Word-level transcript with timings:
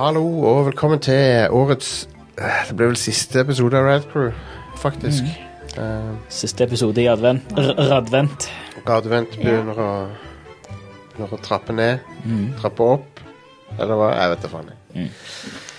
Hallo 0.00 0.22
og 0.48 0.66
velkommen 0.66 1.00
til 1.04 1.46
årets 1.54 2.08
eh, 2.38 2.62
Det 2.68 2.76
ble 2.78 2.88
vel 2.90 2.98
siste 2.98 3.42
episode 3.44 3.76
av 3.78 3.86
Rad 3.86 4.06
Crew, 4.10 4.30
faktisk. 4.80 5.26
Eh, 5.78 6.12
Siste 6.32 6.64
episode 6.64 7.02
i 7.02 7.08
advent. 7.10 7.52
R 7.58 7.70
radvent. 7.90 8.48
Radvent 8.88 9.36
begynner, 9.38 9.76
å, 9.80 9.90
begynner 11.12 11.34
å 11.36 11.40
trappe 11.44 11.76
ned. 11.76 12.06
Trappe 12.60 12.88
opp. 12.96 13.22
Eller 13.76 13.98
hva? 14.00 14.10
Jeg 14.16 14.32
vet 14.34 14.46
da 14.46 14.52
faen. 14.54 14.72
jeg. 14.72 15.10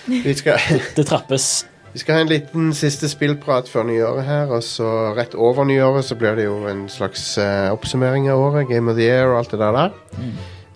Vi, 0.06 0.34
skal, 0.34 0.58
Det 0.96 1.06
trappes. 1.06 1.66
vi 1.92 2.00
skal 2.02 2.14
ha 2.14 2.24
en 2.24 2.30
liten 2.32 2.72
siste 2.74 3.08
spillprat 3.08 3.68
før 3.70 3.86
nyåret 3.88 4.24
her, 4.26 4.50
og 4.50 4.64
så 4.66 5.12
rett 5.16 5.34
over 5.34 5.64
nyåret 5.68 6.04
så 6.04 6.16
blir 6.18 6.34
det 6.38 6.48
jo 6.48 6.56
en 6.70 6.88
slags 6.90 7.36
uh, 7.38 7.70
oppsummering 7.72 8.30
av 8.30 8.40
året. 8.40 8.68
Game 8.68 8.90
of 8.90 8.96
the 8.98 9.06
Year 9.06 9.30
og 9.32 9.38
alt 9.42 9.54
det 9.54 9.60
der. 9.62 9.72
der. 9.78 9.90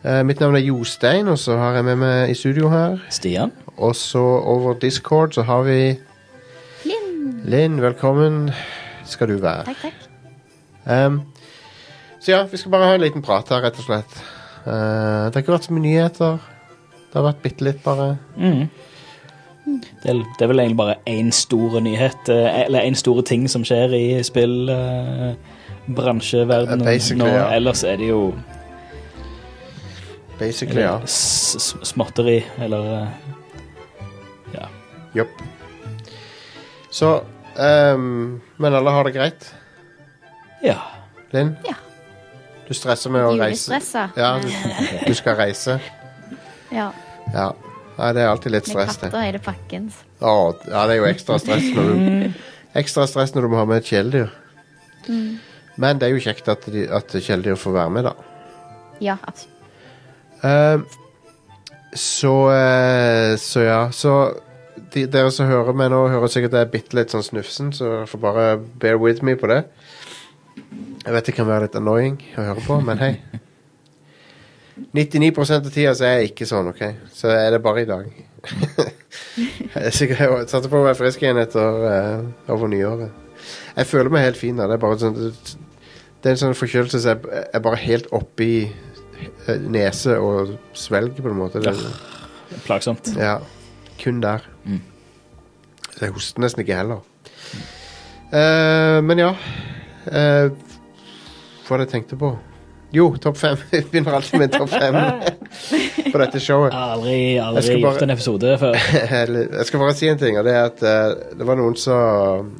Eh, 0.06 0.22
mitt 0.22 0.40
navn 0.40 0.54
er 0.54 0.62
Jostein, 0.62 1.28
og 1.28 1.38
så 1.38 1.56
har 1.58 1.74
jeg 1.74 1.84
med 1.88 1.96
meg 1.98 2.30
i 2.30 2.34
studio 2.38 2.68
her. 2.70 3.00
Stian. 3.10 3.50
Og 3.76 3.96
så 3.98 4.22
over 4.22 4.76
Discord 4.78 5.34
så 5.34 5.42
har 5.42 5.64
vi 5.66 5.96
Linn. 6.86 7.40
Linn, 7.44 7.80
velkommen 7.82 8.52
skal 9.04 9.32
du 9.32 9.40
være. 9.42 9.64
Takk, 9.66 9.82
takk. 9.82 10.04
Um, 10.86 11.22
så 12.20 12.32
ja, 12.36 12.44
vi 12.46 12.56
skal 12.56 12.70
bare 12.70 12.86
ha 12.86 12.94
en 12.94 13.02
liten 13.02 13.24
prat 13.26 13.50
her, 13.50 13.64
rett 13.66 13.80
og 13.82 13.88
slett. 13.88 14.20
Uh, 14.66 15.26
det 15.26 15.34
har 15.34 15.42
ikke 15.42 15.56
vært 15.56 15.66
så 15.66 15.74
mye 15.74 15.86
nyheter. 15.88 16.38
Det 17.10 17.18
har 17.18 17.26
vært 17.26 17.42
bitte 17.42 17.66
litt, 17.66 17.82
bare. 17.82 18.12
Mm. 18.38 18.68
Det, 19.66 20.06
er, 20.10 20.14
det 20.14 20.42
er 20.44 20.46
vel 20.52 20.60
egentlig 20.62 20.78
bare 20.78 20.94
én 21.10 21.32
stor 21.34 21.80
nyhet, 21.82 22.28
eh, 22.30 22.60
eller 22.64 22.80
én 22.86 22.94
store 22.94 23.22
ting 23.26 23.48
som 23.50 23.64
skjer 23.66 23.90
i 23.98 24.22
spillbransjeverdenen 24.22 26.86
Uh, 26.86 27.16
nå. 27.18 27.26
ja. 27.26 27.48
Ellers 27.56 27.82
er 27.84 27.96
det 27.98 28.06
jo 28.08 28.32
Basically, 30.38 30.82
ja. 30.84 31.00
småtteri, 31.06 32.44
eller 32.62 33.02
eh, 33.02 33.08
Ja. 34.54 34.66
Jopp. 35.14 35.42
Så 36.90 37.20
um, 37.94 38.40
Men 38.58 38.74
alle 38.74 38.90
har 38.90 39.04
det 39.04 39.12
greit? 39.14 39.54
ja. 40.62 40.76
Linn? 41.32 41.56
Ja. 41.66 41.74
Du 42.68 42.74
stresser 42.74 43.10
med 43.10 43.24
å 43.26 43.30
reise? 43.38 43.72
Julestressa. 43.72 44.08
Ja, 44.16 44.38
du, 44.42 44.48
du 45.06 45.14
skal 45.14 45.36
reise? 45.38 45.80
Ja. 46.70 46.90
Ja. 47.34 47.52
Nei, 47.96 48.10
det 48.12 48.22
er 48.22 48.28
alltid 48.28 48.52
litt 48.52 48.68
stress, 48.68 48.98
det. 49.00 49.08
katter 49.08 49.24
hele 49.24 49.40
pakken. 49.40 49.88
Å, 50.20 50.34
ja, 50.68 50.84
det 50.88 50.96
er 50.96 51.00
jo 51.00 51.08
ekstra 51.08 51.38
stress 51.40 51.70
når 51.72 51.90
du 51.92 52.42
Ekstra 52.76 53.06
stress 53.08 53.32
når 53.32 53.46
du 53.46 53.48
må 53.54 53.56
ha 53.56 53.64
med 53.68 53.80
et 53.80 53.88
kjæledyr. 53.88 54.32
Men 55.80 56.00
det 56.00 56.08
er 56.08 56.12
jo 56.12 56.20
kjekt 56.20 56.48
at, 56.52 56.66
de, 56.72 56.84
at 56.92 57.14
kjæledyr 57.14 57.56
får 57.60 57.72
være 57.72 57.92
med, 57.94 58.08
da. 58.10 58.12
Ja, 59.00 59.16
absolutt. 59.24 59.52
Uh, 60.44 60.84
så 61.96 62.32
uh, 62.52 63.36
Så 63.40 63.64
ja. 63.64 63.78
Så 63.96 64.12
de, 64.92 65.06
dere 65.08 65.30
som 65.32 65.48
hører 65.48 65.76
meg 65.76 65.88
nå, 65.92 66.02
hører 66.12 66.32
sikkert 66.32 66.52
det 66.52 66.60
er 66.66 66.72
bitte 66.72 66.98
litt 66.98 67.12
sånn 67.14 67.24
snufsen, 67.24 67.72
så 67.76 67.88
dere 67.88 68.10
får 68.10 68.22
bare 68.22 68.46
bear 68.80 69.00
with 69.00 69.24
me 69.24 69.36
på 69.40 69.48
det. 69.50 69.62
Jeg 70.56 71.14
vet 71.14 71.28
det 71.28 71.36
kan 71.36 71.48
være 71.48 71.66
litt 71.66 71.76
annoying 71.78 72.20
å 72.36 72.48
høre 72.50 72.64
på, 72.66 72.80
men 72.84 73.00
hei. 73.00 73.12
99 74.76 75.52
av 75.54 75.68
tida 75.70 75.92
så 75.96 76.04
er 76.04 76.18
jeg 76.20 76.32
ikke 76.32 76.48
sånn, 76.48 76.68
OK? 76.72 76.82
Så 77.16 77.30
er 77.32 77.50
det 77.54 77.62
bare 77.64 77.82
i 77.84 77.88
dag. 77.88 78.08
jeg 79.76 79.92
sikkert 79.96 80.18
sikker, 80.20 80.42
satte 80.50 80.70
på 80.72 80.80
å 80.80 80.86
være 80.86 80.98
frisk 80.98 81.22
igjen 81.24 81.40
etter 81.40 81.78
uh, 81.86 82.26
over 82.52 82.68
nyåret. 82.72 83.22
Jeg 83.76 83.88
føler 83.88 84.12
meg 84.12 84.26
helt 84.26 84.40
fin 84.40 84.58
da. 84.58 84.66
Det 84.68 84.76
er 84.76 84.82
bare 84.82 84.98
sånn 85.00 85.16
Det 85.16 86.28
er 86.28 86.34
en 86.34 86.42
sånn 86.42 86.58
forkjølelse 86.58 87.00
som 87.04 87.14
er, 87.14 87.46
er 87.54 87.62
bare 87.64 87.78
helt 87.80 88.08
oppi 88.16 88.50
eh, 88.66 89.60
nese 89.70 90.16
og 90.18 90.56
svelg, 90.76 91.20
på 91.22 91.30
en 91.30 91.38
måte. 91.38 91.62
Det, 91.62 91.74
Plagsomt. 92.66 93.12
ja, 93.20 93.38
kun 94.00 94.20
der. 94.24 94.44
Mm. 94.64 94.82
Så 95.92 96.04
jeg 96.04 96.16
hoster 96.16 96.44
nesten 96.44 96.64
ikke 96.64 96.80
heller. 96.80 97.04
Eh, 98.34 98.98
men 99.06 99.20
ja 99.22 99.28
uh, 99.30 100.48
Hva 100.50 101.68
var 101.68 101.78
det 101.78 101.86
jeg 101.86 101.92
tenkte 101.92 102.18
på? 102.18 102.32
Jo, 102.96 103.10
topp 103.20 103.36
fem. 103.36 103.56
Vi 103.70 103.82
begynner 103.90 104.12
alltid 104.16 104.40
med 104.40 104.52
topp 104.52 104.70
fem 104.72 104.94
på 106.12 106.18
dette 106.22 106.40
showet. 106.40 106.72
Aldri, 106.76 107.38
aldri 107.42 107.80
gjort 107.82 108.02
en 108.06 108.14
episode 108.14 108.54
før. 108.62 108.74
Jeg 109.10 109.66
skal 109.68 109.82
bare 109.82 109.96
si 109.98 110.08
en 110.08 110.20
ting, 110.20 110.38
og 110.40 110.44
det 110.46 110.54
er 110.56 110.64
at 110.70 110.80
uh, 110.86 110.90
det 111.36 111.44
var 111.48 111.56
noen 111.60 111.76
som 111.80 112.52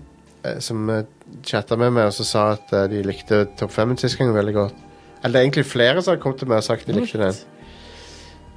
uh, 0.45 0.57
Som 0.63 0.91
uh, 0.93 1.03
chatta 1.47 1.77
med 1.81 1.91
meg 1.97 2.05
og 2.11 2.15
så 2.15 2.25
sa 2.27 2.43
at 2.55 2.67
uh, 2.75 2.85
de 2.91 3.03
likte 3.07 3.45
topp 3.59 3.73
fem 3.75 3.97
sist 3.99 4.19
gang 4.21 4.35
veldig 4.35 4.55
godt. 4.57 4.77
Eller 5.23 5.33
det 5.33 5.39
er 5.41 5.45
egentlig 5.49 5.67
flere 5.67 6.03
som 6.03 6.11
har 6.15 6.21
kommet 6.23 6.39
til 6.43 6.49
meg 6.53 6.59
og 6.61 6.67
sagt 6.69 6.87
de 6.87 6.93
likte 6.95 7.19
den. 7.23 7.35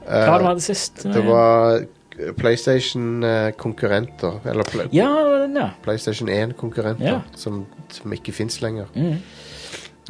Hva 0.10 0.26
var 0.28 0.40
det 0.42 0.50
hadde 0.50 0.66
sist? 0.66 0.96
Det 1.06 1.24
var 1.26 1.80
PlayStation-konkurrenter. 2.38 4.34
Eller 4.50 4.64
pl 4.68 4.78
Ja, 4.96 5.10
ja. 5.56 5.68
PlayStation 5.86 6.30
1-konkurrenter 6.30 7.06
Ja. 7.08 7.20
som, 7.38 7.66
som 7.94 8.14
ikke 8.14 8.34
fins 8.36 8.62
lenger. 8.62 8.86
Mm. 8.96 9.18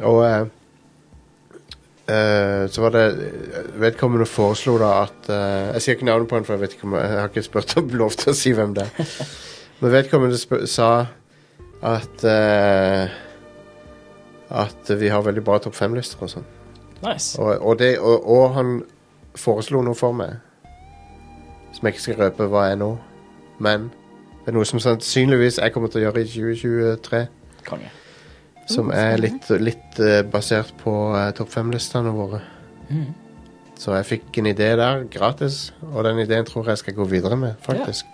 Og 0.08 0.50
eh, 2.10 2.64
så 2.70 2.82
var 2.84 2.94
det 2.94 3.04
Vedkommende 3.80 4.26
foreslo 4.26 4.76
da 4.80 4.90
at 5.04 5.30
uh, 5.30 5.70
Jeg 5.74 5.82
sier 5.84 5.96
ikke 5.96 6.08
navnet 6.08 6.28
på 6.30 6.38
han, 6.38 6.46
for 6.46 6.56
jeg 6.56 6.64
vet 6.64 6.76
ikke 6.76 6.88
om 6.88 6.98
jeg, 6.98 7.08
jeg 7.08 7.20
har 7.20 7.32
ikke 7.32 7.46
spurt 7.46 7.74
om 7.80 7.90
lov 8.02 8.16
til 8.18 8.32
å 8.32 8.36
si 8.36 8.52
hvem 8.56 8.74
det 8.76 8.86
er. 8.86 9.10
Men 9.80 9.94
vedkommende 9.94 10.66
sa 10.68 10.90
at 11.80 12.24
uh, 12.26 13.18
At 14.64 14.92
vi 15.00 15.08
har 15.08 15.22
veldig 15.24 15.44
bra 15.46 15.60
topp 15.62 15.78
fem-lister 15.78 16.22
og 16.26 16.32
sånn. 16.34 16.48
Nice. 17.00 17.38
Og, 17.40 17.54
og, 17.62 17.78
det, 17.80 17.94
og, 17.98 18.26
og 18.28 18.54
han 18.58 18.72
foreslo 19.38 19.80
noe 19.86 19.96
for 19.96 20.12
meg 20.16 20.40
som 21.72 21.86
jeg 21.86 21.94
ikke 21.94 22.02
skal 22.02 22.18
røpe 22.24 22.48
hva 22.50 22.66
er 22.72 22.76
nå. 22.80 22.90
Men 23.62 23.88
det 24.42 24.52
er 24.52 24.56
noe 24.58 24.68
som 24.68 24.82
sannsynligvis 24.82 25.60
jeg 25.62 25.72
kommer 25.72 25.92
til 25.92 26.02
å 26.02 26.08
gjøre 26.08 26.24
i 26.24 26.28
2023. 26.28 27.22
Konge. 27.68 27.92
Som 28.70 28.90
Oh, 28.92 28.96
er 28.96 29.18
litt, 29.18 29.48
litt 29.58 29.98
eh, 29.98 30.20
basert 30.30 30.70
på 30.78 30.92
uh, 31.14 31.30
topp 31.34 31.50
fem-listene 31.50 32.12
våre. 32.14 32.38
Mm. 32.90 33.08
Så 33.80 33.94
jeg 33.96 34.06
fikk 34.06 34.38
en 34.42 34.50
idé 34.52 34.68
der, 34.78 35.04
gratis. 35.10 35.72
Og 35.90 36.04
den 36.06 36.20
ideen 36.22 36.46
tror 36.46 36.68
jeg 36.70 36.78
skal 36.82 36.94
gå 36.98 37.06
videre 37.10 37.38
med, 37.40 37.56
faktisk. 37.64 38.06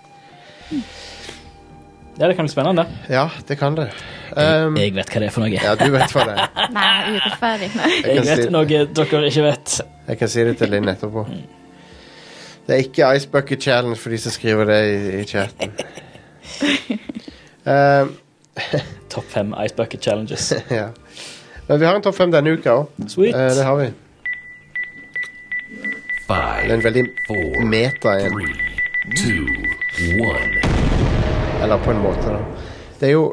Ja, 2.17 2.28
det 2.31 2.37
kan 2.39 2.47
bli 2.47 2.53
spennende. 2.55 2.87
Ja, 3.12 3.27
det 3.49 3.59
kan 3.61 3.77
det. 3.77 3.91
Um, 4.33 4.77
jeg 4.81 4.94
vet 4.97 5.11
hva 5.12 5.21
det 5.21 5.28
er 5.28 5.34
for 5.34 5.44
noe. 5.44 5.53
ja, 5.53 5.75
du 5.77 5.91
vet 5.93 6.15
hva 6.17 6.25
det 6.31 6.37
er. 6.39 6.71
Nei, 6.73 6.94
urettferdig. 7.19 7.69
Nei. 7.77 7.91
Jeg 7.99 8.15
Jeg 8.17 8.25
vet 8.31 8.43
si, 8.47 8.50
noe 8.55 8.71
dere 8.71 9.28
ikke 9.28 9.44
vet. 9.44 9.77
jeg 10.09 10.21
kan 10.23 10.33
si 10.33 10.47
det 10.49 10.55
til 10.62 10.73
Linn 10.73 10.88
etterpå. 10.94 11.27
Det 12.67 12.75
er 12.75 12.83
ikke 12.87 13.11
Ice 13.19 13.28
Bucket 13.31 13.62
Challenge 13.62 13.99
for 14.00 14.11
de 14.15 14.19
som 14.19 14.33
skriver 14.34 14.65
det 14.73 14.81
i, 14.94 14.97
i 15.21 15.25
chatten. 15.28 15.77
Um, 17.67 18.12
Topp 19.12 19.25
fem 19.28 19.55
Ice 19.67 19.75
Bucket 19.77 20.00
Challenges. 20.05 20.53
ja. 20.71 20.89
Men 21.67 21.81
vi 21.81 21.87
har 21.87 21.94
en 21.99 22.03
topp 22.03 22.15
fem 22.15 22.31
denne 22.33 22.50
uka 22.56 22.75
òg. 22.83 23.09
Sweet. 23.11 23.34
det 23.34 23.65
har 23.65 23.77
vi. 23.81 23.89
Det 26.27 26.34
er 26.34 26.62
Five, 26.62 26.75
en 26.75 26.83
veldig 26.84 27.03
four, 27.27 27.65
meta 27.71 28.17
en. 28.19 28.33
three, 28.33 28.55
two. 29.17 29.47
Eller 31.62 31.78
på 31.84 31.91
en 31.91 32.00
måte, 32.03 32.33
da. 32.34 32.41
Det 33.00 33.09
er 33.09 33.12
jo 33.12 33.27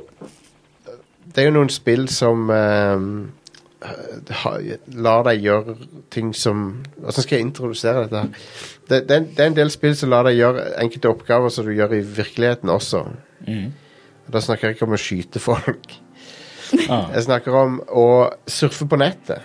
Det 1.34 1.42
er 1.42 1.48
jo 1.48 1.54
noen 1.56 1.70
spill 1.74 2.04
som 2.14 2.50
ehm, 2.54 3.32
lar 4.94 5.24
deg 5.26 5.42
gjøre 5.42 5.74
ting 6.14 6.30
som 6.38 6.84
Hvordan 7.00 7.26
skal 7.26 7.38
jeg 7.40 7.46
introdusere 7.48 8.04
dette? 8.04 8.20
her? 8.22 8.28
Det, 8.90 9.00
det, 9.10 9.18
det 9.38 9.40
er 9.40 9.50
en 9.50 9.58
del 9.58 9.72
spill 9.74 9.96
som 9.98 10.12
lar 10.14 10.28
deg 10.28 10.38
gjøre 10.38 10.68
enkelte 10.84 11.10
oppgaver 11.10 11.50
som 11.50 11.66
du 11.66 11.72
gjør 11.74 11.96
i 11.98 12.04
virkeligheten 12.06 12.69
også. 12.69 13.02
Mm. 13.48 13.72
Da 14.31 14.40
snakker 14.42 14.68
jeg 14.70 14.75
ikke 14.78 14.86
om 14.88 14.94
å 14.96 15.00
skyte 15.02 15.40
folk. 15.44 15.96
Ah. 16.90 17.10
Jeg 17.16 17.25
snakker 17.28 17.54
om 17.60 17.80
å 17.92 18.06
surfe 18.50 18.86
på 18.90 18.98
nettet. 18.98 19.42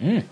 Mm. 0.00 0.22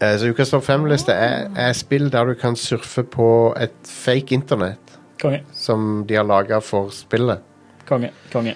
Eh, 0.00 0.14
Så 0.20 0.30
ukas 0.32 0.50
topp 0.52 0.64
fem-liste 0.64 1.12
er, 1.12 1.48
er 1.56 1.72
spill 1.76 2.08
der 2.12 2.30
du 2.30 2.34
kan 2.40 2.56
surfe 2.56 3.02
på 3.04 3.26
et 3.60 3.74
fake 3.88 4.32
internett 4.36 4.94
Konge. 5.20 5.42
som 5.56 6.04
de 6.08 6.16
har 6.16 6.24
laga 6.24 6.60
for 6.64 6.90
spillet. 6.94 7.42
Konge. 7.88 8.10
Konge. 8.32 8.54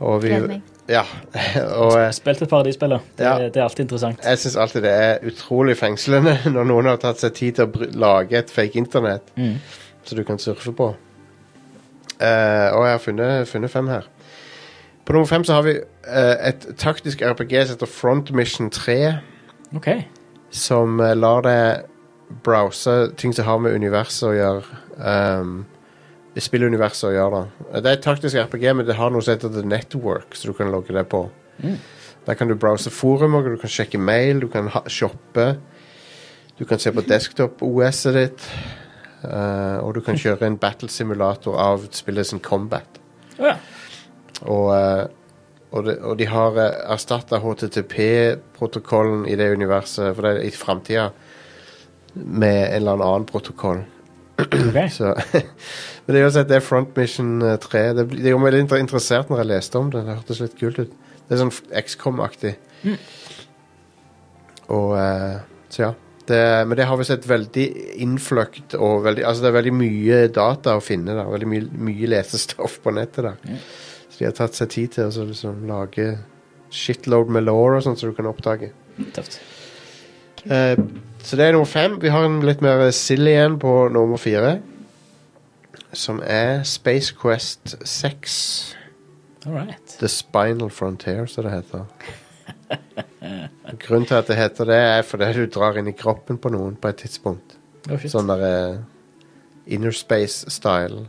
Og 0.00 0.20
vi, 0.22 0.30
ja, 0.88 1.02
og 1.82 1.96
eh, 1.98 2.10
Spilt 2.14 2.42
et 2.44 2.48
par 2.52 2.60
av 2.62 2.68
de 2.68 2.72
spillene. 2.76 3.00
Det, 3.18 3.24
Ja. 3.24 3.32
det 3.48 3.56
er 3.56 3.64
alltid 3.64 3.86
interessant. 3.86 4.20
jeg 4.24 4.38
syns 4.38 4.56
alltid 4.56 4.82
det 4.86 4.92
er 4.94 5.24
utrolig 5.30 5.74
fengslende 5.80 6.36
når 6.54 6.68
noen 6.70 6.86
har 6.92 7.00
tatt 7.02 7.18
seg 7.24 7.34
tid 7.38 7.58
til 7.58 7.66
å 7.68 7.88
lage 7.98 8.38
et 8.38 8.50
fake 8.52 8.76
internett 8.78 9.32
Mm. 9.36 9.56
så 10.04 10.14
du 10.16 10.24
kan 10.24 10.38
surfe 10.38 10.72
på. 10.72 10.92
Eh, 12.20 12.68
og 12.74 12.84
jeg 12.84 12.94
har 12.94 13.02
funnet, 13.02 13.48
funnet 13.48 13.70
fem 13.70 13.88
her. 13.88 14.08
På 15.06 15.12
nummer 15.12 15.26
fem 15.26 15.44
så 15.44 15.54
har 15.56 15.62
vi 15.64 15.72
uh, 15.78 16.48
et 16.48 16.66
taktisk 16.76 17.22
RPG 17.24 17.52
som 17.64 17.76
heter 17.76 17.88
Front 17.88 18.30
Mission 18.30 18.70
3. 18.70 19.14
Okay. 19.76 20.02
som 20.50 21.00
uh, 21.00 21.14
lar 21.16 21.42
deg 21.44 21.86
browse 22.44 23.10
ting 23.16 23.32
som 23.36 23.44
har 23.44 23.58
med 23.64 23.76
universet 23.76 24.28
å 24.28 24.34
gjøre. 24.36 24.78
Um, 25.00 25.62
spilluniverset 26.38 27.08
å 27.08 27.12
gjøre. 27.14 27.40
da. 27.40 27.80
Det 27.80 27.90
er 27.90 27.96
et 27.96 28.04
taktisk 28.04 28.36
RPG, 28.36 28.66
men 28.76 28.86
det 28.86 28.98
har 28.98 29.10
noe 29.10 29.24
som 29.24 29.34
heter 29.34 29.52
The 29.54 29.64
Network, 29.66 30.36
så 30.36 30.50
du 30.50 30.54
kan 30.54 30.70
logge 30.70 30.94
deg 30.94 31.08
på. 31.10 31.24
Der 32.28 32.36
kan 32.36 32.48
du 32.48 32.54
browse 32.54 32.90
forumer, 32.92 33.48
du 33.48 33.56
kan 33.58 33.72
sjekke 33.72 33.98
mail, 33.98 34.44
du 34.44 34.48
kan 34.52 34.68
shoppe. 34.86 35.56
Du 36.58 36.64
kan 36.68 36.78
se 36.78 36.92
på 36.92 37.02
desktop-OS-et 37.06 38.14
ditt. 38.14 38.46
Eh, 39.24 39.78
og 39.82 39.94
du 39.96 40.00
kan 40.04 40.18
kjøre 40.18 40.46
en 40.46 40.58
battle-simulator 40.60 41.58
av 41.58 41.88
spillet 41.96 42.28
sin 42.28 42.42
combat. 42.44 43.00
Ja. 43.38 43.56
Og, 44.46 44.70
eh, 44.76 45.04
og, 45.70 45.84
de, 45.86 45.96
og 46.00 46.18
de 46.18 46.28
har 46.30 46.56
uh, 46.56 46.92
erstatta 46.94 47.40
HTTP-protokollen 47.42 49.26
i 49.28 49.36
det 49.36 49.50
universet 49.52 50.14
for 50.14 50.24
det 50.24 50.30
er 50.38 50.46
i 50.48 50.54
framtida 50.54 51.10
med 52.14 52.60
en 52.70 52.78
eller 52.78 53.04
annen 53.04 53.26
protokoll. 53.28 53.82
Okay. 54.38 54.88
Så, 54.96 55.12
men 56.06 56.14
det 56.14 56.20
er 56.20 56.24
jo 56.24 56.32
sett 56.32 56.48
det 56.48 56.60
er 56.60 56.64
Front 56.64 56.96
Mission 56.96 57.42
eh, 57.42 57.58
3. 57.60 57.84
Det, 57.98 58.08
det 58.14 58.32
gjorde 58.32 58.46
meg 58.46 58.56
litt 58.56 58.74
interessert 58.78 59.30
når 59.30 59.42
jeg 59.42 59.52
leste 59.52 59.82
om 59.82 59.92
det. 59.92 60.04
Det 60.06 60.18
hørtes 60.20 60.42
litt 60.44 60.58
kult 60.60 60.82
ut. 60.82 60.98
Det 61.28 61.36
er 61.36 61.42
sånn 61.42 61.56
XCOM-aktig. 61.82 62.54
Og 64.72 64.92
uh, 64.96 65.40
Så 65.72 65.82
ja. 65.82 65.94
Det, 66.28 66.40
men 66.68 66.76
det 66.76 66.86
har 66.88 66.98
vi 67.00 67.06
sett 67.08 67.26
veldig 67.28 67.66
innfløkt 68.04 68.74
og 68.76 69.04
veldig 69.06 69.22
Altså 69.24 69.44
det 69.44 69.48
er 69.48 69.54
veldig 69.56 69.76
mye 69.78 70.18
data 70.34 70.74
å 70.76 70.82
finne 70.84 71.14
der. 71.16 71.28
Veldig 71.32 71.48
mye, 71.48 71.68
mye 71.88 72.10
lesestoff 72.12 72.78
på 72.84 72.92
nettet 72.96 73.30
der. 73.30 73.60
Så 74.08 74.20
de 74.20 74.28
har 74.28 74.36
tatt 74.36 74.58
seg 74.58 74.72
tid 74.74 74.92
til 74.94 75.06
å 75.06 75.08
altså, 75.08 75.24
liksom 75.28 75.62
lage 75.70 76.10
shitload 76.74 77.32
med 77.32 77.46
law 77.48 77.78
og 77.78 77.84
sånt 77.86 78.00
som 78.00 78.10
du 78.10 78.16
kan 78.16 78.28
oppdage. 78.28 78.72
Tøft. 79.16 79.38
Eh, 80.44 80.76
så 81.24 81.36
det 81.36 81.46
er 81.46 81.56
nummer 81.56 81.68
fem. 81.68 81.96
Vi 82.02 82.12
har 82.12 82.26
en 82.26 82.40
litt 82.44 82.62
mer 82.64 82.90
silly 82.94 83.34
en 83.38 83.58
på 83.60 83.72
nummer 83.92 84.20
fire. 84.20 84.58
Som 85.96 86.20
er 86.24 86.62
Space 86.68 87.14
Quest 87.16 87.78
6. 87.84 88.76
All 89.46 89.54
right. 89.54 89.96
The 89.98 90.08
Spinal 90.08 90.70
Frontier, 90.70 91.26
som 91.26 91.46
det 91.46 91.52
heter. 91.52 91.86
Grunnen 93.82 94.06
til 94.08 94.18
at 94.18 94.28
det 94.30 94.36
heter 94.38 94.68
det, 94.68 94.78
er 94.98 95.02
fordi 95.06 95.32
du 95.36 95.46
drar 95.52 95.78
inn 95.78 95.90
i 95.90 95.96
kroppen 95.96 96.38
på 96.40 96.52
noen 96.52 96.76
på 96.80 96.90
et 96.90 97.00
tidspunkt. 97.04 97.56
Oh. 97.88 98.08
Sånn 98.10 98.30
der 98.30 98.44
uh, 98.44 98.80
Inner 99.68 99.94
Space-style. 99.94 101.06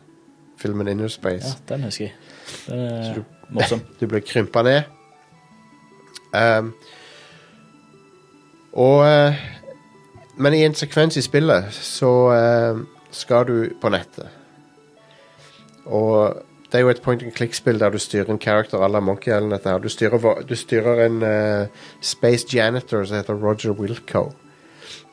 Filmen 0.60 0.88
Inner 0.92 1.12
Space. 1.12 1.48
Ja, 1.48 1.66
den 1.72 1.88
husker 1.88 2.10
jeg. 2.10 2.16
Den 2.68 2.86
er 2.86 3.14
du, 3.20 3.24
morsom. 3.50 3.84
Du 4.00 4.08
blir 4.08 4.24
krympa 4.26 4.64
ned. 4.68 4.84
Um, 6.34 6.74
og 8.78 9.00
uh, 9.02 9.40
Men 10.38 10.54
i 10.54 10.62
en 10.62 10.76
sekvens 10.78 11.18
i 11.18 11.24
spillet 11.26 11.72
så 11.74 12.12
uh, 12.30 12.84
skal 13.12 13.48
du 13.48 13.56
på 13.82 13.90
nettet. 13.92 14.30
Og 15.86 16.38
det 16.72 16.78
er 16.78 16.80
jo 16.80 16.90
et 16.90 17.02
point 17.02 17.24
and 17.24 17.32
click-spill 17.32 17.80
der 17.80 17.90
du 17.90 17.98
styrer 17.98 18.30
en 18.30 18.42
character 18.42 18.78
à 18.78 18.88
la 18.88 19.00
Monkey 19.00 19.32
Island. 19.32 19.52
Dette 19.52 19.70
her. 19.70 19.78
Du 19.78 19.90
styrer, 19.90 20.42
du 20.50 20.56
styrer 20.56 21.06
en 21.06 21.22
uh, 21.24 21.68
space 22.02 22.48
janitor 22.54 23.04
som 23.04 23.18
heter 23.18 23.34
Roger 23.34 23.72
Wilco, 23.72 24.32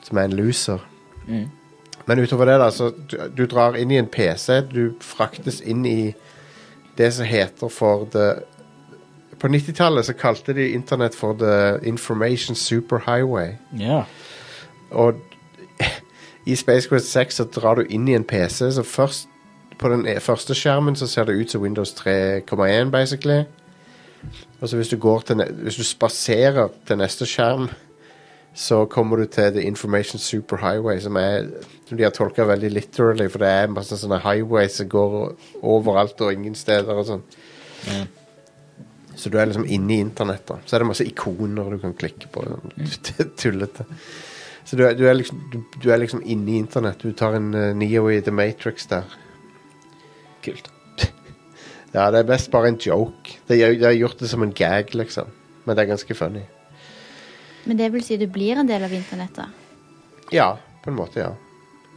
som 0.02 0.18
er 0.18 0.22
en 0.22 0.32
loser. 0.32 0.78
Mm. 1.26 1.48
Men 2.06 2.18
utover 2.18 2.44
det, 2.44 2.58
da, 2.60 2.70
så 2.70 2.90
du, 3.10 3.16
du 3.36 3.46
drar 3.46 3.76
inn 3.76 3.90
i 3.90 3.96
en 3.98 4.06
PC. 4.06 4.60
Du 4.60 4.94
fraktes 5.00 5.60
inn 5.60 5.86
i 5.86 6.14
det 6.98 7.14
som 7.14 7.26
heter 7.26 7.68
for 7.68 8.04
the 8.12 8.34
På 9.36 9.48
90-tallet 9.48 10.06
så 10.06 10.12
kalte 10.12 10.52
de 10.56 10.70
internett 10.72 11.14
for 11.14 11.34
The 11.36 11.86
Information 11.86 12.54
Superhighway. 12.56 13.56
Yeah. 13.80 14.04
Og 14.90 15.14
i 16.46 16.54
Space 16.56 16.88
Quest 16.88 17.12
6 17.12 17.34
så 17.34 17.44
drar 17.44 17.74
du 17.74 17.82
inn 17.90 18.08
i 18.08 18.14
en 18.14 18.24
PC, 18.24 18.72
så 18.72 18.82
først 18.82 19.28
på 19.78 19.88
den 19.92 20.06
e- 20.08 20.20
første 20.20 20.54
skjermen 20.54 20.96
så 20.96 21.06
ser 21.06 21.24
det 21.24 21.36
ut 21.36 21.50
som 21.50 21.62
Windows 21.62 21.92
3,1 21.94 22.90
basically. 22.90 23.44
Og 24.60 24.68
så 24.68 24.76
hvis 24.76 24.88
du 24.88 24.96
går 24.96 25.20
til 25.20 25.42
Hvis 25.62 25.76
du 25.76 25.84
spaserer 25.84 26.68
til 26.86 26.98
neste 26.98 27.26
skjerm, 27.26 27.68
så 28.54 28.84
kommer 28.84 29.16
du 29.16 29.26
til 29.26 29.52
The 29.52 29.62
Information 29.62 30.18
Superhighway, 30.18 31.00
som 31.00 31.16
er 31.16 31.44
som 31.88 31.98
de 31.98 32.02
har 32.02 32.10
tolka 32.10 32.44
veldig 32.44 32.70
literally, 32.70 33.28
for 33.28 33.38
det 33.38 33.48
er 33.48 33.66
masse 33.70 33.98
sånne 34.00 34.18
highways 34.24 34.80
som 34.80 34.88
går 34.88 35.34
overalt 35.62 36.20
og 36.20 36.32
ingen 36.32 36.54
steder 36.54 36.98
og 36.98 37.06
sånn. 37.06 37.22
Mm. 37.86 38.06
Så 39.16 39.30
du 39.30 39.38
er 39.38 39.46
liksom 39.46 39.66
inne 39.68 39.94
i 39.94 40.04
da 40.16 40.58
Så 40.66 40.76
er 40.76 40.78
det 40.78 40.86
masse 40.86 41.04
ikoner 41.04 41.70
du 41.70 41.78
kan 41.78 41.94
klikke 41.94 42.28
på. 42.32 42.42
sånn 42.42 43.36
Tullete. 43.38 43.86
Så 44.64 44.76
du 44.76 44.82
er, 44.84 44.94
du, 44.94 45.06
er 45.06 45.14
liksom, 45.14 45.44
du, 45.52 45.60
du 45.82 45.90
er 45.92 46.00
liksom 46.02 46.22
inne 46.24 46.50
i 46.50 46.58
internett. 46.58 47.02
Du 47.02 47.12
tar 47.12 47.36
en 47.38 47.54
uh, 47.54 47.72
Neo 47.74 48.08
i 48.10 48.20
The 48.20 48.34
Matrix 48.34 48.88
der. 48.90 49.04
Kult. 50.46 50.70
Ja, 51.96 52.10
det 52.12 52.18
er 52.18 52.26
best 52.28 52.50
bare 52.52 52.68
en 52.68 52.76
joke. 52.82 53.38
De 53.48 53.56
har, 53.56 53.72
de 53.72 53.86
har 53.86 53.94
gjort 53.96 54.20
det 54.20 54.28
som 54.28 54.42
en 54.44 54.52
gag, 54.52 54.90
liksom. 54.92 55.30
Men 55.64 55.76
det 55.76 55.84
er 55.84 55.88
ganske 55.94 56.14
funny. 56.18 56.42
Men 57.64 57.78
det 57.78 57.88
vil 57.94 58.04
si 58.04 58.18
du 58.20 58.26
blir 58.30 58.60
en 58.60 58.68
del 58.68 58.84
av 58.84 58.92
internettet? 58.92 59.46
Ja, 60.34 60.50
på 60.84 60.90
en 60.90 60.98
måte, 60.98 61.22
ja. 61.22 61.30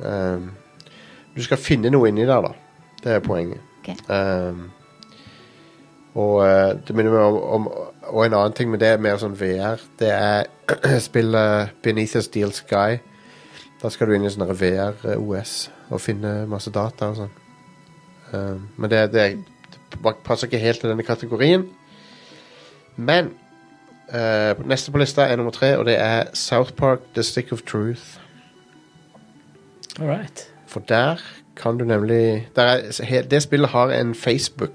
Ehm, 0.06 0.52
du 1.36 1.42
skal 1.44 1.60
finne 1.62 1.92
noe 1.92 2.10
inni 2.10 2.26
der, 2.30 2.48
da. 2.48 2.54
Det 3.04 3.18
er 3.18 3.26
poenget. 3.26 3.66
Ok. 3.82 3.90
Ehm, 4.14 4.64
og 6.16 6.40
eh, 6.46 6.72
det 6.88 6.96
minner 6.96 7.14
meg 7.14 7.22
om, 7.22 7.68
om 7.68 7.68
Og 8.10 8.24
en 8.26 8.34
annen 8.34 8.56
ting, 8.58 8.72
men 8.72 8.80
det 8.82 8.88
er 8.90 9.04
mer 9.04 9.20
sånn 9.22 9.36
VR. 9.38 9.84
Det 10.00 10.10
er 10.10 10.48
spillet 11.10 11.76
Beneath 11.86 12.18
a 12.18 12.24
Steel 12.26 12.56
Sky. 12.56 12.98
Da 13.82 13.92
skal 13.94 14.10
du 14.10 14.16
inn 14.16 14.26
i 14.26 14.32
sånn 14.34 14.50
VR-OS 14.50 15.54
og 15.94 16.02
finne 16.02 16.48
masse 16.50 16.74
data 16.74 17.12
og 17.12 17.20
sånn. 17.20 17.36
Ehm, 18.34 18.68
men 18.78 18.92
det, 18.92 19.14
det, 19.14 19.38
det 19.92 20.16
passer 20.24 20.48
ikke 20.48 20.62
helt 20.62 20.80
til 20.80 20.90
denne 20.90 21.04
kategorien. 21.04 21.66
Men 22.96 23.34
uh, 24.12 24.68
neste 24.68 24.92
på 24.92 24.98
lista 24.98 25.22
er 25.22 25.36
nummer 25.40 25.52
tre, 25.56 25.78
og 25.78 25.86
det 25.86 26.00
er 26.00 26.24
South 26.34 26.74
Park 26.74 27.00
The 27.16 27.24
Stick 27.24 27.52
of 27.52 27.62
Truth. 27.62 28.20
All 30.00 30.10
right. 30.10 30.52
For 30.68 30.80
der 30.80 31.22
kan 31.56 31.78
du 31.78 31.86
nemlig 31.86 32.48
der 32.56 32.64
er, 32.64 33.22
Det 33.22 33.44
spillet 33.44 33.70
har 33.70 33.92
en 33.92 34.16
Facebook 34.16 34.72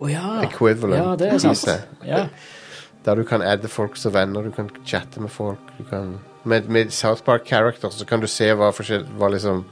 oh, 0.00 0.10
ja. 0.10 0.42
equivalent 0.42 0.94
Ja, 1.20 1.26
det 1.26 1.34
er 1.34 1.54
sant. 1.54 1.88
Ja. 2.06 2.26
Der 3.04 3.14
du 3.14 3.24
kan 3.24 3.42
adde 3.42 3.68
folk 3.68 3.96
som 3.96 4.14
venner, 4.14 4.42
du 4.42 4.50
kan 4.50 4.70
chatte 4.86 5.20
med 5.20 5.28
folk. 5.28 5.58
Du 5.78 5.84
kan, 5.84 6.18
med, 6.44 6.62
med 6.62 6.90
South 6.90 7.22
Park 7.22 7.40
characters 7.46 7.94
så 7.94 8.06
kan 8.06 8.20
du 8.20 8.26
se 8.26 8.52
hva, 8.54 8.72
hva 9.16 9.28
liksom 9.28 9.64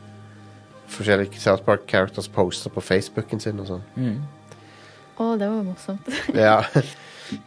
forskjellige 0.89 1.41
South 1.41 1.65
Park 1.67 1.87
characters 1.91 2.29
poster 2.29 2.73
på 2.73 2.83
Facebooken 2.85 3.41
sin 3.43 3.61
og 3.63 3.69
sånn. 3.71 3.85
Mm. 3.97 4.19
Å, 5.19 5.33
det 5.41 5.51
var 5.51 5.67
morsomt. 5.67 6.13
Ja, 6.47 6.63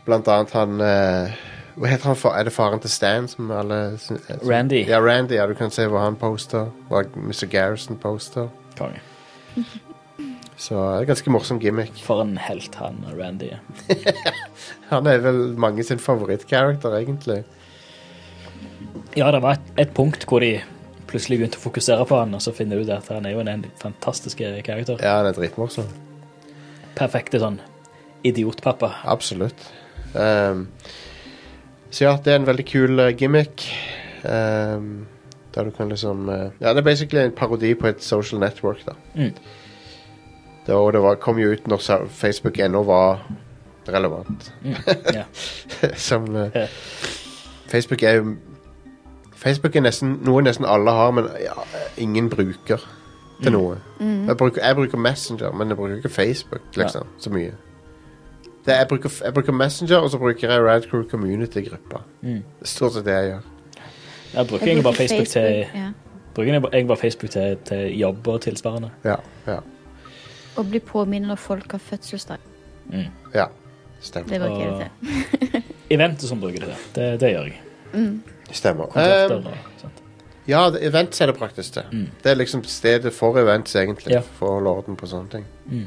blant 0.05 0.27
annet 0.29 0.51
han 0.53 0.81
eh, 0.85 1.37
Hva 1.79 1.91
heter 1.93 2.11
han? 2.11 2.17
For, 2.19 2.35
er 2.35 2.47
det 2.47 2.53
faren 2.53 2.81
til 2.83 2.91
Stan 2.91 3.29
som 3.31 3.51
alle 3.55 3.79
som, 4.01 4.19
Randy. 4.43 4.83
Ja, 4.89 4.99
Randy. 5.03 5.37
Ja, 5.39 5.47
du 5.47 5.55
kan 5.57 5.71
se 5.73 5.87
hva 5.89 6.03
han 6.03 6.19
poster. 6.19 6.69
Hva 6.91 7.05
Mr. 7.15 7.47
Garrison 7.51 7.99
poster. 8.01 8.51
Konge. 8.77 8.99
Så 10.61 10.75
det 10.75 10.99
er 10.99 11.07
ganske 11.09 11.31
morsom 11.33 11.61
gimmick. 11.63 11.95
For 12.05 12.21
en 12.21 12.35
helt 12.37 12.75
han 12.77 12.99
Randy 13.17 13.49
er. 13.55 13.63
Han 14.91 15.07
er 15.07 15.21
vel 15.23 15.39
mange 15.55 15.85
sin 15.87 16.01
favorittkarakter, 16.03 16.91
egentlig. 16.99 17.39
Ja, 19.15 19.31
det 19.31 19.39
var 19.41 19.55
et, 19.55 19.71
et 19.79 19.93
punkt 19.95 20.27
hvor 20.27 20.43
de 20.43 20.57
plutselig 21.11 21.41
begynte 21.41 21.59
å 21.59 21.65
fokusere 21.65 22.07
på 22.07 22.17
han, 22.21 22.33
og 22.37 22.41
så 22.43 22.53
finner 22.55 22.79
du 22.79 22.87
ut 22.87 22.93
at 22.95 23.09
han 23.11 23.27
er 23.27 23.35
jo 23.35 23.43
en 23.43 23.67
fantastisk 23.81 24.41
karakter. 24.41 24.97
Ja, 25.03 25.19
han 25.19 25.29
er 25.29 25.37
dritmorsom. 25.37 25.89
Perfekte 26.97 27.41
sånn 27.41 27.59
idiotpappa. 28.27 28.93
Absolutt. 29.09 29.63
Um, 30.13 30.67
så 31.91 32.05
ja, 32.05 32.17
det 32.23 32.33
er 32.33 32.41
en 32.41 32.47
veldig 32.47 32.67
kul 32.67 32.99
uh, 32.99 33.09
gimmick. 33.17 33.65
Um, 34.23 35.07
der 35.55 35.67
du 35.67 35.71
kan 35.75 35.89
liksom 35.89 36.29
uh, 36.29 36.51
Ja, 36.61 36.73
det 36.75 36.77
er 36.77 36.85
basically 36.85 37.23
en 37.25 37.31
parodi 37.35 37.73
på 37.73 37.87
et 37.87 38.03
social 38.03 38.39
network, 38.39 38.85
da. 38.85 38.95
Mm. 39.15 39.33
Det, 40.67 40.75
og 40.75 40.93
det 40.93 41.01
var, 41.01 41.15
kom 41.15 41.39
jo 41.41 41.51
ut 41.51 41.67
når 41.67 42.07
Facebook 42.07 42.59
ennå 42.59 42.83
var 42.83 43.25
relevant. 43.87 44.53
Mm. 44.63 44.75
Yeah. 45.13 45.25
Som 45.95 46.35
uh, 46.35 46.67
Facebook 47.67 48.03
er 48.03 48.21
jo 48.21 48.35
Facebook 49.41 49.75
er 49.75 49.81
nesten 49.81 50.19
noe 50.25 50.41
nesten 50.45 50.67
alle 50.69 50.91
har, 50.93 51.11
men 51.17 51.29
ja, 51.41 51.55
ingen 51.97 52.29
bruker 52.29 52.83
til 53.41 53.53
noe. 53.55 53.77
Jeg, 53.99 54.37
bruker, 54.37 54.61
jeg 54.61 54.77
bruker 54.77 54.97
Messenger, 55.01 55.51
men 55.57 55.73
jeg 55.73 55.77
bruker 55.77 55.95
ikke 55.95 56.09
Facebook 56.09 56.77
liksom, 56.77 57.07
så 57.17 57.29
mye. 57.33 57.55
Det, 58.65 58.75
jeg, 58.75 58.87
bruker, 58.89 59.09
jeg 59.25 59.33
bruker 59.33 59.53
Messenger, 59.53 59.97
og 59.97 60.11
så 60.13 60.17
bruker 60.21 60.51
jeg 60.51 60.61
Radcrew 60.61 61.03
Community-gruppa. 61.09 62.03
Mm. 62.21 62.43
Det 62.59 62.67
er 62.67 62.69
stort 62.69 62.93
sett 62.93 63.05
det 63.05 63.15
jeg 63.15 63.31
gjør. 63.31 63.47
Jeg 64.33 64.47
bruker 64.47 64.65
egentlig 64.65 64.83
bare 64.83 64.95
Facebook, 64.95 65.27
til, 65.27 65.65
ja. 65.73 65.87
bruker 66.35 66.53
egentlig 66.53 66.87
bare 66.87 66.97
Facebook 66.97 67.31
til, 67.31 67.57
til 67.65 67.97
jobb 67.99 68.27
og 68.27 68.41
tilsvarende. 68.41 68.89
Ja, 69.03 69.15
ja, 69.47 69.57
Og 70.55 70.69
bli 70.69 70.79
påminnet 70.79 71.27
når 71.27 71.35
folk 71.35 71.71
har 71.71 71.77
fødselsdag. 71.77 72.37
Mm. 72.91 73.09
ja. 73.33 73.45
Stemmer. 74.01 74.29
Det 74.29 74.39
bruker 74.39 74.61
jeg 74.61 74.71
det 74.71 75.51
til. 75.51 75.63
Eventer 75.89 76.27
som 76.27 76.39
bruker 76.41 76.59
det. 76.65 76.75
Det, 76.95 77.21
det 77.21 77.29
gjør 77.29 77.49
jeg. 77.49 77.61
Stemmer. 78.51 78.85
Konserter 78.91 79.35
Um. 79.37 79.91
Ja, 80.47 80.69
det- 80.69 80.81
events 80.83 81.21
er 81.21 81.25
det 81.27 81.35
praktisk 81.37 81.73
Mm. 81.91 82.07
Det 82.23 82.31
er 82.31 82.35
liksom 82.35 82.63
stedet 82.63 83.13
for 83.13 83.37
events, 83.37 83.75
egentlig. 83.75 84.11
Ja. 84.11 84.21
For 84.21 84.47
å 84.47 84.53
holde 84.59 84.69
orden 84.69 84.95
på 84.97 85.05
sånne 85.07 85.29
ting. 85.29 85.45
Mm. 85.69 85.85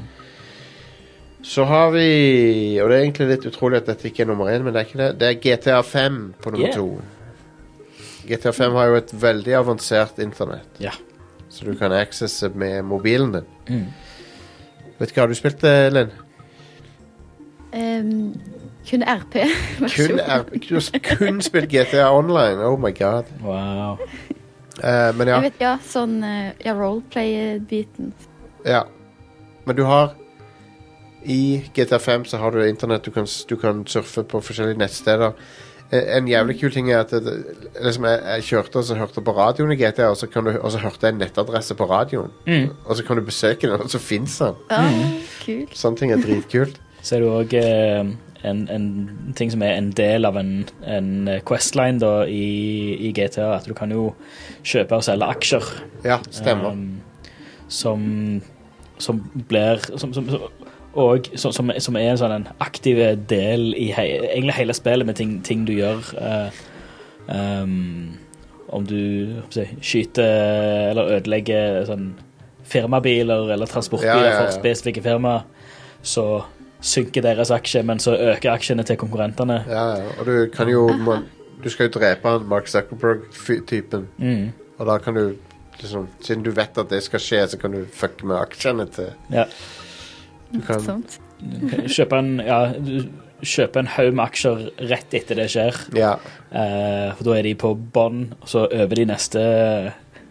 Så 1.43 1.63
har 1.65 1.91
vi 1.91 2.79
Og 2.81 2.89
det 2.89 2.97
er 2.97 3.03
egentlig 3.03 3.27
litt 3.27 3.45
utrolig 3.45 3.77
at 3.77 3.85
dette 3.85 4.07
ikke 4.09 4.21
er 4.23 4.25
nummer 4.27 4.45
én, 4.45 4.63
men 4.63 4.73
det 4.73 4.81
er 4.81 4.85
ikke 4.85 4.97
det. 4.97 5.19
Det 5.19 5.27
er 5.27 5.41
GTA 5.57 5.81
5 5.83 6.33
på 6.41 6.51
nummer 6.51 6.67
Yeah. 6.67 6.75
to. 6.75 7.01
GTA 8.27 8.51
5 8.51 8.71
har 8.73 8.85
jo 8.87 8.95
et 8.95 9.11
veldig 9.21 9.53
avansert 9.53 10.17
internett, 10.19 10.79
Ja. 10.79 10.91
så 11.49 11.65
du 11.65 11.75
kan 11.75 11.91
accesse 11.91 12.49
med 12.55 12.83
mobilen 12.83 13.31
din. 13.33 13.45
Mm. 13.69 13.85
Vet 14.99 15.09
du 15.09 15.13
hva 15.13 15.21
har 15.21 15.27
du 15.27 15.33
spilt, 15.35 15.59
det, 15.61 15.93
Linn? 15.93 16.11
Um, 17.73 18.33
kun 18.89 19.03
RP. 19.03 19.35
Kun, 19.95 20.19
RP. 20.19 20.59
kun 21.17 21.41
spilt 21.41 21.69
GTA 21.71 22.09
Online. 22.13 22.61
Oh 22.65 22.77
my 22.79 22.91
god. 22.93 23.25
Wow. 23.41 23.97
Uh, 24.83 25.11
men 25.17 25.27
ja. 25.27 25.39
Jeg 25.39 25.45
vet, 25.49 25.61
ja, 25.63 25.73
sånn 25.87 26.17
eh, 26.23 26.51
ja, 26.65 26.73
roleplay-biten. 26.75 28.11
Ja. 28.67 28.83
Men 29.65 29.77
du 29.77 29.85
har 29.87 30.13
I 31.25 31.63
GTA 31.73 31.97
5 31.97 32.25
så 32.29 32.37
har 32.37 32.51
du 32.53 32.59
internett, 32.67 33.03
du 33.07 33.11
kan, 33.11 33.25
du 33.25 33.55
kan 33.57 33.85
surfe 33.89 34.21
på 34.29 34.41
forskjellige 34.43 34.77
nettsteder. 34.77 35.33
Eh, 35.89 36.17
En 36.17 36.27
jævlig 36.27 36.59
kul 36.59 36.73
ting 36.75 36.91
er 36.91 36.99
at 37.05 37.13
det, 37.15 37.33
liksom 37.81 38.05
jeg, 38.05 38.19
jeg 38.25 38.43
kjørte 38.51 38.81
og 38.81 38.85
så 38.89 38.99
hørte 38.99 39.23
på 39.25 39.33
radioen 39.37 39.71
i 39.73 39.79
GTA, 39.79 40.11
og 40.11 40.19
så, 40.19 40.27
kan 40.27 40.45
du, 40.45 40.51
og 40.59 40.71
så 40.75 40.83
hørte 40.83 41.07
jeg 41.07 41.15
en 41.15 41.23
nettadresse 41.23 41.77
på 41.79 41.87
radioen. 41.89 42.35
Mm. 42.45 42.69
Og 42.85 42.99
så 42.99 43.07
kan 43.07 43.17
du 43.17 43.25
besøke 43.25 43.71
den, 43.71 43.81
og 43.81 43.89
så 43.89 44.01
fins 44.01 44.37
den. 44.43 44.61
Ja, 44.69 44.83
kult. 45.45 45.73
Sånne 45.77 46.03
ting 46.03 46.13
er 46.13 46.21
dritkult. 46.21 46.77
Så 47.01 47.15
er 47.17 47.25
det 47.25 47.31
òg 47.31 47.59
en, 48.45 48.65
en 48.71 49.33
ting 49.37 49.51
som 49.51 49.63
er 49.65 49.77
en 49.77 49.91
del 49.97 50.27
av 50.27 50.37
en, 50.39 50.51
en 50.87 51.09
Questline 51.47 52.01
da, 52.01 52.25
i, 52.29 52.97
i 53.07 53.13
GTA, 53.15 53.55
at 53.57 53.69
du 53.69 53.73
kan 53.77 53.91
jo 53.93 54.11
kjøpe 54.63 54.99
og 54.99 55.05
selge 55.07 55.29
aksjer. 55.35 55.71
Ja, 56.05 56.19
stemmer. 56.29 56.75
Um, 56.75 57.01
som, 57.67 58.03
som 59.01 59.23
blir 59.49 59.81
som, 59.97 60.13
som, 60.13 60.29
og 60.93 61.31
som, 61.35 61.51
som, 61.51 61.71
som 61.79 61.97
er 61.99 62.11
en 62.11 62.21
sånn 62.21 62.47
aktiv 62.63 63.01
del 63.29 63.73
i 63.73 63.89
hei, 63.95 64.07
egentlig 64.29 64.59
hele 64.59 64.77
spillet 64.77 65.09
med 65.09 65.17
ting, 65.19 65.39
ting 65.43 65.65
du 65.67 65.73
gjør. 65.75 66.13
Uh, 66.15 66.61
um, 67.27 68.13
om 68.75 68.85
du 68.87 69.41
si, 69.53 69.65
skyter 69.83 70.91
eller 70.91 71.17
ødelegger 71.17 71.83
sånn 71.89 72.13
firmabiler 72.65 73.51
eller 73.53 73.69
transportbiler 73.69 74.23
Ja, 74.23 74.31
ja, 74.31 74.33
ja. 74.33 74.45
for 74.45 74.55
spesifikke 74.55 75.03
firma, 75.05 75.39
så 76.01 76.45
synker 76.85 77.23
deres 77.25 77.49
aksje, 77.51 77.81
men 77.87 77.99
så 77.99 78.13
øker 78.13 78.51
aksjene 78.53 78.83
til 78.85 78.97
konkurrentene. 79.01 79.63
Ja, 79.69 79.85
ja. 79.97 80.11
Og 80.19 80.25
du 80.29 80.35
kan 80.53 80.69
jo 80.69 80.87
man, 81.01 81.25
Du 81.63 81.69
skal 81.71 81.87
jo 81.87 81.95
drepe 81.99 82.29
han 82.29 82.43
Mark 82.45 82.67
Zuckerberg-typen, 82.67 84.07
Mm. 84.19 84.51
og 84.77 84.85
da 84.87 84.97
kan 85.01 85.13
du 85.15 85.35
liksom 85.81 86.07
Siden 86.21 86.43
du 86.43 86.51
vet 86.51 86.77
at 86.77 86.89
det 86.89 87.01
skal 87.03 87.19
skje, 87.19 87.47
så 87.49 87.57
kan 87.59 87.71
du 87.71 87.85
fucke 87.93 88.25
med 88.25 88.37
aksjene 88.37 88.85
til 88.93 89.09
Ja. 89.31 89.45
Du 90.53 90.61
kan 90.61 90.79
Sånt. 90.79 91.19
Kjøpe 91.87 92.17
en, 92.19 92.39
ja, 92.45 92.59
du 92.77 93.09
kjøper 93.43 93.79
en 93.79 93.87
haug 93.87 94.13
med 94.15 94.23
aksjer 94.25 94.69
rett 94.89 95.13
etter 95.13 95.35
det 95.35 95.49
skjer. 95.51 95.75
Ja. 95.97 96.13
Eh, 96.53 97.11
for 97.17 97.23
da 97.27 97.33
er 97.39 97.43
de 97.43 97.55
på 97.55 97.73
bånn, 97.75 98.33
og 98.41 98.47
så 98.47 98.67
øver 98.71 98.95
de 98.95 99.05
neste 99.09 99.41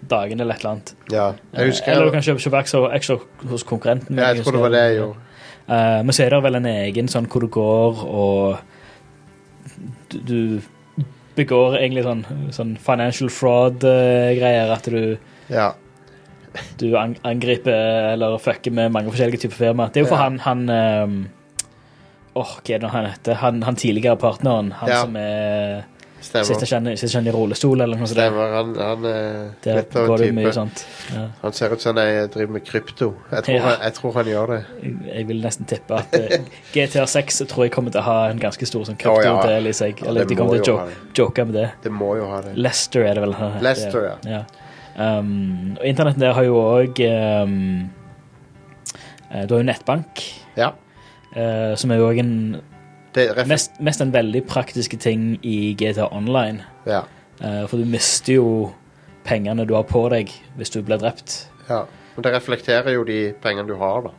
dagen 0.09 0.41
eller 0.41 0.55
et 0.55 0.61
eller 0.61 0.71
annet. 0.71 0.95
ja. 1.13 1.33
Jeg 1.55 1.67
husker 1.73 1.89
Eh, 1.93 1.93
eller 1.97 2.05
du 2.07 2.11
kan 2.13 2.23
kjøpe, 2.23 2.41
kjøpe 2.41 2.59
aksjer, 2.63 2.89
aksjer 2.95 3.21
hos 3.51 3.63
konkurrenten. 3.63 4.17
Ja, 4.19 4.33
jeg 4.33 4.45
tror 4.45 4.53
det 4.53 4.61
var 4.61 4.69
det 4.71 4.83
jeg 4.89 4.97
gjorde. 4.99 5.17
Eh, 5.69 6.01
men 6.05 6.13
så 6.13 6.25
er 6.27 6.31
det 6.35 6.43
vel 6.45 6.59
en 6.61 6.67
egen 6.67 7.09
sånn 7.09 7.27
hvor 7.31 7.41
du 7.41 7.49
går 7.49 8.03
og 8.05 8.59
du, 10.11 10.19
du 10.29 11.05
begår 11.37 11.79
egentlig 11.81 12.05
sånn, 12.05 12.25
sånn 12.55 12.75
financial 12.79 13.31
fraud-greier. 13.33 14.71
at 14.73 14.85
du, 14.85 15.17
Ja. 15.49 15.73
du 16.79 16.95
angriper 16.97 18.13
eller 18.13 18.39
fucker 18.39 18.71
med 18.73 18.93
mange 18.93 19.11
forskjellige 19.11 19.41
typer 19.47 19.57
firma. 19.57 19.89
Det 19.91 20.03
er 20.03 20.05
jo 20.05 20.13
for 20.13 20.21
Ja. 20.21 20.29
han 20.29 20.39
han 20.39 20.69
um, 20.71 21.29
oh, 22.37 22.57
hva 22.63 22.75
er 22.75 22.79
det 22.79 22.91
han 22.91 23.07
heter? 23.07 23.35
Han, 23.35 23.63
han 23.63 23.77
tidligere 23.77 24.17
partneren. 24.17 24.71
Han 24.73 24.89
Ja. 24.89 25.01
som 25.03 25.17
er 25.17 25.85
Stemmer. 26.25 26.47
Sitter 26.49 26.67
kjenne- 26.67 26.95
sitter 26.97 27.13
kjenne 27.19 27.29
i 27.29 27.33
rullestol 27.35 27.81
eller 27.85 27.99
noe 28.01 28.07
sånt. 28.09 28.17
Stemmer. 28.17 28.53
Han, 28.57 28.71
han 28.81 29.05
er 29.11 29.77
litt 29.77 29.97
av 30.01 30.09
en 30.11 30.17
det 30.23 30.29
mye 30.35 30.47
type. 30.49 30.55
sånt. 30.57 30.85
Ja. 31.13 31.25
Han 31.43 31.53
ser 31.53 31.75
ut 31.75 31.83
som 31.85 31.97
han 32.01 32.29
driver 32.33 32.53
med 32.57 32.65
krypto. 32.65 33.11
Jeg 33.31 33.45
tror, 33.45 33.55
Ja. 33.59 33.63
han, 33.67 33.77
jeg 33.85 33.95
tror 33.99 34.13
han 34.17 34.31
gjør 34.33 34.53
det. 34.55 34.61
Jeg 35.13 35.27
vil 35.29 35.43
nesten 35.45 35.69
tippe 35.69 35.99
at 36.01 36.17
eh, 36.17 36.41
GTA 36.75 37.05
6 37.07 37.43
tror 37.51 37.67
jeg 37.69 37.73
kommer 37.77 37.93
til 37.93 38.01
å 38.01 38.07
ha 38.09 38.19
en 38.31 38.41
ganske 38.41 38.67
stor 38.67 38.89
sånn 38.89 38.97
kryptodel 38.97 39.69
i 39.69 39.77
seg. 39.77 40.01
Eller 40.07 40.25
de 40.25 40.35
kommer 40.41 40.65
til 40.65 40.75
å 40.79 40.87
jo 40.89 41.01
joke 41.21 41.45
med 41.45 41.55
det. 41.61 41.69
Det 41.85 41.93
må 41.93 42.15
jo 42.17 42.27
ha 42.33 42.41
det. 42.47 42.57
Lester 42.57 43.05
er 43.05 43.15
det 43.21 43.27
vel. 43.29 43.37
Lester, 43.63 44.11
ja. 44.25 44.39
ja. 44.39 44.45
Um, 44.95 45.75
og 45.81 45.85
internetten 45.91 46.23
der 46.23 46.33
har 46.37 46.45
jo 46.47 46.55
òg 46.63 47.01
um, 47.45 47.91
eh, 49.31 49.45
Du 49.47 49.55
har 49.57 49.61
jo 49.63 49.67
nettbank, 49.67 50.23
Ja. 50.57 50.73
uh, 51.37 51.75
som 51.77 51.91
er 51.91 51.99
jo 51.99 52.09
òg 52.13 52.21
en 52.23 52.35
Det 53.15 53.29
ref 53.37 53.47
mest, 53.49 53.77
mest 53.81 54.03
en 54.03 54.13
veldig 54.15 54.43
praktiske 54.51 54.99
ting 55.01 55.35
i 55.43 55.75
GTA 55.79 56.09
Online. 56.13 56.65
ja. 56.87 57.05
Eh, 57.43 57.65
for 57.67 57.77
du 57.77 57.85
mister 57.85 58.37
jo 58.37 58.73
pengene 59.27 59.65
du 59.67 59.75
har 59.75 59.83
på 59.83 60.05
deg 60.13 60.31
hvis 60.57 60.71
du 60.71 60.83
blir 60.83 61.01
drept. 61.03 61.49
ja. 61.69 61.85
Men 62.15 62.23
det 62.23 62.31
reflekterer 62.31 62.95
jo 62.95 63.03
de 63.05 63.33
pengene 63.43 63.67
du 63.67 63.75
har, 63.75 64.03
da. 64.03 64.11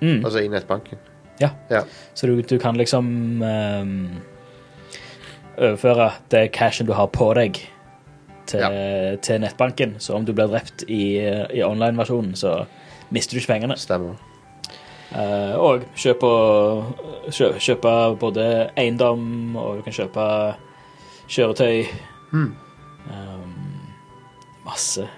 Mm. 0.00 0.24
Altså 0.24 0.40
i 0.42 0.48
nettbanken. 0.48 0.98
Ja. 1.40 1.50
Ja. 1.70 1.84
Så 2.14 2.26
du, 2.26 2.40
du 2.42 2.58
kan 2.58 2.76
liksom 2.76 3.42
ehm, 3.42 4.08
overføre 5.56 6.10
det 6.30 6.50
cashen 6.52 6.88
du 6.88 6.92
har 6.92 7.06
på 7.06 7.28
deg, 7.38 7.60
til, 8.50 9.18
til 9.22 9.40
nettbanken. 9.40 9.94
Så 9.98 10.14
om 10.14 10.26
du 10.26 10.32
blir 10.32 10.50
drept 10.50 10.82
i, 10.88 11.20
i 11.54 11.62
online-versjonen, 11.62 12.34
så 12.34 12.64
mister 13.14 13.36
du 13.36 13.40
ikke 13.44 13.52
pengene. 13.52 13.78
Stemmer. 13.78 14.18
Eh, 15.10 15.54
og 15.58 15.86
kjøpe, 15.98 16.28
kjø, 17.34 17.52
kjøpe 17.58 17.94
både 18.20 18.44
eiendom, 18.78 19.56
og 19.58 19.80
du 19.80 19.86
kan 19.86 19.96
kjøpe 19.96 20.26
kjøretøy. 21.30 21.88
Mm. 22.30 22.52
Um, 23.10 23.56
masse. 24.66 25.08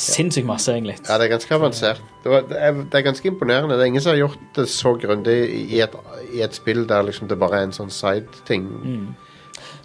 Sinnssykt 0.00 0.46
masse, 0.48 0.72
egentlig. 0.72 0.98
Ja, 1.08 1.16
det 1.20 1.26
er 1.26 1.32
ganske 1.34 1.54
avansert. 1.54 2.02
Det, 2.24 2.30
var, 2.32 2.44
det, 2.48 2.58
er, 2.60 2.72
det 2.72 3.00
er 3.00 3.04
ganske 3.04 3.28
imponerende. 3.28 3.74
Det 3.74 3.84
er 3.84 3.90
ingen 3.92 4.04
som 4.04 4.12
har 4.14 4.20
gjort 4.20 4.44
det 4.56 4.68
så 4.72 4.94
grundig 5.00 5.38
i 5.48 5.80
et, 5.84 5.96
i 6.32 6.44
et 6.44 6.56
spill 6.56 6.86
der 6.88 7.04
liksom 7.08 7.28
det 7.28 7.38
bare 7.40 7.60
er 7.60 7.68
en 7.68 7.76
sånn 7.76 7.92
side-ting. 7.92 8.68
Mm. 8.84 9.08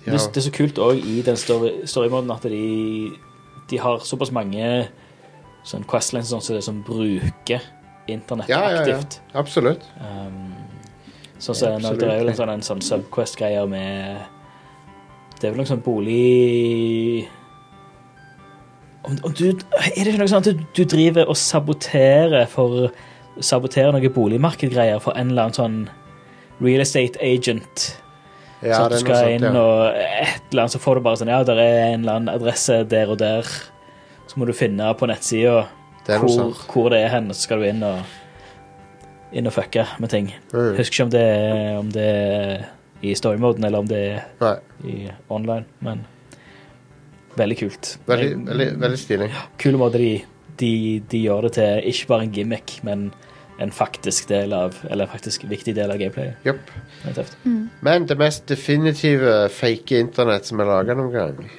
Ja. 0.06 0.14
Det, 0.14 0.20
det 0.36 0.42
er 0.42 0.46
så 0.46 0.54
kult 0.54 0.80
òg 0.84 1.00
i 1.02 1.22
den 1.26 1.40
story- 1.40 1.88
storymoden 1.90 2.32
at 2.36 2.44
de, 2.52 3.16
de 3.72 3.80
har 3.82 4.04
såpass 4.06 4.32
mange 4.36 4.68
sånn 5.66 5.88
questlines 5.90 6.30
sånn, 6.30 6.44
som 6.46 6.56
det 6.60 6.64
som 6.64 6.84
bruker 6.86 7.64
internett 8.12 8.50
Ja, 8.52 8.62
ja, 8.72 8.84
ja. 8.88 9.00
Absolutt. 9.38 9.86
Um, 10.00 10.54
sånn 11.40 11.58
så 11.58 11.74
når 11.82 12.00
det 12.00 12.12
er 12.12 12.22
jo 12.22 12.30
en 12.32 12.38
sånn, 12.38 12.54
en 12.54 12.66
sånn 12.66 12.84
subquest-greier 12.86 13.68
med 13.70 14.22
Det 15.40 15.50
er 15.50 15.56
vel 15.56 15.64
noe 15.64 15.70
sånn 15.70 15.84
bolig 15.86 17.28
om, 19.06 19.18
om 19.28 19.34
du, 19.38 19.50
Er 19.52 20.00
det 20.00 20.14
ikke 20.14 20.22
noe 20.24 20.32
sånn 20.32 20.46
at 20.46 20.50
du, 20.50 20.64
du 20.78 20.86
driver 20.90 21.30
og 21.30 21.38
saboterer 21.38 22.48
for 22.50 22.90
Saboterer 23.44 23.92
noe 23.92 24.10
boligmarkedgreier 24.16 25.02
for 25.04 25.18
en 25.20 25.34
eller 25.34 25.50
annen 25.50 25.58
sånn 25.58 25.80
real 26.64 26.80
estate 26.86 27.20
agent? 27.20 27.90
Ja, 28.62 28.78
så 28.78 28.86
at 28.86 28.94
du 28.94 29.02
skal 29.02 29.18
sånt, 29.20 29.44
inn 29.44 29.58
og 29.60 29.82
et 29.92 30.54
eller 30.54 30.62
annet, 30.64 30.74
så 30.74 30.80
får 30.80 30.96
du 30.96 31.04
bare 31.06 31.20
sånn 31.20 31.32
Ja, 31.34 31.42
der 31.44 31.60
er 31.60 31.80
en 31.90 32.06
eller 32.06 32.22
annen 32.22 32.32
adresse 32.32 32.80
der 32.88 33.12
og 33.12 33.20
der. 33.20 33.50
Så 34.26 34.40
må 34.40 34.48
du 34.48 34.54
finne 34.56 34.88
på 34.96 35.10
nettsida 35.12 35.66
Det 36.06 36.16
er 36.16 36.22
hvor, 36.22 36.54
hvor 36.72 36.90
det 36.94 37.00
er 37.02 37.12
hen, 37.16 37.32
så 37.34 37.48
skal 37.48 37.62
du 37.64 37.68
inn 37.70 37.84
og 37.84 38.02
inn 39.36 39.50
og 39.50 39.54
fucke 39.56 39.84
med 40.00 40.12
ting. 40.14 40.30
Mm. 40.54 40.76
Husker 40.78 40.94
ikke 40.94 41.08
om 41.08 41.14
det, 41.16 41.22
er- 41.22 41.78
om 41.80 41.92
det 41.92 42.06
er 42.06 42.66
i 43.04 43.16
storymoden 43.16 43.66
eller 43.66 43.80
om 43.84 43.88
det 43.90 44.02
er 44.06 44.22
Nei, 44.42 44.56
i 44.86 45.12
online, 45.30 45.66
men 45.82 46.06
veldig 47.38 47.58
kult. 47.60 47.98
veldig, 48.08 48.48
veldig, 48.48 48.70
veldig 48.82 49.00
stilig. 49.00 49.30
Kule 49.60 49.78
måter 49.78 50.00
de, 50.00 50.22
de, 50.62 50.72
de 51.12 51.24
gjør 51.26 51.42
det 51.50 51.54
til 51.58 51.90
ikke 51.92 52.08
bare 52.08 52.24
en 52.24 52.32
gimmick, 52.32 52.80
men 52.84 53.10
en 53.60 53.72
faktisk 53.72 54.28
del 54.28 54.52
av 54.54 54.76
Eller 54.92 55.08
faktisk 55.08 55.46
viktig 55.48 55.76
del 55.76 55.92
av 55.92 55.98
gameplayet. 55.98 56.36
Yep. 56.46 56.72
Det 57.16 57.26
mm. 57.46 57.70
Men 57.82 58.06
det 58.08 58.18
mest 58.20 58.48
definitive 58.48 59.50
fake 59.50 60.00
internett 60.00 60.46
som 60.46 60.60
er 60.60 60.66
laga 60.66 60.96
noen 60.96 61.12
gang, 61.14 61.50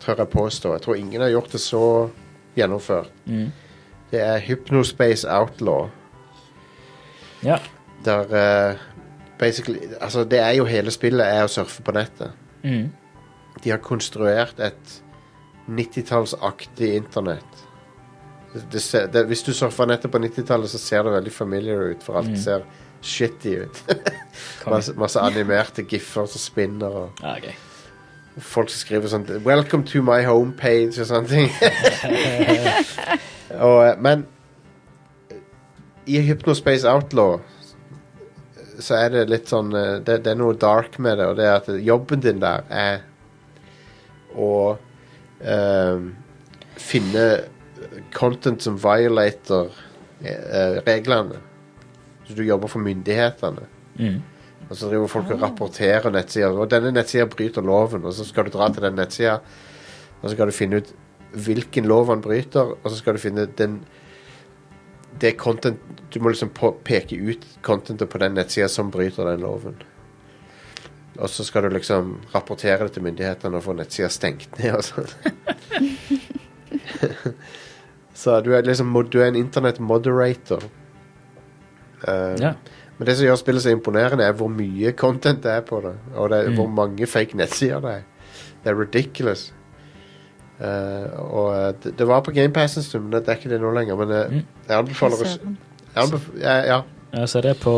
tør 0.00 0.16
jeg 0.22 0.32
påstå. 0.32 0.72
Jeg 0.72 0.82
tror 0.82 0.96
ingen 0.96 1.20
har 1.20 1.28
gjort 1.32 1.52
det 1.52 1.60
så 1.60 2.10
gjennomført. 2.56 3.10
Mm. 3.26 3.48
Det 4.10 4.20
er 4.22 4.38
Hypnospace 4.46 5.26
Outlaw. 5.30 5.88
Ja. 7.44 7.58
Der 8.04 8.20
uh, 8.70 8.78
basically 9.38 9.80
Altså, 10.00 10.24
det 10.24 10.38
er 10.38 10.50
jo 10.58 10.64
hele 10.68 10.90
spillet 10.94 11.26
er 11.26 11.44
å 11.44 11.50
surfe 11.50 11.82
på 11.82 11.92
nettet. 11.96 12.32
Mm. 12.62 12.90
De 13.64 13.70
har 13.70 13.78
konstruert 13.82 14.60
et 14.60 15.00
90-tallsaktig 15.70 16.94
internett. 16.96 17.60
Det, 18.70 18.80
ser, 18.82 19.06
det, 19.10 19.24
hvis 19.26 19.42
du 19.42 19.52
surfer 19.56 19.88
nettet 19.90 20.12
på 20.14 20.18
90-tallet, 20.22 20.70
så 20.70 20.78
ser 20.78 21.02
det 21.06 21.14
veldig 21.16 21.32
familiar 21.34 21.88
ut, 21.90 22.02
for 22.06 22.20
alt 22.20 22.28
Mm. 22.30 22.36
ser 22.36 22.64
shitty 23.02 23.56
ut. 23.64 23.80
Masse, 24.70 24.94
masse 24.96 25.20
animerte 25.20 25.82
giffer 25.84 26.26
som 26.26 26.40
spinner 26.40 26.94
og 27.02 27.20
Ja, 27.22 27.34
ok. 27.36 27.50
Folk 28.38 28.70
som 28.70 28.80
skriver 28.80 29.08
sånn 29.08 29.26
'Welcome 29.44 29.86
to 29.86 30.02
my 30.02 30.24
homepage' 30.26 31.00
og 31.00 31.06
sånne 31.06 31.28
ting. 31.28 31.50
og, 33.66 33.80
eh, 33.86 33.98
men 33.98 34.26
i 36.06 36.20
Hypnospace 36.20 36.88
Outlaw 36.88 37.38
så 38.78 38.98
er 38.98 39.12
det 39.14 39.28
litt 39.30 39.48
sånn 39.48 39.70
eh, 39.76 40.00
det, 40.04 40.20
det 40.24 40.34
er 40.34 40.40
noe 40.40 40.56
dark 40.58 40.98
med 40.98 41.18
det, 41.18 41.28
og 41.30 41.38
det 41.38 41.46
er 41.46 41.56
at 41.60 41.70
jobben 41.86 42.24
din 42.24 42.42
der 42.42 42.66
er 42.68 43.02
å 44.34 44.76
um, 45.44 46.08
finne 46.74 47.24
content 48.14 48.64
som 48.64 48.78
violater 48.82 49.70
uh, 49.70 50.76
reglene. 50.86 51.38
Så 52.26 52.34
du 52.34 52.42
jobber 52.42 52.72
for 52.72 52.82
myndighetene. 52.82 53.68
Mm. 54.00 54.18
Og 54.74 54.78
så 54.80 54.88
driver 54.90 55.06
folk 55.06 55.28
og 55.30 55.42
rapporterer 55.44 56.10
nettsider. 56.10 56.56
Og 56.58 56.66
denne 56.72 56.90
nettsida 56.90 57.28
bryter 57.30 57.62
loven, 57.62 58.02
og 58.02 58.14
så 58.16 58.24
skal 58.26 58.48
du 58.48 58.56
dra 58.56 58.66
til 58.74 58.82
den 58.82 58.96
nettsida, 58.98 59.36
og 60.18 60.24
så 60.24 60.32
skal 60.32 60.50
du 60.50 60.56
finne 60.56 60.80
ut 60.82 60.90
hvilken 61.44 61.86
lov 61.86 62.10
han 62.10 62.24
bryter, 62.24 62.72
og 62.74 62.88
så 62.90 62.98
skal 62.98 63.14
du 63.14 63.22
finne 63.22 63.46
den 63.46 63.84
det 65.22 65.36
content, 65.38 65.78
Du 66.10 66.18
må 66.20 66.32
liksom 66.32 66.50
peke 66.82 67.14
ut 67.14 67.46
contentet 67.62 68.10
på 68.10 68.18
den 68.18 68.34
nettsida 68.34 68.68
som 68.68 68.90
bryter 68.90 69.30
den 69.30 69.46
loven. 69.46 69.78
Og 71.18 71.30
så 71.30 71.44
skal 71.46 71.62
du 71.62 71.68
liksom 71.70 72.16
rapportere 72.34 72.82
det 72.82 72.96
til 72.96 73.06
myndighetene 73.06 73.56
og 73.60 73.62
få 73.62 73.76
nettsida 73.78 74.10
stengt 74.10 74.58
ned 74.58 74.74
og 74.74 74.82
sånn. 74.82 75.06
så 78.24 78.40
du 78.42 78.56
er 78.58 78.66
liksom 78.66 78.90
du 79.06 79.20
er 79.20 79.30
en 79.30 79.38
internett 79.38 79.78
moderator. 79.78 80.66
Uh, 82.02 82.34
Ja. 82.42 82.56
Men 82.98 83.06
det 83.06 83.16
som 83.18 83.26
gjør 83.26 83.36
spillet 83.40 83.62
så 83.64 83.70
imponerende, 83.74 84.24
er 84.24 84.32
hvor 84.38 84.48
mye 84.48 84.92
content 84.92 85.42
det 85.42 85.50
er 85.50 85.60
på 85.66 85.80
det. 85.82 85.94
Og 86.14 86.30
det 86.30 86.48
Mm. 86.48 86.54
hvor 86.56 86.66
mange 86.68 87.06
fake 87.06 87.36
nettsider 87.36 87.80
det 87.80 87.90
er. 87.90 88.02
Det 88.64 88.70
er 88.70 88.78
ridiculous. 88.80 89.52
Uh, 90.60 91.08
og 91.34 91.48
eh, 91.56 91.72
det, 91.82 91.98
det 91.98 92.06
var 92.06 92.20
på 92.22 92.30
GamePass 92.30 92.76
en 92.76 92.82
stund, 92.86 93.04
men 93.04 93.12
det 93.12 93.28
er 93.28 93.34
ikke 93.40 93.50
det 93.50 93.60
nå 93.60 93.72
lenger. 93.74 93.96
Men 93.96 94.10
eh, 94.10 94.30
Mm. 94.30 94.42
jeg 94.68 94.76
anbefaler 94.78 95.16
å 95.16 95.24
jeg 95.26 96.02
anbef 96.04 96.28
ja, 96.40 96.54
ja. 96.66 96.80
Jeg 97.14 97.28
ser 97.28 97.40
det 97.42 97.56
på 97.62 97.74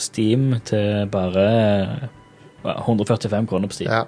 Steam 0.00 0.54
til 0.64 1.08
bare 1.12 2.10
145 2.64 3.46
kroner 3.48 3.68
på 3.68 3.72
Steam. 3.74 3.90
Ja. 3.92 4.04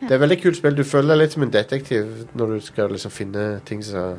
Det 0.00 0.12
er 0.14 0.18
veldig 0.22 0.42
kult 0.42 0.56
spill. 0.56 0.76
Du 0.76 0.84
føler 0.84 1.08
deg 1.14 1.18
litt 1.24 1.32
som 1.32 1.42
en 1.42 1.50
detektiv 1.52 2.26
når 2.38 2.46
du 2.54 2.60
skal 2.60 2.90
liksom 2.92 3.10
finne 3.10 3.60
ting 3.66 3.82
som 3.84 4.18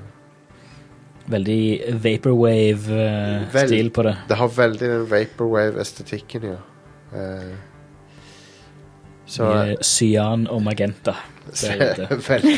Veldig 1.30 1.62
vaporwave-stil 2.04 3.92
på 3.94 4.04
det. 4.08 4.16
Det 4.30 4.38
har 4.40 4.48
veldig 4.56 4.88
den 4.90 5.04
vaporwave-estetikken, 5.12 6.42
ja. 6.50 6.60
Eh, 7.14 7.54
så 9.30 9.44
Mye 9.46 9.76
cyan 9.86 10.48
og 10.50 10.64
magenta. 10.66 11.14
det 11.46 11.70
er 11.70 11.76
ute. 11.94 12.08
veldig, 12.30 12.56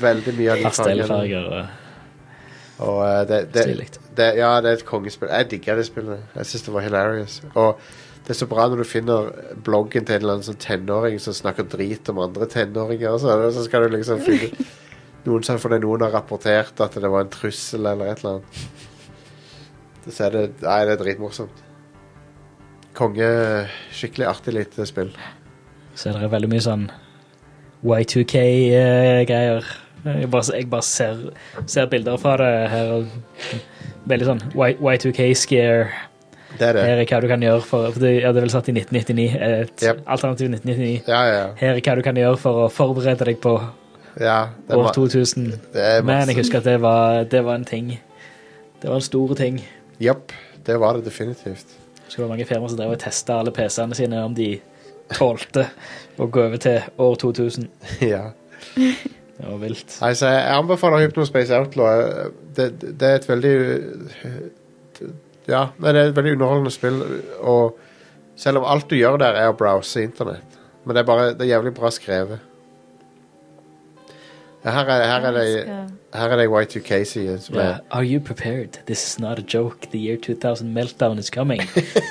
veldig 0.00 0.34
mye 0.38 0.50
av 0.50 0.56
de. 0.58 0.62
Pastellfarger 0.66 1.44
og 1.46 1.66
Og 2.82 2.98
eh, 3.06 3.22
det, 3.28 3.54
det, 3.54 3.64
det, 4.16 4.26
ja, 4.40 4.60
det 4.60 4.68
er 4.70 4.76
et 4.80 4.86
kongespill. 4.86 5.28
Jeg 5.30 5.50
digger 5.50 5.76
det 5.78 5.86
spillet. 5.86 6.18
Jeg 6.34 6.46
syns 6.46 6.62
det 6.66 6.74
var 6.74 6.80
hilarious. 6.82 7.42
Og 7.54 7.78
det 8.26 8.30
er 8.34 8.38
så 8.38 8.46
bra 8.50 8.68
når 8.68 8.76
du 8.82 8.84
finner 8.86 9.30
bloggen 9.64 10.04
til 10.06 10.14
en 10.14 10.20
eller 10.22 10.32
annen 10.36 10.46
sånn 10.46 10.58
tenåring 10.62 11.20
som 11.22 11.34
snakker 11.34 11.62
drit 11.70 12.08
om 12.10 12.18
andre 12.22 12.46
tenåringer, 12.50 13.18
så, 13.18 13.50
så 13.54 13.64
skal 13.66 13.86
du 13.86 13.96
liksom 13.96 14.20
finne 14.22 14.50
noen 15.26 15.44
som 15.46 15.58
fordi 15.62 15.78
noen 15.84 16.02
har 16.06 16.10
rapportert 16.16 16.80
at 16.82 16.94
det 16.98 17.10
var 17.10 17.20
en 17.26 17.30
trussel 17.32 17.86
eller 17.86 18.10
et 18.12 18.22
eller 18.24 18.40
annet. 18.40 18.64
Så 20.10 20.24
er 20.26 20.30
det 20.34 20.44
Nei, 20.64 20.80
det 20.88 20.96
er 20.96 21.02
dritmorsomt. 21.04 21.60
Konge 22.98 23.28
Skikkelig 23.94 24.26
artig 24.28 24.54
lite 24.56 24.86
spill. 24.88 25.12
Så 25.94 26.10
er 26.10 26.18
det 26.24 26.30
veldig 26.32 26.50
mye 26.52 26.64
sånn 26.64 26.88
Y2K-greier. 28.32 29.64
Jeg 30.04 30.30
bare, 30.30 30.56
jeg 30.58 30.68
bare 30.70 30.82
ser, 30.86 31.20
ser 31.70 31.86
bilder 31.90 32.16
fra 32.18 32.36
det 32.40 32.50
her. 32.72 32.92
og 32.96 33.06
Veldig 34.10 34.26
sånn 34.26 34.40
Y- 34.58 34.78
Y2K-scare. 34.80 35.84
Det 36.58 36.66
er 36.68 36.72
det. 36.76 36.82
Her 36.84 36.98
er 37.00 37.06
hva 37.08 37.20
du 37.22 37.28
kan 37.30 37.40
gjøre 37.46 37.62
for, 37.64 37.92
for 37.94 38.02
det, 38.02 38.10
ja, 38.22 38.32
det 38.34 38.42
er 38.42 38.44
vel 38.46 38.52
satt 38.52 38.68
i 38.68 38.74
1999. 38.74 39.28
Et 39.40 39.84
Yep. 39.86 40.02
alternativ 40.06 40.50
1999. 40.50 41.06
Ja, 41.08 41.22
ja. 41.30 41.44
Her 41.56 41.76
er 41.76 41.80
hva 41.86 41.94
du 41.96 42.02
kan 42.04 42.18
gjøre 42.18 42.36
for 42.42 42.64
å 42.66 42.70
forberede 42.72 43.24
deg 43.30 43.38
på 43.40 43.54
ja 44.20 44.38
det, 44.68 44.76
år 44.76 44.82
var, 44.88 44.92
2000. 44.92 45.46
det 45.72 45.84
er 45.84 46.02
Men 46.04 46.28
jeg 46.28 46.36
husker 46.42 46.58
at 46.58 46.68
det 46.68 46.80
var, 46.82 47.22
det 47.24 47.44
var 47.44 47.60
en 47.60 47.64
ting. 47.64 47.94
Det 48.82 48.90
var 48.90 48.98
en 48.98 49.06
stor 49.06 49.34
ting. 49.38 49.62
Japp, 50.02 50.32
det 50.66 50.80
var 50.80 50.98
det 50.98 51.04
definitivt. 51.04 51.78
Så 52.08 52.16
det 52.16 52.22
var 52.22 52.28
mange 52.34 52.44
firmaer 52.44 52.68
som 52.68 52.78
drev 52.78 52.92
og 52.96 53.00
testa 53.00 53.38
alle 53.40 53.52
PC-ene 53.54 53.96
sine 53.96 54.24
om 54.24 54.34
de 54.36 54.50
tålte 55.12 55.68
å 56.20 56.26
gå 56.28 56.42
over 56.44 56.60
til 56.60 56.82
år 57.00 57.14
2000. 57.22 57.68
ja. 58.12 58.26
Det 58.74 59.48
var 59.48 59.58
vilt. 59.62 59.96
Nei, 60.02 60.12
så 60.18 60.28
jeg 60.30 60.42
anbefaler 60.54 61.06
Hypnospace 61.06 61.56
Outlaw. 61.56 62.02
Det, 62.56 62.68
det 62.82 63.08
er 63.08 63.16
et 63.20 63.28
veldig 63.28 63.54
Ja, 65.48 65.64
det 65.78 65.88
er 65.94 66.00
et 66.04 66.16
veldig 66.16 66.36
underholdende 66.36 66.74
spill. 66.74 67.00
Og 67.40 67.78
selv 68.36 68.60
om 68.60 68.68
alt 68.68 68.90
du 68.90 68.96
gjør 68.98 69.18
der, 69.22 69.40
er 69.40 69.50
å 69.50 69.56
browse 69.56 70.04
internett. 70.04 70.60
Men 70.84 70.96
det 70.96 71.02
er 71.02 71.08
bare 71.08 71.32
det 71.32 71.46
er 71.46 71.54
jævlig 71.56 71.74
bra 71.78 71.90
skrevet. 71.94 72.51
Ja, 74.64 74.70
Her 74.70 74.84
er, 74.86 75.04
her 75.06 75.26
er 75.26 75.32
det 75.32 75.66
Her 76.14 76.28
er 76.28 76.36
det 76.36 76.46
Y2K-side 76.48 77.38
som 77.40 77.56
er 77.56 77.74
Are 77.90 78.04
you 78.04 78.20
prepared? 78.20 78.78
This 78.86 79.02
is 79.06 79.18
not 79.20 79.38
a 79.38 79.42
joke. 79.54 79.88
The 79.90 79.98
year 79.98 80.16
2000 80.16 80.72
meltdown 80.74 81.18
is 81.18 81.26
coming, 81.30 81.60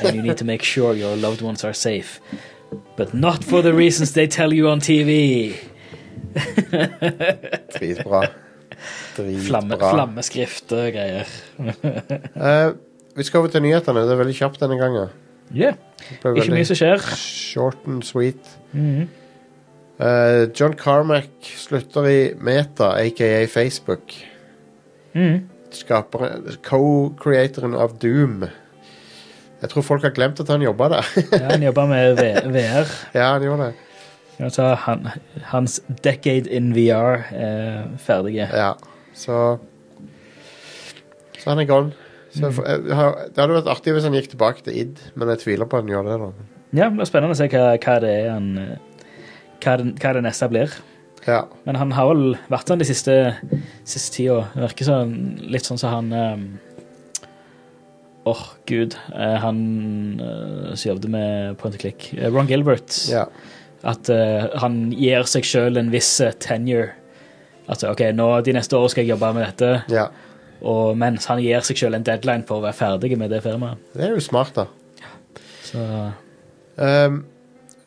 and 0.04 0.16
you 0.16 0.22
need 0.22 0.36
to 0.38 0.46
make 0.46 0.64
sure 0.66 0.94
your 0.96 1.16
loved 1.16 1.42
ones 1.42 1.64
are 1.64 1.74
safe. 1.74 2.20
But 2.98 3.14
not 3.14 3.44
for 3.44 3.62
the 3.62 3.74
reasons 3.74 4.12
they 4.14 4.28
tell 4.28 4.54
you 4.54 4.68
on 4.70 4.80
TV. 4.80 5.54
dritbra. 7.80 8.26
Flamme, 9.16 9.70
Dritbra. 9.76 9.94
flammeskrift 9.94 10.72
og 10.72 10.92
greier. 10.94 11.24
uh, 11.60 12.76
vi 13.18 13.24
skal 13.24 13.38
over 13.40 13.48
til 13.52 13.62
nyhetene. 13.62 14.00
Det 14.08 14.12
er 14.12 14.22
veldig 14.22 14.36
kjapt 14.36 14.60
denne 14.64 14.78
gangen. 14.80 15.10
Yeah. 15.56 15.76
Ikke 16.36 16.52
mye 16.56 16.66
som 16.66 16.76
skjer. 16.80 17.04
Short 17.16 17.78
and 17.88 18.04
sweet. 18.08 18.56
Mhm. 18.72 19.10
Eh, 20.02 20.50
John 20.56 20.74
Carmack 20.74 21.30
slutter 21.56 22.08
i 22.10 22.34
Meta, 22.40 22.96
aka 22.98 23.48
Facebook. 23.48 24.28
Mm. 25.14 25.50
co-creatoren 26.64 27.76
av 27.76 27.94
Doom. 28.00 28.46
Jeg 29.62 29.70
tror 29.70 29.86
folk 29.86 30.04
har 30.04 30.14
glemt 30.16 30.40
at 30.42 30.50
han 30.50 30.64
jobba 30.66 30.88
der. 30.96 31.10
Ja, 31.36 31.52
han 31.52 31.64
jobber 31.64 31.86
med 31.88 32.18
VR. 32.18 32.90
ja, 33.14 33.28
han 33.36 33.46
gjorde 33.46 33.70
det. 33.70 33.74
Altså, 34.42 34.72
han, 34.88 35.08
hans 35.52 35.82
decade 36.04 36.50
in 36.50 36.72
VR 36.74 37.22
er 37.30 37.92
ferdige. 38.02 38.48
Ja, 38.50 38.74
så 39.14 39.60
Så 41.38 41.50
han 41.50 41.60
er 41.60 41.66
gone. 41.70 41.92
Så 42.32 42.50
for, 42.52 42.66
jeg, 42.66 42.84
det 42.88 42.96
hadde 43.38 43.54
vært 43.58 43.70
artig 43.70 43.94
hvis 43.94 44.06
han 44.08 44.16
gikk 44.16 44.32
tilbake 44.34 44.64
til 44.66 44.78
id, 44.78 45.00
men 45.20 45.30
jeg 45.34 45.44
tviler 45.44 45.68
på 45.68 45.78
at 45.78 45.84
han 45.84 45.94
gjør 45.94 46.08
det. 46.10 46.18
da. 46.22 46.30
Ja, 46.72 46.86
det 46.88 46.96
blir 46.96 47.10
spennende 47.10 47.36
å 47.36 47.38
se 47.38 47.50
hva, 47.52 47.74
hva 47.76 47.96
det 48.02 48.12
er 48.16 48.30
han 48.32 48.52
eh, 48.58 48.91
hva 49.64 49.78
hva 50.02 50.14
det 50.18 50.24
neste 50.26 50.50
blir. 50.52 50.74
Ja, 51.28 51.44
Men 51.70 51.76
han 51.78 51.92
har 51.94 52.08
vel 52.10 52.36
vært 52.50 52.68
sånn 52.72 52.80
de 52.82 52.86
siste, 52.90 53.14
siste 53.86 54.16
tida. 54.16 54.40
Virker 54.58 54.88
sånn, 54.88 55.12
litt 55.54 55.68
sånn 55.70 55.78
som 55.78 55.92
han 55.94 56.08
ehm, 56.18 56.46
Åh, 58.26 58.42
gud. 58.70 58.96
eh, 59.16 59.36
han 59.42 59.60
uh, 60.22 60.74
som 60.76 60.92
jobbet 60.92 61.10
med 61.10 61.58
Point 61.58 61.74
and 61.76 61.82
Click. 61.82 62.14
eh, 62.18 62.30
Ron 62.34 62.48
Gilbert. 62.50 62.94
ja. 63.10 63.26
At 63.84 64.10
uh, 64.14 64.50
han 64.62 64.92
gir 64.94 65.24
seg 65.26 65.42
sjøl 65.46 65.78
en 65.82 65.88
viss 65.90 66.10
tenure. 66.40 66.92
At 67.68 67.82
OK, 67.84 68.04
nå 68.14 68.28
de 68.46 68.54
neste 68.54 68.78
årene 68.78 68.90
skal 68.94 69.04
jeg 69.06 69.14
jobbe 69.16 69.32
med 69.34 69.48
dette. 69.48 69.72
ja. 69.90 70.10
Og 70.62 70.94
mens 70.98 71.26
han 71.26 71.40
gir 71.42 71.64
seg 71.66 71.80
sjøl 71.80 71.96
en 71.98 72.04
deadline 72.06 72.44
for 72.46 72.60
å 72.60 72.66
være 72.68 72.78
ferdig 72.78 73.16
med 73.18 73.32
det 73.34 73.40
firmaet. 73.42 73.80
Det 73.98 74.04
er 74.06 74.12
jo 74.14 74.20
smart, 74.22 74.54
da. 74.58 74.68
Så 75.66 75.86
Um, 76.82 77.26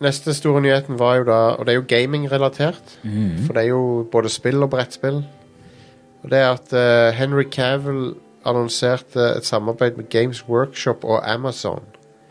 neste 0.04 0.34
store 0.36 0.62
nyheten 0.64 0.98
var 0.98 1.16
jo 1.20 1.24
da 1.28 1.38
Og 1.58 1.66
det 1.66 1.72
er 1.72 1.80
jo 1.80 1.88
gaming-relatert. 1.88 2.98
For 3.46 3.56
det 3.56 3.64
er 3.64 3.68
jo 3.68 4.08
både 4.12 4.28
spill 4.28 4.62
og 4.62 4.70
brettspill. 4.70 5.24
Og 6.22 6.30
det 6.30 6.38
er 6.38 6.52
at 6.52 6.72
uh, 6.72 7.16
Henry 7.16 7.44
Cavill 7.50 8.14
annonserte 8.44 9.20
et 9.36 9.44
samarbeid 9.44 9.96
med 9.96 10.08
Games 10.08 10.48
Workshop 10.48 11.04
og 11.04 11.32
Amazon. 11.32 11.82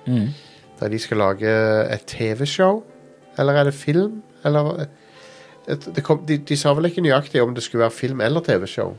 mm. 0.06 0.28
Der 0.80 0.88
de 0.90 1.00
skal 1.00 1.18
lage 1.18 1.50
et 1.94 2.04
TV-show? 2.08 2.84
Eller 3.38 3.54
er 3.54 3.64
det 3.64 3.74
film? 3.74 4.24
Eller 4.46 4.86
et, 5.68 5.96
det 5.96 6.04
kom, 6.04 6.26
de, 6.28 6.38
de 6.38 6.58
sa 6.58 6.74
vel 6.74 6.90
ikke 6.90 7.02
nøyaktig 7.02 7.42
om 7.42 7.54
det 7.56 7.64
skulle 7.64 7.86
være 7.86 7.92
film 7.92 8.22
eller 8.22 8.44
TV-show? 8.44 8.96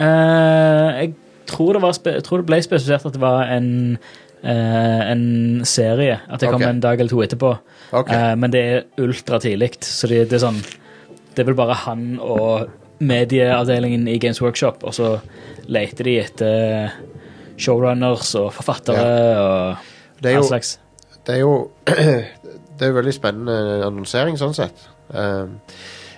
Uh, 0.00 0.06
jeg, 0.06 1.14
tror 1.46 1.72
det 1.72 1.82
var 1.82 1.98
jeg 2.04 2.24
tror 2.24 2.36
det 2.36 2.46
ble 2.46 2.62
spesifisert 2.62 3.06
at 3.06 3.16
det 3.16 3.20
var 3.20 3.48
en, 3.50 3.92
eh, 3.92 3.98
en 4.42 5.64
serie. 5.68 6.18
At 6.28 6.40
det 6.40 6.48
kommer 6.48 6.66
okay. 6.66 6.74
en 6.74 6.82
dag 6.84 7.00
eller 7.00 7.12
to 7.12 7.22
etterpå. 7.24 7.54
Okay. 7.90 8.16
Eh, 8.16 8.34
men 8.40 8.52
det 8.54 8.60
er 8.60 8.84
ultra 9.02 9.40
tidlig, 9.42 9.72
så 9.84 10.10
det, 10.10 10.24
det 10.30 10.38
er 10.38 10.44
sånn 10.46 10.60
Det 11.30 11.42
er 11.42 11.48
vel 11.50 11.58
bare 11.58 11.76
han 11.86 12.18
og 12.22 12.70
medieavdelingen 13.00 14.08
i 14.12 14.18
Games 14.20 14.42
Workshop, 14.42 14.84
og 14.84 14.94
så 14.94 15.14
leter 15.70 16.06
de 16.06 16.16
etter 16.20 16.90
showrunners 17.60 18.34
og 18.40 18.50
forfattere 18.56 19.04
og 19.40 19.88
det 20.20 20.32
er 20.32 20.40
all 20.40 20.48
slags. 20.48 20.74
det 21.26 21.38
er 21.38 21.42
jo 21.44 21.54
Det 22.80 22.86
er 22.86 22.92
jo 22.92 22.96
veldig 22.96 23.12
spennende 23.12 23.54
annonsering 23.84 24.38
sånn 24.40 24.54
sett. 24.56 24.86
Um, 25.12 25.58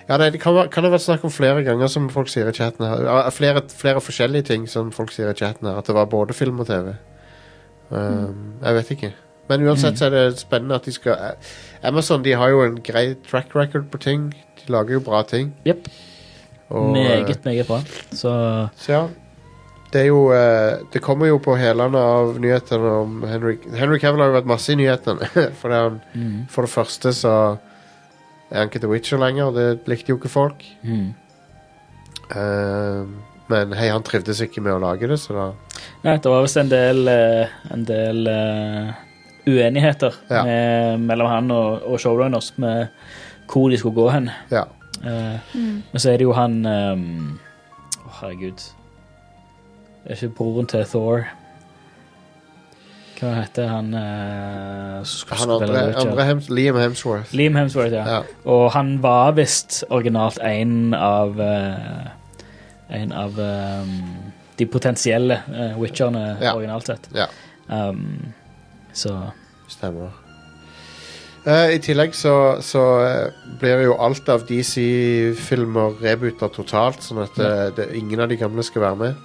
ja, 0.07 0.15
det 0.15 0.39
kan, 0.39 0.55
kan 0.71 0.85
ha 0.87 0.91
vært 0.93 1.03
snakk 1.03 1.25
om 1.27 1.31
flere 1.31 1.59
ganger, 1.65 1.89
som 1.91 2.05
folk 2.11 2.29
sier 2.31 2.47
i 2.47 2.53
chatten 2.55 2.85
her. 2.87 3.03
Flere, 3.35 3.65
flere 3.67 3.99
forskjellige 3.99 4.47
ting 4.47 4.63
som 4.71 4.93
folk 4.95 5.11
sier 5.11 5.27
i 5.27 5.35
chatten 5.35 5.67
her. 5.67 5.81
At 5.81 5.91
det 5.91 5.95
var 5.97 6.07
både 6.11 6.35
film 6.37 6.61
og 6.63 6.69
TV. 6.71 6.93
Um, 7.93 8.53
Jeg 8.63 8.75
vet 8.75 8.91
ikke. 8.95 9.11
Men 9.49 9.65
uansett 9.67 9.97
så 9.99 10.05
er 10.07 10.09
det 10.15 10.39
spennende 10.39 10.75
at 10.79 10.85
de 10.87 10.91
skal 10.95 11.11
eh, 11.19 11.51
Amazon 11.83 12.23
de 12.23 12.31
har 12.39 12.49
jo 12.49 12.61
en 12.63 12.77
grei 12.81 13.13
track 13.29 13.51
record 13.55 13.89
på 13.91 13.97
ting. 14.01 14.29
De 14.59 14.71
lager 14.71 14.93
jo 14.97 14.99
bra 15.03 15.21
ting. 15.27 15.51
Yep. 15.67 15.89
Og, 16.69 16.91
Meget, 16.95 17.43
meget 17.45 17.67
bra. 17.67 17.81
Så 18.11 18.31
Så 18.75 18.91
ja. 18.93 19.03
Det 19.93 20.01
er 20.01 20.05
jo 20.05 20.31
eh, 20.33 20.79
Det 20.93 21.01
kommer 21.01 21.27
jo 21.27 21.37
på 21.37 21.55
hælene 21.55 21.97
av 21.99 22.39
nyhetene 22.39 22.93
om 23.03 23.23
Henry 23.29 23.57
Henry 23.77 23.99
Cavill 24.01 24.21
har 24.23 24.31
jo 24.31 24.37
vært 24.39 24.49
masse 24.49 24.71
i 24.73 24.75
nyhetene. 24.79 25.27
For, 25.61 25.69
han, 25.69 25.99
mm, 26.15 26.45
for 26.49 26.61
det 26.65 26.71
første 26.71 27.13
så 27.13 27.33
er 28.49 28.57
han 28.57 28.67
ikke 28.71 28.79
The 28.79 28.89
Witcher 28.89 29.17
lenger, 29.21 29.43
og 29.51 29.55
det 29.55 29.87
likte 29.87 30.09
jo 30.09 30.17
ikke 30.17 30.29
folk. 30.29 30.65
mm. 30.83 31.13
Eh, 32.35 33.05
men 33.53 33.77
hei, 33.79 33.87
han 33.93 34.03
trivdes 34.05 34.41
ikke 34.45 34.61
med 34.65 34.73
å 34.75 34.81
lage 34.83 35.07
det, 35.09 35.19
så 35.21 35.33
da 35.37 35.45
Nei, 36.03 36.17
det 36.19 36.31
var 36.31 36.41
visst 36.43 36.57
en 36.59 36.69
del, 36.71 37.07
eh, 37.07 37.51
en 37.71 37.83
del 37.87 38.27
uh, 38.27 38.93
uenigheter 39.47 40.15
Ja. 40.31 40.43
med, 40.47 41.03
mellom 41.09 41.29
han 41.31 41.51
og, 41.55 41.83
og 41.87 41.99
showrunners 42.03 42.51
med 42.57 42.87
hvor 43.51 43.69
de 43.69 43.77
skulle 43.77 43.95
gå 43.99 44.09
hen. 44.13 44.29
Ja. 44.51 44.65
Uh, 45.03 45.37
Mm. 45.53 45.83
Men 45.91 45.99
så 45.99 46.09
er 46.13 46.17
det 46.17 46.25
jo 46.25 46.33
han 46.33 46.53
um, 46.65 47.39
Å, 48.05 48.09
herregud. 48.21 48.61
Det 50.03 50.11
er 50.11 50.19
ikke 50.19 50.35
broren 50.37 50.67
til 50.71 50.85
Thor. 50.89 51.25
Hva 53.19 53.29
heter 53.37 53.69
han 53.71 53.93
uh, 53.95 55.03
Han 55.39 55.53
andre, 55.55 55.83
andre 56.01 56.25
Hems, 56.27 56.49
Liam 56.51 56.75
Hemsworth. 56.79 57.31
Liam 57.35 57.55
Hemsworth, 57.55 57.93
ja. 57.93 58.03
Ja. 58.17 58.21
Og 58.49 58.71
han 58.75 58.97
var 59.03 59.35
visst 59.37 59.83
originalt 59.93 60.39
en 60.43 60.93
av 60.97 61.39
eh, 61.39 62.09
En 62.93 63.11
av 63.17 63.37
um, 63.39 63.93
de 64.59 64.65
potensielle 64.69 65.39
uh, 65.49 65.73
witcherne 65.81 66.37
Ja. 66.41 66.53
originalt 66.55 66.85
sett. 66.91 67.07
Ja. 67.17 67.25
Um, 67.67 68.33
så 68.93 69.15
Stemmer. 69.71 70.11
Eh, 71.45 71.73
I 71.75 71.79
tillegg 71.83 72.13
så, 72.15 72.33
så 72.63 72.81
eh, 73.03 73.33
blir 73.59 73.81
jo 73.83 73.95
alt 73.99 74.29
av 74.31 74.45
DC-filmer 74.47 75.97
rebooter 76.03 76.51
totalt, 76.53 77.01
sånn 77.03 77.23
at 77.25 77.39
eh, 77.41 77.63
det, 77.75 77.87
ingen 77.99 78.21
av 78.23 78.29
de 78.31 78.37
gamle 78.39 78.63
skal 78.63 78.85
være 78.85 78.99
med. 79.01 79.17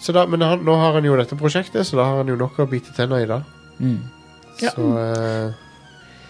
Så 0.00 0.14
da, 0.16 0.24
men 0.26 0.42
han, 0.42 0.64
nå 0.66 0.74
har 0.80 0.96
han 0.96 1.06
jo 1.06 1.14
dette 1.20 1.36
prosjektet, 1.38 1.84
så 1.86 2.00
da 2.00 2.06
har 2.08 2.22
han 2.22 2.32
jo 2.32 2.38
nok 2.40 2.58
å 2.64 2.66
bite 2.70 2.94
tenna 2.96 3.20
i 3.22 3.28
da. 3.30 3.42
mm. 3.78 4.00
Ja. 4.60 4.72
Så 4.74 4.86
eh, 5.00 5.52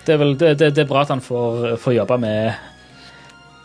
det, 0.07 0.13
er 0.15 0.19
vel, 0.21 0.35
det, 0.39 0.51
det, 0.61 0.69
det 0.77 0.85
er 0.85 0.91
bra 0.91 1.01
at 1.07 1.11
han 1.15 1.23
får, 1.25 1.73
får 1.83 1.97
jobbe 1.97 2.19
med 2.23 2.67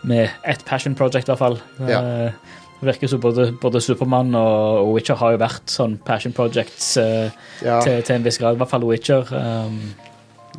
Med 0.05 0.29
et 0.45 0.61
passion 0.65 0.93
project, 0.95 1.25
i 1.27 1.31
hvert 1.33 1.41
fall. 1.41 1.55
Ja. 1.81 1.99
Eh, 1.99 2.57
Det 2.79 2.89
virker 2.89 3.07
som 3.07 3.21
både, 3.23 3.47
både 3.61 3.81
Supermann 3.81 4.35
og, 4.35 4.81
og 4.81 4.89
Witcher 4.97 5.17
har 5.19 5.35
jo 5.35 5.41
vært 5.41 5.71
sånn 5.71 5.95
passion 6.05 6.35
projects 6.35 6.95
eh, 7.01 7.31
ja, 7.63 7.79
til, 7.85 8.01
til 8.03 8.17
en 8.17 8.25
viss 8.25 8.39
grad. 8.41 8.57
I 8.57 8.61
hvert 8.61 8.73
fall 8.73 8.85
Witcher. 8.87 9.31
Um, 9.31 9.79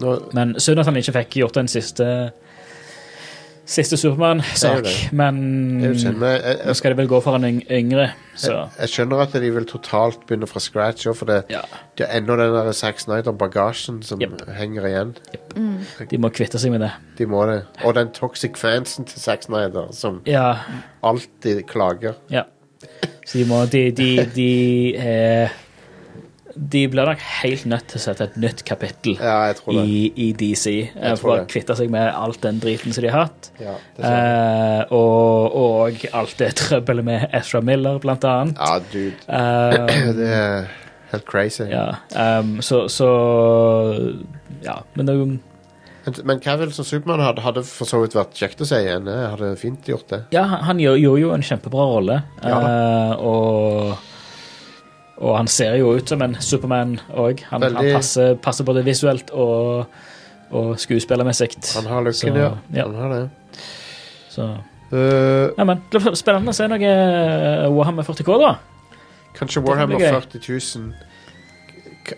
nå, 0.01 0.17
men 0.37 0.57
synd 0.61 0.81
at 0.81 0.89
han 0.89 0.99
ikke 1.01 1.19
fikk 1.21 1.39
gjort 1.43 1.61
den 1.61 1.69
siste 1.71 2.07
Siste 3.67 3.97
er 3.97 3.99
Supermann-sak. 3.99 4.87
Men 5.19 5.39
nå 5.83 5.95
skal 5.99 6.93
det 6.93 6.99
vel 7.01 7.09
gå 7.11 7.19
for 7.25 7.35
en 7.39 7.59
yngre, 7.67 8.09
så 8.39 8.53
jeg, 8.53 8.69
jeg 8.85 8.93
skjønner 8.93 9.23
at 9.25 9.35
de 9.43 9.51
vil 9.57 9.67
totalt 9.67 10.21
begynne 10.29 10.47
fra 10.47 10.61
scratch 10.63 11.09
for 11.19 11.27
det, 11.31 11.41
ja. 11.51 11.63
det 11.99 12.07
er 12.07 12.21
ennå 12.21 12.37
den 12.39 12.55
der 12.55 12.71
Zack 12.77 13.01
Snyder-bagasjen 13.03 14.03
som 14.07 14.23
Yep. 14.23 14.45
henger 14.59 14.87
igjen. 14.87 15.13
Mm. 15.57 15.79
De 16.13 16.19
må 16.23 16.31
kvitte 16.37 16.61
seg 16.63 16.71
med 16.77 16.85
det. 16.87 16.93
De 17.19 17.27
må 17.27 17.43
det. 17.51 17.63
Og 17.83 17.97
den 17.99 18.13
toxic 18.15 18.55
fansen 18.61 19.09
til 19.09 19.21
Zack 19.23 19.43
Snyder, 19.49 19.91
som 19.97 20.21
Ja, 20.31 20.53
alltid 21.03 21.65
klager. 21.67 22.15
Ja. 22.31 22.47
Så 23.27 23.39
de 23.41 23.45
må 23.51 23.65
De, 23.73 23.91
de, 23.91 24.11
de 24.37 24.51
er 24.97 25.51
De 26.57 26.87
blir 26.89 27.05
nok 27.05 27.21
helt 27.43 27.67
nødt 27.69 27.85
til 27.93 27.99
å 28.01 28.03
sette 28.07 28.25
et 28.31 28.37
nytt 28.41 28.63
kapittel 28.65 29.19
Ja, 29.21 29.35
jeg 29.51 29.59
tror 29.59 29.77
det. 29.77 29.83
i, 29.93 29.99
i 30.25 30.29
DC. 30.33 30.73
eh, 30.97 31.17
For 31.21 31.35
å 31.35 31.45
kvitte 31.51 31.77
seg 31.77 31.91
med 31.93 32.09
alt 32.17 32.41
den 32.43 32.59
driten 32.63 32.95
som 32.97 33.05
de 33.05 33.11
har 33.13 33.27
hatt. 33.27 33.51
Ja. 33.61 33.75
Eh, 34.01 34.93
og, 34.97 35.53
og 35.61 36.07
alt 36.17 36.37
det 36.41 36.55
trøbbelet 36.63 37.05
med 37.05 37.29
Ezra 37.37 37.61
Miller, 37.61 37.99
blant 38.01 38.25
annet. 38.25 38.57
ja, 38.57 38.79
dude. 38.93 39.21
Um, 39.29 40.17
Det 40.21 40.31
er 40.33 40.67
helt 41.13 41.27
crazy. 41.29 41.69
ja, 41.71 41.91
um, 42.41 42.57
så, 42.65 42.87
så 42.91 43.11
Ja, 44.65 44.81
men 44.97 45.07
det 45.07 45.15
er 45.15 45.21
jo 45.21 45.29
Men, 46.25 46.41
Cavill 46.41 46.71
som 46.73 46.87
Supermann 46.87 47.21
hadde, 47.21 47.43
hadde 47.43 47.63
for 47.67 47.89
så 47.91 47.99
vidt 48.05 48.15
vært 48.15 48.37
kjekt 48.39 48.61
å 48.63 48.67
se 48.69 48.79
igjen. 48.85 49.09
Hadde 49.11 49.49
fint 49.59 49.89
gjort 49.91 50.07
det. 50.13 50.21
Ja, 50.35 50.45
han, 50.47 50.61
han 50.69 50.79
gjør 50.79 51.19
jo 51.19 51.33
en 51.35 51.43
kjempebra 51.43 51.83
rolle. 51.91 52.21
Ja. 52.47 52.61
uh, 52.63 53.25
og, 53.27 54.13
og 55.17 55.37
han 55.39 55.49
ser 55.49 55.77
jo 55.81 55.95
ut 55.97 56.09
som 56.09 56.23
en 56.23 56.37
Superman 56.41 56.99
òg. 57.17 57.43
Han, 57.51 57.63
han 57.63 57.91
passer, 57.95 58.35
passer 58.43 58.65
både 58.69 58.83
visuelt 58.85 59.31
og, 59.33 59.87
og 60.53 60.75
skuespillermessig. 60.81 61.51
Han 61.75 61.89
har 61.91 62.05
looken, 62.05 62.37
ja. 62.37 62.51
ja. 62.77 62.87
Han 62.87 62.97
har 63.03 63.15
det. 63.17 63.29
Så 64.31 64.55
Uh, 64.87 65.51
ja, 65.59 65.65
men 65.67 65.81
det 65.91 65.99
blir 65.99 66.15
spennende 66.15 66.53
å 66.53 66.55
se 66.55 66.63
noe 66.71 66.79
eh, 66.87 67.65
Warhammer 67.75 68.07
40K, 68.07 68.37
da. 68.39 68.53
kanskje 69.35 69.59
Warhammer 69.67 69.99
blir 69.99 70.15
40 70.15 70.45
000 70.47 70.93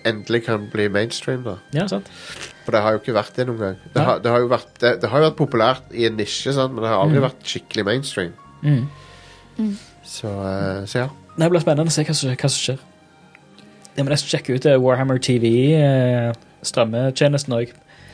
endelig 0.04 0.42
kan 0.44 0.66
bli 0.68 0.84
mainstream, 0.92 1.46
da. 1.46 1.54
Ja, 1.72 1.86
sant? 1.88 2.10
For 2.66 2.76
det 2.76 2.82
har 2.84 2.92
jo 2.92 3.00
ikke 3.00 3.14
vært 3.16 3.38
det 3.40 3.46
noen 3.48 3.62
gang. 3.62 3.78
Det, 3.94 4.02
har, 4.04 4.20
det, 4.20 4.32
har, 4.34 4.44
jo 4.44 4.50
vært, 4.52 4.68
det, 4.82 4.90
det 5.00 5.08
har 5.08 5.22
jo 5.22 5.28
vært 5.30 5.38
populært 5.38 5.96
i 5.96 6.04
en 6.10 6.18
nisje, 6.20 6.52
sant? 6.52 6.74
men 6.76 6.84
det 6.84 6.90
har 6.92 7.00
aldri 7.00 7.22
Mm. 7.22 7.24
vært 7.30 7.48
skikkelig 7.54 7.86
mainstream. 7.88 8.34
Mm. 8.60 9.72
Så, 10.04 10.28
uh, 10.28 10.84
så 10.84 11.06
ja. 11.06 11.08
Det 11.38 11.48
blir 11.48 11.64
spennende 11.64 11.88
å 11.88 11.94
se 11.96 12.04
hva 12.04 12.18
som, 12.20 12.36
hva 12.36 12.50
som 12.52 12.60
skjer. 12.66 12.84
Jeg 13.98 14.06
må 14.06 14.12
nesten 14.12 14.30
sjekke 14.30 14.54
ut 14.54 14.66
eh, 14.70 14.78
Warhammer 14.78 15.18
TV, 15.18 15.48
eh, 15.74 16.30
strømmetjenesten 16.62 17.54
òg. 17.56 17.72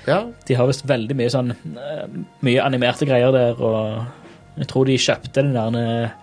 ja. 0.08 0.22
De 0.48 0.56
har 0.56 0.68
visst 0.70 0.86
veldig 0.88 1.16
mye 1.18 1.32
sånn 1.32 1.52
eh, 1.52 2.04
Mye 2.44 2.62
animerte 2.64 3.04
greier 3.08 3.34
der, 3.34 3.60
og 3.60 4.60
jeg 4.60 4.70
tror 4.70 4.88
de 4.88 4.96
kjøpte 4.96 5.42
den 5.42 5.52
der 5.52 5.76
eh, 5.80 6.14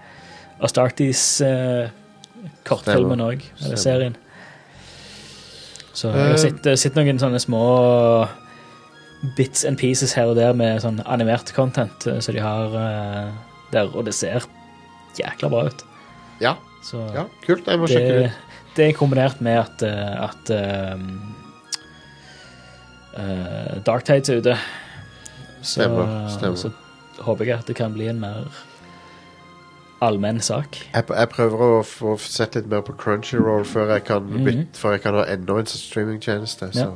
Astartes 0.65 1.23
eh, 1.45 1.93
kortfilmen 2.65 3.21
òg, 3.21 3.45
eller 3.61 3.77
serien. 3.77 4.17
Så 5.93 6.09
jeg 6.09 6.31
har 6.31 6.39
sett, 6.41 6.67
sett 6.79 6.97
noen 6.97 7.19
sånne 7.21 7.41
små 7.43 7.61
bits 9.37 9.65
and 9.67 9.77
pieces 9.77 10.15
her 10.17 10.31
og 10.31 10.39
der 10.39 10.55
med 10.57 10.81
sånn 10.81 11.01
animert 11.05 11.51
content 11.53 12.07
som 12.07 12.33
de 12.33 12.41
har 12.41 12.73
der, 13.73 13.91
og 13.91 14.07
det 14.07 14.15
ser 14.17 14.47
jækla 15.19 15.51
bra 15.51 15.67
ut. 15.69 15.83
Ja. 16.41 16.55
Så 16.87 17.03
ja, 17.13 17.27
kult. 17.45 17.67
Jeg 17.69 17.77
må 17.77 17.89
sjekke 17.91 18.15
det, 18.15 18.31
ut. 18.31 18.50
Det 18.75 18.85
er 18.89 18.93
kombinert 18.97 19.41
med 19.43 19.57
at, 19.59 19.81
eh, 19.83 20.23
at 20.23 20.51
eh, 20.55 20.99
Dark 23.85 24.03
Tides 24.07 24.29
er 24.29 24.37
ute. 24.41 24.57
Så, 25.61 25.81
Stemmer, 25.81 26.27
stemmer. 26.29 26.55
så 26.57 26.71
håper 27.21 27.45
jeg 27.45 27.59
at 27.59 27.67
det 27.69 27.75
kan 27.77 27.93
bli 27.93 28.07
en 28.09 28.19
mer 28.23 28.47
allmenn 30.01 30.39
sak. 30.41 30.79
Jeg, 30.95 31.03
jeg 31.13 31.29
prøver 31.29 31.61
å 31.61 31.83
få 31.85 32.15
sett 32.23 32.55
litt 32.57 32.69
mer 32.71 32.81
på 32.87 32.95
Crunchyroll 32.97 33.65
før 33.69 33.91
jeg 33.93 34.05
kan, 34.07 34.23
Mhm. 34.25 34.45
bytte, 34.47 34.79
før 34.81 34.91
jeg 34.95 35.01
kan 35.03 35.13
ha 35.19 35.25
enda 35.29 35.59
en 35.61 35.65
streamingtjeneste. 35.69 36.71
Så. 36.73 36.87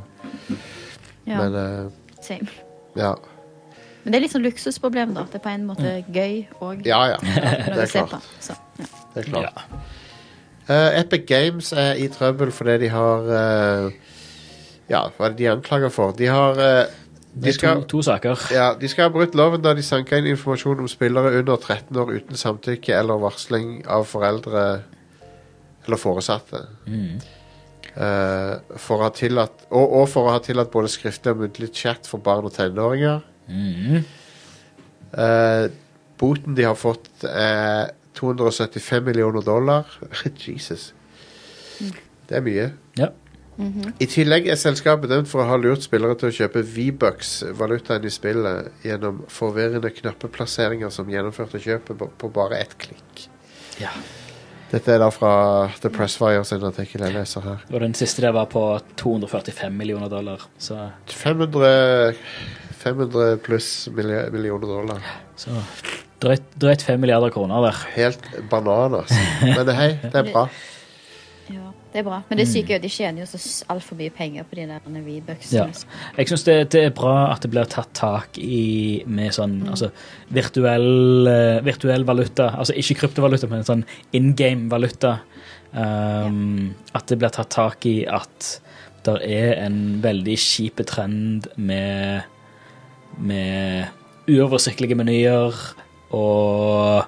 Ja, 1.28 1.38
Men 1.38 1.54
uh, 1.56 1.92
same. 2.22 2.48
ja. 2.96 3.14
Men 4.04 4.14
det 4.14 4.18
er 4.20 4.22
litt 4.22 4.34
sånn 4.34 4.44
luksusproblem, 4.46 5.14
da. 5.18 5.24
Det 5.30 5.36
er 5.40 5.44
på 5.46 5.50
en 5.50 5.64
måte 5.66 5.94
gøy 6.14 6.46
og 6.62 6.86
ja, 6.86 7.00
ja. 7.10 7.18
ja 7.22 7.54
Det 7.74 7.82
er 7.82 7.88
klart. 7.94 8.10
på. 8.12 8.20
Så, 8.40 8.54
ja. 8.80 8.86
Det 9.16 9.24
er 9.26 9.30
klart. 9.32 9.44
Ja. 9.44 9.80
Eh, 10.66 11.00
Epic 11.00 11.26
Games 11.30 11.72
er 11.78 12.00
i 12.02 12.08
trøbbel 12.10 12.50
fordi 12.54 12.80
de 12.86 12.88
har 12.90 13.28
uh, 13.30 13.92
Ja, 14.90 15.04
hva 15.14 15.28
er 15.28 15.36
det 15.36 15.38
de 15.44 15.50
anklager 15.52 15.92
for? 15.94 16.16
De 16.18 16.26
har 16.26 16.58
uh, 16.58 16.94
de 17.36 17.54
skal, 17.54 17.84
to, 17.84 17.98
to 17.98 18.02
saker. 18.08 18.48
ja, 18.56 18.72
de 18.80 18.90
skal 18.90 19.10
ha 19.10 19.14
brutt 19.14 19.36
loven 19.38 19.62
da 19.62 19.76
de 19.76 19.84
sanka 19.86 20.18
inn 20.18 20.30
informasjon 20.32 20.82
om 20.82 20.90
spillere 20.90 21.36
under 21.42 21.60
13 21.60 22.00
år 22.02 22.14
uten 22.16 22.40
samtykke 22.40 22.96
eller 22.96 23.20
varsling 23.22 23.82
av 23.92 24.08
foreldre 24.10 24.62
eller 25.86 26.00
foresatte. 26.00 26.62
Mm. 26.88 27.20
For 27.92 28.96
å 28.96 29.04
ha 29.04 29.12
tillatt, 29.14 29.68
og, 29.68 29.84
og 30.00 30.08
for 30.10 30.30
å 30.30 30.38
ha 30.38 30.40
tillatt 30.44 30.72
både 30.72 30.90
skriftlig 30.92 31.36
og 31.36 31.44
muntlig 31.44 31.70
chat 31.76 32.08
for 32.08 32.24
barn 32.24 32.48
og 32.48 32.56
tenåringer. 32.56 33.20
Mm. 33.52 34.00
Boten 36.24 36.56
de 36.58 36.66
har 36.66 36.80
fått, 36.80 37.12
er 37.28 37.92
275 38.16 39.04
millioner 39.06 39.42
dollar. 39.46 39.86
Jesus. 40.48 40.94
Det 42.30 42.40
er 42.40 42.42
mye. 42.46 42.72
Ja. 43.00 43.12
I 44.04 44.06
tillegg 44.12 44.50
er 44.52 44.58
selskapet 44.60 45.08
dømt 45.08 45.30
for 45.32 45.40
å 45.40 45.48
ha 45.48 45.56
lurt 45.56 45.86
spillere 45.86 46.18
til 46.20 46.28
å 46.28 46.36
kjøpe 46.36 46.60
V-bucks, 46.74 47.30
valutaen 47.56 48.04
i 48.04 48.12
spillet, 48.12 48.68
gjennom 48.84 49.22
forvirrende 49.32 49.94
knappeplasseringer 49.96 50.92
som 50.92 51.08
gjennomførte 51.08 51.62
kjøpet 51.64 51.96
på- 52.02 52.10
på 52.20 52.32
bare 52.36 52.60
ett 52.60 52.78
klikk. 52.78 53.28
ja. 53.80 53.94
Dette 54.72 54.92
er 54.92 54.98
da 55.00 55.08
fra 55.14 55.70
The 55.80 55.90
Pressfire 55.94 56.44
sin 56.44 56.64
artikkel 56.66 57.02
jeg 57.06 57.14
leser 57.14 57.42
her. 57.46 57.60
Og 57.72 57.80
den 57.80 57.94
siste 57.94 58.22
der 58.26 58.32
var 58.34 58.48
på 58.52 58.64
245 58.98 59.72
millioner 59.78 60.10
dollar. 60.10 60.42
Så 60.58 60.76
500 61.08 62.16
500 62.82 63.38
pluss 63.46 63.88
millioner 63.94 64.68
dollar. 64.68 65.06
Så 65.38 65.54
drøyt, 66.24 66.46
drøyt 66.62 66.86
5 66.86 67.02
milliarder 67.02 67.34
kroner 67.34 67.68
der. 67.68 67.84
Helt 67.96 68.30
bananas. 68.52 69.12
Men 69.42 69.76
hei, 69.78 69.92
det 70.04 70.22
er 70.22 70.32
bra. 70.32 70.48
Ja, 71.52 71.70
det 71.94 72.02
er 72.02 72.06
bra. 72.08 72.22
Men 72.30 72.40
det 72.42 72.48
syke 72.50 72.74
er 72.74 72.80
jo 72.80 72.84
de 72.86 72.90
tjener 72.90 73.22
jo 73.22 73.28
så 73.30 73.66
altfor 73.70 73.98
mye 74.00 74.14
penger 74.14 74.48
på 74.50 74.58
de 74.58 74.66
der 74.66 74.80
Ja. 74.82 75.02
V-bucksene. 75.06 75.86
Jeg 76.18 76.32
syns 76.32 76.46
det, 76.48 76.58
det 76.74 76.84
er 76.88 76.96
bra 76.96 77.32
at 77.34 77.46
det 77.46 77.52
blir 77.54 77.70
tatt 77.70 77.94
tak 77.94 78.40
i 78.42 79.04
med 79.06 79.36
sånn 79.36 79.60
altså, 79.70 79.92
virtuell, 80.34 81.28
eh, 81.30 81.62
virtuell 81.66 82.06
valuta. 82.08 82.50
Altså 82.58 82.74
ikke 82.74 83.02
kryptovaluta, 83.04 83.50
men 83.52 83.68
sånn 83.68 83.86
in 84.14 84.34
game-valuta. 84.34 85.20
Um, 85.76 86.74
At 86.96 87.10
det 87.12 87.18
blir 87.20 87.34
tatt 87.36 87.50
tak 87.52 87.86
i 87.86 88.06
at 88.08 88.62
det 89.04 89.18
er 89.28 89.58
en 89.66 90.00
veldig 90.02 90.38
kjip 90.40 90.80
trend 90.88 91.50
med 91.58 92.24
med 93.18 93.92
uoversiktlige 94.28 94.96
menyer 94.98 95.54
og 96.16 97.06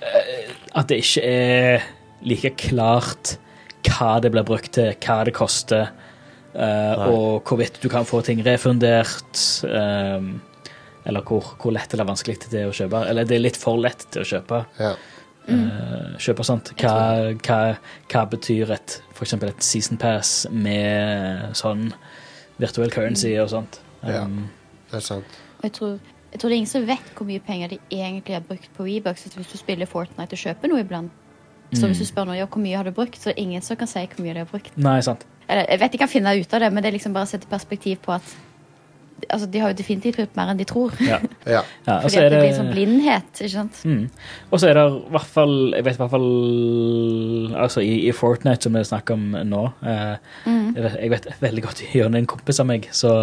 eh, 0.00 0.54
at 0.76 0.90
det 0.90 1.00
ikke 1.02 1.24
er 1.24 1.86
like 2.26 2.52
klart 2.60 3.36
hva 3.86 4.16
det 4.20 4.32
blir 4.34 4.44
brukt 4.46 4.72
til, 4.76 4.92
hva 5.04 5.20
det 5.24 5.32
koster, 5.36 5.92
uh, 6.56 7.06
og 7.06 7.46
hvorvidt 7.46 7.78
du 7.80 7.88
kan 7.92 8.08
få 8.08 8.20
ting 8.26 8.42
refundert, 8.44 9.44
Um, 9.62 10.40
eller 11.06 11.22
hvor, 11.22 11.52
hvor 11.62 11.70
lett 11.74 11.92
eller 11.94 12.08
vanskelig 12.08 12.40
det 12.50 12.64
er 12.64 12.70
å 12.70 12.74
kjøpe. 12.74 13.04
Eller 13.06 13.28
det 13.28 13.36
er 13.36 13.44
litt 13.44 13.58
for 13.60 13.78
lett 13.78 14.08
til 14.10 14.24
å 14.24 14.26
kjøpe. 14.26 14.64
Ja. 14.82 14.96
eh, 15.70 16.16
kjøpe 16.18 16.46
sånt. 16.46 16.72
Hva, 16.80 16.94
hva, 17.46 17.58
hva 18.10 18.24
betyr 18.32 18.72
et, 18.74 18.96
for 19.14 19.46
et 19.46 19.62
season 19.62 20.00
pass 20.02 20.48
med 20.50 21.54
sånn 21.54 21.92
virtual 22.58 22.90
currency 22.90 23.36
og 23.38 23.52
sånt? 23.54 23.78
Ja. 24.02 24.24
Um, 24.24 24.48
Det 24.90 24.98
er 24.98 25.06
sant. 25.06 25.38
Jeg 25.62 25.76
tror, 25.78 25.94
jeg 26.36 26.40
tror 26.42 26.52
det 26.52 26.56
er 26.56 26.60
ingen 26.60 26.68
som 26.68 26.82
vet 26.84 27.12
hvor 27.16 27.24
mye 27.24 27.40
penger 27.40 27.70
de 27.72 27.76
egentlig 27.88 28.34
har 28.36 28.42
brukt 28.44 28.66
på 28.76 28.84
V-bucks. 28.84 29.22
Hvis 29.32 29.52
du 29.54 29.56
spiller 29.56 29.88
Fortnite 29.88 30.36
og 30.36 30.42
kjøper 30.42 30.68
noe 30.68 30.82
iblant, 30.84 31.22
så 31.72 31.88
hvis 31.88 32.02
du 32.02 32.06
spør 32.06 32.28
noen 32.28 32.36
ja, 32.36 32.46
hvor 32.46 32.60
mye 32.60 32.76
har 32.76 32.84
du 32.84 32.92
brukt, 32.94 33.16
så 33.16 33.30
er 33.30 33.38
det 33.38 33.46
ingen 33.46 33.64
som 33.64 33.78
kan 33.80 33.88
si 33.88 34.02
hvor 34.04 34.20
mye 34.20 34.34
de 34.36 34.42
har 34.44 34.50
brukt. 34.50 34.76
Nei, 34.76 34.98
sant. 35.02 35.24
Eller, 35.48 35.64
jeg 35.72 35.80
vet 35.80 35.94
de 35.94 36.00
kan 36.02 36.10
finne 36.12 36.34
ut 36.36 36.52
av 36.52 36.60
det, 36.60 36.68
men 36.74 36.84
det 36.84 36.90
er 36.90 36.96
liksom 36.98 37.16
bare 37.16 37.24
å 37.24 37.30
sette 37.30 37.48
perspektiv 37.48 38.02
på 38.04 38.12
at 38.18 38.34
altså, 39.30 39.48
de 39.48 39.62
har 39.64 39.72
jo 39.72 39.78
definitivt 39.78 40.20
brukt 40.20 40.36
mer 40.36 40.52
enn 40.52 40.60
de 40.60 40.68
tror. 40.68 40.92
Ja. 41.00 41.22
Ja. 41.46 41.60
Ja, 41.86 42.00
og 42.00 42.08
Fordi 42.08 42.16
så 42.16 42.20
er 42.20 42.32
det 42.34 42.38
blir 42.40 42.50
en 42.50 42.56
sånn 42.58 42.72
blindhet, 42.74 43.28
ikke 43.38 43.52
sant? 43.52 43.76
Mm. 43.86 44.08
Og 44.50 44.60
så 44.60 44.68
er 44.68 44.76
det 44.76 44.82
i 44.90 45.12
hvert 45.14 45.28
fall 45.30 45.52
Jeg 45.76 45.84
vet 45.86 45.94
i 45.94 46.00
hvert 46.00 46.10
fall 46.10 47.60
Altså 47.62 47.84
i, 47.86 47.92
i 48.08 48.14
Fortnite, 48.18 48.66
som 48.66 48.74
vi 48.74 48.82
snakker 48.88 49.14
om 49.14 49.36
nå 49.46 49.60
eh, 49.86 50.16
jeg, 50.50 50.82
vet, 50.82 50.96
jeg 51.04 51.12
vet 51.14 51.28
veldig 51.44 51.64
godt 51.68 51.84
gjennom 51.94 52.18
en 52.18 52.26
kompis 52.34 52.58
av 52.64 52.66
meg 52.66 52.90
så 52.90 53.14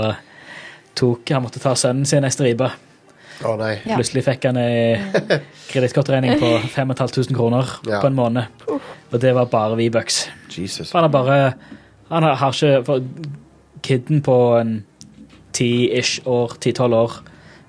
tok 0.95 1.36
Han 1.36 1.43
måtte 1.43 1.60
ta 1.60 1.76
sønnen 1.76 2.08
sin 2.08 2.23
ei 2.23 2.32
stripe. 2.32 2.69
Nei. 3.59 3.73
Ja. 3.83 3.97
Plutselig 3.97 4.23
fikk 4.27 4.45
han 4.47 4.57
ei 4.61 4.95
kredittkortregning 5.71 6.39
på 6.39 6.51
5500 6.75 7.35
kroner 7.35 7.71
Ja. 7.89 7.99
på 7.99 8.07
en 8.07 8.15
måned. 8.15 8.45
Og 9.11 9.19
det 9.21 9.33
var 9.35 9.45
bare 9.51 9.75
V-bucks. 9.77 10.29
Han 10.93 11.03
har 11.03 11.09
bare 11.09 11.53
Han 12.09 12.23
har, 12.23 12.35
har 12.35 12.51
ikke 12.53 12.85
for 12.85 13.01
Kidden 13.83 14.21
på 14.23 14.35
en 14.61 14.85
ti-ish 15.53 16.21
år, 16.25 16.53
ti-tolv 16.61 16.93
år, 16.95 17.11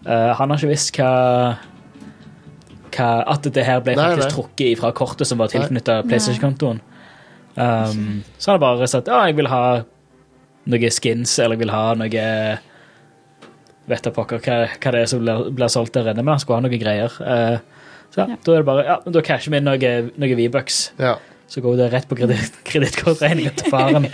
uh, 0.06 0.32
han 0.38 0.50
har 0.50 0.56
ikke 0.58 0.70
visst 0.70 0.94
hva 0.96 1.56
hva, 2.94 3.08
at 3.26 3.48
det 3.54 3.64
her 3.66 3.80
ble 3.82 3.96
Nei, 3.98 4.04
faktisk 4.12 4.28
nei. 4.28 4.34
trukket 4.36 4.78
fra 4.78 4.92
kortet 4.94 5.26
som 5.26 5.40
var 5.42 5.50
tilknytta 5.50 6.02
PlayStation-kontoen. 6.06 6.80
Um, 7.56 8.22
så 8.38 8.50
han 8.52 8.56
har 8.60 8.62
bare 8.62 8.86
sagt 8.90 9.10
ja, 9.10 9.24
jeg 9.26 9.36
vil 9.38 9.50
ha 9.50 9.64
noe 10.70 10.90
skins, 10.94 11.34
eller 11.38 11.58
jeg 11.58 11.64
vil 11.64 11.74
ha 11.74 11.82
noe 11.98 12.24
Vet 13.90 14.02
da 14.06 14.10
pokker 14.16 14.40
hva, 14.40 14.54
hva 14.80 14.92
det 14.94 15.00
er 15.04 15.10
som 15.10 15.20
blir, 15.20 15.50
blir 15.52 15.68
solgt 15.72 15.92
der 15.98 16.06
inne, 16.12 16.22
men 16.24 16.32
han 16.34 16.40
skulle 16.40 16.56
ha 16.60 16.64
noen 16.64 16.80
greier. 16.80 17.12
Uh, 17.20 17.58
så 18.14 18.22
ja, 18.22 18.26
Ja. 18.32 18.36
da 18.46 18.52
er 18.54 18.62
det 18.62 18.68
bare 18.68 18.84
Ja, 18.86 18.96
men 19.04 19.12
da 19.16 19.20
casher 19.26 19.50
vi 19.52 19.58
inn 19.60 19.66
noen 19.68 20.10
noe 20.16 20.36
V-bucks. 20.38 20.78
Ja. 20.98 21.16
Så 21.50 21.60
går 21.60 21.76
det 21.82 21.90
rett 21.92 22.08
på 22.08 22.16
kreditt- 22.16 22.56
kredittkortregninga 22.70 23.52
til 23.60 23.70
faren. 23.74 24.06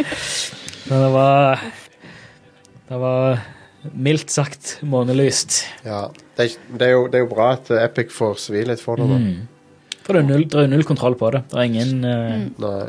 Men 0.91 1.05
det 1.05 1.11
var 1.15 1.61
Det 2.91 2.99
var 2.99 3.39
mildt 3.95 4.31
sagt 4.35 4.79
månelyst. 4.83 5.61
ja. 5.87 6.09
Det, 6.37 6.47
er, 6.47 6.77
det, 6.81 6.87
er 6.87 6.91
jo, 6.95 7.07
det 7.13 7.19
er 7.19 7.23
jo 7.27 7.29
bra 7.35 7.51
at 7.53 7.69
Epic 7.77 8.11
får 8.17 8.39
svi 8.41 8.63
litt 8.65 8.81
for 8.81 8.97
det. 8.97 9.07
da. 9.11 9.17
Mm. 9.21 9.49
For 10.07 10.17
det 10.17 10.23
er 10.23 10.29
null, 10.31 10.45
det 10.49 10.63
er 10.65 10.71
null 10.73 10.85
kontroll 10.89 11.15
på 11.21 11.29
det. 11.35 11.43
Det 11.53 11.59
er 11.61 11.67
ingen 11.69 12.05
eh, 12.09 12.47
Nei. 12.65 12.89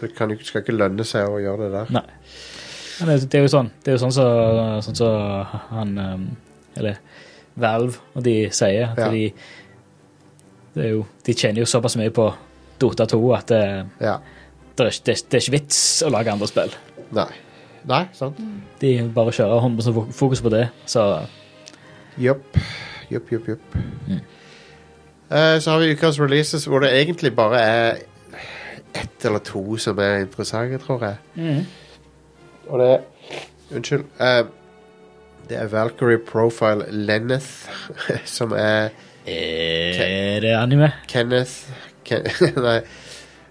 Det 0.00 0.08
kan, 0.18 0.32
skal 0.42 0.64
ikke 0.64 0.74
lønne 0.74 1.04
seg 1.06 1.28
å 1.30 1.38
gjøre 1.38 1.68
det 1.68 1.70
der. 1.76 1.92
Nei. 1.94 2.02
Men 3.00 3.08
det, 3.14 3.30
det 3.30 3.38
er 3.38 3.42
jo 3.46 3.50
sånn 3.52 3.70
Det 3.84 3.88
er 3.92 3.96
jo 3.96 4.02
sånn 4.02 4.12
så, 4.12 4.26
sånn 4.84 4.96
så 4.98 5.08
han 5.70 5.92
Eller 6.76 6.98
Valve 7.60 7.96
og 8.14 8.22
de 8.24 8.34
sier 8.54 8.90
at 8.92 8.98
Ja. 8.98 9.08
de 9.10 9.32
det 10.74 10.84
er 10.84 10.90
jo, 10.94 11.06
De 11.26 11.34
tjener 11.34 11.60
jo 11.64 11.66
såpass 11.66 11.96
mye 11.98 12.10
på 12.14 12.28
Dota 12.80 13.06
2 13.10 13.20
at 13.36 13.46
det, 13.50 13.62
Ja. 14.00 14.18
det, 14.76 14.86
er, 14.86 14.90
det, 15.04 15.14
er- 15.16 15.24
det 15.30 15.34
er 15.34 15.40
ikke 15.42 15.52
vits 15.58 16.02
å 16.06 16.10
lage 16.14 16.30
andre 16.32 16.46
spill. 16.48 16.70
Nei. 17.12 17.26
Nei, 17.84 18.04
sant? 18.12 18.38
De 18.80 18.92
bare 19.14 19.32
kjører 19.32 19.60
100 19.60 19.92
fok- 19.92 20.12
fokus 20.14 20.40
på 20.40 20.50
det. 20.50 20.68
Så 20.86 21.26
Jopp. 22.18 22.56
Jopp, 23.10 23.30
jopp, 23.32 23.48
Mm. 24.08 24.20
Uh, 25.30 25.58
så 25.60 25.70
har 25.70 25.78
vi 25.78 25.92
ukas 25.94 26.18
releases 26.18 26.64
hvor 26.66 26.80
det 26.80 26.90
egentlig 26.92 27.34
bare 27.36 27.58
er 27.60 27.98
ett 28.94 29.24
eller 29.24 29.38
to 29.38 29.76
som 29.76 29.98
er 29.98 30.24
interessante, 30.24 30.78
tror 30.82 31.04
jeg. 31.04 31.66
Og 32.70 32.78
det 32.80 32.90
Unnskyld. 33.76 34.04
eh, 34.20 34.44
det 35.50 35.58
er 35.58 35.66
Valkyrie 35.72 36.18
Profile 36.26 36.86
Lenneth, 36.90 37.68
som 38.24 38.52
er 38.56 38.90
er 39.26 40.40
det 40.40 40.54
anime? 40.56 40.92
Kenneth 41.08 41.68
Ken, 42.04 42.24
Nei. 42.56 42.80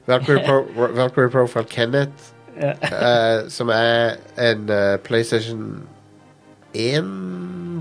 Valkyrie, 0.09 0.41
Pro, 0.45 0.63
Valkyrie 1.01 1.29
Profile 1.29 1.65
Kenneth, 1.69 2.31
Ja. 2.59 2.73
eh, 2.83 3.45
som 3.49 3.69
er 3.71 4.15
en 4.37 4.69
eh, 4.69 4.97
PlayStation 4.97 5.83
1 6.73 7.03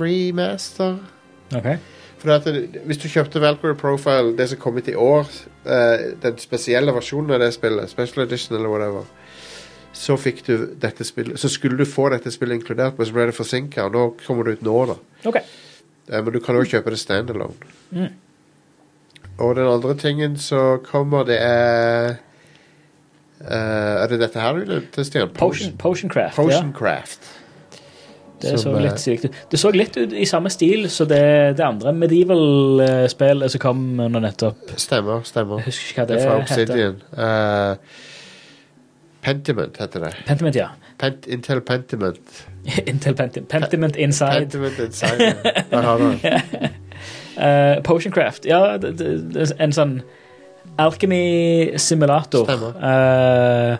remaster. 0.01 0.99
OK. 1.57 1.67
For 2.19 2.31
at 2.35 2.45
det, 2.45 2.81
Hvis 2.87 2.99
du 2.99 3.09
kjøpte 3.09 3.41
Valkyrie 3.43 3.75
Profile, 3.79 4.37
det 4.39 4.49
som 4.51 4.59
kom 4.59 4.77
ut 4.79 4.89
i 4.89 4.95
år, 4.95 5.27
eh, 5.67 6.13
den 6.23 6.39
spesielle 6.39 6.93
versjonen 6.95 7.31
av 7.35 7.41
det 7.43 7.53
spillet, 7.55 7.91
Special 7.91 8.27
Edition 8.27 8.57
eller 8.57 8.69
whatever, 8.71 9.03
så 9.99 10.15
fikk 10.21 10.45
du 10.47 10.53
dette 10.79 11.05
spillet 11.07 11.41
Så 11.41 11.49
skulle 11.51 11.79
du 11.81 11.85
få 11.89 12.09
dette 12.13 12.31
spillet 12.31 12.61
inkludert, 12.61 12.99
men 12.99 13.09
så 13.09 13.17
ble 13.17 13.27
det 13.31 13.35
forsinka, 13.37 13.89
nå 13.93 14.05
kommer 14.25 14.47
det 14.47 14.59
ut 14.59 14.65
nå, 14.69 14.77
da. 14.93 14.97
Okay. 15.27 15.43
Eh, 16.09 16.23
men 16.23 16.33
du 16.33 16.41
kan 16.45 16.57
jo 16.59 16.67
kjøpe 16.69 16.95
det 16.95 17.01
standalone. 17.03 17.73
Mm. 17.91 18.13
Og 19.39 19.55
den 19.59 19.69
andre 19.71 19.95
tingen 19.99 20.37
som 20.43 20.81
kommer, 20.87 21.27
det 21.29 21.37
er 21.43 22.17
eh, 23.43 24.03
Er 24.03 24.07
det 24.11 24.21
dette 24.23 24.41
her 24.43 24.57
du 24.59 24.65
nevnte, 24.67 25.05
Stian? 25.07 25.31
Potion, 25.35 25.75
Potion 25.79 26.11
Craft. 26.11 26.37
Potion 26.39 26.73
Ja. 26.73 26.79
Craft. 26.79 27.29
Det 28.39 28.53
så 28.63 28.71
eh, 28.71 28.83
litt 28.85 29.01
sykt 29.03 29.25
ut. 29.27 29.39
Det 29.51 29.59
så 29.59 29.71
litt 29.75 29.97
ut 29.99 30.13
i 30.15 30.27
samme 30.31 30.51
stil 30.55 30.87
som 30.95 31.09
det, 31.11 31.57
det 31.59 31.65
andre 31.67 31.91
medieval-spillet 31.99 33.51
som 33.51 33.63
kom 33.63 33.81
nå 33.99 34.23
nettopp. 34.23 34.77
Stemmer, 34.79 35.25
stemmer. 35.27 35.59
Jeg 35.65 35.73
husker 35.73 35.91
ikke 35.91 36.05
hva 36.05 36.07
Det 36.07 36.15
det 36.15 36.23
er 36.23 36.29
fra 36.29 36.37
heter. 36.39 36.63
Obsidian. 36.63 37.01
Eh, 39.29 39.35
Pentiment 39.35 39.77
heter 39.77 40.01
det. 40.01 40.13
Pentiment, 40.27 40.57
ja. 40.57 40.69
Pent, 40.99 41.27
Intel 41.27 41.61
Pentiment. 41.61 42.47
Intel 42.87 43.15
Pentiment. 43.15 43.49
Pentiment 43.49 43.97
Inside. 43.97 44.49
Pentiment 44.49 44.79
Inside. 44.79 45.23
ja. 45.23 45.33
Der 45.71 45.83
har 45.83 45.99
du 45.99 46.05
den. 46.05 46.71
Eh, 47.39 47.83
Potion 47.87 48.13
Craft. 48.13 48.47
Ja, 48.51 48.77
det, 48.83 48.97
det, 48.99 49.45
en 49.63 49.71
sånn 49.71 49.93
alkemi-simulator. 50.83 52.49
Stemmer. 52.49 52.75
Eh, 52.83 53.77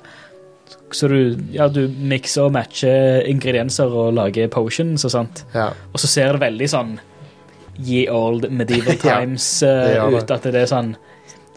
så 0.95 1.09
du, 1.11 1.35
ja, 1.51 1.67
du 1.67 1.89
mikser 1.91 2.47
og 2.47 2.55
matcher 2.55 3.27
ingredienser 3.27 3.91
og 3.91 4.15
lager 4.15 4.47
potions 4.49 5.03
og 5.05 5.11
sånt. 5.11 5.43
Ja. 5.57 5.73
Og 5.93 5.99
så 5.99 6.07
ser 6.07 6.37
det 6.37 6.45
veldig 6.45 6.69
sånn 6.71 6.95
ye 7.83 8.07
old 8.11 8.47
medieval 8.51 8.95
times 9.09 9.49
ja, 9.67 9.75
det 9.83 9.99
det. 9.99 10.23
ut. 10.23 10.35
At 10.39 10.47
det 10.47 10.63
er 10.63 10.71
sånn 10.71 10.95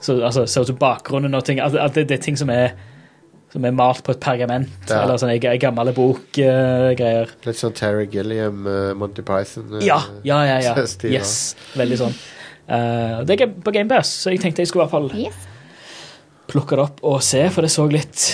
så, 0.02 0.18
altså, 0.26 0.48
Ser 0.50 0.66
ut 0.66 0.72
som 0.74 0.82
bakgrunnen 0.82 1.38
og 1.38 1.46
ting. 1.46 1.62
At, 1.62 1.78
at 1.78 1.94
det, 1.94 2.08
det 2.10 2.18
er 2.18 2.26
ting 2.26 2.40
som 2.40 2.50
er 2.50 2.74
som 3.52 3.66
er 3.68 3.74
malt 3.76 4.04
på 4.08 4.14
et 4.16 4.22
pergament, 4.24 4.70
Ja. 4.88 5.02
eller 5.04 5.20
sånne 5.20 5.60
gamle 5.60 5.92
bokgreier. 5.96 7.28
Uh. 7.28 7.48
Litt 7.48 7.60
sånn 7.60 7.74
Terry 7.76 8.08
Gilliam, 8.12 8.66
uh, 8.68 8.94
Monty 8.96 9.22
Python. 9.28 9.68
Uh, 9.74 9.82
ja, 9.84 10.00
ja, 10.24 10.44
ja. 10.48 10.60
ja. 10.72 10.86
stil, 10.94 11.12
Yes. 11.18 11.56
Veldig 11.76 12.00
sånn. 12.00 12.16
Eh, 12.72 13.24
det 13.28 13.36
er 13.42 13.50
på 13.52 13.72
GamePass, 13.76 14.12
så 14.24 14.32
jeg 14.32 14.40
tenkte 14.44 14.64
jeg 14.64 14.70
skulle 14.72 14.86
i 14.86 14.88
hvert 14.88 14.94
fall 14.96 15.10
Yes. 15.20 15.48
plukke 16.52 16.78
det 16.78 16.86
opp 16.86 17.02
og 17.04 17.18
se, 17.26 17.42
for 17.52 17.66
det 17.66 17.72
så 17.74 17.88
litt 17.92 18.28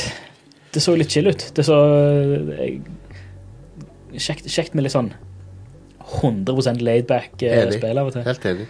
Det 0.73 0.81
så 0.83 0.93
litt 0.99 1.09
chill 1.09 1.29
ut. 1.31 1.45
Det 1.55 1.63
så 1.65 1.77
kjekt, 4.13 4.49
kjekt 4.51 4.75
med 4.75 4.85
litt 4.85 4.93
sånn 4.93 5.13
100 6.21 6.77
laidback 6.85 7.41
uh, 7.41 7.47
Enig. 7.49 7.79
spill 7.79 7.97
av 7.97 8.11
og 8.11 8.13
til. 8.13 8.25
Helt 8.27 8.45
enig. 8.51 8.67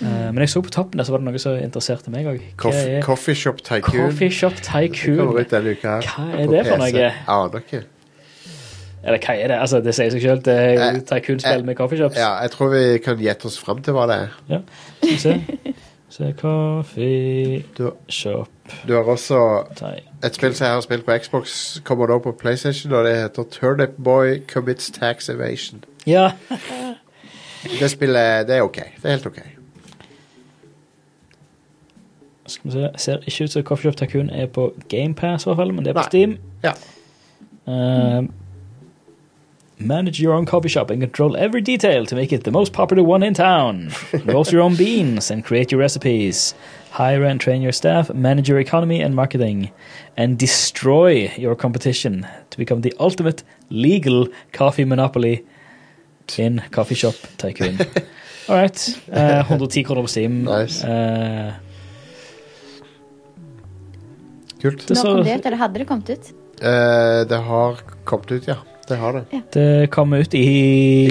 Eh, 0.00 0.26
men 0.32 0.38
jeg 0.44 0.48
så 0.48 0.62
på 0.64 0.70
toppen 0.72 0.98
der, 0.98 1.04
så 1.04 1.12
var 1.12 1.20
det 1.22 1.28
noe 1.28 1.38
som 1.42 1.56
interesserte 1.60 2.10
meg 2.12 2.26
òg. 2.30 2.42
Coffee, 2.56 3.00
Coffee 3.04 3.34
Shop 3.36 3.58
Tycoon. 3.64 4.06
Coffee 4.06 4.30
Shop 4.32 4.56
Tycoon. 4.64 5.32
Hva 5.34 5.44
er 5.44 6.46
det 6.48 6.66
for 6.66 6.80
noe? 6.80 7.10
Aner 7.28 7.60
ikke. 7.64 7.82
Eller 9.00 9.18
hva 9.24 9.34
er 9.36 9.48
det? 9.48 9.56
Altså, 9.56 9.80
det 9.84 9.94
sier 9.96 10.10
seg 10.12 10.22
selv. 10.24 10.42
Det 10.44 10.54
er 10.56 10.72
Eh, 10.74 10.94
jo 10.94 11.04
tycoon-spill 11.08 11.60
eh, 11.62 11.66
med 11.66 11.76
coffeeshops. 11.76 12.16
Ja, 12.20 12.34
jeg 12.44 12.50
tror 12.52 12.68
vi 12.74 12.98
kan 13.04 13.16
gjette 13.20 13.46
oss 13.48 13.58
fram 13.60 13.80
til 13.82 13.96
hva 13.96 14.06
det 14.10 14.16
er. 14.26 14.34
Ja. 14.50 14.58
Skal 15.00 15.10
vi 15.10 15.16
se. 15.16 15.74
Se 16.10 16.32
coffee 16.34 17.60
Du, 17.78 17.92
shop 18.10 18.48
du 18.86 18.94
har 18.96 19.06
også 19.06 19.38
et 20.24 20.34
spill 20.34 20.54
som 20.54 20.64
jeg 20.66 20.74
har 20.74 20.80
spilt 20.82 21.04
på 21.06 21.14
Xbox, 21.22 21.80
kommer 21.86 22.06
nå 22.10 22.18
på 22.22 22.32
PlayStation, 22.38 22.92
og 22.92 23.04
det 23.06 23.16
heter 23.16 23.46
Turnip 23.50 23.96
Boy 23.98 24.40
Commits 24.52 24.90
Tax 24.90 25.28
Evasion. 25.28 25.84
Ja. 26.06 26.30
Det 27.80 27.90
spillet 27.90 28.46
det 28.48 28.56
er 28.56 28.62
ok. 28.62 28.76
Det 29.02 29.04
er 29.04 29.10
helt 29.16 29.26
ok. 29.26 29.40
Skal 32.50 32.70
vi 32.70 32.76
se. 32.76 32.88
Ser 32.98 33.24
ikke 33.26 33.44
ut 33.44 33.54
som 33.54 33.62
Coffee 33.62 33.88
Shop 33.88 33.96
Tycoon 34.00 34.30
er 34.30 34.46
på 34.50 34.72
GamePass, 34.92 35.46
i 35.46 35.50
hvert 35.50 35.60
fall, 35.62 35.74
men 35.74 35.84
det 35.84 35.92
er 35.94 35.98
på 35.98 36.06
Nei. 36.06 36.10
Steam. 36.10 36.36
Ja. 36.64 36.72
Uh, 37.70 38.26
manage 39.78 40.20
your 40.20 40.34
own 40.34 40.46
coffee 40.46 40.68
shop 40.68 40.90
and 40.90 41.00
control 41.00 41.36
every 41.36 41.60
detail 41.60 42.06
to 42.06 42.16
make 42.16 42.32
it 42.32 42.44
the 42.44 42.50
most 42.50 42.72
popular 42.72 43.02
one 43.02 43.22
in 43.22 43.34
town. 43.34 43.90
Roast 44.24 44.52
your 44.52 44.62
own 44.62 44.76
beans 44.76 45.30
and 45.30 45.44
create 45.44 45.72
your 45.72 45.80
recipes. 45.80 46.54
Hire 46.90 47.24
and 47.24 47.40
train 47.40 47.62
your 47.62 47.72
staff, 47.72 48.10
manage 48.12 48.48
your 48.48 48.58
economy 48.58 49.00
and 49.00 49.14
marketing, 49.14 49.70
and 50.16 50.38
destroy 50.38 51.30
your 51.38 51.54
competition 51.54 52.26
to 52.50 52.58
become 52.58 52.80
the 52.80 52.92
ultimate 52.98 53.44
legal 53.70 54.26
coffee 54.52 54.84
monopoly 54.84 55.44
in 56.36 56.62
Coffee 56.70 56.94
Shop 56.96 57.14
Tycoon. 57.38 57.78
All 58.48 58.56
right. 58.56 59.00
Uh, 59.12 59.44
110 59.48 59.84
kroner 59.84 60.02
på 60.02 60.08
Steam. 60.08 60.44
Nice. 60.44 60.84
Uh, 60.84 61.52
Kult. 64.60 64.84
Det 64.88 64.96
Nå 64.98 65.02
kom 65.06 65.22
det 65.24 65.38
ut, 65.38 65.46
eller 65.46 65.60
hadde 65.60 65.80
det 65.80 65.86
kommet 65.88 66.10
ut? 66.10 66.32
Eh, 66.60 67.20
det 67.30 67.40
har 67.46 67.80
kommet 68.04 68.32
ut, 68.32 68.48
ja. 68.50 68.58
Det 68.90 68.96
har 68.98 69.12
det. 69.20 69.40
det 69.54 69.90
kom 69.94 70.12
ut 70.12 70.34
i, 70.34 70.46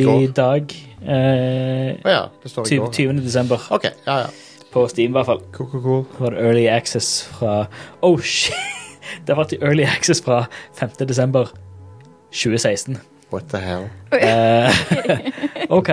I 0.04 0.28
dag. 0.36 0.74
Eh, 1.02 1.96
oh, 2.04 2.12
ja, 2.12 2.26
det 2.44 2.52
står 2.52 2.68
i 2.68 2.70
20, 2.76 2.80
går. 2.84 2.92
20. 2.94 3.22
desember. 3.24 3.62
Okay. 3.72 3.92
ja, 4.06 4.20
ja. 4.26 4.28
På 4.74 4.84
Steam, 4.92 5.14
i 5.14 5.18
hvert 5.18 5.26
fall. 5.26 5.40
Cool, 5.56 5.70
cool, 5.72 5.82
cool. 5.82 6.04
Det 6.12 6.22
var 6.26 6.36
det 6.36 6.44
Early 6.46 6.68
Access 6.68 7.24
fra 7.40 7.54
Oh, 8.06 8.20
shit! 8.34 8.54
Det 9.26 9.34
har 9.34 9.40
vært 9.42 9.56
Early 9.62 9.88
Access 9.88 10.22
fra 10.22 10.44
5. 10.78 11.00
desember 11.10 11.50
2016. 12.30 13.00
What 13.32 13.44
the 13.52 13.58
hell? 13.62 13.89
Eh, 14.12 14.72
OK. 15.70 15.89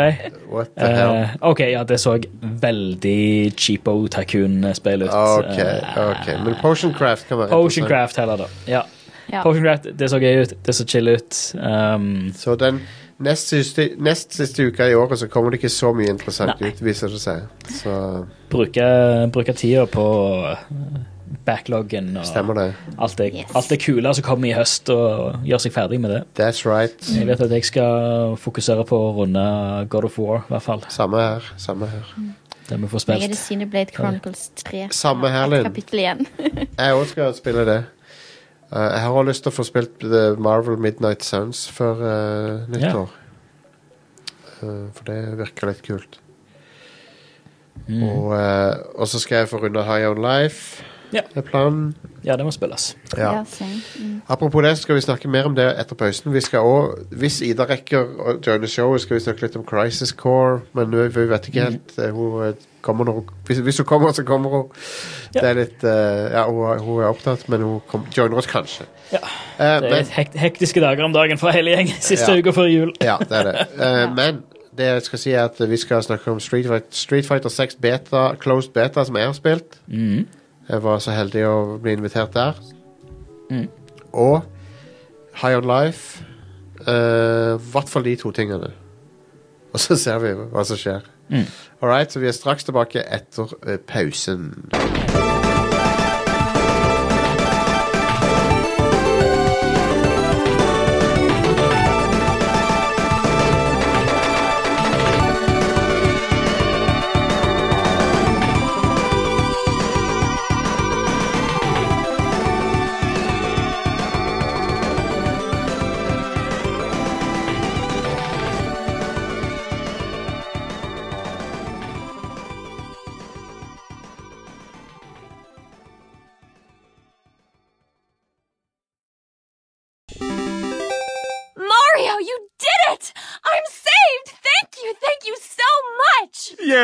What 0.49 0.68
the 0.79 0.87
hell? 0.87 1.14
Eh, 1.16 1.29
OK, 1.40 1.61
ja, 1.61 1.83
det 1.85 1.99
så 2.01 2.18
veldig 2.40 3.53
cheapo 3.57 4.07
tycoon-spill 4.09 5.03
ut. 5.05 5.11
Ok, 5.12 5.59
Eh, 5.59 6.11
ok. 6.11 6.31
Men 6.44 6.55
Potioncraft 6.62 7.29
kan 7.29 7.38
være 7.38 7.49
Potioncraft 7.49 8.16
heller, 8.16 8.37
da. 8.37 8.46
Ja. 8.66 8.83
Ja. 9.33 9.42
Potioncraft, 9.42 9.87
det 9.99 10.09
så 10.11 10.18
gøy 10.22 10.42
ut. 10.46 10.55
Det 10.66 10.75
så 10.75 10.85
chill 10.88 11.09
ut. 11.09 11.40
Um, 11.61 12.33
Så 12.35 12.55
den 12.57 12.81
nest 13.18 13.49
siste, 13.49 13.90
nest 13.99 14.35
siste 14.37 14.66
uka 14.66 14.87
i 14.88 14.94
året 14.94 15.18
så 15.18 15.29
kommer 15.29 15.51
det 15.51 15.59
ikke 15.61 15.68
så 15.72 15.92
mye 15.96 16.09
interessant 16.12 16.61
Nei. 16.61 16.68
ut, 16.70 16.83
viser 16.85 17.09
det 17.12 17.20
seg. 17.20 17.42
Så 17.83 18.25
bruke, 18.51 18.87
bruke 19.33 19.53
tida 19.53 19.87
på 19.87 20.07
backloggen 21.46 22.16
og 22.16 22.26
stemmer 22.26 22.54
det. 22.54 22.66
alt 22.98 23.18
det, 23.18 23.30
Yes. 23.34 23.50
alt 23.54 23.68
det 23.70 23.80
kule 23.82 24.14
som 24.14 24.24
kommer 24.24 24.48
i 24.48 24.52
høst, 24.54 24.90
og 24.90 25.42
gjør 25.46 25.58
seg 25.58 25.72
ferdig 25.72 26.00
med 26.00 26.10
det. 26.10 26.22
That's 26.38 26.64
right. 26.66 26.94
Jeg 27.14 27.26
vet 27.26 27.40
at 27.40 27.50
jeg 27.50 27.64
skal 27.64 28.36
fokusere 28.38 28.84
på 28.86 28.96
å 28.96 29.12
runde 29.16 29.42
God 29.88 30.04
of 30.04 30.18
War, 30.18 30.44
i 30.44 30.54
hvert 30.54 30.62
fall. 30.62 30.84
Samme 30.88 31.16
her. 31.22 31.52
Samme 31.56 31.86
her. 31.86 32.14
Det 32.68 32.80
vi 32.82 32.88
får 32.90 33.04
Jeg 33.06 33.14
er 33.14 33.28
det 33.28 33.36
spilt. 33.36 33.38
Cineblade 33.46 33.92
Chronicles 33.94 34.48
3. 34.64 34.88
Samme 34.90 35.28
her, 35.30 35.46
Linn. 35.46 35.64
Kapittel 35.64 35.98
igjen. 36.02 36.26
Jeg 36.78 36.94
òg 36.94 37.06
skal 37.06 37.34
spille 37.34 37.66
det. 37.66 37.84
Uh, 38.66 38.80
jeg 38.82 39.00
har 39.00 39.10
også 39.14 39.28
lyst 39.28 39.42
til 39.44 39.52
å 39.52 39.54
få 39.54 39.62
spilt 39.62 40.00
The 40.02 40.22
Marvel 40.42 40.76
Midnight 40.82 41.22
Suns 41.24 41.68
før 41.70 42.00
uh, 42.02 42.64
nyttår. 42.66 43.12
Uh, 44.58 44.88
for 44.96 45.06
det 45.06 45.20
virker 45.38 45.70
litt 45.70 45.82
kult. 45.86 46.18
Mm. 47.86 48.02
Og, 48.02 48.32
uh, 48.34 48.74
og 48.98 49.06
så 49.06 49.20
skal 49.22 49.44
jeg 49.44 49.48
få 49.52 49.60
runde 49.62 49.84
High 49.86 50.10
On 50.10 50.18
Life. 50.18 50.82
Ja. 51.14 51.21
Det 51.35 51.37
er 51.37 51.47
planen. 51.47 51.95
Ja, 52.25 52.35
det 52.37 52.45
må 52.45 52.51
spilles. 52.51 52.97
Ja. 53.16 53.33
Ja. 53.33 53.42
Mm. 54.01 54.23
Apropos 54.29 54.62
det, 54.62 54.73
så 54.77 54.83
skal 54.83 54.95
vi 54.99 55.01
snakke 55.05 55.29
mer 55.31 55.45
om 55.47 55.55
det 55.55 55.66
etter 55.79 55.95
pausen. 55.95 56.33
Vi 56.35 56.40
skal 56.40 56.59
også, 56.66 57.05
Hvis 57.11 57.40
Ida 57.47 57.64
rekker 57.71 57.99
å 58.03 58.35
joine 58.47 58.66
showet, 58.69 59.01
skal 59.05 59.14
vi 59.16 59.21
snakke 59.23 59.42
litt 59.47 59.57
om 59.57 59.64
Crisis 59.64 60.12
Core. 60.12 60.61
Men 60.75 60.90
vi 60.90 61.27
vet 61.31 61.47
ikke 61.49 61.69
helt. 61.69 61.95
eh, 61.99 62.11
Hun 62.11 62.55
kommer 62.83 63.05
når 63.05 63.12
hun, 63.21 63.29
hvis, 63.47 63.59
hvis 63.59 63.79
hun 63.79 63.87
kommer, 63.87 64.12
så 64.12 64.25
kommer 64.25 64.51
hun. 64.51 64.64
Ja. 65.35 65.40
Det 65.40 65.49
er 65.51 65.55
litt 65.61 65.85
eh, 65.85 66.33
Ja, 66.35 66.45
hun, 66.51 66.79
hun 66.83 67.01
er 67.03 67.09
opptatt, 67.12 67.49
men 67.49 67.62
hun 67.62 67.81
kom, 67.88 68.07
joiner 68.16 68.37
oss 68.42 68.47
kanskje. 68.51 68.85
Ja. 69.12 69.19
Eh, 69.59 69.81
Det 69.81 69.92
er 69.92 69.97
men, 70.01 70.05
hekt, 70.19 70.35
hektiske 70.37 70.81
dager 70.81 71.05
om 71.05 71.12
dagen 71.14 71.38
for 71.38 71.51
hele 71.55 71.71
gjengen. 71.77 71.95
Siste 72.11 72.33
Ja. 72.33 72.38
uka 72.42 72.51
før 72.53 72.66
jul. 72.71 72.92
ja, 73.01 73.16
det 73.23 73.33
er 73.33 73.53
det. 73.53 73.66
Men 74.19 74.42
det 74.77 74.85
jeg 74.90 75.03
skal 75.07 75.19
si, 75.19 75.31
er 75.33 75.45
at 75.49 75.61
vi 75.71 75.77
skal 75.81 76.03
snakke 76.05 76.31
om 76.31 76.40
Street 76.40 76.66
Fighter, 76.66 76.87
Street 76.90 77.25
Fighter 77.25 77.49
6 77.49 77.79
beta, 77.81 78.35
closed 78.42 78.73
beta, 78.75 79.05
som 79.05 79.16
jeg 79.16 79.25
har 79.31 79.33
spilt. 79.33 79.79
Mm. 79.88 80.27
Jeg 80.68 80.83
var 80.83 80.98
så 80.98 81.14
heldig 81.14 81.44
å 81.46 81.57
bli 81.83 81.94
invitert 81.94 82.35
der. 82.35 82.59
Mm. 83.50 83.68
Og 84.12 84.42
High 85.42 85.59
On 85.59 85.68
Life. 85.68 86.24
I 86.76 86.92
uh, 86.92 87.70
hvert 87.72 87.88
fall 87.88 88.05
de 88.05 88.16
to 88.20 88.31
tingene. 88.37 88.72
Og 89.72 89.81
så 89.81 89.96
ser 89.96 90.18
vi 90.22 90.35
hva 90.37 90.64
som 90.66 90.79
skjer. 90.81 91.07
Mm. 91.29 91.46
All 91.81 91.90
right, 91.90 92.12
så 92.12 92.22
vi 92.22 92.29
er 92.31 92.37
straks 92.37 92.64
tilbake 92.64 93.02
etter 93.02 93.57
uh, 93.66 93.76
pausen. 93.87 94.52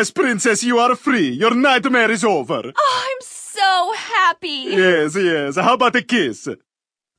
Yes, 0.03 0.11
princess, 0.11 0.65
you 0.65 0.81
are 0.81 0.97
free. 0.97 1.29
Your 1.29 1.55
nightmare 1.55 2.11
is 2.11 2.25
over. 2.25 2.73
Oh, 2.77 3.05
I'm 3.09 3.21
so 3.21 3.93
happy. 3.97 4.65
Yes, 4.75 5.15
yes. 5.15 5.55
How 5.55 5.75
about 5.75 5.95
a 5.95 6.03
kiss? 6.03 6.49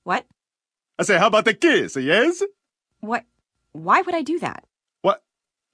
What? 0.03 0.25
I 0.99 1.03
say, 1.03 1.17
how 1.17 1.27
about 1.27 1.47
a 1.47 1.53
kiss, 1.53 1.95
yes? 1.95 2.43
What? 2.99 3.23
Why 3.71 4.01
would 4.01 4.13
I 4.13 4.21
do 4.21 4.37
that? 4.39 4.65
What? 5.01 5.23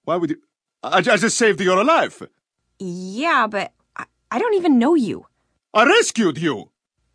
Why 0.04 0.18
would 0.18 0.30
you? 0.30 0.38
I, 0.84 1.00
I 1.00 1.02
just 1.02 1.36
saved 1.36 1.60
your 1.62 1.84
life. 1.84 2.22
Yeah, 2.78 3.48
but 3.48 3.74
I, 3.96 4.06
I 4.30 4.38
don't 4.38 4.54
even 4.54 4.78
know 4.78 4.94
you. 4.94 5.26
I 5.74 5.86
rescued 5.86 6.38
you. 6.38 6.70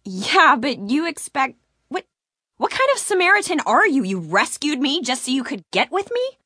Yeah, 0.04 0.56
but 0.58 0.90
you 0.90 1.06
expect. 1.06 1.54
What? 1.86 2.04
What 2.56 2.72
kind 2.72 2.90
of 2.94 2.98
Samaritan 2.98 3.60
are 3.60 3.86
you? 3.86 4.02
You 4.02 4.18
rescued 4.18 4.80
me 4.80 5.02
just 5.02 5.26
so 5.26 5.30
you 5.30 5.44
could 5.44 5.62
get 5.70 5.92
with 5.92 6.10
me? 6.10 6.38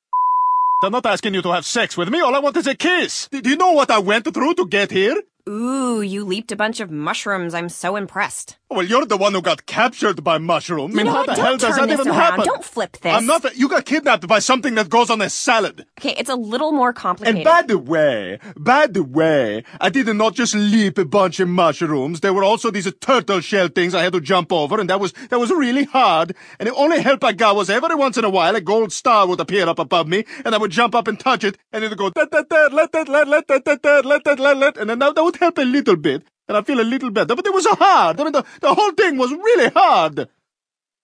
I'm 0.81 0.93
not 0.93 1.07
asking 1.07 1.35
you 1.35 1.43
to 1.43 1.51
have 1.53 1.67
sex 1.67 1.97
with 1.97 2.09
me. 2.09 2.21
All 2.21 2.37
I 2.37 2.39
want 2.39 2.57
is 2.57 2.69
a 2.69 2.75
kiss. 2.75 3.29
Do 3.33 3.51
you 3.51 3.57
know 3.57 3.73
what 3.73 3.91
I 3.91 3.99
went 3.99 4.33
through 4.33 4.55
to 4.55 4.67
get 4.67 4.93
here? 4.93 5.21
Ooh, 5.49 6.03
you 6.03 6.25
leaped 6.25 6.53
a 6.53 6.57
bunch 6.57 6.79
of 6.79 6.89
mushrooms. 6.89 7.53
I'm 7.53 7.69
so 7.69 7.97
impressed. 7.97 8.59
Well, 8.71 8.85
you're 8.85 9.07
the 9.07 9.17
one 9.17 9.33
who 9.33 9.41
got 9.41 9.65
captured 9.65 10.23
by 10.23 10.37
mushrooms. 10.37 10.95
I 10.95 10.97
mean, 10.99 11.07
you 11.07 11.11
know 11.11 11.13
how 11.13 11.19
what? 11.21 11.27
the 11.29 11.35
Don't 11.37 11.45
hell 11.47 11.57
does 11.57 11.77
turn 11.77 11.89
that 11.89 11.97
this 11.97 12.01
even 12.01 12.13
around. 12.13 12.21
happen? 12.21 12.45
Don't 12.45 12.65
flip 12.65 12.99
this. 12.99 13.15
I'm 13.15 13.25
not. 13.25 13.57
You 13.57 13.67
got 13.67 13.87
kidnapped 13.87 14.29
by 14.29 14.41
something 14.41 14.75
that 14.75 14.91
goes 14.91 15.09
on 15.09 15.23
a 15.23 15.31
salad. 15.31 15.87
Okay, 15.99 16.15
it's 16.19 16.29
a 16.29 16.35
little 16.35 16.73
more 16.73 16.93
complicated. 16.93 17.37
And 17.37 17.45
by 17.47 17.63
the 17.63 17.79
way, 17.79 18.39
by 18.59 18.87
the 18.87 19.03
way, 19.03 19.65
I 19.81 19.89
did 19.89 20.07
not 20.15 20.35
just 20.35 20.55
leap 20.55 20.99
a 20.99 21.07
bunch 21.07 21.41
of 21.41 21.49
mushrooms. 21.49 22.21
There 22.21 22.35
were 22.35 22.45
also 22.45 22.71
these 22.71 22.93
turtle 23.01 23.41
shell 23.41 23.69
things 23.69 23.95
I 23.95 24.03
had 24.03 24.13
to 24.13 24.21
jump 24.21 24.53
over, 24.53 24.79
and 24.79 24.91
that 24.91 25.01
was 25.01 25.13
that 25.31 25.41
was 25.41 25.51
really 25.51 25.85
hard. 25.85 26.37
And 26.61 26.69
the 26.69 26.75
only 26.75 27.01
help 27.01 27.25
I 27.25 27.33
got 27.33 27.57
was 27.57 27.71
every 27.71 27.95
once 27.95 28.19
in 28.19 28.25
a 28.25 28.31
while 28.31 28.55
a 28.55 28.61
gold 28.61 28.93
star 28.93 29.27
would 29.27 29.41
appear 29.41 29.67
up 29.67 29.79
above 29.79 30.09
me, 30.09 30.27
and 30.45 30.55
I 30.55 30.59
would 30.59 30.73
jump 30.73 30.95
up 30.95 31.09
and 31.09 31.19
touch 31.19 31.43
it, 31.43 31.57
and 31.73 31.83
it 31.85 31.89
would 31.89 31.99
go 31.99 32.11
da 32.11 32.27
da 32.27 32.43
da 32.43 32.69
let 32.71 32.93
that 32.93 33.09
let 33.09 33.29
let 33.29 33.49
that 33.49 33.65
that 33.65 33.83
that 33.83 34.05
let 34.05 34.25
that 34.25 34.39
let 34.39 34.59
let, 34.59 34.77
and 34.77 34.91
then 34.91 34.99
that, 34.99 35.15
that 35.15 35.25
would 35.25 35.37
help 35.37 35.57
a 35.57 35.63
little 35.63 35.97
bit, 35.97 36.23
and 36.49 36.57
I 36.57 36.63
feel 36.63 36.81
a 36.81 36.83
little 36.83 37.11
better. 37.11 37.35
But 37.37 37.47
it 37.47 37.53
was 37.55 37.67
hard. 37.67 38.21
I 38.21 38.25
mean, 38.25 38.33
the, 38.33 38.45
the 38.61 38.75
whole 38.75 38.93
thing 38.93 39.17
was 39.19 39.31
really 39.33 39.71
hard. 39.75 40.29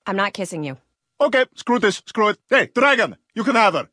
I'm 0.07 0.17
not 0.17 0.33
kissing 0.33 0.65
you. 0.65 0.77
Okay, 1.21 1.45
screw 1.55 1.79
this, 1.79 2.03
screw 2.07 2.29
it. 2.29 2.39
Hey, 2.51 2.71
dragon, 2.75 3.17
you 3.35 3.45
can 3.45 3.55
have 3.55 3.75
her. 3.75 3.89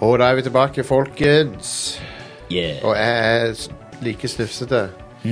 Og 0.00 0.18
da 0.18 0.24
er 0.30 0.34
vi 0.34 0.42
tilbake, 0.42 0.84
folkens. 0.84 2.00
Yeah. 2.52 2.84
Og 2.84 2.96
jeg 2.96 3.40
er 3.48 3.54
s- 3.54 3.70
like 4.02 4.28
snufsete. 4.28 4.90
Mm. 5.24 5.30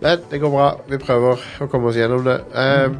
Men 0.00 0.18
det 0.30 0.40
går 0.40 0.50
bra. 0.50 0.80
Vi 0.88 0.98
prøver 0.98 1.36
å 1.60 1.66
komme 1.66 1.88
oss 1.88 1.96
gjennom 1.96 2.24
det. 2.24 2.38
Um, 2.54 2.96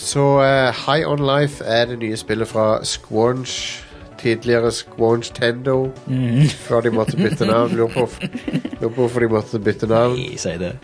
så 0.00 0.26
eh, 0.42 0.84
High 0.86 1.08
On 1.08 1.20
Life 1.20 1.64
er 1.64 1.90
det 1.90 1.98
nye 2.02 2.16
spillet 2.16 2.48
fra 2.48 2.84
Squanch. 2.84 3.82
Tidligere 4.22 4.70
Squanch 4.70 5.32
Tendo. 5.34 5.90
Mm. 6.06 6.46
Før 6.48 6.80
de 6.80 6.90
måtte 6.94 7.16
bytte 7.16 7.46
navn. 7.46 7.74
Lurer 7.76 7.92
på, 7.94 8.08
lurer 8.80 8.88
på 8.88 8.94
hvorfor 9.00 9.20
de 9.20 9.28
måtte 9.28 9.58
bytte 9.58 9.86
navn. 9.90 10.16
Nei, 10.16 10.38
si 10.38 10.54
det. 10.60 10.76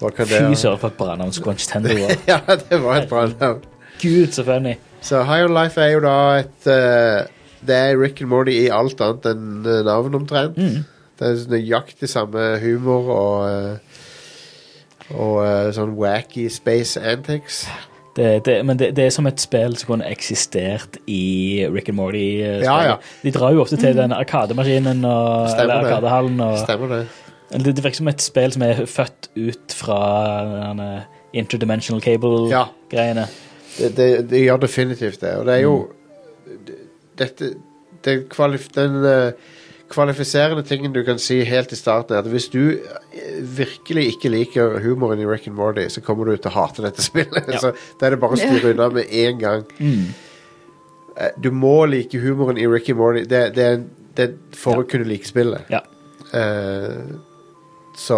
Hva 0.00 0.10
kan 0.12 0.28
det 0.28 0.42
Fy 0.44 0.58
søren 0.60 0.80
for 0.80 0.92
et 0.92 0.98
bra 0.98 1.14
navn 1.16 1.32
Squanch 1.32 1.68
Tendo 1.68 1.94
var. 1.96 2.16
Ja, 2.32 2.40
det 2.70 2.82
var 2.82 3.02
et 3.02 3.08
bra 3.08 3.26
navn. 3.32 3.62
Gud, 4.00 4.32
så 4.32 4.44
funny. 4.44 4.76
Så 5.00 5.22
High 5.24 5.46
On 5.46 5.54
Life 5.56 5.80
er 5.80 5.94
jo 5.94 6.02
da 6.04 6.16
et 6.40 6.68
eh, 6.72 7.28
Det 7.66 7.76
er 7.76 8.00
Rick 8.00 8.20
and 8.20 8.30
Morty 8.30 8.52
i 8.52 8.68
alt 8.72 9.00
annet 9.00 9.28
enn 9.30 9.64
uh, 9.66 9.80
navn, 9.86 10.14
omtrent. 10.14 10.58
Mm. 10.58 10.84
Det 11.16 11.28
er 11.30 11.46
nøyaktig 11.50 12.08
samme 12.12 12.42
humor 12.60 13.08
og 13.14 13.36
eh, 13.48 14.02
Og 15.14 15.36
uh, 15.44 15.68
sånn 15.76 15.92
wacky 15.98 16.48
space 16.50 17.00
antics. 17.00 17.66
Det, 18.16 18.44
det, 18.46 18.54
men 18.64 18.78
det, 18.80 18.94
det 18.96 19.04
er 19.04 19.10
som 19.12 19.26
et 19.28 19.40
spill 19.40 19.74
som 19.76 19.90
kunne 19.92 20.06
eksistert 20.08 20.96
i 21.06 21.66
Rick 21.68 21.90
and 21.92 21.98
Morty. 21.98 22.40
eh, 22.40 22.62
Ja, 22.64 22.78
ja. 22.86 22.94
De 23.22 23.30
drar 23.34 23.52
jo 23.52 23.60
ofte 23.60 23.76
til 23.76 23.92
den 23.98 24.12
arkademaskinen 24.16 25.04
og, 25.04 25.50
Stemmer 25.52 25.62
eller 25.62 25.90
arkadehallen. 25.90 26.40
Og, 26.40 26.58
Stemmer 26.62 26.94
det? 26.94 27.02
det, 27.52 27.74
det 27.76 27.84
virker 27.84 28.00
som 28.00 28.08
et 28.08 28.24
spill 28.24 28.52
som 28.56 28.62
er 28.64 28.80
født 28.88 29.28
ut 29.36 29.76
fra 29.76 29.98
denne 30.48 30.88
interdimensional 31.36 32.00
cable-greiene. 32.02 33.26
Det, 33.76 33.92
det, 33.98 34.08
det 34.30 34.40
gjør 34.46 34.64
definitivt 34.64 35.20
det. 35.20 35.34
Og 35.36 35.46
det 35.46 35.54
er 35.58 35.62
jo 35.66 35.76
Dette 37.18 37.52
Den, 38.04 38.24
kvalif 38.30 38.68
den 38.74 39.00
eh, 39.04 39.32
kvalifiserende 39.92 40.62
tingen 40.66 40.92
du 40.92 41.02
kan 41.06 41.18
si 41.22 41.38
helt 41.46 41.72
i 41.72 41.78
starten, 41.78 42.16
er 42.16 42.24
at 42.24 42.30
hvis 42.30 42.48
du 42.52 42.62
eh, 42.74 43.36
virkelig 43.58 44.06
ikke 44.14 44.30
liker 44.32 44.78
humoren 44.84 45.20
i 45.22 45.26
Rick 45.28 45.46
and 45.48 45.56
Morty, 45.56 45.86
så 45.92 46.00
kommer 46.04 46.24
du 46.26 46.36
til 46.36 46.50
å 46.50 46.54
hate 46.56 46.82
dette 46.86 47.04
spillet. 47.10 47.46
Ja. 47.52 47.60
så 47.62 47.72
da 48.00 48.06
er 48.08 48.16
det 48.16 48.20
bare 48.22 48.38
å 48.38 48.40
styre 48.40 48.72
unna 48.74 48.88
med 48.96 49.12
en 49.24 49.38
gang. 49.42 49.66
Mm. 49.78 50.08
Eh, 51.16 51.30
Du 51.42 51.50
må 51.54 51.84
like 51.86 52.18
humoren 52.18 52.58
i 52.58 52.66
Rick 52.66 52.90
and 52.90 52.98
Morty. 52.98 53.24
Det, 53.30 53.44
det, 53.56 53.70
det 54.16 54.30
for 54.56 54.72
for 54.72 54.84
å 54.84 54.88
kunne 54.90 55.08
like 55.08 55.28
spillet. 55.28 55.70
Ja. 55.72 55.82
Uh, 56.34 57.16
så 57.96 58.16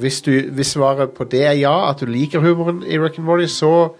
hvis, 0.00 0.22
du, 0.26 0.32
hvis 0.56 0.72
svaret 0.74 1.12
på 1.14 1.24
det 1.30 1.44
er 1.46 1.52
ja, 1.60 1.74
at 1.90 2.00
du 2.00 2.08
liker 2.10 2.40
humoren 2.42 2.80
i 2.82 2.98
Rick 2.98 3.20
and 3.20 3.28
Morty, 3.28 3.46
så 3.46 3.92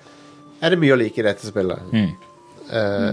er 0.61 0.73
det 0.75 0.81
mye 0.81 0.97
å 0.97 0.99
like 0.99 1.21
i 1.21 1.27
dette 1.27 1.47
spillet. 1.47 1.85
Mm. 1.95 2.09
Eh, 2.71 3.11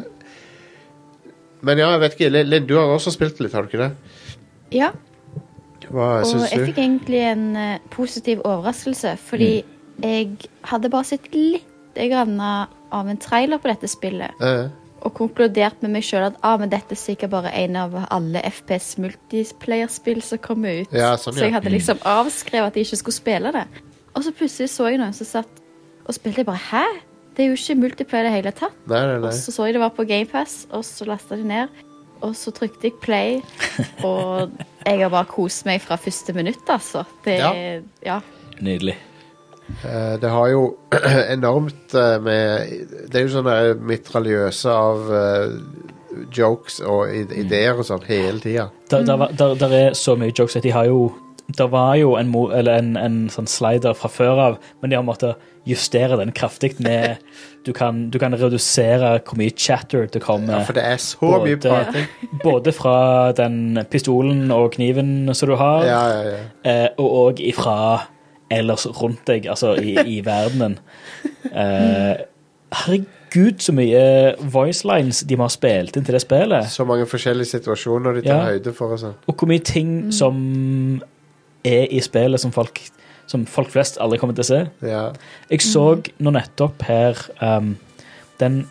men 1.67 1.81
ja, 1.81 1.91
jeg 1.95 2.01
vet 2.05 2.17
ikke. 2.17 2.31
Linn, 2.47 2.65
du 2.69 2.77
har 2.79 2.93
også 2.95 3.13
spilt 3.13 3.39
litt, 3.43 3.53
har 3.55 3.65
du 3.65 3.71
ikke 3.71 3.83
det? 3.85 3.91
Ja, 4.75 4.91
Hva 5.87 6.07
og 6.25 6.41
jeg 6.51 6.65
fikk 6.67 6.81
egentlig 6.83 7.21
en 7.29 7.45
uh, 7.55 7.77
positiv 7.93 8.41
overraskelse, 8.43 9.13
fordi 9.29 9.61
jeg 10.03 10.49
hadde 10.67 10.91
bare 10.91 11.07
sett 11.07 11.29
litt 11.31 11.63
grann 11.95 12.35
av 12.41 13.07
en 13.07 13.17
trailer 13.21 13.61
på 13.61 13.71
dette 13.71 13.87
spillet, 13.89 14.35
Uh. 14.43 14.67
og 15.05 15.13
konkludert 15.15 15.79
med 15.85 15.93
meg 15.95 16.03
sjøl 16.03 16.27
at 16.27 16.37
ah, 16.43 16.57
men 16.59 16.69
dette 16.73 16.93
er 16.93 16.99
sikkert 16.99 17.31
bare 17.31 17.53
en 17.55 17.77
av 17.79 17.95
alle 18.11 18.41
FPS 18.49 18.97
multiplayer-spill 19.01 20.19
som 20.25 20.41
kommer 20.43 20.83
ut. 20.83 20.91
Ja, 20.93 21.13
sånn, 21.15 21.37
Så 21.37 21.47
jeg 21.47 21.55
hadde 21.55 21.71
liksom 21.71 22.03
avskrevet 22.03 22.73
at 22.73 22.79
jeg 22.79 22.89
ikke 22.89 22.99
skulle 23.03 23.19
spille 23.21 23.53
det. 23.55 23.65
Og 24.13 24.25
så 24.25 24.33
plutselig 24.35 24.71
så 24.73 24.89
jeg 24.91 24.99
noen 24.99 25.15
som 25.15 25.29
satt 25.29 25.63
og 26.03 26.15
spilte. 26.15 26.41
Jeg 26.41 26.49
bare 26.49 26.65
Hæ? 26.71 26.85
Det 27.37 27.45
er 27.45 27.51
jo 27.51 27.57
ikke 27.59 27.75
multiplayer 27.77 28.25
i 28.25 28.29
det 28.31 28.35
hele 28.39 28.55
tatt. 28.57 28.77
nei, 28.89 29.03
nei, 29.05 29.19
nei. 29.21 29.29
Og 29.29 29.35
så 29.37 29.53
så 29.53 29.67
jeg 29.67 29.77
det 29.77 29.83
var 29.83 29.93
på 29.93 30.07
GamePass, 30.09 30.63
og 30.73 30.85
så 30.85 31.05
lasta 31.05 31.37
de 31.37 31.45
ned. 31.45 31.83
Og 32.25 32.31
så 32.33 32.49
trykte 32.49 32.89
jeg 32.89 32.95
play, 32.97 33.35
og 34.07 34.49
jeg 34.87 35.03
har 35.03 35.11
bare 35.13 35.29
kost 35.29 35.67
meg 35.69 35.83
fra 35.83 35.99
første 36.01 36.33
minutt, 36.33 36.65
altså. 36.67 37.05
Det 37.25 37.37
Ja. 37.37 37.51
ja. 38.05 38.19
Nydelig. 38.57 38.97
Eh, 39.83 40.15
det 40.21 40.29
har 40.29 40.47
jo 40.47 40.77
enormt 41.35 41.93
eh, 41.93 42.15
med 42.23 42.71
Det 43.11 43.19
er 43.19 43.25
jo 43.25 43.33
sånne 43.33 43.55
mitraljøse 43.83 44.71
av 44.71 45.09
eh, 45.13 45.57
jokes 46.33 46.79
og 46.87 47.11
ideer 47.13 47.77
og 47.77 47.85
sånn 47.85 48.05
hele 48.07 48.39
tida. 48.41 48.69
Der, 48.89 49.03
der, 49.05 49.27
der, 49.37 49.55
der 49.59 49.75
er 49.75 49.97
så 49.97 50.15
mye 50.17 50.31
jokes 50.31 50.57
at 50.57 50.65
de 50.65 50.71
har 50.73 50.87
jo 50.87 51.11
Det 51.47 51.67
var 51.71 51.95
jo 51.99 52.15
en, 52.19 52.31
eller 52.55 52.79
en, 52.79 52.95
en 52.97 53.19
sånn 53.31 53.47
slider 53.47 53.93
fra 53.95 54.09
før 54.11 54.41
av, 54.45 54.57
men 54.81 54.91
de 54.91 54.97
har 54.97 55.05
måttet 55.05 55.35
justere 55.67 56.17
den 56.19 56.31
kraftig 56.31 56.73
med 56.79 57.17
du 57.67 57.73
kan, 57.75 58.09
du 58.09 58.17
kan 58.19 58.31
redusere 58.33 59.19
hvor 59.27 59.35
mye 59.37 59.51
chatter 59.51 60.05
det 60.07 60.21
kommer. 60.23 60.53
Ja, 60.59 60.63
for 60.63 60.73
det 60.77 60.83
er 60.87 60.97
så 61.03 61.19
mye 61.43 61.57
Både- 61.57 61.69
prating. 61.69 62.05
Både 62.43 62.71
fra 62.71 63.31
den 63.35 63.77
pistolen 63.91 64.51
og 64.55 64.71
kniven 64.77 65.33
som 65.35 65.49
du 65.49 65.55
har, 65.59 65.83
Ja, 65.85 66.03
ja, 66.07 66.21
ja. 66.29 66.71
eh, 66.85 66.87
og 66.97 67.17
òg 67.35 67.41
ifra 67.49 67.75
ellers 68.49 68.85
rundt 69.01 69.25
deg, 69.27 69.45
altså 69.51 69.73
i, 69.75 69.97
i 70.17 70.21
verdenen. 70.23 70.77
Eh, 71.51 72.15
herregud, 72.71 73.59
så 73.59 73.73
mye 73.75 74.01
voice 74.51 74.85
lines 74.87 75.21
de 75.27 75.35
har 75.39 75.51
spilt 75.51 75.97
inn 75.99 76.05
til 76.07 76.15
det 76.15 76.21
spillet. 76.23 76.69
Så 76.71 76.85
mange 76.87 77.05
forskjellige 77.09 77.51
situasjoner 77.57 78.13
de 78.17 78.21
tar 78.27 78.37
Ja. 78.45 78.53
høyde 78.53 78.73
for 78.73 78.93
og 78.95 78.99
sånn. 78.99 79.15
Og 79.27 79.35
hvor 79.35 79.47
mye 79.51 79.59
ting 79.63 80.11
som 80.13 81.01
er 81.65 81.87
i 81.91 81.99
spillet 81.99 82.39
som 82.39 82.51
folk, 82.55 82.79
som 83.27 83.45
folk 83.49 83.71
flest 83.73 83.99
aldri 84.03 84.19
kommer 84.21 84.37
til 84.37 84.45
å 84.45 84.49
se. 84.49 84.59
Ja. 84.87 85.03
Jeg 85.51 85.63
så 85.65 85.85
nå 86.23 86.33
nettopp 86.35 86.83
her 86.87 87.19
um, 87.43 87.75
den 88.41 88.63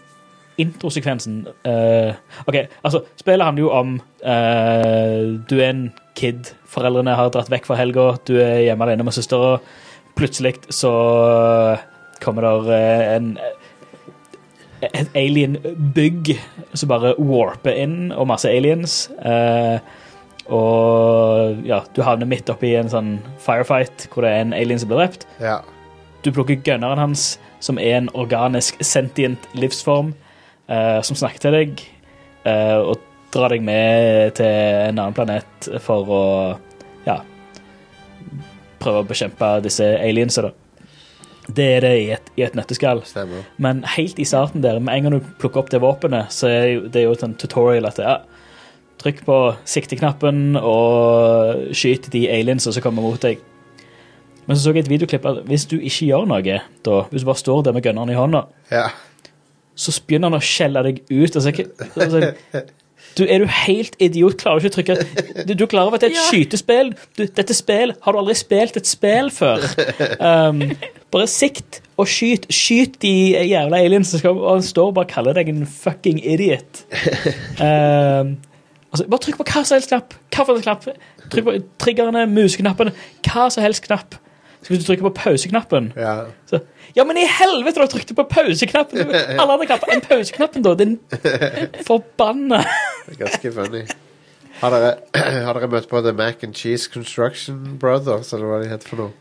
introsekvensen 0.56 1.42
uh, 1.68 2.16
OK, 2.48 2.62
altså, 2.80 3.02
spillet 3.20 3.44
handler 3.44 3.66
jo 3.66 3.72
om 3.76 3.90
uh, 4.24 5.34
Du 5.44 5.58
er 5.58 5.68
en 5.68 5.82
kid. 6.16 6.54
Foreldrene 6.72 7.16
har 7.18 7.28
dratt 7.34 7.52
vekk 7.52 7.68
for 7.68 7.78
helga. 7.78 8.14
Du 8.24 8.38
er 8.40 8.64
hjemme 8.64 8.86
alene 8.86 9.04
med 9.04 9.16
søstera. 9.16 9.58
Plutselig 10.16 10.56
så 10.72 10.92
kommer 12.24 12.46
der 12.46 12.70
eh, 12.72 13.16
en 13.18 13.34
et 14.84 15.14
alien-bygg 15.16 16.34
som 16.76 16.90
bare 16.90 17.14
warper 17.18 17.76
inn, 17.80 18.12
og 18.12 18.28
masse 18.28 18.48
aliens. 18.48 19.06
Eh, 19.24 19.78
og 20.52 21.64
ja, 21.66 21.80
du 21.94 22.02
havner 22.06 22.28
midt 22.30 22.48
oppi 22.52 22.74
en 22.78 22.88
sånn 22.92 23.16
firefight 23.42 24.06
hvor 24.12 24.22
det 24.26 24.30
er 24.32 24.44
en 24.44 24.54
alien 24.56 24.78
som 24.78 24.88
blir 24.92 25.02
drept. 25.04 25.26
ja. 25.42 25.60
Du 26.26 26.32
plukker 26.34 26.56
gunneren 26.66 26.98
hans, 26.98 27.36
som 27.62 27.78
er 27.78 28.00
en 28.00 28.08
organisk, 28.18 28.80
sentient 28.82 29.44
livsform, 29.54 30.08
eh, 30.68 30.98
som 31.06 31.14
snakker 31.14 31.38
til 31.44 31.54
deg, 31.54 31.82
eh, 32.44 32.76
og 32.82 32.98
drar 33.30 33.52
deg 33.54 33.62
med 33.62 34.34
til 34.34 34.46
en 34.50 34.98
annen 34.98 35.14
planet 35.14 35.68
for 35.84 36.10
å 36.10 36.22
ja, 37.06 37.20
prøve 38.82 39.04
å 39.04 39.06
bekjempe 39.06 39.52
disse 39.62 39.86
aliensa, 40.00 40.48
da. 40.48 40.52
Det 41.46 41.66
er 41.76 41.84
det 41.86 41.92
i 42.00 42.08
et, 42.16 42.30
i 42.34 42.42
et 42.42 42.56
nøtteskall. 42.58 43.04
Stemmer. 43.06 43.44
Men 43.62 43.84
helt 43.94 44.18
i 44.18 44.26
starten 44.26 44.64
der, 44.64 44.80
med 44.82 44.96
en 44.96 45.06
gang 45.06 45.20
du 45.20 45.28
plukker 45.38 45.62
opp 45.62 45.70
det 45.70 45.78
våpenet, 45.84 46.32
så 46.34 46.48
er 46.50 46.66
jo- 46.72 46.88
det 46.88 47.04
er 47.04 47.06
jo 47.06 47.14
sånn 47.14 47.36
tutorial 47.38 47.86
at 47.86 47.94
det, 48.00 48.04
ja, 48.08 48.18
trykk 49.06 49.24
på 49.26 49.40
sikteknappen 49.68 50.56
og 50.60 51.70
skyt 51.76 52.10
de 52.12 52.26
aliensa 52.34 52.74
som 52.74 52.84
kommer 52.84 53.06
mot 53.06 53.22
deg. 53.22 53.40
Men 54.46 54.54
så 54.56 54.62
så 54.68 54.72
jeg 54.76 54.84
et 54.86 54.92
videoklipp 54.92 55.26
at 55.26 55.42
hvis 55.48 55.66
du 55.70 55.76
ikke 55.80 56.06
gjør 56.12 56.26
noe, 56.30 56.60
da, 56.86 56.96
hvis 57.10 57.24
du 57.24 57.28
bare 57.28 57.40
står 57.42 57.64
der 57.66 57.74
med 57.74 57.82
gunneren 57.86 58.12
i 58.12 58.18
hånda, 58.18 58.44
Ja. 58.70 58.88
så 59.74 59.94
begynner 60.06 60.30
han 60.30 60.38
å 60.38 60.44
skjelle 60.44 60.82
deg 60.86 61.00
ut. 61.10 61.34
Altså, 61.36 61.50
altså, 61.96 62.62
du, 63.16 63.24
er 63.26 63.42
du 63.42 63.46
helt 63.50 63.96
idiot? 63.98 64.36
Klarer 64.38 64.60
du 64.60 64.68
ikke 64.68 64.92
å 64.92 64.96
trykke 65.02 65.46
Du, 65.48 65.54
du 65.54 65.66
klarer 65.66 65.68
klar 65.72 65.86
over 65.88 65.98
at 65.98 66.04
det 66.04 66.12
er 66.12 66.16
et 66.18 66.28
skytespill? 66.30 66.92
Du, 67.16 67.24
dette 67.26 67.54
spill 67.56 67.94
Har 68.04 68.12
du 68.12 68.18
aldri 68.20 68.34
spilt 68.36 68.76
et 68.76 68.88
spill 68.88 69.30
før? 69.32 69.64
Um, 70.20 70.62
bare 71.14 71.28
sikt 71.30 71.80
og 71.96 72.10
skyt. 72.12 72.44
Skyt 72.52 72.98
de 73.02 73.12
jævla 73.48 73.80
aliens 73.82 74.10
som 74.12 74.36
og 74.36 74.50
han 74.58 74.66
står 74.66 74.90
og 74.92 74.98
bare 74.98 75.10
kaller 75.10 75.38
deg 75.38 75.48
en 75.52 75.64
fucking 75.66 76.20
idiot. 76.22 76.84
Um, 77.66 78.36
altså, 78.96 79.08
bare 79.12 79.24
trykk 79.26 79.40
på 79.40 79.48
hva 79.52 79.62
som 79.62 79.76
helst 79.76 79.92
knapp. 79.92 80.16
Hva 80.34 80.46
helst 80.48 80.66
knapp. 80.66 80.86
Trykk 81.32 81.48
på 81.48 81.58
triggerne, 81.82 82.24
museknappene, 82.32 82.94
hva 83.26 83.50
som 83.52 83.66
helst 83.66 83.84
knapp. 83.86 84.16
Så 84.66 84.72
hvis 84.72 84.80
du 84.82 84.86
trykker 84.88 85.04
på 85.06 85.12
pauseknappen 85.14 85.92
ja. 85.94 86.24
så, 86.50 86.58
ja, 86.96 87.04
men 87.06 87.20
i 87.20 87.26
helvete, 87.30 87.84
du 87.84 87.92
trykte 87.92 88.16
på 88.18 88.24
pauseknappen! 88.26 89.12
Alle 89.38 89.52
andre 89.52 89.68
knapper 89.68 89.92
enn 89.94 90.02
pauseknappen, 90.02 90.64
da! 90.66 90.72
Din 90.80 90.96
forbanna 91.86 92.64
ganske 93.20 93.52
funny. 93.54 93.84
Har 94.58 94.74
dere, 94.74 94.94
har 95.46 95.60
dere 95.60 95.68
møtt 95.70 95.86
på 95.90 96.00
The 96.02 96.14
Mac 96.16 96.42
and 96.42 96.56
Cheese 96.58 96.90
Construction 96.90 97.76
Brothers, 97.78 98.32
eller 98.34 98.50
hva 98.50 98.62
de 98.64 98.72
heter 98.72 98.90
for 98.90 99.04
noe? 99.04 99.14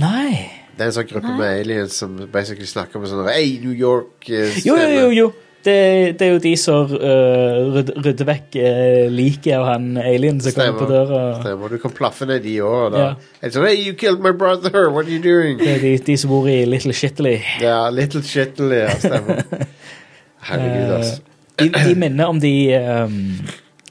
Nei. 0.00 0.46
Det 0.76 0.84
er 0.84 0.90
en 0.90 0.96
sånn 1.02 1.08
gruppe 1.10 1.34
med 1.36 1.60
aliens 1.60 1.98
som 2.00 2.16
basically 2.32 2.68
snakker 2.68 3.02
med 3.02 3.12
sånn 3.12 3.28
Hey, 3.28 3.58
New 3.60 3.76
York 3.76 4.24
Stemmer. 4.28 4.62
Jo, 4.64 4.76
jo, 4.76 4.88
jo. 4.94 5.10
jo. 5.18 5.28
Det, 5.66 5.76
det 6.20 6.26
er 6.26 6.32
jo 6.36 6.40
de 6.44 6.52
som 6.60 6.92
uh, 6.92 7.72
rydder, 7.74 7.96
rydder 8.04 8.28
vekk 8.28 8.56
uh, 8.62 9.06
liket 9.10 9.56
av 9.56 9.64
han 9.72 9.88
alien 9.98 10.38
som 10.44 10.54
kommer 10.54 10.76
på 10.78 10.86
døra. 10.90 11.20
Stemmer. 11.40 11.72
Du 11.74 11.80
kan 11.82 11.94
plaffe 11.96 12.28
ned 12.30 12.44
de 12.46 12.54
òg. 12.62 12.94
Ja. 12.94 13.08
Hey, 13.42 13.80
you 13.82 13.96
killed 13.98 14.22
my 14.22 14.30
brother! 14.30 14.86
What 14.94 15.08
are 15.10 15.16
you 15.16 15.22
doing? 15.24 15.58
Det 15.58 15.72
er 15.74 15.82
de, 15.82 15.92
de 16.06 16.16
som 16.22 16.30
bor 16.30 16.46
i 16.50 16.60
Little 16.68 16.94
Shitley. 16.94 17.40
Ja, 17.64 17.80
Little 17.90 18.22
Shitley, 18.22 18.84
ja, 18.84 18.94
stemmer. 19.02 19.42
Herregud, 20.48 20.82
Eh, 20.86 20.96
altså. 21.00 21.22
De, 21.58 21.70
de 21.72 21.94
minner 21.98 22.28
om 22.28 22.38
de 22.40 22.52
um, 22.76 23.14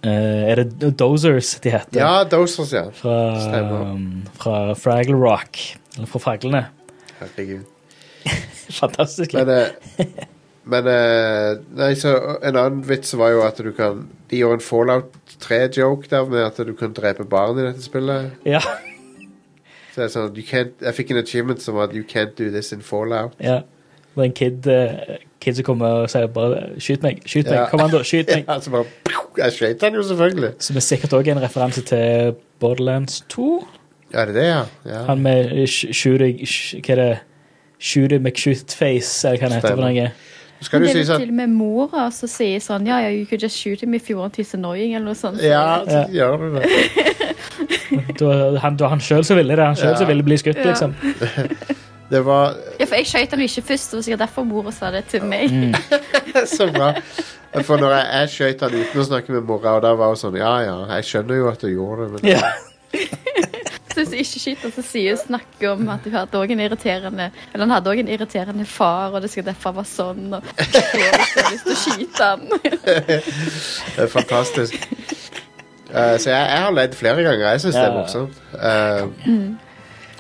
uh, 0.06 0.10
Er 0.52 0.62
det 0.62 0.92
Dozers 1.00 1.56
de 1.64 1.72
heter? 1.74 1.98
Ja, 2.00 2.24
Dozers, 2.30 2.72
ja. 2.78 2.86
Fra, 2.96 3.16
Stemmer. 3.42 3.90
um, 3.92 4.06
fra 4.40 4.60
Fraggle 4.80 5.18
Rock. 5.18 5.60
Eller 5.98 6.08
fra 6.12 6.22
Fraglene. 6.22 6.62
Herregud. 7.20 7.66
Fantastisk. 8.82 9.34
Men, 9.34 9.50
eh, 9.50 10.06
men 10.66 10.88
uh, 10.90 11.58
Nei, 11.78 11.92
så 11.96 12.16
en 12.42 12.56
annen 12.58 12.82
vits 12.88 13.14
var 13.18 13.30
jo 13.36 13.44
at 13.46 13.58
du 13.62 13.72
kan 13.78 14.08
De 14.32 14.40
gjorde 14.40 14.58
en 14.60 14.66
Fallout 14.66 15.12
3-joke 15.44 16.10
der 16.10 16.26
med 16.26 16.42
at 16.46 16.58
du 16.66 16.74
kan 16.74 16.94
drepe 16.98 17.24
barn 17.30 17.60
i 17.60 17.68
dette 17.68 17.84
spillet. 17.86 18.32
Ja, 18.46 18.60
Så 19.94 20.02
det 20.02 20.06
er 20.08 20.12
sånn, 20.16 20.32
you 20.36 20.44
can't, 20.48 20.74
Jeg 20.82 20.96
fikk 20.98 21.12
en 21.14 21.22
achievement 21.22 21.62
som 21.62 21.76
var 21.78 21.90
at 21.90 21.96
you 21.96 22.04
can't 22.04 22.34
do 22.40 22.50
this 22.52 22.72
in 22.74 22.82
Fallout. 22.82 23.34
ja. 23.40 23.62
Det 24.16 24.22
var 24.22 24.26
en 24.30 24.34
kid, 24.34 24.68
uh, 24.72 25.16
kid 25.44 25.58
som 25.58 25.66
kommer 25.68 25.86
og 26.06 26.10
sier 26.10 26.28
bare 26.32 26.60
'skyt 26.80 27.02
meg', 27.04 27.18
skyt 27.28 27.50
meg, 27.50 27.54
Ja. 27.54 27.66
kommando, 27.68 28.00
skyt 28.04 28.30
meg. 28.32 28.46
Ja, 28.50 28.60
så 28.64 28.72
bare 28.72 28.86
Jeg 29.38 29.52
skjøt 29.52 29.82
han 29.84 29.94
jo, 29.94 30.04
selvfølgelig. 30.08 30.54
Som 30.60 30.76
er 30.78 30.80
sikkert 30.80 31.14
òg 31.14 31.28
en 31.28 31.42
referanse 31.44 31.82
til 31.84 32.36
Borderlands 32.60 33.22
2. 33.30 33.68
Ja, 34.14 34.22
er 34.22 34.26
det 34.26 34.36
det, 34.36 34.46
ja? 34.46 34.62
ja. 34.86 35.04
Han 35.10 35.20
med 35.22 35.52
sh- 35.68 35.92
Shooting 35.92 36.40
sh- 36.48 36.80
Hva 36.80 36.92
er 36.92 36.96
det? 36.96 37.20
Shooter 37.80 38.20
McShootface, 38.20 39.28
eller 39.28 39.38
hva 39.38 39.50
han 39.50 39.62
heter 39.62 40.12
skal 40.62 40.80
Men 40.80 40.88
du 40.88 40.94
det 40.94 41.00
er 41.00 41.04
si 41.04 41.04
vel 41.04 41.08
sånn 41.16 41.20
til 41.26 41.30
og 41.30 41.36
med 41.36 41.50
mora 41.50 42.06
som 42.12 42.30
sier 42.32 42.60
sånn 42.64 42.86
Ja, 42.88 43.00
ja, 43.04 43.10
you 43.10 43.26
could 43.26 43.42
just 43.44 43.58
shoot 43.58 43.82
him 43.84 43.94
if 43.94 44.10
you 44.10 44.18
want 44.18 44.36
he's 44.38 44.54
annoying, 44.54 44.96
eller 44.96 45.06
noe 45.06 45.16
sånt. 45.20 45.42
Ja, 45.44 45.84
Ja. 45.88 46.06
gjør 46.08 46.38
du 46.44 46.60
det. 46.60 46.70
Det 48.18 48.22
var 48.26 48.58
han, 48.64 48.76
det 48.78 48.82
var 48.82 48.90
han 48.90 49.00
sjøl 49.04 49.24
som 49.26 49.38
ville 49.38 49.56
det. 49.56 49.66
Han 49.66 49.76
selv 49.76 49.92
Ja. 49.92 49.98
som 49.98 50.08
ville 50.08 50.24
bli 50.24 50.38
skutt, 50.38 50.58
Ja. 50.58 50.72
liksom. 50.72 50.96
Det 52.10 52.20
var 52.26 52.54
Ja, 52.80 52.86
for 52.86 52.96
jeg 52.96 53.06
skøyt 53.10 53.32
han 53.32 53.42
ikke 53.42 53.62
først, 53.66 53.92
det 53.92 53.98
var 53.98 54.02
sikkert 54.06 54.20
derfor 54.20 54.44
mora 54.46 54.72
sa 54.72 54.92
det 54.92 55.06
til 55.10 55.24
meg. 55.26 55.50
så 56.46 56.68
bra. 56.72 56.92
For 57.66 57.78
når 57.82 57.96
jeg, 57.96 58.06
jeg 58.14 58.30
skøyt 58.30 58.62
han 58.62 58.76
uten 58.78 59.02
å 59.02 59.06
snakke 59.08 59.32
med 59.34 59.44
mora, 59.44 59.74
og 59.76 59.82
da 59.82 59.94
var 59.96 60.08
hun 60.14 60.16
sånn 60.20 60.38
Ja, 60.38 60.60
ja, 60.62 60.76
jeg 60.96 61.04
skjønner 61.10 61.36
jo 61.40 61.48
at 61.50 61.60
du 61.62 61.68
gjorde 61.74 62.06
det, 62.06 62.12
men 62.14 62.32
Ja. 62.36 62.42
Du 63.96 64.02
ikke 64.04 64.42
skyter, 64.42 64.72
så 64.76 64.84
sier 64.84 65.16
hun 65.16 65.22
snakker 65.22 65.72
om 65.72 65.90
at 65.94 66.04
du 66.04 66.12
hadde 66.14 66.40
også 66.40 66.56
en 66.56 66.64
irriterende 66.66 67.30
Eller 67.54 67.64
han 67.64 67.74
hadde 67.76 67.92
òg 67.94 68.02
en 68.02 68.12
irriterende 68.12 68.66
far, 68.68 69.16
og 69.16 69.22
det 69.24 69.32
skal 69.32 69.48
derfor 69.48 69.76
være 69.78 69.90
sånn, 69.90 70.34
og 70.36 70.50
så 70.60 70.82
har 70.92 71.52
lyst 71.52 71.68
til 71.68 71.76
å 71.76 71.82
skyte 71.84 72.30
han. 72.32 72.48
det 73.96 74.04
er 74.04 74.12
fantastisk. 74.12 74.90
Uh, 75.90 76.16
så 76.20 76.32
jeg, 76.32 76.42
jeg 76.42 76.64
har 76.66 76.74
ledd 76.76 76.98
flere 76.98 77.24
ganger. 77.24 77.46
Jeg 77.54 77.64
syns 77.64 77.78
det 77.78 77.86
er 77.86 77.96
morsomt. 77.96 78.42
Uh, 78.52 79.32
mm. 79.32 79.50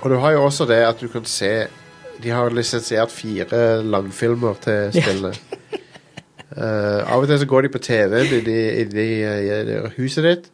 Og 0.05 0.11
du 0.13 0.15
har 0.21 0.35
jo 0.35 0.45
også 0.45 0.67
det 0.69 0.83
at 0.85 1.01
du 1.01 1.07
kan 1.09 1.25
se 1.25 1.67
De 2.23 2.29
har 2.31 2.53
lisensiert 2.53 3.11
fire 3.11 3.81
langfilmer 3.83 4.53
til 4.63 4.93
spillet. 4.95 5.41
Uh, 6.55 7.03
av 7.11 7.19
og 7.19 7.27
til 7.27 7.39
så 7.41 7.47
går 7.49 7.65
de 7.65 7.69
på 7.73 7.81
TV-en 7.83 8.29
inni, 8.37 8.59
inni 8.85 9.07
eh, 9.27 9.87
huset 9.97 10.23
ditt. 10.23 10.45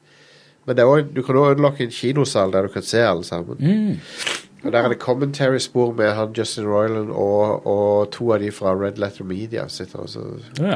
Men 0.72 0.80
er 0.80 0.84
også, 0.88 1.06
du 1.16 1.22
kan 1.22 1.36
også 1.36 1.52
unlocke 1.58 1.84
en 1.84 1.90
kinosal 1.92 2.52
der 2.54 2.62
du 2.62 2.68
kan 2.74 2.82
se 2.88 3.02
alle 3.04 3.24
sammen. 3.28 3.58
Mm. 3.60 4.00
Og 4.64 4.72
Der 4.72 4.80
er 4.80 4.88
det 4.94 4.98
commentary-spor 5.02 5.92
med 5.98 6.12
han 6.14 6.34
Justin 6.38 6.68
Roiland 6.68 7.10
og, 7.12 7.66
og 7.68 8.12
to 8.12 8.32
av 8.34 8.40
de 8.40 8.52
fra 8.52 8.76
Red 8.78 8.98
Letter 9.02 9.24
Media. 9.24 9.68
Sitter 9.68 10.00
også. 10.00 10.20
Ja. 10.60 10.76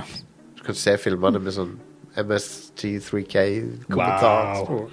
Du 0.58 0.64
kan 0.66 0.74
se 0.76 0.98
filmene 0.98 1.40
med 1.40 1.52
sånn 1.54 1.76
MST3K-kommentarspor. 2.18 4.90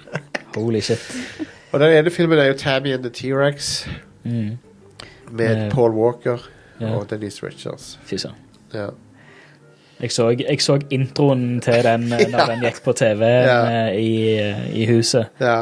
Holy 0.55 0.79
shit. 0.81 0.99
Og 1.73 1.79
den 1.81 1.89
ene 1.97 2.11
filmen 2.13 2.37
er 2.37 2.45
jo 2.51 2.57
Tammy 2.57 2.93
and 2.93 3.03
the 3.03 3.09
T-Rex 3.09 3.87
Mm. 4.23 4.57
med 5.31 5.31
med 5.31 5.71
Paul 5.71 5.91
Walker 5.91 6.37
ja. 6.79 6.93
og 6.95 7.09
Denise 7.09 7.45
Richards. 7.47 7.99
Fy 8.05 8.15
søren. 8.15 8.35
Ja. 8.73 8.87
Jeg 10.03 10.11
så, 10.11 10.25
jeg 10.35 10.59
så 10.61 10.75
introen 10.91 11.61
til 11.63 11.79
den 11.85 12.09
eh, 12.13 12.25
når 12.33 12.51
den 12.53 12.65
gikk 12.67 12.81
på 12.83 12.93
TV 12.99 13.23
Ja. 13.23 13.55
eh, 13.87 13.95
i, 14.01 14.11
eh, 14.41 14.67
i 14.83 14.89
huset. 14.91 15.31
ja. 15.41 15.61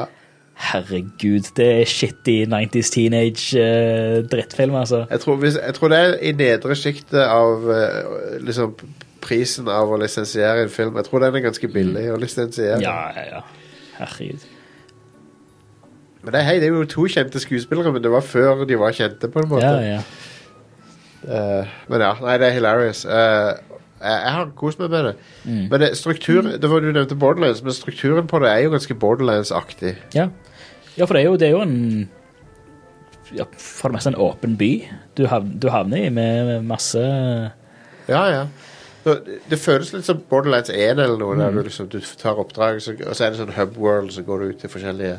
Herregud, 0.61 1.47
det 1.57 1.65
er 1.81 1.85
shitty 1.89 2.35
90s 2.45 2.91
teenage 2.93 3.57
eh, 3.57 4.19
drittfilm, 4.29 4.75
altså. 4.77 4.99
Jeg, 5.09 5.19
tror 5.23 5.39
hvis, 5.41 5.55
jeg 5.57 5.73
tror 5.73 5.89
det 5.89 5.97
er 5.97 6.11
i 6.21 6.33
nedre 6.37 6.75
sjiktet 6.77 7.23
av 7.23 7.65
liksom 8.45 8.75
prisen 9.25 9.69
av 9.73 9.89
å 9.89 9.97
lisensiere 10.01 10.67
en 10.67 10.69
film. 10.69 10.99
Jeg 11.01 11.07
tror 11.07 11.23
den 11.25 11.39
er 11.39 11.45
ganske 11.47 11.67
billig 11.73 12.03
å 12.13 12.19
lisensiere. 12.21 12.77
Ja, 12.83 12.93
ja, 13.17 13.25
ja. 13.39 13.41
Herregud. 14.03 14.45
Men 16.21 16.35
det, 16.35 16.43
hei, 16.45 16.55
det 16.61 16.69
er 16.69 16.77
jo 16.77 16.85
to 16.89 17.07
kjente 17.09 17.41
skuespillere, 17.41 17.95
men 17.95 18.03
det 18.05 18.11
var 18.13 18.21
før 18.21 18.61
de 18.69 18.77
var 18.77 18.93
kjente, 18.93 19.31
på 19.33 19.41
en 19.41 19.49
måte. 19.55 19.65
Ja, 19.65 19.97
ja. 19.97 20.01
Eh, 21.25 21.73
men 21.89 22.01
ja, 22.05 22.13
nei, 22.21 22.37
det 22.41 22.51
er 22.51 22.55
hilarious. 22.59 23.01
Eh, 23.05 23.51
jeg, 24.01 24.31
har 24.35 24.49
kost 24.57 24.79
meg 24.79 24.89
med 24.89 25.05
det. 25.05 25.13
Mm. 25.43 25.67
Men 25.71 25.79
det, 25.83 25.91
struktur, 25.97 26.41
det 26.61 26.69
var 26.69 26.81
Du 26.81 26.91
nevnte 26.91 27.15
Borderlands, 27.15 27.63
men 27.63 27.73
strukturen 27.73 28.27
på 28.27 28.39
det 28.43 28.49
er 28.49 28.63
jo 28.65 28.73
ganske 28.73 28.95
Borderlands-aktig. 28.95 29.95
Ja. 30.15 30.27
ja, 30.97 31.05
for 31.05 31.13
det 31.13 31.21
er 31.21 31.29
jo, 31.29 31.37
det 31.37 31.47
er 31.47 31.55
jo 31.55 31.61
en 31.61 32.09
ja, 33.35 33.45
For 33.57 33.89
det 33.89 33.95
meste 33.99 34.11
en 34.11 34.19
åpen 34.19 34.57
by 34.59 34.71
du, 35.17 35.25
hav, 35.31 35.45
du 35.61 35.69
havner 35.71 36.07
i 36.07 36.09
med 36.09 36.65
masse 36.67 36.99
Ja, 38.09 38.23
ja. 38.31 38.45
Det, 39.03 39.15
det 39.49 39.57
føles 39.57 39.93
litt 39.95 40.05
som 40.05 40.19
Borderlands 40.29 40.69
1 40.69 40.99
eller 40.99 41.17
noe, 41.17 41.33
Mm. 41.35 41.39
der 41.41 41.55
du, 41.55 41.61
liksom, 41.65 41.87
du 41.89 41.99
tar 42.19 42.37
oppdrag, 42.37 42.81
så, 42.81 42.93
og 43.07 43.15
så 43.15 43.25
er 43.25 43.31
det 43.31 43.39
sånn 43.39 43.55
hub 43.55 43.77
world, 43.81 44.11
så 44.13 44.21
går 44.21 44.39
du 44.43 44.51
ut 44.51 44.59
til 44.61 44.69
forskjellige 44.69 45.15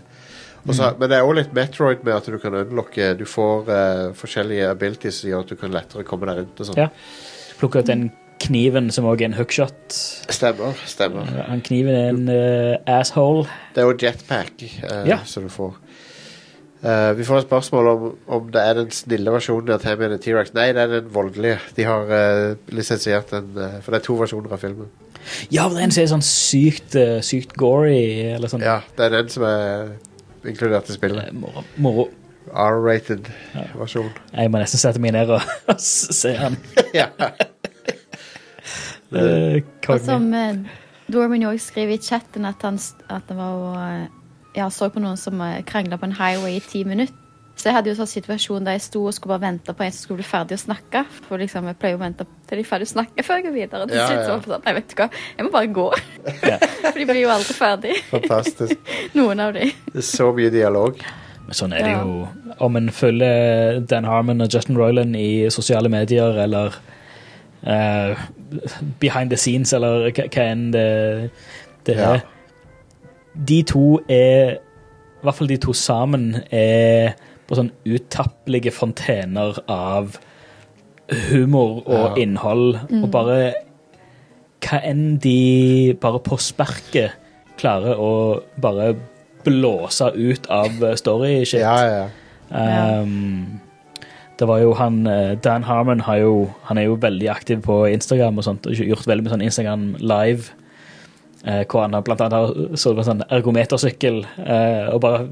og 0.62 0.76
Mm. 0.76 0.98
Men 0.98 1.10
det 1.10 1.16
er 1.18 1.26
òg 1.26 1.34
litt 1.34 1.54
Metroid 1.56 2.04
med 2.06 2.14
at 2.14 2.26
du 2.30 2.36
kan 2.38 2.54
unlocke 2.54 3.18
Du 3.18 3.24
får 3.26 3.64
uh, 3.66 4.12
forskjellige 4.14 4.68
abilities 4.70 5.16
som 5.18 5.30
gjør 5.30 5.40
at 5.42 5.48
du 5.50 5.56
kan 5.58 5.72
lettere 5.74 6.04
komme 6.06 6.28
deg 6.28 6.38
rundt 6.38 6.60
og 6.62 6.68
sånn. 6.68 6.78
Ja. 6.78 6.86
Plukke 7.58 7.82
ut 7.82 7.90
den 7.90 8.04
kniven 8.42 8.90
som 8.94 9.06
òg 9.08 9.22
er 9.22 9.30
en 9.30 9.36
hookshot. 9.38 9.94
Stemmer. 10.32 10.78
stemmer. 10.88 11.28
Han 11.48 11.62
kniven 11.64 11.94
er 11.96 12.08
en 12.12 12.28
uh, 12.28 12.98
asshole. 13.00 13.46
Det 13.74 13.82
er 13.84 13.88
jo 13.90 13.98
jetpack 14.02 14.64
uh, 14.84 15.02
Ja. 15.08 15.20
som 15.28 15.46
du 15.46 15.52
får. 15.52 15.76
Uh, 16.82 17.12
vi 17.14 17.22
får 17.24 17.38
et 17.38 17.46
spørsmål 17.46 17.88
om, 17.92 18.06
om 18.26 18.46
det 18.50 18.62
er 18.66 18.74
den 18.80 18.88
snille 18.90 19.30
versjonen 19.30 19.70
av 19.76 19.84
Tammy 19.84 20.08
og 20.10 20.18
T-Rex. 20.24 20.50
Nei, 20.56 20.72
det 20.74 20.82
er 20.82 20.90
den 20.96 21.12
voldelige. 21.14 21.60
De 21.76 21.84
har 21.86 22.08
uh, 22.10 22.56
lisensiert 22.74 23.30
den, 23.30 23.52
uh, 23.54 23.76
for 23.84 23.94
det 23.94 24.00
er 24.00 24.06
to 24.08 24.16
versjoner 24.18 24.56
av 24.56 24.58
filmen. 24.64 24.88
Ja, 25.54 25.68
det 25.70 25.78
er 25.78 25.84
en 25.86 25.94
som 25.94 26.02
er 26.02 26.10
sånn 26.16 26.24
sykt, 26.26 26.96
sykt 27.22 27.52
gory, 27.54 28.32
eller 28.34 28.50
sånn. 28.50 28.64
Ja, 28.66 28.80
det 28.98 29.04
er 29.06 29.14
den 29.20 29.30
som 29.30 29.44
er 29.46 29.92
inkludert 30.50 30.90
i 30.90 30.96
spillet. 30.96 31.30
Moro. 31.38 31.62
moro. 31.78 32.08
R-rated 32.50 33.28
versjon. 33.78 34.10
Jeg 34.34 34.50
må 34.50 34.58
nesten 34.58 34.82
sette 34.82 34.98
meg 35.00 35.14
ned 35.14 35.30
og 35.30 35.44
se 35.78 36.34
han. 36.34 36.58
ja. 36.98 37.06
Eh, 39.14 39.56
Og 39.56 39.62
Konge. 39.84 40.04
som 40.04 40.30
Dorman 41.12 41.42
òg 41.50 41.58
skriver 41.60 41.94
i 41.94 41.98
chatten 41.98 42.44
at 42.48 42.62
han, 42.62 42.78
at 43.10 43.22
han 43.28 43.36
var 43.36 43.52
og, 43.52 43.76
eh, 43.76 44.06
ja, 44.56 44.68
så 44.68 44.88
på 44.92 45.00
noen 45.00 45.16
som 45.16 45.38
krangla 45.66 45.98
på 45.98 46.04
en 46.08 46.12
highway 46.18 46.56
i 46.56 46.60
ti 46.60 46.84
minutter. 46.84 47.14
Så 47.54 47.68
jeg 47.68 47.74
hadde 47.76 47.90
jo 47.92 47.94
sånn 47.98 48.08
situasjon 48.08 48.64
der 48.64 48.72
jeg 48.78 48.80
sto 48.86 49.02
og 49.06 49.12
skulle 49.12 49.34
bare 49.38 49.42
vente 49.52 49.74
på 49.76 49.84
en 49.84 49.92
som 49.92 50.02
skulle 50.06 50.22
bli 50.22 50.24
ferdig 50.24 50.56
å 50.56 50.62
snakke. 50.62 51.02
For 51.28 51.36
liksom, 51.38 51.66
jeg 51.68 51.76
pleier 51.78 51.98
å 51.98 52.00
vente 52.00 52.24
til 52.48 52.56
de 52.58 52.62
er 52.64 52.68
ferdig 52.70 52.86
å 52.88 52.92
snakke 52.94 53.22
før 53.26 53.36
jeg 53.38 53.44
går 53.44 53.52
videre. 53.58 53.86
Til 53.90 53.96
Ja, 54.00 54.06
slutt 54.08 54.22
så 54.24 54.30
ja. 54.30 54.36
var 54.38 54.46
sånn, 54.56 54.64
nei, 54.64 54.72
vet 54.78 54.88
du 54.88 54.94
hva, 54.96 55.08
jeg 55.36 55.44
må 55.46 55.50
bare 55.52 55.66
gå. 55.68 55.88
For 56.92 56.98
de 56.98 57.04
blir 57.10 57.20
jo 57.20 57.28
aldri 57.34 57.54
ferdig, 57.58 57.96
Fantastisk. 58.08 58.88
noen 59.20 59.40
av 59.44 59.52
de. 59.52 59.68
Det 59.92 60.00
er 60.00 60.08
så 60.08 60.30
mye 60.32 60.50
dialog. 60.54 60.96
Men 61.44 61.58
sånn 61.60 61.76
er 61.76 61.84
det 61.84 61.92
Ja. 61.92 62.00
jo. 62.02 62.28
Om 62.64 62.76
en 62.80 62.88
følger 62.88 63.80
Dan 63.86 64.04
Harmon 64.08 64.40
og 64.40 64.48
Justin 64.52 64.76
Roiland 64.80 65.14
i 65.16 65.48
sosiale 65.50 65.88
medier, 65.92 66.32
eller 66.46 66.72
eh, 67.66 68.16
behind 69.00 69.30
the 69.30 69.36
scenes, 69.36 69.72
eller 69.72 70.10
hva 70.10 70.46
enn 70.50 70.70
det, 70.72 71.30
det 71.86 71.96
Ja. 71.96 72.14
er. 72.14 72.22
De 73.46 73.62
to 73.62 74.00
er 74.08 74.58
I 75.22 75.24
hvert 75.24 75.34
fall 75.38 75.46
de 75.48 75.56
to 75.56 75.72
sammen 75.72 76.42
er 76.50 77.14
på 77.46 77.54
sånn 77.54 77.70
utappelige 77.86 78.72
fontener 78.74 79.58
av 79.68 80.18
humor 81.30 81.82
og 81.86 82.16
Ja. 82.18 82.22
innhold, 82.22 82.80
og 83.02 83.10
bare 83.10 83.54
hva 84.60 84.80
enn 84.84 85.18
de 85.18 85.94
bare 86.00 86.18
på 86.18 86.38
sparket 86.38 87.12
klarer 87.58 87.94
å 87.98 88.42
bare 88.60 88.96
blåse 89.44 90.10
ut 90.14 90.46
av 90.50 90.70
story-shit. 90.96 91.60
Ja, 91.60 91.76
ja, 91.84 92.08
ja. 92.50 93.00
Um, 93.02 93.60
det 94.42 94.48
var 94.50 94.58
jo 94.62 94.72
han 94.78 95.04
eh, 95.06 95.36
Dan 95.42 95.64
Harmon 95.68 96.02
har 96.06 96.18
jo, 96.22 96.32
han 96.66 96.80
er 96.80 96.88
jo 96.88 96.98
veldig 97.00 97.28
aktiv 97.30 97.62
på 97.64 97.84
Instagram 97.92 98.40
og 98.42 98.46
sånt, 98.48 98.66
og 98.66 98.74
gjort 98.74 99.06
veldig 99.06 99.24
mye 99.28 99.34
sånn 99.36 99.46
Instagram 99.46 99.86
live. 100.02 100.50
eh, 101.44 101.64
hvor 101.66 101.82
han 101.82 101.94
har 101.94 102.02
blant 102.06 102.20
annet 102.22 102.36
har 102.38 102.76
stått 102.78 102.96
på 102.96 103.02
en 103.02 103.08
sånn 103.08 103.22
ergometersykkel 103.34 104.20
eh, 104.44 104.90
og 104.94 105.00
bare 105.02 105.24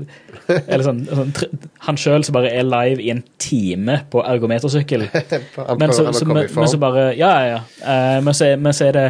Eller 0.71 0.83
sånn, 0.83 1.05
sånn 1.07 1.61
Han 1.87 1.99
sjøl 2.01 2.25
som 2.27 2.35
bare 2.35 2.51
er 2.51 2.67
live 2.67 3.03
i 3.03 3.13
en 3.15 3.23
time 3.39 4.01
på 4.11 4.23
ergometersykkel. 4.27 5.07
Men 5.81 5.95
så, 5.95 6.09
så, 6.17 6.27
men, 6.27 6.49
men 6.57 6.71
så 6.73 6.81
bare 6.83 7.11
Ja, 7.19 7.31
ja, 7.31 7.53
ja. 7.53 7.61
Eh, 7.83 8.19
men, 8.25 8.35
så, 8.35 8.51
men 8.59 8.75
så 8.77 8.89
er 8.91 8.99
det 8.99 9.07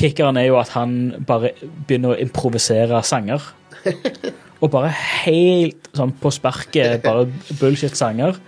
Kickeren 0.00 0.38
er 0.40 0.48
jo 0.48 0.56
at 0.58 0.72
han 0.74 0.96
bare 1.26 1.52
begynner 1.86 2.16
å 2.16 2.18
improvisere 2.18 2.98
sanger. 3.06 3.44
Og 4.58 4.72
bare 4.72 4.90
helt 4.90 5.86
sånn 5.94 6.10
på 6.18 6.32
sparket, 6.34 6.98
bare 7.04 7.28
bullshit-sanger. 7.60 8.40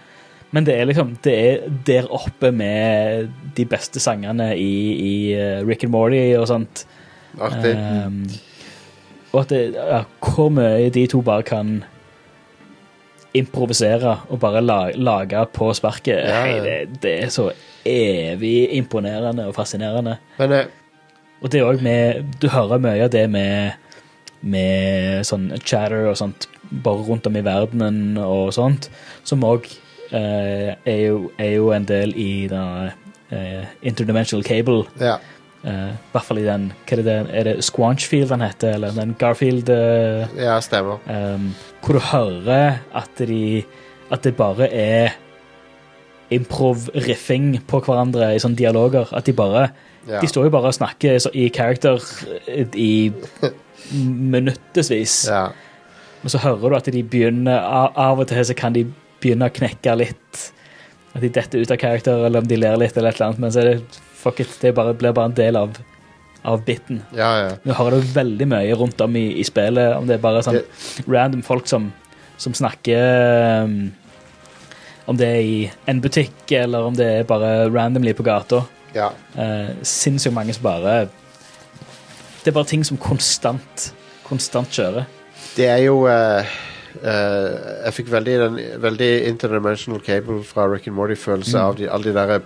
Men 0.51 0.67
det 0.67 0.75
er 0.75 0.89
liksom 0.89 1.13
Det 1.23 1.35
er 1.39 1.67
der 1.87 2.09
oppe 2.11 2.51
med 2.51 3.31
de 3.57 3.65
beste 3.71 4.01
sangene 4.03 4.51
i, 4.59 4.73
i 4.95 5.15
eh, 5.37 5.61
Rick 5.67 5.85
and 5.87 5.95
Morty 5.95 6.35
og 6.39 6.49
sånt. 6.51 6.85
Artig. 7.39 7.77
Um, 7.77 8.25
og 9.31 9.45
at 9.45 9.53
det, 9.53 9.61
ja, 9.77 10.03
hvor 10.19 10.51
mye 10.51 10.91
de 10.91 11.07
to 11.07 11.21
bare 11.23 11.47
kan 11.47 11.85
improvisere 13.35 14.17
og 14.29 14.41
bare 14.43 14.63
lage, 14.65 14.97
lage 14.99 15.45
på 15.55 15.71
sparket. 15.79 16.19
Ja, 16.19 16.41
ja. 16.51 16.63
Det, 16.65 17.03
det 17.03 17.13
er 17.25 17.31
så 17.31 17.51
evig 17.87 18.73
imponerende 18.75 19.47
og 19.47 19.55
fascinerende. 19.55 20.17
Men 20.41 20.57
eh, 20.57 20.65
Og 21.41 21.53
det 21.53 21.61
er 21.61 21.71
òg 21.71 21.81
med 21.81 22.35
Du 22.43 22.51
hører 22.53 22.83
mye 22.83 23.07
av 23.07 23.13
det 23.15 23.23
med, 23.31 23.79
med 24.43 25.23
sånn 25.25 25.47
chatter 25.63 26.11
og 26.11 26.19
sånt 26.19 26.49
bare 26.71 27.07
rundt 27.07 27.27
om 27.27 27.39
i 27.39 27.43
verdenen 27.43 28.19
og 28.21 28.53
sånt, 28.55 28.91
som 29.27 29.43
òg 29.47 29.67
er, 30.19 30.97
jo, 31.07 31.31
er 31.39 31.51
jo 31.57 31.71
en 31.73 31.85
del 31.89 32.13
i 32.17 32.47
den 32.51 32.91
eh, 33.31 33.65
Interdimensional 33.83 34.45
Cable. 34.45 34.85
ja. 35.01 35.19
Uh, 35.61 35.91
I 35.93 36.13
hvert 36.15 36.25
fall 36.25 36.39
i 36.41 36.45
den 36.47 36.63
Hva 36.89 36.97
er 36.97 37.01
det, 37.05 37.15
er 37.37 37.45
det 37.45 37.65
Squanchfield 37.67 38.31
han 38.33 38.41
heter, 38.41 38.79
eller 38.79 38.95
den 38.97 39.11
Garfield 39.21 39.69
uh, 39.69 40.23
ja, 40.41 40.55
stemmer. 40.65 41.03
um, 41.05 41.51
Hvor 41.85 41.99
du 41.99 42.01
hører 42.01 42.79
at 42.97 43.19
de 43.19 43.63
At 44.11 44.25
det 44.25 44.33
bare 44.39 44.71
er 44.73 45.11
improv-riffing 46.33 47.59
på 47.69 47.81
hverandre 47.85 48.31
i 48.35 48.41
sånne 48.41 48.57
dialoger. 48.57 49.13
At 49.13 49.27
de 49.29 49.33
bare 49.37 49.69
Ja. 50.09 50.21
De 50.23 50.27
står 50.27 50.47
jo 50.49 50.51
bare 50.55 50.71
og 50.71 50.75
snakker 50.75 51.19
i 51.37 51.51
character 51.53 52.01
eh, 52.49 52.65
i 52.75 53.13
minuttevis. 54.33 55.27
Ja. 55.29 55.49
Men 56.23 56.31
så 56.33 56.39
hører 56.41 56.69
du 56.73 56.77
at 56.77 56.89
de 56.89 57.03
begynner 57.03 57.61
av 57.97 58.19
og 58.19 58.27
til 58.31 58.45
så 58.45 58.55
kan 58.57 58.73
de 58.73 58.87
begynne 59.23 59.49
å 59.51 59.55
knekke 59.55 59.95
litt. 60.01 60.43
At 61.15 61.25
de 61.25 61.31
detter 61.35 61.63
ut 61.63 61.71
av 61.75 61.79
karakter, 61.83 62.25
eller 62.27 62.43
om 62.45 62.49
de 62.49 62.59
ler 62.61 62.77
litt, 62.81 62.97
eller 62.97 63.11
et 63.11 63.19
eller 63.19 63.31
annet. 63.33 63.43
Men 63.43 63.55
så 63.55 63.63
er 63.63 63.71
det 63.73 64.01
fuck 64.21 64.41
it, 64.43 64.53
det 64.61 64.75
bare, 64.77 64.95
blir 64.95 65.15
bare 65.17 65.31
en 65.31 65.37
del 65.39 65.57
av, 65.57 65.79
av 66.45 66.61
biten. 66.65 67.03
ja, 67.17 67.31
ja. 67.45 67.55
Du 67.65 67.73
hører 67.73 67.99
det 67.99 68.13
veldig 68.15 68.47
mye 68.53 68.77
rundt 68.77 69.01
om 69.01 69.17
i, 69.17 69.27
i 69.41 69.45
spillet, 69.49 69.97
om 69.97 70.07
det 70.09 70.19
er 70.19 70.23
bare 70.25 70.43
sånn 70.45 70.61
random 71.09 71.43
folk 71.47 71.69
som, 71.71 71.89
som 72.41 72.55
snakker 72.57 73.65
um, 73.65 73.79
Om 75.11 75.17
det 75.19 75.27
er 75.27 75.41
i 75.43 75.61
en 75.91 76.01
butikk, 76.05 76.45
eller 76.55 76.87
om 76.87 76.95
det 76.95 77.09
er 77.23 77.25
bare 77.29 77.71
randomly 77.73 78.13
på 78.15 78.27
gata. 78.29 78.63
ja. 78.95 79.11
Uh, 79.35 79.73
Sinnssykt 79.83 80.35
mange 80.37 80.53
som 80.55 80.65
bare 80.69 81.09
Det 82.45 82.53
er 82.53 82.57
bare 82.57 82.69
ting 82.69 82.85
som 82.85 83.01
konstant 83.01 83.91
Konstant 84.29 84.71
kjører. 84.71 85.09
Det 85.57 85.67
er 85.67 85.81
jo 85.83 86.05
eh, 86.07 86.47
eh, 87.03 87.85
Jeg 87.87 87.95
fikk 88.01 88.11
veldig, 88.13 88.35
den, 88.45 88.59
veldig 88.83 89.11
interdimensional 89.29 90.01
cable 90.07 90.43
fra 90.45 90.67
Rick 90.73 90.89
and 90.91 90.97
Morty-følelse 90.97 91.57
Mm. 91.57 91.65
av 91.65 91.77
de, 91.79 91.89
alle 91.89 92.05
de 92.05 92.13
der 92.13 92.41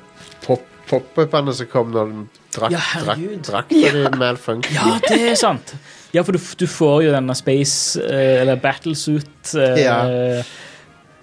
pop- 0.47 0.71
pop-upene 0.89 1.53
som 1.57 1.67
kom 1.73 1.93
når 1.93 2.11
den 2.13 2.29
drakk 2.53 2.71
Ja, 2.75 2.79
herregud. 2.93 3.43
drak, 3.47 3.69
drakta 3.73 4.55
di. 4.61 4.75
Ja, 4.75 4.99
det 5.09 5.21
er 5.33 5.35
sant! 5.41 5.75
Ja, 6.15 6.23
for 6.23 6.33
du, 6.37 6.39
du 6.39 6.67
får 6.71 7.05
jo 7.09 7.11
denne 7.17 7.35
space 7.35 7.99
uh, 7.99 8.41
Eller 8.43 8.57
battlesuit, 8.63 9.55
uh, 9.57 9.75
Ja. 9.81 9.97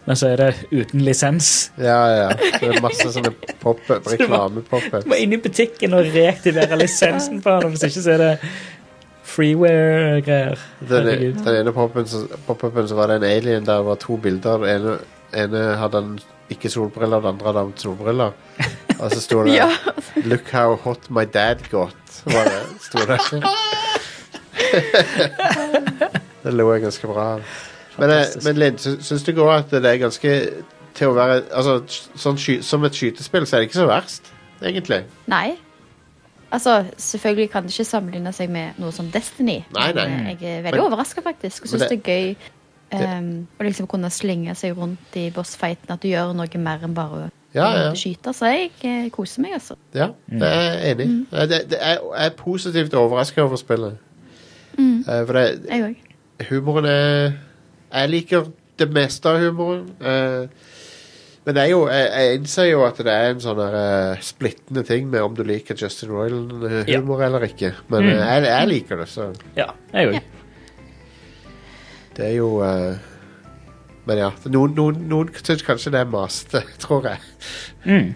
men 0.05 0.15
så 0.17 0.31
er 0.33 0.35
det 0.41 0.47
uten 0.73 1.03
lisens. 1.05 1.69
Ja, 1.77 1.99
ja. 2.17 2.27
Det 2.33 2.63
er 2.73 2.81
masse 2.81 3.05
sånne 3.13 3.31
pop-up, 3.61 4.07
reklame-pop-up. 4.11 5.03
Du 5.05 5.09
må 5.13 5.19
inn 5.21 5.31
i 5.37 5.39
butikken 5.39 5.93
og 5.93 6.09
reaktivere 6.11 6.75
lisensen 6.81 7.39
på 7.45 7.53
den, 7.61 7.71
hvis 7.75 7.85
ikke 7.87 8.01
så 8.03 8.15
er 8.17 8.23
det 8.25 8.31
freeware-greier. 9.31 10.59
Den, 10.89 11.09
den 11.39 11.55
ene 11.55 11.73
pop-upen 11.75 12.07
så, 12.09 12.25
pop-upen 12.47 12.87
så 12.89 12.97
var 12.99 13.11
det 13.11 13.21
en 13.21 13.27
alien 13.29 13.65
der 13.65 13.81
det 13.81 13.87
var 13.87 13.99
to 14.01 14.17
bilder. 14.21 14.65
Den 14.65 14.69
ene, 14.75 14.97
ene 15.33 15.63
hadde 15.79 16.01
han 16.01 16.19
ikke 16.51 16.69
solbriller, 16.69 17.23
den 17.23 17.33
andre 17.35 17.47
hadde 17.47 17.65
han 17.65 17.73
solbriller. 17.79 18.31
Og 18.99 19.11
så 19.11 19.21
sto 19.23 19.43
det 19.47 19.55
Ja. 19.61 19.69
'Look 20.25 20.51
how 20.51 20.75
hot 20.75 21.09
my 21.09 21.25
dad 21.25 21.63
got'. 21.71 22.23
Var 22.25 22.43
det, 22.43 22.61
sto 22.81 22.99
det. 23.07 23.19
det 26.43 26.53
lo 26.53 26.71
jeg 26.73 26.81
ganske 26.81 27.07
bra 27.07 27.23
av. 27.35 27.41
Men, 27.97 28.09
eh, 28.09 28.25
men 28.43 28.59
Linn, 28.59 28.77
syns 28.77 29.23
du 29.23 29.31
går 29.35 29.51
at 29.53 29.71
det 29.71 29.85
er 29.85 29.97
ganske 30.01 30.35
til 30.95 31.11
å 31.11 31.15
være 31.15 31.41
Altså, 31.51 31.81
sånn 32.19 32.39
sky, 32.39 32.61
Som 32.65 32.85
et 32.87 32.95
skytespill 32.95 33.47
så 33.47 33.57
er 33.57 33.63
det 33.63 33.71
ikke 33.71 33.81
så 33.81 33.87
verst, 33.89 34.31
egentlig. 34.61 35.03
Nei. 35.31 35.57
Altså, 36.51 36.85
selvfølgelig 36.97 37.49
kan 37.51 37.63
det 37.63 37.71
ikke 37.71 37.85
sammenligne 37.87 38.33
seg 38.35 38.49
med 38.51 38.79
noe 38.81 38.91
som 38.91 39.07
Destiny. 39.11 39.61
Nei, 39.73 39.91
nei. 39.95 40.07
Men 40.09 40.25
jeg 40.41 40.57
er 40.57 40.61
veldig 40.65 40.81
overraska, 40.83 41.21
faktisk. 41.23 41.63
Og 41.63 41.69
syns 41.69 41.85
det, 41.87 41.89
det- 41.89 42.09
er 42.09 42.35
gøy 42.91 43.17
um, 43.17 43.47
å 43.59 43.63
liksom 43.63 43.87
kunne 43.87 44.09
slenge 44.11 44.55
seg 44.59 44.75
rundt 44.77 45.15
i 45.15 45.29
bossfighten. 45.31 45.93
At 45.95 46.01
du 46.03 46.09
gjør 46.09 46.33
noe 46.35 46.59
mer 46.59 46.83
enn 46.83 46.93
bare 46.97 47.21
å 47.27 47.29
Ja, 47.53 47.69
ja. 47.75 47.93
skyte. 47.93 48.33
Så 48.35 48.45
jeg 48.51 48.71
jeg 48.83 49.11
koser 49.11 49.41
meg, 49.41 49.53
altså. 49.53 49.75
Ja, 49.93 50.09
det 50.29 50.41
er 50.41 50.61
jeg 50.61 50.91
enig 50.97 51.07
i. 51.07 51.25
Eh, 51.31 51.41
er, 51.41 51.65
jeg 51.71 52.25
er 52.25 52.29
positivt 52.37 52.93
overraska 52.93 53.43
over 53.43 53.55
spillet. 53.59 53.97
Eh, 54.79 55.25
For 55.25 55.33
det, 55.33 55.65
Jeg 55.69 55.81
òg. 55.83 56.47
humoren 56.49 56.85
er 56.85 57.33
Jeg 57.93 58.09
liker 58.09 58.45
det 58.79 58.89
meste 58.91 59.25
av 59.29 59.39
humoren. 59.39 59.89
eh, 60.01 60.47
men 61.45 61.55
det 61.57 61.61
er 61.63 61.69
jo, 61.71 61.79
jeg, 61.89 62.09
jeg 62.13 62.35
innser 62.39 62.67
jo 62.69 62.81
at 62.85 62.99
det 63.01 63.13
er 63.13 63.31
en 63.31 63.39
sånn 63.41 63.59
eh, 63.65 64.19
splittende 64.21 64.83
ting 64.85 65.07
med 65.09 65.23
om 65.25 65.33
du 65.37 65.41
liker 65.47 65.77
Justin 65.79 66.11
Royal-humor 66.13 67.23
eller 67.25 67.47
ikke. 67.47 67.71
Men 67.89 68.05
mm. 68.05 68.11
jeg, 68.19 68.43
jeg 68.45 68.69
liker 68.69 69.01
det, 69.01 69.07
så 69.09 69.31
Ja, 69.57 69.71
jeg 69.95 70.11
òg. 70.11 70.19
Det 72.17 72.25
er 72.27 72.35
jo 72.35 72.49
uh, 72.59 72.93
Men 74.05 74.19
ja. 74.19 74.29
Noen, 74.51 74.73
noen, 74.75 75.01
noen 75.09 75.31
syns 75.41 75.63
kanskje 75.65 75.93
det 75.95 76.01
er 76.03 76.09
masete, 76.11 76.61
tror 76.83 77.07
jeg. 77.09 77.21
Mm. 77.87 78.13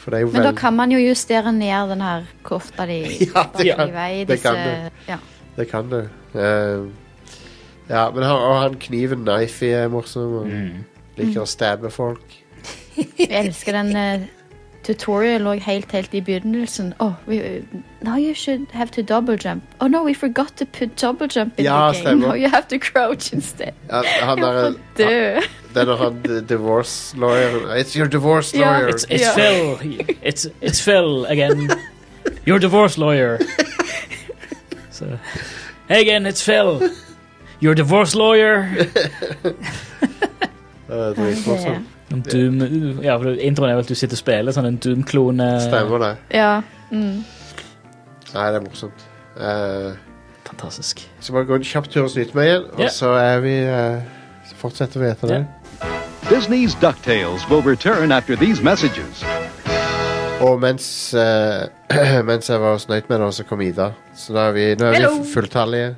For 0.00 0.12
det 0.14 0.20
er 0.20 0.24
jo 0.26 0.32
Men 0.34 0.46
da 0.48 0.52
kan 0.56 0.76
man 0.76 0.92
jo 0.94 1.00
justere 1.02 1.52
ned 1.56 1.90
den 1.94 2.04
her 2.04 2.28
kofta 2.46 2.86
di 2.88 3.00
Ja, 3.32 3.46
det 3.56 3.66
kan- 3.76 3.88
i 3.88 3.96
vei. 3.96 4.10
det 4.28 4.40
kan 4.42 4.60
du. 4.60 4.98
ja. 5.10 5.18
Det 5.56 5.66
kan 5.70 5.90
du. 5.90 5.98
Uh, 6.36 6.86
ja, 7.90 8.04
men 8.14 8.22
han, 8.22 8.36
og 8.38 8.54
han 8.62 8.78
kniven 8.80 9.24
Knifey 9.26 9.74
er 9.74 9.88
morsom. 9.90 10.36
Og 10.44 10.46
Mm. 10.46 10.84
liker 11.18 11.42
å 11.42 11.48
stabbe 11.48 11.90
folk. 11.92 12.36
Jeg 13.18 13.44
elsker 13.46 13.72
den 13.82 13.96
uh, 13.96 14.26
tutorial 14.84 15.40
lå 15.40 15.52
helt, 15.52 15.92
helt 15.92 16.14
i 16.14 16.20
begynnelsen. 16.20 16.94
Oh, 16.98 17.12
we, 17.28 17.62
now 18.02 18.16
you 18.16 18.34
should 18.34 18.66
have 18.72 18.90
to 18.90 19.02
double 19.02 19.36
jump. 19.36 19.62
Oh 19.80 19.88
no, 19.88 20.02
we 20.04 20.14
forgot 20.14 20.56
to 20.56 20.64
put 20.66 20.96
double 21.02 21.28
jump 21.28 21.58
in 21.58 21.64
Ja, 21.64 21.92
the 21.92 21.92
game. 21.92 22.06
stemmer. 22.06 22.26
Now 22.28 22.34
you 22.34 22.48
have 22.48 22.66
to 22.68 22.78
crouch 22.78 23.32
instead. 23.32 23.72
Ja, 23.90 24.02
han 24.20 24.38
Jeg 24.38 24.48
er, 24.56 24.72
dø. 24.98 25.40
det 25.74 25.88
er 25.88 25.96
han 25.96 26.46
divorce 26.48 27.16
lawyer 27.16 27.76
It's 27.80 27.96
your 27.98 28.08
divorce 28.08 28.56
Ja. 28.58 28.70
lawyer. 28.70 28.88
It's, 28.88 29.04
it's 29.10 29.22
yeah. 29.38 29.78
Phil. 29.78 30.06
It's, 30.22 30.46
it's 30.62 30.80
Phil 30.84 31.26
again. 31.28 31.70
Your 32.48 32.58
divorce 32.58 32.98
lawyer. 32.98 33.38
So, 34.90 35.06
hey 35.88 36.00
again, 36.02 36.26
it's 36.26 36.42
Phil. 36.44 36.90
Your 37.62 37.74
divorce 37.74 38.14
lawyer. 38.14 38.68
Uh, 40.90 41.14
dritmorsom. 41.14 41.86
En 42.10 42.22
Doom, 42.26 43.02
ja, 43.04 43.14
for 43.20 43.38
introen 43.38 43.70
er 43.70 43.76
vel 43.78 43.84
at 43.84 43.90
du 43.90 43.94
sitter 43.94 44.16
og 44.18 44.22
spiller 44.24 44.54
sånn 44.56 44.66
en 44.66 44.78
Doom-klone. 44.82 45.46
Stemmer 45.62 46.02
det. 46.02 46.12
Ja. 46.34 46.56
Mm. 46.90 47.20
Nei, 48.34 48.46
det 48.50 48.58
er 48.58 48.64
morsomt. 48.64 49.04
Eh, 49.38 49.92
Fantastisk. 50.48 51.04
så 51.22 51.32
bare 51.36 51.46
gå 51.46 51.54
en 51.60 51.64
kjapp 51.64 51.86
tur 51.90 52.02
og 52.08 52.10
snyte 52.10 52.34
meg 52.34 52.48
igjen, 52.50 52.66
og 52.74 52.90
så 52.90 53.12
er 53.20 53.40
vi 53.44 53.54
eh, 53.62 54.00
Så 54.50 54.58
fortsetter 54.58 55.00
vi 55.04 55.06
etter 55.12 55.30
det. 55.30 55.40
Disney's 56.30 56.74
DuckTales 56.82 57.46
will 57.50 57.62
return 57.62 58.10
after 58.12 58.36
these 58.36 58.62
messages. 58.62 59.22
Og 60.40 60.60
mens, 60.60 61.14
eh, 61.14 61.68
mens 62.30 62.50
jeg 62.50 62.60
var 62.60 62.78
snøyt 62.82 63.08
med 63.08 63.20
det, 63.22 63.34
så 63.34 63.44
kom 63.46 63.60
Ida. 63.60 63.92
Så 64.16 64.34
da 64.34 64.48
er 64.50 64.56
vi, 64.56 64.66
nå 64.74 64.90
er 64.90 64.98
Hello. 64.98 65.14
vi 65.22 65.32
fulltallige. 65.32 65.94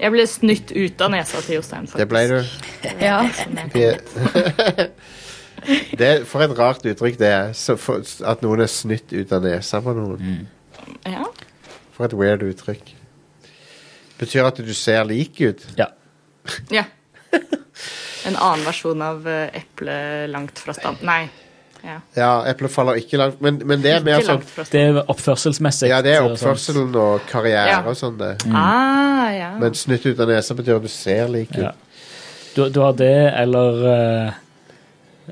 Jeg 0.00 0.14
ble 0.14 0.24
snytt 0.28 0.70
ut 0.72 1.02
av 1.04 1.10
nesa 1.12 1.42
til 1.44 1.58
Jostein, 1.58 1.88
faktisk. 1.90 2.00
Det 2.00 2.08
ble 2.08 2.22
du. 2.30 2.38
ja. 3.04 3.18
Det 6.00 6.06
er, 6.06 6.22
for 6.24 6.40
et 6.40 6.54
rart 6.56 6.86
uttrykk 6.88 7.18
det 7.20 7.28
er. 7.28 7.50
Så 7.52 7.74
for, 7.76 8.00
at 8.00 8.40
noen 8.40 8.62
er 8.64 8.70
snytt 8.72 9.12
ut 9.12 9.32
av 9.36 9.44
nesa 9.44 9.82
på 9.84 9.92
noen. 9.92 10.46
Ja. 11.04 11.26
For 11.92 12.08
et 12.08 12.16
weird 12.16 12.46
uttrykk. 12.46 12.94
Betyr 14.20 14.48
at 14.48 14.60
du 14.64 14.72
ser 14.76 15.04
lik 15.08 15.40
ut? 15.40 15.66
Ja. 15.76 15.90
ja. 16.72 16.86
En 18.28 18.36
annen 18.36 18.64
versjon 18.66 19.00
av 19.04 19.28
eh, 19.28 19.52
eple 19.60 19.94
langt 20.32 20.60
fra 20.60 20.74
stand. 20.76 21.04
Nei. 21.06 21.22
Ja. 21.84 21.96
Ja, 22.16 22.30
eplet 22.50 22.70
faller 22.72 22.98
ikke 23.00 23.16
langt, 23.20 23.40
men, 23.40 23.60
men 23.66 23.80
det 23.82 23.92
er 23.96 24.02
mer 24.04 24.20
sånn 24.26 24.42
Det 24.70 24.80
er 24.88 24.98
oppførselsmessig. 25.08 25.88
Ja, 25.88 26.00
det 26.04 26.14
er 26.16 26.22
sånn- 26.22 26.34
oppførselen 26.36 26.96
og 27.00 27.20
karriere 27.30 27.68
Ja. 27.70 27.78
og 27.86 27.96
sånn, 27.96 28.18
det. 28.20 28.32
Ah, 28.52 29.30
ja. 29.32 29.50
Men 29.58 29.74
snytt 29.78 30.04
ut 30.06 30.20
av 30.20 30.28
nesa 30.28 30.54
betyr 30.58 30.76
at 30.76 30.82
du 30.82 30.88
ser 30.92 31.28
lik 31.32 31.50
ut. 31.56 31.62
Ja. 31.64 31.72
Du, 32.54 32.64
du 32.68 32.80
har 32.82 32.92
det, 32.98 33.14
eller 33.38 33.84
uh, 33.86 34.32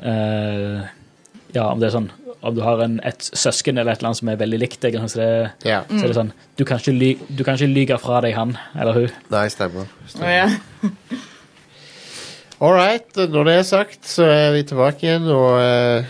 uh, 0.06 0.86
Ja, 1.54 1.64
om 1.72 1.80
det 1.80 1.88
er 1.88 1.94
sånn 1.96 2.10
Om 2.44 2.54
du 2.54 2.60
har 2.62 2.78
en, 2.84 3.00
et 3.08 3.24
søsken 3.34 3.78
eller 3.80 3.90
et 3.96 3.98
eller 3.98 4.12
annet 4.12 4.20
som 4.20 4.28
er 4.30 4.36
veldig 4.38 4.58
likt 4.62 4.80
deg, 4.84 4.94
så, 5.10 5.18
det, 5.18 5.30
Ja. 5.66 5.80
så 5.90 6.04
er 6.04 6.12
det 6.12 6.18
sånn 6.20 6.30
Du 6.56 6.62
kan 6.68 6.78
ikke, 6.78 6.94
ly, 6.94 7.08
du 7.34 7.42
kan 7.42 7.56
ikke 7.58 7.72
lyge 7.74 7.98
fra 7.98 8.20
deg 8.22 8.36
han 8.38 8.52
eller 8.78 8.92
hun. 9.00 9.10
Nei, 9.34 9.48
stemmer. 9.50 9.88
stemmer. 10.06 10.28
Oh, 10.28 10.30
ja. 10.30 11.18
All 12.60 12.72
right, 12.74 13.06
når 13.30 13.44
det 13.46 13.52
er 13.54 13.66
sagt, 13.68 14.00
så 14.10 14.24
er 14.26 14.48
vi 14.56 14.64
tilbake 14.66 15.04
igjen, 15.06 15.28
og 15.30 15.60
eh, 15.62 16.08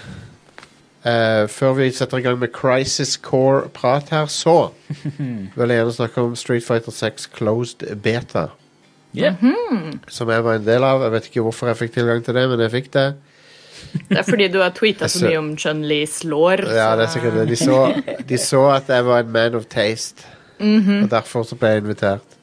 eh, 1.05 1.45
før 1.51 1.77
vi 1.79 1.91
setter 1.95 2.19
i 2.19 2.25
gang 2.27 2.39
med 2.41 2.53
Crisis 2.55 3.17
Core-prat 3.23 4.11
her, 4.15 4.27
så 4.33 4.71
vil 5.57 5.69
jeg 5.69 5.79
gjerne 5.83 5.97
snakke 5.99 6.25
om 6.25 6.37
Street 6.39 6.65
Fighter 6.67 6.95
6 6.95 7.31
Closed 7.37 7.87
Beta, 8.03 8.49
Yeah. 9.17 9.35
som 10.13 10.29
jeg 10.29 10.45
var 10.45 10.59
en 10.59 10.67
del 10.67 10.85
av. 10.85 11.01
Jeg 11.03 11.13
vet 11.15 11.27
ikke 11.31 11.43
hvorfor 11.47 11.71
jeg 11.71 11.79
fikk 11.81 11.95
tilgang 11.95 12.21
til 12.23 12.37
det, 12.37 12.43
men 12.51 12.61
jeg 12.61 12.71
fikk 12.75 12.91
det. 12.93 13.07
Det 14.11 14.19
er 14.21 14.27
fordi 14.27 14.49
du 14.53 14.59
har 14.61 14.75
tweeta 14.77 15.09
så 15.09 15.25
mye 15.25 15.39
om 15.41 15.49
Chun-Li 15.59 16.03
slår. 16.07 16.63
Ja, 16.77 16.91
det 16.99 17.07
er 17.07 17.13
sikkert 17.15 17.39
det. 17.39 17.47
De 17.49 17.57
så, 17.57 17.79
de 18.29 18.39
så 18.43 18.63
at 18.75 18.91
jeg 18.93 19.07
var 19.09 19.25
en 19.25 19.33
man 19.33 19.57
of 19.59 19.65
taste, 19.73 20.27
og 20.61 21.09
derfor 21.11 21.47
så 21.49 21.57
ble 21.59 21.73
jeg 21.73 21.85
invitert. 21.87 22.37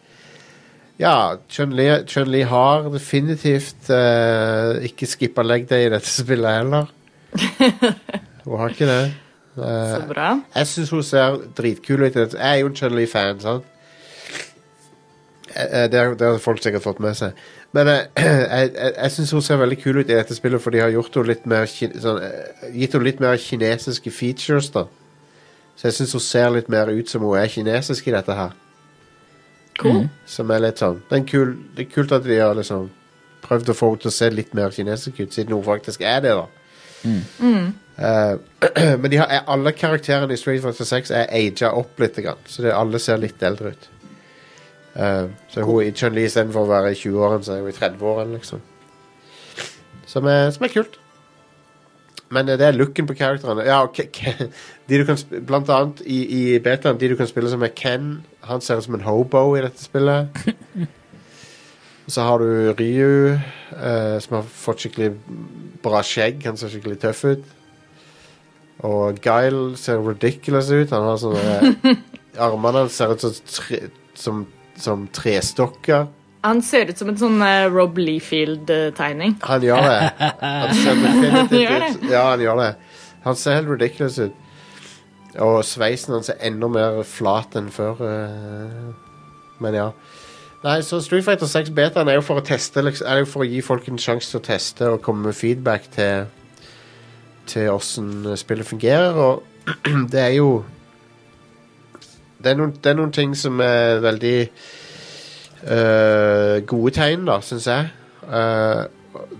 Ja, 1.00 1.36
Chun-Li 1.52 1.90
Chun 2.08 2.34
har 2.50 2.90
definitivt 2.90 3.90
uh, 3.92 4.80
ikke 4.88 5.10
skippa 5.12 5.44
leg 5.44 5.68
day 5.70 5.90
i 5.90 5.92
dette 5.94 6.10
spillet 6.10 6.62
heller. 6.64 6.92
Hun 8.46 8.58
har 8.62 8.70
ikke 8.76 8.86
det. 8.90 9.14
Så 9.56 9.64
Eh, 9.64 10.08
bra. 10.10 10.30
jeg 10.56 10.68
syns 10.68 10.90
hun 10.92 11.04
ser 11.04 11.38
dritkul 11.58 12.02
ut. 12.04 12.16
Jeg 12.16 12.36
er 12.44 12.58
jo 12.60 12.68
en 12.68 12.76
Chun-Li-fan, 12.76 13.40
sant? 13.40 13.64
Eh, 15.56 15.84
eh, 15.84 15.88
Det 15.92 16.00
har, 16.00 16.16
det 16.16 16.28
har 16.28 16.38
folk 16.44 16.62
sikkert 16.64 16.84
fått 16.84 17.00
med 17.00 17.16
seg. 17.16 17.32
Men 17.74 17.88
eh, 17.88 18.02
jeg, 18.18 18.72
jeg, 18.76 18.94
jeg 18.98 19.12
syns 19.12 19.32
hun 19.32 19.42
ser 19.42 19.58
veldig 19.62 19.78
kul 19.84 19.98
ut 20.02 20.10
i 20.10 20.16
dette 20.18 20.36
spillet, 20.36 20.62
for 20.62 20.72
de 20.76 20.82
har 20.84 20.92
gjort 20.92 21.16
henne 21.16 21.28
litt 21.32 21.46
mer 21.48 21.66
sånn, 21.72 22.20
gitt 22.76 22.94
henne 22.98 23.08
litt 23.08 23.20
mer 23.24 23.38
kinesiske 23.40 24.12
features. 24.12 24.70
da 24.76 24.86
Så 25.78 25.88
jeg 25.90 25.94
syns 26.02 26.14
hun 26.20 26.22
ser 26.28 26.50
litt 26.56 26.70
mer 26.70 26.92
ut 26.92 27.10
som 27.10 27.24
hun 27.24 27.38
er 27.40 27.48
kinesisk 27.48 28.08
i 28.08 28.16
dette 28.16 28.36
her. 28.36 28.52
Cool. 29.80 30.06
Som 30.26 30.52
er 30.56 30.62
litt 30.64 30.80
sånn 30.80 31.02
Det 31.10 31.18
er, 31.18 31.24
kul, 31.28 31.50
det 31.76 31.88
er 31.88 31.90
kult 31.92 32.12
at 32.16 32.24
de 32.24 32.38
har 32.40 32.54
liksom 32.56 32.86
prøvd 33.44 33.72
å 33.72 33.76
få 33.76 33.90
henne 33.92 34.02
til 34.06 34.12
å 34.12 34.16
se 34.16 34.30
litt 34.32 34.54
mer 34.56 34.72
kinesisk 34.72 35.20
ut, 35.20 35.34
siden 35.36 35.54
hun 35.54 35.64
faktisk 35.64 36.02
er 36.02 36.22
det, 36.24 36.32
da. 36.36 36.46
Eh, 37.06 37.72
men 39.02 39.10
de 39.12 39.18
har, 39.22 39.30
er- 39.32 39.46
alle 39.52 39.72
karakterene 39.72 40.34
i 40.36 40.40
Street 40.40 40.64
Fighter 40.64 40.88
6 40.90 41.12
er 41.16 41.30
aga 41.32 41.70
opp 41.80 42.00
litt, 42.04 42.18
så 42.52 42.66
det, 42.66 42.74
alle 42.76 43.00
ser 43.00 43.22
litt 43.22 43.44
eldre 43.46 43.72
ut. 43.76 43.90
Uh, 44.96 45.28
så 45.52 45.64
hun 45.68 45.84
i 45.84 45.92
Chun-Li 45.96 46.24
istedenfor 46.28 46.64
å 46.68 46.72
være 46.72 46.94
i 46.94 47.00
20-årene, 47.00 47.44
så 47.44 47.56
er 47.58 47.64
hun 47.66 47.72
i 47.72 47.76
30-årene, 47.76 48.38
liksom. 48.38 48.62
Som 50.08 50.28
er, 50.32 50.50
som 50.56 50.64
er 50.68 50.72
kult. 50.76 51.00
Men 52.34 52.48
eh, 52.50 52.58
det 52.58 52.66
er 52.68 52.78
looken 52.78 53.08
på 53.10 53.14
karakterene. 53.20 53.66
Ja, 53.68 53.82
okay, 53.86 54.08
Ke- 54.14 54.34
Ke- 54.40 54.50
de 54.90 55.00
du 55.02 55.06
kan 55.08 55.20
blant 55.46 55.70
annet 55.70 56.00
i, 56.06 56.20
i 56.40 56.60
Betland, 56.64 57.00
de 57.02 57.10
du 57.12 57.18
kan 57.20 57.28
spille 57.30 57.52
som 57.52 57.64
er 57.66 57.74
Ken. 57.76 58.24
Han 58.50 58.62
ser 58.64 58.80
ut 58.80 58.88
som 58.88 58.96
en 58.98 59.04
hobo 59.08 59.44
i 59.58 59.64
dette 59.66 59.84
spillet. 59.84 60.32
Så 62.08 62.22
har 62.22 62.38
du 62.38 62.74
Ryu, 62.78 63.34
uh, 63.74 64.18
som 64.22 64.36
har 64.38 64.44
fått 64.46 64.84
skikkelig 64.84 65.12
bra 65.84 66.04
skjegg. 66.06 66.44
Han 66.46 66.58
ser 66.60 66.70
skikkelig 66.70 67.00
tøff 67.02 67.24
ut. 67.26 67.48
Og 68.84 69.16
Guile 69.24 69.78
ser 69.80 70.02
ridiculous 70.04 70.68
ut. 70.72 70.92
Han 70.92 71.08
har 71.08 71.18
sånne 71.22 71.96
Armene 72.46 72.82
hans 72.84 72.98
ser 73.00 73.14
ut 73.16 73.22
som, 73.24 73.36
tre, 73.48 73.80
som, 74.20 74.42
som 74.78 75.06
trestokker. 75.16 76.08
Han 76.46 76.60
ser 76.62 76.92
ut 76.92 77.00
som 77.00 77.10
en 77.10 77.18
sånn 77.18 77.40
uh, 77.42 77.66
Rob 77.74 77.96
Leafield-tegning. 77.98 79.38
Han 79.48 79.64
gjør 79.66 79.88
det. 79.88 80.30
Han 80.44 80.76
ser 80.78 81.00
definitivt 81.06 82.04
ut. 82.04 82.10
Ja, 82.12 82.26
han 82.34 82.44
gjør 82.44 82.60
det. 82.62 82.68
Han 83.26 83.40
ser 83.40 83.56
helt 83.62 83.72
ridiculous 83.72 84.20
ut. 84.20 84.36
Og 85.42 85.58
sveisen 85.68 86.14
hans 86.16 86.30
er 86.32 86.38
enda 86.48 86.68
mer 86.72 87.00
flat 87.08 87.56
enn 87.60 87.72
før. 87.74 87.98
eh, 88.06 88.94
Men 89.64 89.74
ja. 89.76 89.88
Nei, 90.64 90.78
så 90.86 91.02
Street 91.04 91.26
Fighter 91.26 91.50
6 91.50 91.74
betaen 91.76 92.08
er 92.10 92.16
jo 92.20 92.24
for 92.26 92.40
å 92.40 92.46
teste 92.46 92.82
liksom, 92.86 93.06
Er 93.12 93.20
jo 93.22 93.28
for 93.30 93.44
å 93.44 93.48
gi 93.50 93.60
folk 93.66 93.90
en 93.92 94.00
sjanse 94.02 94.32
til 94.32 94.40
å 94.40 94.46
teste 94.46 94.88
og 94.94 95.02
komme 95.06 95.28
med 95.28 95.36
feedback 95.38 95.90
til 95.94 96.24
Til 97.46 97.70
åssen 97.70 98.38
spillet 98.40 98.68
fungerer, 98.68 99.14
og 99.14 99.44
det 100.12 100.22
er 100.22 100.34
jo 100.38 100.64
det 102.46 102.52
er, 102.52 102.58
noen, 102.60 102.76
det 102.78 102.92
er 102.92 102.98
noen 103.00 103.14
ting 103.16 103.32
som 103.38 103.58
er 103.64 104.04
veldig 104.04 104.36
eh, 105.66 106.58
gode 106.70 106.92
tegn, 106.94 107.24
da, 107.26 107.40
syns 107.42 107.66
jeg. 107.72 107.88
Uh, 108.26 108.86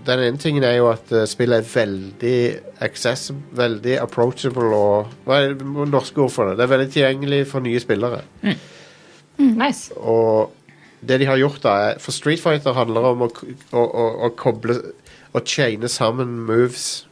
den 0.06 0.22
ene 0.24 0.40
tingen 0.40 0.64
er 0.66 0.78
jo 0.78 0.88
at 0.90 1.10
eh, 1.14 1.26
spillet 1.28 1.60
er 1.60 1.68
veldig 1.68 2.38
accessible, 2.84 3.42
veldig 3.58 3.96
approachable 4.00 4.70
og 4.74 5.12
Hva 5.26 5.40
er 5.42 5.56
det 5.58 5.66
norske 5.90 6.22
ord 6.22 6.32
for 6.32 6.48
det? 6.48 6.56
Det 6.58 6.66
er 6.66 6.72
veldig 6.72 6.90
tilgjengelig 6.94 7.40
for 7.50 7.64
nye 7.64 7.80
spillere. 7.82 8.22
Nice. 9.36 9.92
Og 9.96 10.52
det 11.06 11.20
de 11.20 11.28
har 11.28 11.38
gjort 11.40 11.62
da 11.62 11.74
er, 11.90 11.98
For 12.00 12.14
Street 12.14 12.40
Fighter 12.40 12.76
handler 12.76 13.10
om 13.12 13.26
å, 13.26 13.30
å, 13.72 13.82
å, 13.82 14.06
å 14.26 14.32
koble 14.38 14.78
Å 15.36 15.42
chaine 15.44 15.90
sammen 15.92 16.38
moves 16.48 17.05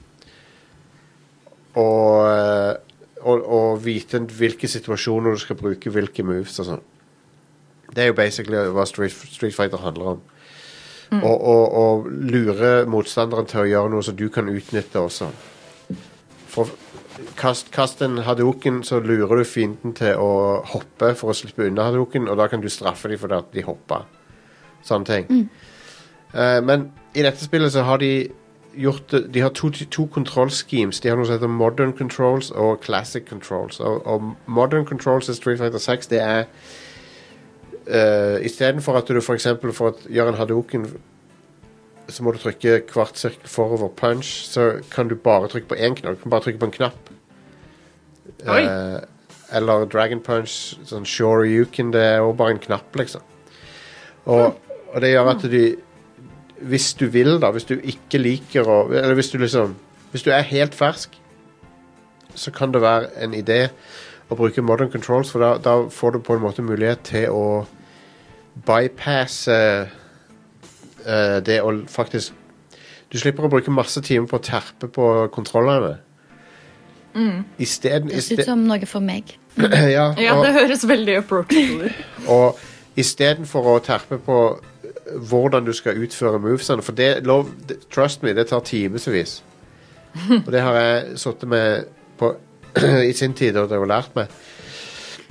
og, 1.81 2.79
og, 3.21 3.47
og 3.59 3.85
vite 3.85 4.21
hvilke 4.39 4.69
situasjoner 4.71 5.35
du 5.35 5.43
skal 5.43 5.59
bruke 5.59 5.91
hvilke 5.91 6.27
moves 6.27 6.59
og 6.63 6.71
sånn. 6.71 6.85
Det 7.95 8.03
er 8.03 8.11
jo 8.11 8.19
basically 8.19 8.63
hva 8.75 8.87
Street, 8.91 9.13
Street 9.13 9.55
Fighter 9.55 9.83
handler 9.83 10.17
om. 10.17 10.23
Og, 11.15 11.37
og, 11.47 11.75
og 11.79 12.07
lure 12.11 12.71
motstanderen 12.91 13.47
til 13.47 13.61
å 13.61 13.69
gjøre 13.69 13.93
noe 13.93 14.03
som 14.03 14.17
du 14.19 14.25
kan 14.35 14.49
utnytte 14.51 14.99
også. 14.99 15.29
For 16.51 16.73
kast, 17.39 17.71
kast 17.75 18.03
en 18.03 18.19
hadoken, 18.27 18.83
så 18.87 18.99
lurer 19.05 19.43
du 19.43 19.45
fienden 19.47 19.95
til 19.95 20.19
å 20.19 20.63
hoppe 20.73 21.13
for 21.19 21.31
å 21.31 21.37
slippe 21.37 21.69
unna 21.69 21.89
hadoken, 21.91 22.27
og 22.31 22.39
da 22.41 22.49
kan 22.51 22.65
du 22.65 22.71
straffe 22.73 23.11
dem 23.13 23.21
for 23.21 23.37
at 23.37 23.53
de 23.55 23.63
hopper. 23.67 24.09
Sånne 24.85 25.09
ting. 25.09 25.47
Eh, 26.35 26.61
men 26.67 26.89
i 27.15 27.23
dette 27.23 27.47
spillet 27.47 27.73
så 27.73 27.85
har 27.87 28.03
de 28.03 28.11
gjort 28.77 29.15
De 29.35 29.41
har 29.41 29.49
to, 29.49 29.71
to 29.71 30.07
control 30.07 30.51
schemes. 30.51 31.01
De 31.01 31.09
har 31.09 31.17
noe 31.17 31.27
som 31.27 31.37
heter 31.37 31.51
modern 31.51 31.93
controls 31.97 32.51
og 32.51 32.81
classic 32.81 33.29
controls. 33.29 33.81
Og, 33.81 34.07
og 34.07 34.35
modern 34.47 34.87
controls 34.87 35.29
i 35.29 35.35
Street 35.35 35.59
Fighter 35.59 35.79
6, 35.79 36.07
det 36.07 36.21
er 36.21 36.45
uh, 37.89 38.45
Istedenfor 38.45 38.97
at 38.99 39.09
du 39.09 39.21
for 39.21 39.35
eksempel 39.35 39.73
for 39.73 39.93
å 39.93 40.13
gjøre 40.13 40.35
en 40.35 40.41
hadoken 40.41 40.89
så 42.09 42.25
må 42.25 42.35
du 42.35 42.39
trykke 42.39 42.83
kvart 42.89 43.17
sirkel 43.17 43.49
forover 43.49 43.89
punch, 43.97 44.45
så 44.45 44.75
kan 44.93 45.09
du 45.09 45.15
bare 45.17 45.49
trykke 45.49 45.71
på 45.71 45.79
én 45.81 45.95
knapp. 45.97 46.19
Du 46.19 46.23
kan 46.23 46.35
bare 46.35 46.45
trykke 46.45 46.61
på 46.61 46.69
en 46.69 46.75
knapp. 46.75 47.11
Eh, 48.45 48.99
eller 49.57 49.87
Dragon 49.89 50.21
Punch, 50.21 50.75
sånn 50.85 51.07
Shore 51.09 51.47
You 51.49 51.65
Can, 51.73 51.93
det 51.95 52.03
er 52.05 52.19
jo 52.21 52.35
bare 52.37 52.57
en 52.57 52.61
knapp, 52.61 52.97
liksom. 52.99 53.25
Og, 54.25 54.59
og 54.93 55.01
det 55.01 55.15
gjør 55.15 55.31
at 55.33 55.47
du 55.49 55.59
Hvis 56.65 56.95
du 56.97 57.07
vil, 57.13 57.37
da, 57.43 57.51
hvis 57.53 57.67
du 57.69 57.75
ikke 57.77 58.19
liker 58.19 58.69
å 58.71 58.77
Eller 58.93 59.15
hvis 59.19 59.29
du 59.33 59.39
liksom 59.43 59.75
Hvis 60.13 60.23
du 60.25 60.31
er 60.33 60.43
helt 60.47 60.75
fersk, 60.75 61.19
så 62.35 62.51
kan 62.55 62.73
det 62.75 62.81
være 62.83 63.11
en 63.23 63.35
idé 63.35 63.69
å 64.31 64.37
bruke 64.39 64.63
modern 64.63 64.91
controls, 64.91 65.31
for 65.31 65.43
da, 65.43 65.53
da 65.59 65.89
får 65.91 66.11
du 66.17 66.19
på 66.25 66.35
en 66.35 66.43
måte 66.43 66.63
mulighet 66.65 67.03
til 67.05 67.29
å 67.35 67.67
bypasse 68.67 69.59
uh, 71.07 71.39
det 71.45 71.61
å 71.63 71.73
faktisk 71.91 72.33
Du 73.13 73.19
slipper 73.21 73.47
å 73.47 73.51
bruke 73.53 73.71
masse 73.75 74.01
timer 74.03 74.27
på 74.31 74.39
å 74.41 74.43
terpe 74.43 74.89
på 74.91 75.09
kontrollene. 75.35 75.97
Isteden 77.63 78.09
Det 78.11 78.23
ser 78.27 78.41
ut 78.41 78.49
som 78.49 78.65
noe 78.67 78.87
for 78.91 79.05
meg. 79.05 79.37
ja, 79.95 80.09
Ja, 80.19 80.35
og- 80.35 80.43
det 80.47 80.55
høres 80.57 80.83
veldig 80.89 81.19
approachable 81.21 81.91
ut. 81.91 82.01
og 82.27 82.59
istedenfor 82.99 83.69
å 83.77 83.79
terpe 83.83 84.19
på 84.19 84.39
hvordan 85.29 85.65
du 85.67 85.73
skal 85.73 86.01
utføre 86.03 86.39
movesene 86.39 86.83
For 86.83 86.97
det, 86.97 87.27
lov, 87.27 87.51
det, 87.69 87.79
trust 87.93 88.23
me, 88.23 88.35
det 88.35 88.47
tar 88.47 88.61
timevis. 88.65 89.43
Og 90.47 90.53
det 90.53 90.61
har 90.61 90.77
jeg 90.79 91.19
sittet 91.19 91.49
med 91.49 91.85
på, 92.19 92.35
i 93.11 93.13
sin 93.13 93.35
tid 93.35 93.57
og 93.57 93.69
det 93.71 93.79
har 93.79 93.87
lært 93.87 94.17
meg. 94.17 94.31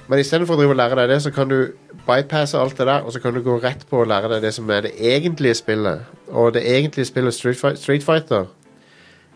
Men 0.08 0.20
istedenfor 0.20 0.60
å 0.60 0.76
lære 0.76 0.98
deg 1.00 1.14
det, 1.14 1.22
så 1.24 1.32
kan 1.32 1.48
du 1.48 1.74
bypasse 2.04 2.60
alt 2.60 2.76
det 2.78 2.88
der, 2.90 3.06
og 3.06 3.14
så 3.16 3.22
kan 3.24 3.34
du 3.34 3.40
gå 3.44 3.56
rett 3.64 3.86
på 3.88 4.02
å 4.02 4.08
lære 4.08 4.34
deg 4.34 4.44
det 4.44 4.52
som 4.56 4.70
er 4.70 4.84
det 4.88 4.98
egentlige 5.00 5.56
spillet. 5.56 6.04
Og 6.28 6.52
det 6.58 6.66
egentlige 6.68 7.08
spillet 7.08 7.34
Street, 7.34 7.60
Fight, 7.60 7.80
Street 7.80 8.04
Fighter 8.04 8.50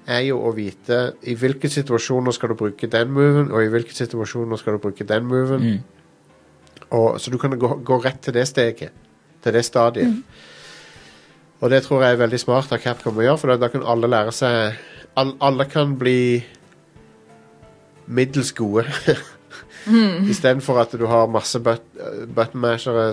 er 0.08 0.26
jo 0.28 0.42
å 0.44 0.52
vite 0.56 1.00
i 1.28 1.36
hvilke 1.40 1.72
situasjoner 1.72 2.36
skal 2.36 2.52
du 2.52 2.60
bruke 2.60 2.88
den 2.92 3.12
moven, 3.16 3.52
og 3.52 3.64
i 3.64 3.72
hvilke 3.72 3.96
situasjoner 3.96 4.60
skal 4.60 4.76
du 4.76 4.84
bruke 4.84 5.08
den 5.08 5.28
moven. 5.28 5.64
Og, 6.90 7.20
så 7.20 7.32
du 7.32 7.40
kan 7.40 7.56
gå, 7.60 7.72
gå 7.88 8.00
rett 8.04 8.20
til 8.24 8.36
det 8.36 8.46
steget. 8.48 9.07
Til 9.48 9.56
det 9.56 9.64
stadiet. 9.66 10.20
Og 11.64 11.72
det 11.74 11.80
tror 11.88 12.04
jeg 12.04 12.14
er 12.18 12.20
veldig 12.20 12.39
smart 12.43 12.74
av 12.76 12.82
Capcom 12.84 13.18
å 13.18 13.24
gjøre, 13.26 13.39
for 13.41 13.54
da, 13.54 13.58
da 13.64 13.72
kan 13.74 13.86
alle 13.88 14.10
lære 14.12 14.34
seg 14.36 14.76
all, 15.18 15.32
Alle 15.41 15.66
kan 15.72 15.95
bli 15.98 16.43
middels 18.08 18.52
gode. 18.56 18.86
Istedenfor 20.32 20.82
at 20.82 20.93
du 21.00 21.06
har 21.08 21.30
masse 21.32 21.60
but, 21.64 21.84
buttonmashere 22.36 23.06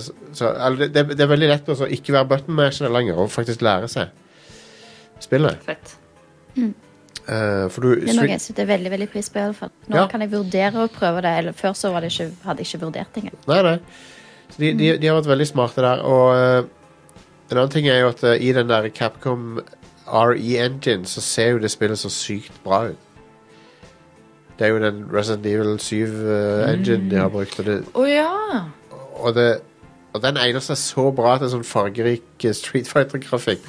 eller 0.43 0.89
det, 0.91 1.05
det 1.15 1.23
er 1.23 1.31
veldig 1.31 1.51
lett 1.53 1.69
å 1.71 1.87
ikke 1.87 2.17
være 2.17 2.29
buttonmasher 2.33 2.91
lenger 2.91 3.21
og 3.23 3.31
faktisk 3.31 3.63
lære 3.63 3.91
seg 3.93 5.23
spillet. 5.23 5.63
Fett. 5.65 5.95
Eh, 6.59 7.69
for 7.73 7.81
du 7.87 7.95
Det 7.95 8.11
er 8.11 8.19
noe 8.19 8.27
jeg 8.33 8.43
setter 8.43 8.67
veldig 8.69 8.91
veldig 8.93 9.09
pris 9.13 9.31
på. 9.31 9.39
i 9.39 9.47
alle 9.47 9.57
fall. 9.57 9.71
Nå 9.89 9.97
Ja. 10.03 10.07
kan 10.11 10.21
jeg 10.21 10.33
vurdere 10.35 10.83
å 10.85 10.91
prøve 10.93 11.23
det. 11.23 11.33
Eller 11.39 11.53
Før 11.57 11.73
så 11.79 11.93
var 11.95 12.01
det 12.05 12.11
ikke, 12.13 12.31
hadde 12.45 12.59
jeg 12.65 12.75
ikke 12.75 12.83
vurdert 12.85 13.15
det 13.15 13.23
engang. 13.23 13.39
Nei, 13.47 13.63
nei. 13.63 13.79
De, 14.59 14.71
de, 14.79 14.91
de 14.99 15.09
har 15.09 15.17
vært 15.19 15.31
veldig 15.33 15.47
smarte 15.51 15.83
der, 15.83 16.03
og 16.07 16.27
uh, 16.35 16.71
En 17.51 17.59
annen 17.59 17.73
ting 17.73 17.89
er 17.91 18.01
jo 18.01 18.13
at 18.13 18.23
uh, 18.25 18.35
i 18.41 18.53
den 18.57 18.71
der 18.71 18.89
Capcom 18.95 19.59
RE 20.07 20.57
Engine 20.65 21.07
så 21.07 21.21
ser 21.21 21.55
jo 21.55 21.59
det 21.63 21.73
spillet 21.73 21.99
så 21.99 22.11
sykt 22.13 22.57
bra 22.65 22.85
ut. 22.93 23.01
Det 24.59 24.67
er 24.67 24.71
jo 24.71 24.81
den 24.83 25.05
Resident 25.11 25.47
Evil 25.47 25.79
7-engine 25.83 27.11
de 27.11 27.17
har 27.19 27.29
brukt, 27.29 27.59
og, 27.59 27.67
det, 27.67 27.79
oh, 27.95 28.07
ja! 28.09 28.63
og, 29.19 29.35
det, 29.35 29.49
og 30.15 30.23
den 30.23 30.37
egner 30.39 30.63
seg 30.63 30.79
så 30.79 31.09
bra 31.15 31.33
til 31.43 31.49
sånn 31.51 31.65
fargerik 31.67 32.45
eh, 32.47 32.53
Street 32.55 32.87
Fighter-grafikk. 32.87 33.65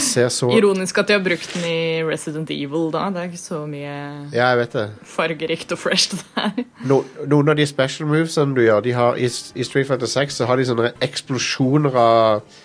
Så 0.00 0.48
Ironisk 0.56 0.98
at 1.02 1.10
de 1.10 1.16
har 1.18 1.24
brukt 1.24 1.52
den 1.52 1.66
i 1.68 1.80
Resident 2.08 2.48
Evil, 2.54 2.88
da. 2.94 3.02
Det 3.12 3.20
er 3.20 3.28
ikke 3.28 3.40
så 3.42 3.58
mye 3.68 3.92
Ja, 4.32 4.46
jeg 4.54 4.58
vet 4.62 4.76
det. 4.78 4.86
fargerikt 5.04 5.74
og 5.76 5.82
fresh 5.82 6.14
der. 6.16 6.64
No, 6.88 7.02
noen 7.28 7.52
av 7.52 7.60
de 7.60 7.66
special 7.68 8.08
movesene 8.08 8.56
du 8.56 8.62
gjør 8.64 8.80
de 8.88 8.94
har, 8.96 9.20
i, 9.20 9.28
I 9.28 9.66
Street 9.68 9.88
Fighter 9.90 10.08
6 10.08 10.40
så 10.40 10.48
har 10.48 10.56
de 10.60 10.66
sånne 10.70 10.94
eksplosjoner 11.04 12.00
av 12.06 12.56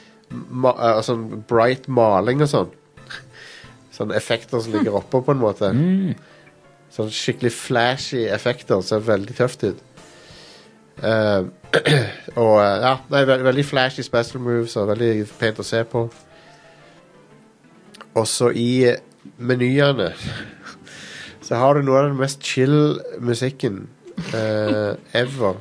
ma, 0.49 0.71
sånn 1.05 1.27
bright 1.49 1.89
maling 1.91 2.43
og 2.47 2.51
sånn. 2.53 2.71
Sånne 3.95 4.15
effekter 4.19 4.59
som 4.63 4.73
ligger 4.75 4.97
oppå, 5.01 5.21
på 5.23 5.35
en 5.35 5.39
måte. 5.43 5.69
Sånn 6.95 7.11
skikkelig 7.11 7.51
flashy 7.55 8.25
effekter. 8.31 8.79
Ser 8.83 9.03
veldig 9.03 9.35
tøft 9.37 9.63
ut. 9.67 9.83
Eh, 11.03 11.45
og 12.41 12.53
uh, 12.55 12.77
ja, 12.79 12.93
det 13.09 13.19
er 13.19 13.25
ve 13.27 13.43
veldig 13.43 13.65
flashy 13.67 14.03
special 14.03 14.41
moves 14.43 14.75
og 14.79 14.87
veldig 14.93 15.25
pent 15.39 15.59
å 15.59 15.67
se 15.67 15.81
på. 15.91 16.05
Også 18.15 18.51
i 18.55 18.69
eh, 18.87 19.01
menyene 19.37 20.13
så 21.45 21.59
har 21.59 21.75
du 21.75 21.83
noe 21.83 21.99
av 21.99 22.09
den 22.09 22.19
mest 22.19 22.43
chill 22.43 22.95
musikken 23.19 23.89
uh, 24.31 24.95
ever. 25.11 25.59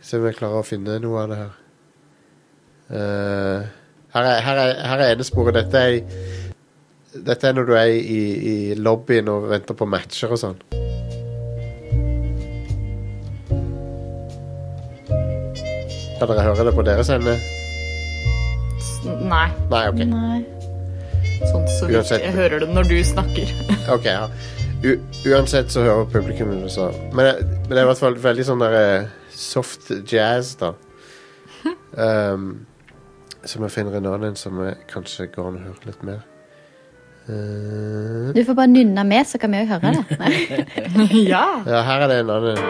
Se 0.00 0.18
om 0.18 0.26
jeg 0.26 0.38
klarer 0.40 0.62
å 0.62 0.66
finne 0.66 0.96
noe 1.02 1.26
av 1.26 1.32
det 1.32 1.42
her. 1.42 1.58
Her, 2.92 4.24
er, 4.28 4.40
her, 4.44 4.58
er, 4.60 4.72
her 4.84 5.00
er 5.00 5.14
enesporet. 5.14 5.56
Dette 5.56 5.80
er, 5.80 6.00
dette 7.14 7.48
er 7.48 7.56
når 7.56 7.68
du 7.68 7.72
er 7.78 7.92
i, 7.94 8.20
i 8.52 8.56
lobbyen 8.76 9.30
og 9.32 9.48
venter 9.52 9.78
på 9.78 9.88
matcher 9.88 10.34
og 10.34 10.42
sånn. 10.42 10.58
Kan 16.22 16.30
dere 16.30 16.42
høre 16.46 16.64
det 16.68 16.72
på 16.76 16.82
deres 16.86 17.08
ende? 17.10 17.32
Nei, 19.26 19.48
Nei, 19.72 19.80
OK. 19.90 20.02
Nei. 20.06 20.40
sånn 21.50 21.64
så 21.66 21.88
vidt. 21.88 21.96
Uansett. 21.98 22.22
Jeg 22.22 22.34
hører 22.36 22.62
det 22.62 22.68
når 22.70 22.86
du 22.92 22.98
snakker. 23.04 23.50
Ok, 23.96 24.04
ja. 24.06 24.28
U 24.86 24.92
uansett 25.32 25.70
så 25.74 25.82
hører 25.82 26.06
publikum 26.12 26.52
det, 26.60 26.70
så. 26.70 26.92
Men, 27.14 27.26
det- 27.26 27.46
men 27.48 27.72
det 27.72 27.80
er 27.80 27.86
i 27.88 27.88
hvert 27.90 27.98
fall 28.04 28.14
veldig 28.22 28.44
sånn 28.46 28.62
der 28.62 28.76
eh, 28.78 29.08
soft 29.34 29.90
jazz, 30.12 30.54
da. 30.60 30.70
Um, 31.98 32.46
som 33.44 33.66
jeg 33.66 33.74
finner 33.74 33.98
en 33.98 34.06
annen 34.12 34.38
som 34.38 34.62
jeg 34.62 34.78
kanskje 34.90 35.26
går 35.34 35.48
an 35.50 35.58
å 35.58 35.64
høre 35.66 35.90
litt 35.90 36.06
mer. 36.06 36.22
Eh, 37.26 38.30
Du 38.38 38.40
får 38.46 38.54
bare 38.62 38.70
nynne 38.70 39.02
med, 39.06 39.26
så 39.26 39.38
kan 39.42 39.50
vi 39.54 39.64
òg 39.64 39.74
høre 39.74 39.96
det. 39.98 40.18
Nei. 40.22 40.32
ja. 41.34 41.44
ja, 41.66 41.82
her 41.90 42.06
er 42.06 42.14
det 42.14 42.22
en 42.22 42.30
annen. 42.38 42.62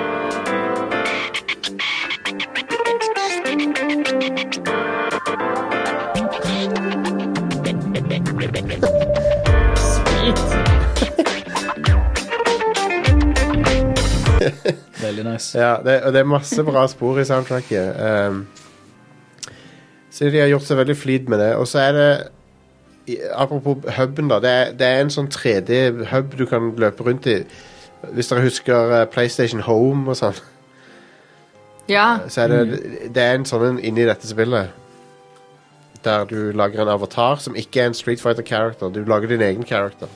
Veldig 15.06 15.24
nice. 15.26 15.58
Ja, 15.58 15.76
det, 15.84 16.02
og 16.02 16.12
det 16.14 16.20
er 16.22 16.28
masse 16.28 16.64
bra 16.66 16.84
spor 16.90 17.18
i 17.20 17.24
soundtracket. 17.28 17.96
Um, 18.28 18.46
så 20.12 20.28
de 20.28 20.42
har 20.42 20.50
gjort 20.52 20.68
seg 20.68 20.78
veldig 20.82 20.96
flid 20.96 21.28
med 21.32 21.40
det. 21.40 21.54
Og 21.56 21.68
så 21.68 21.84
er 21.88 21.92
det 21.98 22.12
Apropos 23.34 23.82
huben, 23.96 24.28
da. 24.30 24.38
Det 24.38 24.50
er, 24.50 24.72
det 24.78 24.86
er 24.86 25.00
en 25.02 25.10
sånn 25.10 25.26
3D-hub 25.32 26.36
du 26.38 26.44
kan 26.46 26.68
løpe 26.78 27.02
rundt 27.02 27.26
i. 27.26 27.40
Hvis 28.14 28.30
dere 28.30 28.44
husker 28.44 28.94
eh, 28.94 29.06
PlayStation 29.10 29.64
Home 29.66 30.06
og 30.10 30.18
sånn, 30.20 30.38
ja. 31.90 32.20
så 32.30 32.44
er 32.44 32.52
det, 32.52 32.78
det 33.14 33.24
er 33.24 33.40
en 33.40 33.46
sånn 33.48 33.66
en 33.72 33.80
inni 33.82 34.06
dette 34.06 34.30
spillet. 34.30 34.70
Der 36.06 36.30
du 36.30 36.52
lager 36.54 36.84
en 36.84 36.92
avatar 36.94 37.42
som 37.42 37.58
ikke 37.58 37.82
er 37.82 37.90
en 37.90 37.98
Street 37.98 38.22
Fighter-character. 38.22 38.94
Du 38.94 39.02
lager 39.02 39.34
din 39.34 39.42
egen 39.42 39.66
character. 39.66 40.10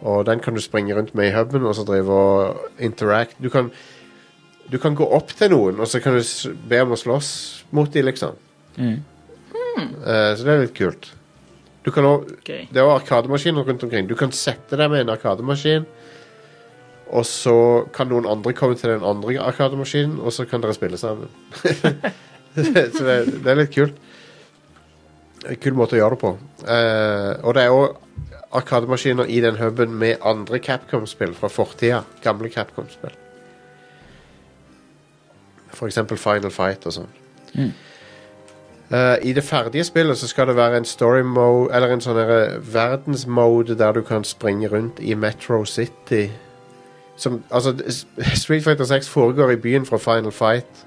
Og 0.00 0.24
den 0.26 0.40
kan 0.40 0.56
du 0.56 0.60
springe 0.64 0.96
rundt 0.96 1.14
med 1.14 1.28
i 1.28 1.34
huben 1.34 1.66
og 1.68 1.74
så 1.76 1.84
drive 1.88 2.12
og 2.12 2.82
interact. 2.82 3.36
Du 3.42 3.50
kan, 3.52 3.70
du 4.72 4.78
kan 4.78 4.96
gå 4.96 5.06
opp 5.06 5.32
til 5.36 5.52
noen, 5.52 5.80
og 5.80 5.88
så 5.88 6.00
kan 6.00 6.16
du 6.16 6.24
be 6.68 6.82
om 6.84 6.94
å 6.96 7.00
slåss 7.00 7.30
mot 7.76 7.90
dem, 7.92 8.08
liksom. 8.08 8.36
Mm. 8.76 9.00
Uh, 9.76 10.32
så 10.36 10.44
det 10.44 10.52
er 10.52 10.62
litt 10.64 10.76
kult. 10.76 11.12
Du 11.84 11.90
kan 11.94 12.04
også, 12.04 12.36
okay. 12.40 12.66
det 12.68 12.80
er 12.80 12.84
jo 12.84 12.96
arkademaskiner 12.96 13.64
rundt 13.64 13.84
omkring. 13.86 14.08
Du 14.08 14.16
kan 14.18 14.32
sette 14.36 14.76
deg 14.76 14.90
med 14.92 15.04
en 15.04 15.14
arkademaskin, 15.14 15.86
og 17.10 17.24
så 17.26 17.56
kan 17.94 18.10
noen 18.10 18.28
andre 18.30 18.52
komme 18.56 18.76
til 18.78 18.92
den 18.92 19.06
andre 19.06 19.38
arkademaskinen, 19.42 20.20
og 20.20 20.32
så 20.32 20.46
kan 20.48 20.62
dere 20.62 20.76
spille 20.76 21.00
sammen. 21.00 21.32
så 22.54 23.04
det, 23.06 23.16
det 23.40 23.48
er 23.48 23.60
litt 23.62 23.74
kult. 23.74 23.96
En 25.48 25.56
kul 25.56 25.76
måte 25.78 25.96
å 25.96 26.02
gjøre 26.02 26.16
det 26.16 26.20
på. 26.20 26.36
Uh, 26.66 27.32
og 27.48 27.56
det 27.56 27.64
er 27.64 27.74
òg 27.74 27.98
arkademaskiner 28.52 29.24
i 29.24 29.40
den 29.40 29.56
huben 29.56 29.94
med 29.94 30.16
andre 30.24 30.58
Capcom-spill 30.58 31.34
fra 31.34 31.48
fortida. 31.48 32.02
Gamle 32.22 32.48
Capcom-spill. 32.50 33.14
For 35.74 35.86
eksempel 35.86 36.18
Final 36.18 36.50
Fight 36.50 36.86
og 36.86 36.92
sånn. 36.92 37.08
Eh, 38.90 39.16
I 39.22 39.32
det 39.32 39.44
ferdige 39.46 39.84
spillet 39.86 40.18
så 40.18 40.28
skal 40.28 40.50
det 40.50 40.56
være 40.56 40.76
en 40.76 40.84
story 40.84 41.22
mode 41.22 41.70
Eller 41.74 41.92
en 41.94 42.00
sånn 42.02 42.16
derre 42.18 42.58
verdensmode 42.74 43.76
der 43.78 43.92
du 43.94 44.02
kan 44.06 44.24
springe 44.26 44.68
rundt 44.70 44.98
i 45.00 45.14
Metro 45.14 45.64
City. 45.64 46.26
Som, 47.16 47.42
altså, 47.50 47.74
Street 48.42 48.64
Fighter 48.64 48.84
6 48.84 49.08
foregår 49.08 49.50
i 49.54 49.56
byen 49.56 49.86
fra 49.86 49.98
Final 49.98 50.32
Fight. 50.32 50.86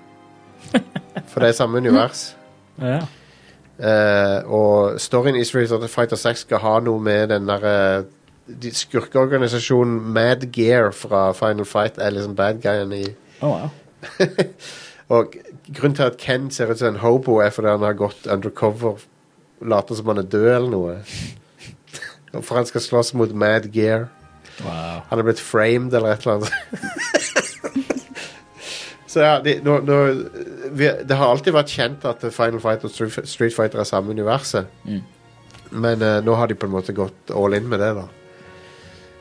For 1.27 1.39
det 1.39 1.49
er 1.49 1.59
samme 1.59 1.77
univers. 1.77 2.31
Ja. 2.81 3.03
Eh, 3.83 4.39
og 4.47 4.99
storyen 5.01 5.35
i 5.35 5.43
Street 5.43 5.71
Fighter 5.91 6.15
6 6.15 6.45
skal 6.45 6.61
ha 6.63 6.77
noe 6.79 7.01
med 7.03 7.33
den 7.33 7.49
derre 7.49 8.05
de 8.47 8.71
Skurkeorganisasjonen 8.75 9.99
Mad 10.13 10.45
Gear 10.55 10.91
fra 10.95 11.31
Final 11.35 11.65
Fight 11.67 11.97
er 11.97 12.15
liksom 12.15 12.35
bad 12.35 12.61
guyen 12.63 12.91
i 12.95 13.05
Oh, 13.43 13.49
wow. 13.49 13.69
Og 15.13 15.33
grunnen 15.75 15.95
til 15.95 16.03
at 16.03 16.17
Ken 16.17 16.51
ser 16.51 16.71
ut 16.71 16.79
som 16.79 16.93
en 16.93 17.01
hobo, 17.01 17.37
er 17.43 17.49
fordi 17.51 17.67
han 17.67 17.83
har 17.83 17.93
gått 17.99 18.27
undercover, 18.31 19.01
later 19.61 19.95
som 19.99 20.07
han 20.07 20.21
er 20.21 20.29
død 20.31 20.47
eller 20.55 20.69
noe. 20.71 20.93
Og 22.33 22.43
For 22.43 22.55
han 22.55 22.65
skal 22.65 22.81
slåss 22.81 23.13
mot 23.13 23.35
Mad 23.35 23.67
Gear. 23.73 24.07
wow. 24.63 25.01
Han 25.09 25.19
er 25.19 25.27
blitt 25.27 25.43
framed 25.43 25.93
eller 25.93 26.13
et 26.15 26.23
eller 26.23 26.33
annet. 26.39 26.53
Så 29.13 29.21
ja, 29.21 29.33
de, 29.45 29.59
nå, 29.61 29.75
nå, 29.85 29.97
vi, 30.73 30.87
det 31.05 31.17
har 31.19 31.29
alltid 31.29 31.53
vært 31.53 31.69
kjent 31.69 32.05
at 32.09 32.23
Final 32.33 32.61
Fight 32.63 32.85
og 32.87 32.93
Street, 32.93 33.53
Fighter 33.53 33.83
er 33.83 33.85
samme 33.85 34.09
universet. 34.15 34.71
Mm. 34.89 35.03
Men 35.83 36.01
uh, 36.01 36.17
nå 36.25 36.33
har 36.39 36.49
de 36.49 36.57
på 36.57 36.65
en 36.65 36.73
måte 36.73 36.95
gått 36.97 37.33
all 37.33 37.53
in 37.53 37.67
med 37.69 37.81
det, 37.83 37.91
da. 37.99 38.07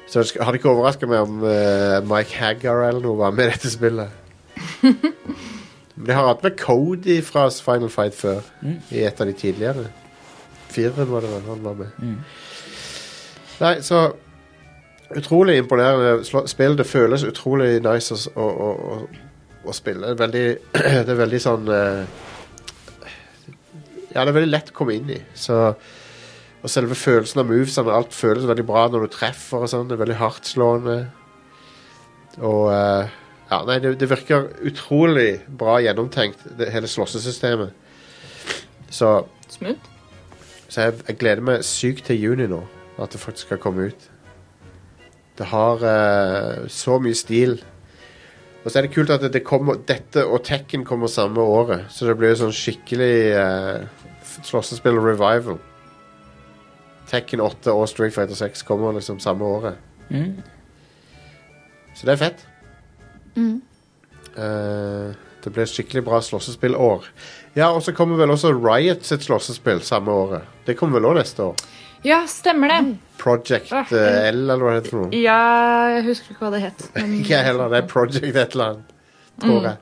Så 0.08 0.24
det 0.24 0.40
hadde 0.44 0.60
ikke 0.60 0.72
overraska 0.72 1.08
meg 1.08 1.26
om 1.26 1.44
uh, 1.44 1.98
Mike 2.08 2.36
Haggar 2.40 2.86
eller 2.86 3.04
noe 3.04 3.20
var 3.20 3.36
med 3.36 3.50
i 3.50 3.52
dette 3.52 3.72
spillet. 3.72 4.16
Men 4.82 6.08
de 6.08 6.16
har 6.16 6.30
hatt 6.30 6.44
med 6.44 6.56
Cody 6.60 7.18
fra 7.24 7.46
Final 7.52 7.92
Fight 7.92 8.16
før, 8.16 8.40
Mm. 8.62 8.78
i 8.96 9.04
et 9.04 9.20
av 9.20 9.28
de 9.28 9.36
tidligere. 9.36 9.86
Fireren 10.72 11.10
var 11.10 11.20
det 11.20 11.34
vel 11.34 11.48
han 11.50 11.64
var 11.64 11.80
med. 11.84 11.96
Mm. 12.00 12.18
Nei, 13.60 13.76
så 13.84 14.06
Utrolig 15.12 15.58
imponerende 15.60 16.46
spill. 16.48 16.72
Det 16.78 16.86
føles 16.88 17.24
utrolig 17.28 17.82
nice 17.84 18.16
å, 18.32 18.46
å, 18.46 18.68
å, 18.72 18.94
å, 19.64 19.74
spille. 19.76 20.12
Det 20.12 20.18
veldig, 20.20 20.44
det 21.06 21.14
er 21.14 21.18
veldig 21.18 21.40
sånn 21.42 21.72
eh, 21.72 22.04
Ja, 24.12 24.22
det 24.22 24.28
er 24.28 24.36
veldig 24.36 24.52
lett 24.52 24.72
å 24.72 24.76
komme 24.76 24.96
inn 24.98 25.10
i. 25.14 25.18
Så, 25.38 25.58
og 26.62 26.70
selve 26.70 26.98
følelsen 26.98 27.42
av 27.42 27.50
movesene, 27.50 27.94
alt 27.94 28.14
føles 28.16 28.46
veldig 28.48 28.66
bra 28.68 28.86
når 28.90 29.06
du 29.06 29.14
treffer 29.16 29.64
og 29.64 29.72
sånn. 29.72 29.88
Det 29.90 29.96
er 29.96 30.04
veldig 30.04 30.20
hardtslående. 30.20 30.98
Og 32.40 32.68
eh, 32.74 33.18
Ja, 33.52 33.58
nei, 33.68 33.78
det, 33.84 33.98
det 34.00 34.08
virker 34.08 34.46
utrolig 34.64 35.42
bra 35.46 35.76
gjennomtenkt, 35.84 36.46
det, 36.56 36.70
hele 36.72 36.88
slåssesystemet. 36.88 37.74
Så, 38.92 39.10
Smooth. 39.52 39.90
så 40.68 40.86
jeg, 40.86 41.02
jeg 41.08 41.18
gleder 41.20 41.44
meg 41.44 41.66
sykt 41.68 42.08
til 42.08 42.20
juni 42.20 42.46
nå, 42.48 42.62
at 43.00 43.12
det 43.12 43.20
faktisk 43.20 43.50
skal 43.50 43.60
komme 43.60 43.90
ut. 43.92 44.08
Det 45.38 45.48
har 45.48 45.84
uh, 45.84 46.68
så 46.68 46.98
mye 47.00 47.16
stil. 47.16 47.56
Og 48.62 48.70
så 48.70 48.78
er 48.78 48.86
det 48.86 48.92
kult 48.94 49.10
at 49.10 49.24
det, 49.34 49.42
kommer, 49.46 49.80
dette 49.88 50.22
og 50.22 50.44
Tekken 50.46 50.84
kommer 50.86 51.10
samme 51.10 51.42
året. 51.42 51.88
Så 51.90 52.06
det 52.06 52.14
blir 52.18 52.30
jo 52.30 52.44
sånn 52.44 52.54
skikkelig 52.54 53.16
uh, 53.34 54.06
slåssespill 54.46 55.00
revival. 55.02 55.58
Tekken 57.10 57.42
8 57.42 57.74
og 57.74 57.88
Street 57.90 58.14
Fighter 58.14 58.38
6 58.38 58.62
kommer 58.68 58.94
liksom 58.96 59.18
samme 59.20 59.44
året. 59.44 59.82
Mm. 60.14 60.38
Så 61.98 62.06
det 62.06 62.14
er 62.14 62.22
fett. 62.22 62.46
Mm. 63.34 63.58
Uh, 64.38 65.12
Det 65.42 65.50
blir 65.50 65.64
et 65.66 65.72
skikkelig 65.72 66.04
bra 66.06 66.20
slåssespillår. 66.22 67.06
Ja, 67.56 67.72
og 67.74 67.82
så 67.82 67.92
kommer 67.92 68.20
vel 68.20 68.30
også 68.30 68.52
Riot 68.54 69.02
sitt 69.06 69.24
slåssespill 69.26 69.82
samme 69.82 70.14
året. 70.14 70.46
Det 70.66 70.76
kommer 70.78 71.00
vel 71.00 71.08
òg 71.10 71.18
neste 71.18 71.48
år. 71.50 71.64
Ja, 72.04 72.22
stemmer 72.26 72.68
det. 72.72 72.78
Project 73.22 73.70
eh, 73.72 73.92
L, 74.32 74.40
eller 74.50 74.58
hva 74.58 74.72
det 74.74 74.80
heter 74.80 74.90
for 74.96 75.04
noe. 75.04 75.14
Ja, 75.22 75.36
jeg 75.94 76.04
husker 76.08 76.34
ikke 76.34 76.44
hva 76.48 76.50
det 76.56 76.62
het. 76.64 76.84
Men 76.96 77.12
Ikke 77.20 77.36
jeg 77.36 77.46
heller. 77.46 77.70
Det 77.70 77.78
er 77.82 77.88
Project 77.92 78.24
et 78.32 78.56
eller 78.56 78.64
annet, 78.72 78.92
tror 79.42 79.58
Mm. 79.60 79.64
jeg. 79.70 79.76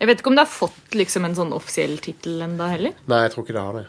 jeg 0.00 0.08
vet 0.10 0.20
ikke 0.22 0.30
om 0.32 0.36
det 0.36 0.42
har 0.46 0.50
fått 0.50 0.96
liksom 0.98 1.24
en 1.28 1.34
sånn 1.38 1.52
offisiell 1.54 1.96
tittel 2.02 2.42
enda 2.42 2.66
heller. 2.72 2.96
Nei, 3.06 3.20
jeg 3.26 3.34
tror 3.36 3.44
ikke 3.46 3.54
det 3.58 3.62
har 3.68 3.78
det. 3.80 3.86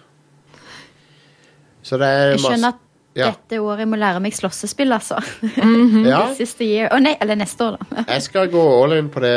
Så 1.84 1.98
det 2.00 2.08
er 2.08 2.30
Jeg 2.36 2.40
skjønner 2.46 2.68
at 2.76 2.80
Ja. 3.16 3.28
dette 3.30 3.60
året 3.62 3.80
jeg 3.84 3.90
må 3.92 3.98
lære 4.02 4.22
meg 4.24 4.34
slåssespill, 4.34 4.94
altså. 4.96 5.20
Ja. 6.14 6.22
Siste 6.38 6.66
year. 6.66 6.90
Å 6.96 7.02
nei, 7.02 7.16
eller 7.22 7.36
neste 7.38 7.62
år, 7.66 7.76
da. 7.82 8.06
Jeg 8.08 8.22
skal 8.26 8.48
gå 8.54 8.62
all 8.84 8.94
in 8.98 9.10
på 9.14 9.22
det 9.22 9.34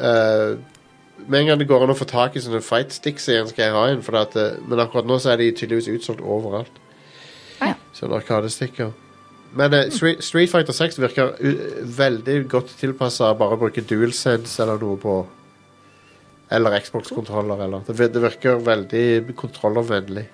eh, 0.00 0.54
Med 1.26 1.40
en 1.42 1.46
gang 1.50 1.58
det 1.60 1.66
går 1.68 1.82
an 1.84 1.92
å 1.92 1.96
få 1.98 2.06
tak 2.08 2.36
i 2.36 2.40
sånne 2.40 2.62
fight 2.64 2.92
sticks 2.96 3.28
igjen, 3.28 3.48
skal 3.50 3.64
jeg 3.66 3.74
ha 3.76 3.82
en. 3.92 4.00
For 4.02 4.16
at, 4.16 4.36
eh, 4.40 4.54
men 4.66 4.80
akkurat 4.80 5.04
nå 5.08 5.18
så 5.20 5.32
er 5.34 5.36
de 5.42 5.50
tydeligvis 5.52 5.90
utsolgt 5.98 6.22
overalt. 6.24 6.72
Ja. 7.60 7.74
Sånne 7.96 8.18
arkadestikker. 8.20 8.92
Men 9.58 9.74
eh, 9.74 9.88
Street, 9.90 10.22
Street 10.24 10.50
Fighter 10.52 10.72
6 10.76 10.98
virker 11.02 11.32
u 11.42 11.50
veldig 11.98 12.36
godt 12.52 12.70
tilpassa 12.80 13.32
bare 13.34 13.56
å 13.56 13.60
bruke 13.60 13.82
DualSense 13.82 14.62
eller 14.62 14.78
noe 14.80 14.96
på. 15.02 15.14
Eller 16.50 16.78
Xbox-kontroller. 16.82 17.60
eller 17.66 17.82
det, 17.86 17.94
vir- 17.98 18.12
det 18.14 18.22
virker 18.24 18.62
veldig 18.66 19.36
kontrollervennlig. 19.38 20.26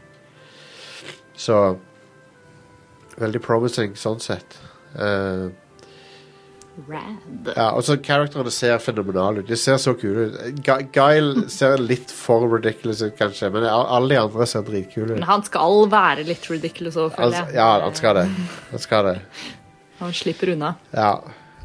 Så 1.37 1.59
Veldig 3.17 3.41
promising 3.41 3.95
sånn 3.97 4.19
sett. 4.21 4.59
Eh, 5.01 5.47
Rad. 6.89 7.49
ja, 7.57 7.71
og 7.73 7.83
så 7.87 7.97
Karakterene 8.05 8.51
ser 8.53 8.77
fenomenale 8.85 9.41
ut. 9.41 9.49
De 9.49 9.57
ser 9.57 9.79
så 9.81 9.95
kule 9.97 10.27
ut. 10.29 10.35
Gu- 10.67 10.89
Guile 10.93 11.47
ser 11.53 11.79
litt 11.81 12.11
for 12.13 12.45
ridiculous 12.53 13.01
ut, 13.03 13.15
kanskje, 13.19 13.49
men 13.55 13.65
alle 13.65 14.11
de 14.13 14.19
andre 14.21 14.47
ser 14.47 14.63
dritkule 14.67 15.15
ut. 15.15 15.19
Men 15.19 15.29
han 15.31 15.43
skal 15.47 15.87
være 15.93 16.27
litt 16.29 16.45
ridiculous 16.53 16.99
òg, 17.01 17.15
føler 17.17 17.27
Altså, 17.31 17.45
jeg. 17.47 17.55
ja, 17.57 17.69
han 17.87 17.95
skal 17.97 18.15
det. 18.21 18.27
Han 18.75 18.83
skal 18.85 19.09
det. 19.09 19.17
Han 20.03 20.13
slipper 20.13 20.53
unna. 20.53 20.75
Ja. 20.93 21.13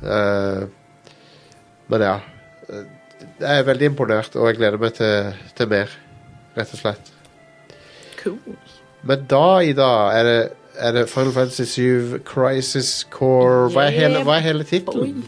Uh, 0.02 0.64
men 1.92 2.02
ja. 2.08 2.16
Jeg 3.42 3.60
er 3.60 3.68
veldig 3.68 3.90
imponert, 3.92 4.36
og 4.40 4.48
jeg 4.48 4.58
gleder 4.62 4.80
meg 4.82 4.94
til, 4.98 5.34
til 5.58 5.68
mer, 5.70 5.92
rett 6.56 6.72
og 6.74 6.80
slett. 6.80 7.12
Cool. 8.24 8.38
Men 9.04 9.26
da, 9.30 9.44
Ida, 9.66 9.90
er 10.16 10.24
det, 10.30 10.40
er 10.78 10.92
det 10.96 11.10
Final 11.10 11.32
Fantasy 11.36 11.64
7 11.68 12.20
Crisis 12.26 13.08
Core 13.12 13.70
Hva 13.74 13.88
er 13.88 13.96
hele, 13.96 14.24
hva 14.28 14.38
er 14.40 14.46
hele 14.46 14.64
tittelen? 14.68 15.24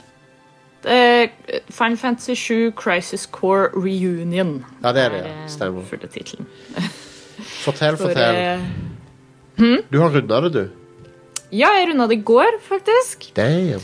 Eh, 0.84 1.30
Final 1.72 1.98
Fantasy 1.98 2.36
7 2.36 2.72
Crisis 2.76 3.26
Core 3.32 3.70
Reunion. 3.76 4.66
Ja, 4.84 4.92
det 4.96 5.02
er 5.06 5.10
det, 5.16 5.24
ja. 5.28 5.48
Stemmer. 5.48 5.84
fulle 5.88 6.08
tittelen. 6.12 6.48
Fortell, 7.64 7.98
For, 7.98 8.10
fortell. 8.12 8.64
Hmm? 9.58 9.84
Du 9.92 10.00
har 10.02 10.10
runda 10.16 10.40
det, 10.48 10.54
du. 10.54 10.64
ja, 11.54 11.70
jeg 11.78 11.90
runda 11.92 12.08
det 12.10 12.18
i 12.20 12.24
går, 12.26 12.58
faktisk. 12.66 13.30
Damn. 13.38 13.84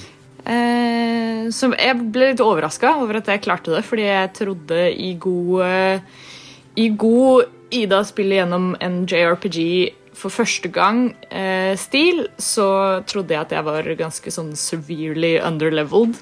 Eh, 0.50 1.48
så 1.54 1.70
jeg 1.76 1.96
ble 2.14 2.32
litt 2.32 2.42
overraska 2.44 2.96
over 3.04 3.20
at 3.20 3.28
jeg 3.30 3.44
klarte 3.46 3.72
det, 3.76 3.84
fordi 3.86 4.06
jeg 4.08 4.32
trodde 4.38 4.80
i 4.96 5.14
god 5.20 5.64
eh, 5.66 6.00
I 6.80 6.88
god 6.98 7.50
Ida 7.76 8.00
spiller 8.08 8.40
gjennom 8.42 8.72
en 8.82 9.04
JRPG 9.06 9.58
for 10.20 10.34
første 10.34 10.70
gang-stil, 10.74 12.26
så 12.40 12.70
trodde 13.08 13.36
jeg 13.36 13.46
at 13.46 13.56
jeg 13.56 13.66
var 13.68 13.88
ganske 14.00 14.34
sånn 14.34 14.52
severely 14.60 15.38
underleveled. 15.40 16.20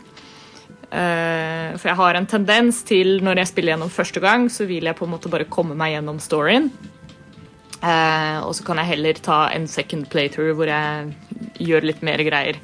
Eh, 0.87 1.73
for 1.75 1.89
jeg 1.89 1.99
har 1.99 2.15
en 2.15 2.29
tendens 2.29 2.79
til 2.87 3.17
når 3.25 3.41
jeg 3.41 3.51
spiller 3.51 3.75
gjennom 3.75 3.91
første 3.91 4.23
gang, 4.23 4.47
så 4.53 4.67
vil 4.69 4.87
jeg 4.87 4.95
på 4.95 5.07
en 5.07 5.15
måte 5.15 5.31
bare 5.31 5.49
komme 5.51 5.75
meg 5.77 5.95
gjennom 5.97 6.21
storyen. 6.23 6.69
Eh, 7.77 8.37
og 8.41 8.53
så 8.57 8.65
kan 8.65 8.79
jeg 8.81 8.93
heller 8.93 9.19
ta 9.21 9.47
en 9.53 9.67
second 9.69 10.07
playthrough 10.13 10.55
hvor 10.57 10.71
jeg 10.71 11.13
gjør 11.67 11.89
litt 11.91 12.05
mer 12.05 12.23
greier. 12.25 12.61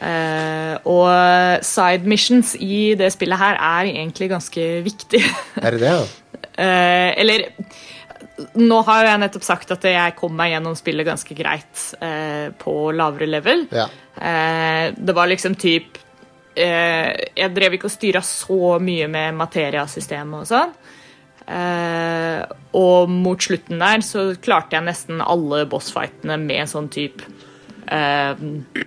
Uh, 0.00 0.80
og 0.88 1.60
side 1.66 2.08
missions 2.08 2.54
i 2.56 2.94
det 2.96 3.10
spillet 3.12 3.36
her 3.36 3.58
er 3.60 3.90
egentlig 3.90 4.30
ganske 4.30 4.62
viktig. 4.86 5.20
Er 5.60 5.76
det 5.76 5.82
det? 5.82 5.90
ja? 5.92 5.98
Uh, 6.56 7.10
eller 7.20 7.44
Nå 8.60 8.78
har 8.86 9.06
jeg 9.06 9.20
nettopp 9.22 9.46
sagt 9.46 9.72
at 9.74 9.84
jeg 9.86 10.16
kom 10.18 10.36
meg 10.38 10.54
gjennom 10.54 10.76
spillet 10.78 11.08
ganske 11.08 11.34
greit 11.36 11.82
eh, 12.00 12.48
på 12.60 12.76
lavere 12.96 13.28
level. 13.28 13.66
Ja. 13.74 13.88
Eh, 14.16 14.92
det 14.96 15.16
var 15.16 15.30
liksom 15.30 15.56
typ 15.60 15.98
eh, 16.54 17.10
Jeg 17.36 17.52
drev 17.56 17.76
ikke 17.76 17.88
og 17.88 17.94
styra 17.94 18.22
så 18.24 18.78
mye 18.82 19.08
med 19.10 19.38
materiasystemet 19.38 20.42
og 20.42 20.50
sånn. 20.50 20.74
Eh, 21.50 22.42
og 22.78 23.10
mot 23.10 23.42
slutten 23.42 23.80
der 23.82 24.02
så 24.06 24.28
klarte 24.38 24.76
jeg 24.76 24.86
nesten 24.86 25.22
alle 25.24 25.64
bossfightene 25.70 26.36
med 26.38 26.68
sånn 26.70 26.86
type 26.92 27.26
eh, 27.90 28.38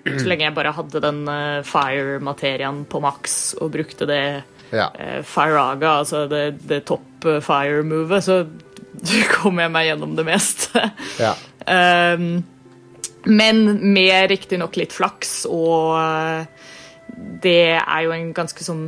Så 0.06 0.30
lenge 0.30 0.46
jeg 0.46 0.56
bare 0.56 0.72
hadde 0.78 1.02
den 1.04 1.26
eh, 1.28 1.60
fire-materiaen 1.68 2.86
på 2.88 3.02
maks 3.04 3.38
og 3.60 3.74
brukte 3.74 4.08
det 4.08 4.24
ja. 4.72 4.88
eh, 4.96 5.20
Firaga, 5.28 5.98
altså 6.04 6.24
det, 6.32 6.46
det 6.70 6.86
topp 6.88 7.28
fire-movet, 7.44 8.24
så 8.24 8.38
kom 9.36 9.60
jeg 9.62 9.72
meg 9.74 9.88
gjennom 9.92 10.16
det 10.20 10.26
meste. 10.28 10.90
ja. 11.20 11.34
Um, 11.64 12.44
men 13.24 13.64
med 13.94 14.28
riktignok 14.34 14.76
litt 14.76 14.92
flaks, 14.92 15.46
og 15.48 15.94
eh, 15.96 16.74
det 17.44 17.78
er 17.80 18.02
jo 18.04 18.12
en 18.12 18.34
ganske 18.36 18.66
sånn 18.66 18.82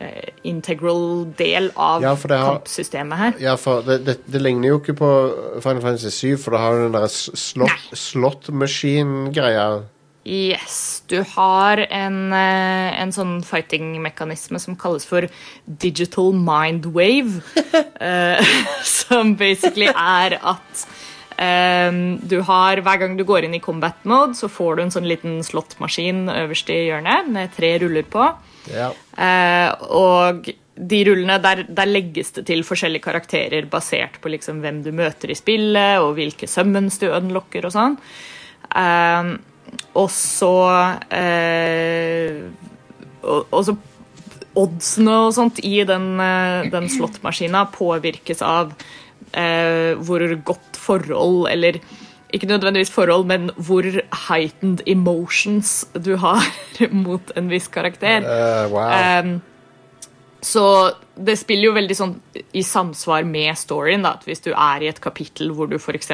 eh, 0.00 0.30
integral 0.48 1.26
del 1.36 1.68
av 1.76 2.00
Ja, 2.00 2.14
det 2.16 2.38
har- 2.40 2.54
kampsystemet 2.56 3.20
her. 3.20 3.34
Ja, 3.44 3.56
for 3.60 3.84
det, 3.84 3.98
det, 4.06 4.14
det 4.32 4.40
ligner 4.40 4.72
jo 4.72 4.78
ikke 4.80 4.94
på 4.96 5.10
Final 5.60 5.82
Fantasy 5.84 6.08
7, 6.32 6.38
for 6.40 6.56
da 6.56 6.62
har 6.64 6.78
du 6.78 6.86
den 6.86 6.96
der 6.96 7.04
slot, 7.12 7.84
slot 7.92 8.48
machine-greia. 8.48 9.66
Yes, 10.24 11.02
du 11.10 11.18
har 11.34 11.80
en, 11.90 12.32
eh, 12.32 13.00
en 13.02 13.10
sånn 13.10 13.40
fighting-mekanisme 13.42 14.60
som 14.62 14.76
kalles 14.78 15.06
for 15.08 15.26
digital 15.66 16.30
mind 16.32 16.86
wave. 16.94 17.42
uh, 17.98 18.38
som 18.84 19.34
basically 19.34 19.90
er 19.90 20.38
at 20.38 20.86
um, 21.34 22.20
du 22.22 22.38
har, 22.46 22.78
hver 22.86 23.02
gang 23.02 23.18
du 23.18 23.26
går 23.26 23.48
inn 23.48 23.58
i 23.58 23.62
combat 23.62 23.98
mode, 24.06 24.38
så 24.38 24.46
får 24.46 24.76
du 24.76 24.84
en 24.86 24.94
sånn 24.94 25.10
liten 25.10 25.40
slåttmaskin 25.42 26.28
øverst 26.30 26.70
i 26.70 26.84
hjørnet 26.86 27.30
med 27.32 27.54
tre 27.58 27.74
ruller 27.82 28.06
på. 28.06 28.30
Ja. 28.70 28.92
Uh, 29.18 29.74
og 29.90 30.52
de 30.72 31.04
rullene, 31.04 31.36
der, 31.42 31.66
der 31.68 31.90
legges 31.90 32.30
det 32.38 32.46
til 32.48 32.62
forskjellige 32.64 33.04
karakterer 33.04 33.66
basert 33.70 34.22
på 34.22 34.30
liksom 34.32 34.62
hvem 34.62 34.84
du 34.86 34.92
møter 34.94 35.34
i 35.34 35.36
spillet, 35.36 35.98
og 36.00 36.14
hvilke 36.16 36.48
summons 36.48 37.02
du 37.02 37.10
unlocker 37.10 37.66
og 37.68 37.74
sånn. 37.74 37.98
Eh, 38.72 39.32
og 39.92 40.08
så 40.12 40.52
eh, 41.12 42.42
og, 43.22 43.46
og 43.50 43.64
så 43.66 43.76
oddsene 44.58 45.16
og 45.26 45.34
sånt 45.36 45.60
i 45.64 45.78
den, 45.88 46.14
eh, 46.20 46.68
den 46.72 46.88
slåttmaskina 46.92 47.64
påvirkes 47.72 48.42
av 48.44 48.74
eh, 49.32 49.92
hvor 49.96 50.24
godt 50.44 50.80
forhold, 50.80 51.46
eller 51.52 51.78
ikke 52.32 52.48
nødvendigvis 52.48 52.92
forhold, 52.92 53.26
men 53.28 53.50
hvor 53.56 53.86
heightened 54.28 54.82
emotions 54.88 55.82
du 55.92 56.14
har 56.20 56.44
mot 57.06 57.32
en 57.36 57.48
viss 57.52 57.68
karakter. 57.72 58.24
Uh, 58.24 58.72
wow. 58.72 58.92
Um, 59.20 59.34
så 60.42 60.64
det 61.14 61.36
spiller 61.38 61.68
jo 61.68 61.76
veldig 61.76 61.94
sånn 61.96 62.14
i 62.56 62.64
samsvar 62.66 63.22
med 63.28 63.54
storyen. 63.60 64.02
Da, 64.02 64.16
at 64.16 64.24
hvis 64.26 64.42
du 64.42 64.50
er 64.50 64.82
i 64.82 64.88
et 64.90 64.98
kapittel 65.02 65.52
hvor 65.54 65.70
du 65.70 65.76
f.eks. 65.78 66.10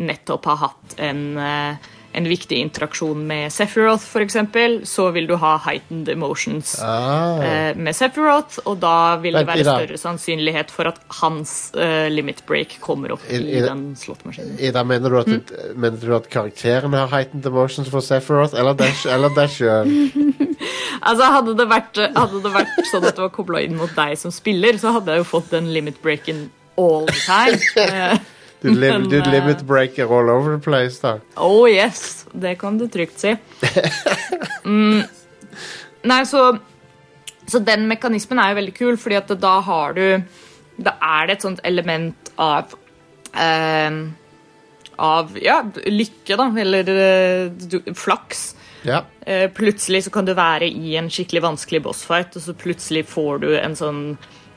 nettopp 0.00 0.48
har 0.48 0.62
hatt 0.62 0.94
en, 1.04 1.20
eh, 1.36 1.90
en 2.16 2.24
viktig 2.30 2.56
interaksjon 2.64 3.20
med 3.28 3.52
Sephiroth, 3.52 4.06
eksempel, 4.24 4.78
så 4.88 5.10
vil 5.12 5.26
du 5.28 5.34
ha 5.36 5.54
heightened 5.66 6.08
emotions 6.08 6.74
Ah. 6.82 7.42
eh, 7.44 7.74
med 7.76 7.94
Sephiroth, 7.94 8.58
og 8.64 8.80
da 8.80 9.16
vil 9.20 9.36
det 9.36 9.44
være 9.46 9.66
større 9.66 9.98
sannsynlighet 10.00 10.70
for 10.72 10.88
at 10.88 10.98
hans 11.20 11.72
eh, 11.76 12.08
limit 12.10 12.40
break 12.48 12.78
kommer 12.80 13.12
opp 13.12 13.20
I- 13.28 13.36
i, 13.42 13.58
i 13.58 13.60
den 13.60 13.94
slåttmaskinen. 14.00 14.56
Ida, 14.58 14.82
mener 14.84 15.10
du, 15.10 15.18
at, 15.20 15.26
Mm. 15.26 15.76
mener 15.76 15.98
du 16.00 16.14
at 16.16 16.30
karakteren 16.32 16.92
har 16.96 17.08
heightened 17.12 17.44
emotions 17.46 17.88
for 17.92 18.00
Sephiroth, 18.00 18.54
eller 18.58 18.74
Dash? 18.74 19.06
eller? 19.06 19.30
Altså, 21.06 21.24
hadde 21.30 21.52
det, 21.58 21.66
vært, 21.70 21.98
hadde 22.16 22.40
det 22.42 22.50
vært 22.54 22.78
sånn 22.90 23.04
at 23.06 23.14
det 23.18 23.22
var 23.22 23.30
kobla 23.34 23.60
inn 23.62 23.76
mot 23.78 23.92
deg 23.94 24.16
som 24.18 24.32
spiller, 24.34 24.78
så 24.80 24.94
hadde 24.96 25.12
jeg 25.12 25.22
jo 25.22 25.26
fått 25.28 25.50
den 25.52 25.68
limit 25.74 26.00
breaken 26.02 26.48
all 26.80 27.04
the 27.06 27.20
time. 27.26 28.18
Eh, 28.62 28.70
Du, 28.72 28.72
Men, 28.80 29.08
du 29.08 29.18
eh, 29.18 29.30
limit 29.30 29.62
breaker 29.66 30.04
all 30.10 30.30
over 30.30 30.56
the 30.56 30.62
place, 30.64 30.98
da. 31.02 31.18
Oh 31.36 31.66
yes, 31.68 32.26
det 32.32 32.56
kan 32.58 32.78
du 32.78 32.88
trygt 32.88 33.18
si. 33.20 33.36
Mm. 34.66 35.04
Nei, 36.02 36.24
så 36.26 36.58
Så 37.46 37.60
den 37.62 37.84
mekanismen 37.86 38.40
er 38.42 38.50
jo 38.50 38.56
veldig 38.58 38.74
kul, 38.74 38.96
fordi 38.98 39.14
at 39.20 39.28
da 39.38 39.60
har 39.62 39.92
du 39.94 40.22
Da 40.82 40.96
er 41.00 41.26
det 41.28 41.36
et 41.36 41.42
sånt 41.46 41.60
element 41.62 42.32
av 42.42 42.74
eh, 43.38 44.00
Av 44.98 45.36
ja, 45.38 45.60
lykke, 45.86 46.36
da, 46.40 46.48
eller 46.64 46.88
eh, 46.88 47.46
du, 47.70 47.78
flaks. 47.94 48.56
Ja. 48.82 49.04
Eh, 49.26 49.46
plutselig 49.52 50.04
så 50.06 50.10
kan 50.10 50.24
du 50.26 50.32
være 50.34 50.66
i 50.66 50.96
en 50.96 51.10
skikkelig 51.12 51.42
vanskelig 51.44 51.82
bossfight, 51.84 52.34
og 52.38 52.42
så 52.42 52.54
plutselig 52.56 53.04
får 53.10 53.42
du 53.42 53.50
en 53.58 53.76
sånn 53.76 54.00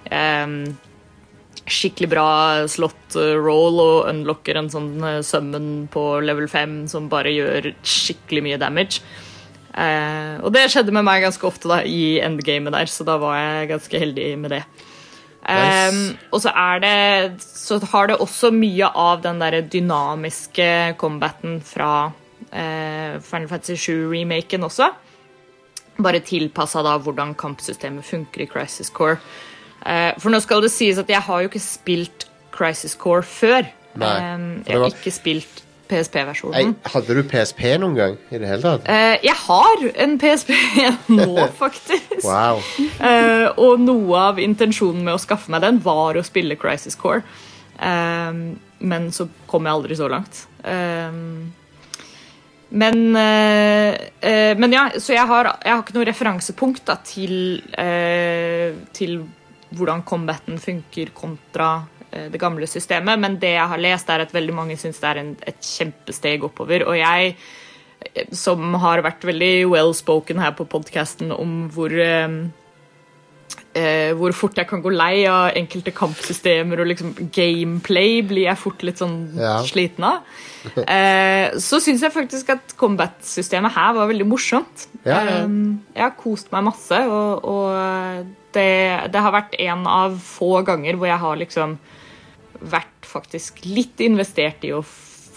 em, 0.09 0.55
skikkelig 1.73 2.09
bra 2.11 2.27
slot 2.71 3.17
eh, 3.19 3.37
roll 3.39 3.79
og 3.83 4.09
unlocker 4.11 4.59
en 4.59 4.69
sånn 4.71 4.91
eh, 5.05 5.21
summon 5.25 5.87
på 5.91 6.03
level 6.25 6.49
5 6.51 6.83
som 6.91 7.09
bare 7.11 7.33
gjør 7.33 7.71
skikkelig 7.81 8.45
mye 8.45 8.61
damage. 8.61 9.03
Eh, 9.73 10.37
og 10.43 10.53
det 10.55 10.67
skjedde 10.73 10.93
med 10.95 11.05
meg 11.07 11.23
ganske 11.23 11.47
ofte 11.47 11.69
da, 11.71 11.81
i 11.85 12.19
endgamet 12.23 12.75
der, 12.75 12.89
så 12.91 13.05
da 13.07 13.19
var 13.21 13.37
jeg 13.37 13.73
ganske 13.73 14.01
heldig 14.05 14.29
med 14.41 14.57
det. 14.57 14.63
Nice. 15.39 15.95
Um, 15.95 16.17
og 16.35 16.41
så 16.43 16.51
er 16.51 16.81
det 16.83 17.41
Så 17.41 17.77
har 17.93 18.09
det 18.09 18.17
også 18.19 18.49
mye 18.51 18.89
av 18.91 19.21
den 19.23 19.39
der 19.39 19.61
dynamiske 19.63 20.97
combaten 20.99 21.61
fra 21.63 22.11
eh, 22.51 23.19
Final 23.23 23.47
Fantasy 23.47 23.77
7-remaken 23.79 24.67
også. 24.67 24.91
Bare 25.99 26.21
tilpassa 26.23 26.83
da 26.83 26.97
hvordan 26.99 27.33
kampsystemet 27.39 28.05
funker 28.05 28.43
i 28.43 28.49
Crisis 28.51 28.91
Core. 28.91 29.19
Eh, 29.85 30.13
for 30.19 30.29
nå 30.33 30.39
skal 30.43 30.61
det 30.65 30.71
sies 30.71 30.97
at 30.99 31.07
jeg 31.09 31.21
har 31.21 31.41
jo 31.41 31.49
ikke 31.49 31.61
spilt 31.63 32.25
Crisis 32.51 32.95
Core 32.99 33.21
før. 33.23 33.67
Nei, 33.99 34.13
det 34.19 34.67
jeg 34.67 34.75
har 34.75 34.81
var- 34.85 34.91
ikke 34.95 35.11
spilt 35.15 35.63
PSP-versjonen. 35.89 36.75
hadde 36.85 37.15
du 37.17 37.23
PSP 37.23 37.77
noen 37.81 37.95
gang 37.95 38.17
i 38.31 38.37
det 38.37 38.47
hele 38.47 38.61
tatt? 38.61 38.83
Eh, 38.87 39.17
jeg 39.23 39.33
har 39.33 39.85
en 40.03 40.17
PSP 40.19 40.51
nå, 41.09 41.47
faktisk. 41.63 42.23
Wow. 42.23 42.61
Eh, 43.01 43.47
og 43.57 43.79
noe 43.81 44.15
av 44.29 44.37
intensjonen 44.43 45.01
med 45.03 45.15
å 45.15 45.19
skaffe 45.23 45.49
meg 45.49 45.61
den 45.65 45.79
var 45.81 46.13
å 46.19 46.23
spille 46.23 46.55
Crisis 46.61 46.93
Core. 46.95 47.23
Eh, 47.79 48.31
men 48.79 49.09
så 49.11 49.27
kom 49.47 49.65
jeg 49.65 49.73
aldri 49.73 49.97
så 49.97 50.07
langt. 50.11 50.43
Eh, 50.63 51.09
men, 52.71 53.15
eh, 53.17 53.95
eh, 54.21 54.53
men 54.61 54.71
ja, 54.71 54.89
så 55.01 55.15
jeg 55.15 55.25
har, 55.25 55.49
jeg 55.65 55.73
har 55.73 55.81
ikke 55.81 55.95
noe 55.97 56.05
referansepunkt 56.05 56.83
da, 56.85 56.99
til, 57.01 57.63
eh, 57.73 58.75
til 58.93 59.23
hvordan 59.75 60.03
combaten 60.07 60.59
funker 60.61 61.13
kontra 61.15 61.71
eh, 62.11 62.27
det 62.31 62.41
gamle 62.41 62.67
systemet. 62.67 63.19
Men 63.19 63.39
det 63.41 63.55
jeg 63.55 63.71
har 63.73 63.81
lest, 63.81 64.09
er 64.09 64.25
at 64.25 64.35
veldig 64.35 64.55
mange 64.55 64.77
syns 64.77 65.01
det 65.01 65.09
er 65.09 65.23
en, 65.23 65.33
et 65.47 65.73
kjempesteg 65.75 66.45
oppover. 66.49 66.87
Og 66.89 66.97
jeg 66.99 67.35
som 68.35 68.73
har 68.79 69.03
vært 69.03 69.25
veldig 69.27 69.67
well 69.71 69.91
spoken 69.97 70.39
her 70.39 70.53
på 70.55 70.67
podkasten 70.69 71.33
om 71.35 71.67
hvor 71.73 71.93
eh, 71.93 72.27
eh, 73.79 74.11
hvor 74.19 74.33
fort 74.35 74.57
jeg 74.59 74.67
kan 74.69 74.81
gå 74.83 74.91
lei 74.93 75.23
av 75.31 75.53
enkelte 75.57 75.93
kampsystemer 75.95 76.81
og 76.83 76.89
liksom 76.91 77.13
gameplay 77.35 78.19
blir 78.27 78.49
jeg 78.49 78.59
fort 78.59 78.83
litt 78.85 78.99
sånn 79.01 79.17
Ja. 79.39 79.57
sliten 79.67 80.03
av. 80.11 80.23
Eh, 80.83 81.55
så 81.63 81.79
syns 81.79 82.01
jeg 82.03 82.11
faktisk 82.11 82.49
at 82.51 82.73
combat-systemet 82.79 83.71
her 83.77 83.93
var 83.95 84.09
veldig 84.11 84.27
morsomt. 84.27 84.87
Ja, 85.07 85.21
ja. 85.23 85.37
Eh, 85.45 85.53
jeg 85.95 86.03
har 86.03 86.17
kost 86.19 86.51
meg 86.51 86.65
masse, 86.67 86.99
og, 87.07 87.45
og 87.47 88.27
det, 88.55 88.67
det 89.13 89.21
har 89.23 89.31
vært 89.37 89.55
en 89.63 89.87
av 89.87 90.17
få 90.19 90.59
ganger 90.67 90.99
hvor 90.99 91.07
jeg 91.07 91.21
har 91.23 91.39
liksom 91.39 91.77
vært 92.59 93.07
faktisk 93.07 93.61
litt 93.63 94.01
investert 94.03 94.65
i 94.67 94.73
å 94.75 94.81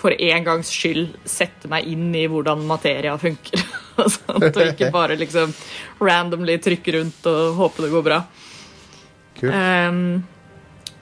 for 0.03 0.15
en 0.19 0.47
gangs 0.47 0.73
skyld 0.75 1.15
sette 1.29 1.71
meg 1.71 1.87
inn 1.91 2.11
i 2.19 2.27
hvordan 2.31 2.67
materia 2.67 3.15
funker. 3.21 3.63
og 4.01 4.11
sånt, 4.11 4.49
og 4.51 4.63
ikke 4.67 4.91
bare 4.99 5.17
liksom 5.21 5.55
randomly 6.03 6.59
trykke 6.63 6.99
rundt 6.99 7.31
og 7.31 7.57
håpe 7.61 7.87
det 7.87 7.93
går 7.95 8.07
bra. 8.11 8.21
Kult. 9.39 9.55
Um, 9.55 10.23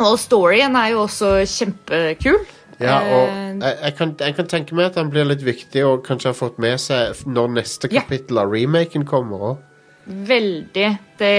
og 0.01 0.17
storyen 0.21 0.77
er 0.81 0.95
jo 0.95 1.05
også 1.09 1.39
kjempekul. 1.49 2.43
Ja, 2.81 3.01
og 3.05 3.41
Eh, 3.61 3.69
jeg, 3.69 3.79
jeg, 3.83 3.97
kan, 3.99 4.15
jeg 4.21 4.37
kan 4.37 4.49
tenke 4.51 4.77
meg 4.77 4.91
at 4.91 5.01
han 5.01 5.11
blir 5.13 5.29
litt 5.29 5.45
viktig 5.45 5.85
og 5.87 6.05
kanskje 6.07 6.33
har 6.33 6.39
fått 6.39 6.61
med 6.63 6.81
seg 6.81 7.25
når 7.29 7.53
neste 7.59 7.91
kapittel 7.93 8.41
av 8.43 8.53
remaken 8.53 9.07
kommer 9.09 9.51
òg. 9.51 9.67
Veldig. 10.07 10.89
Det 11.21 11.35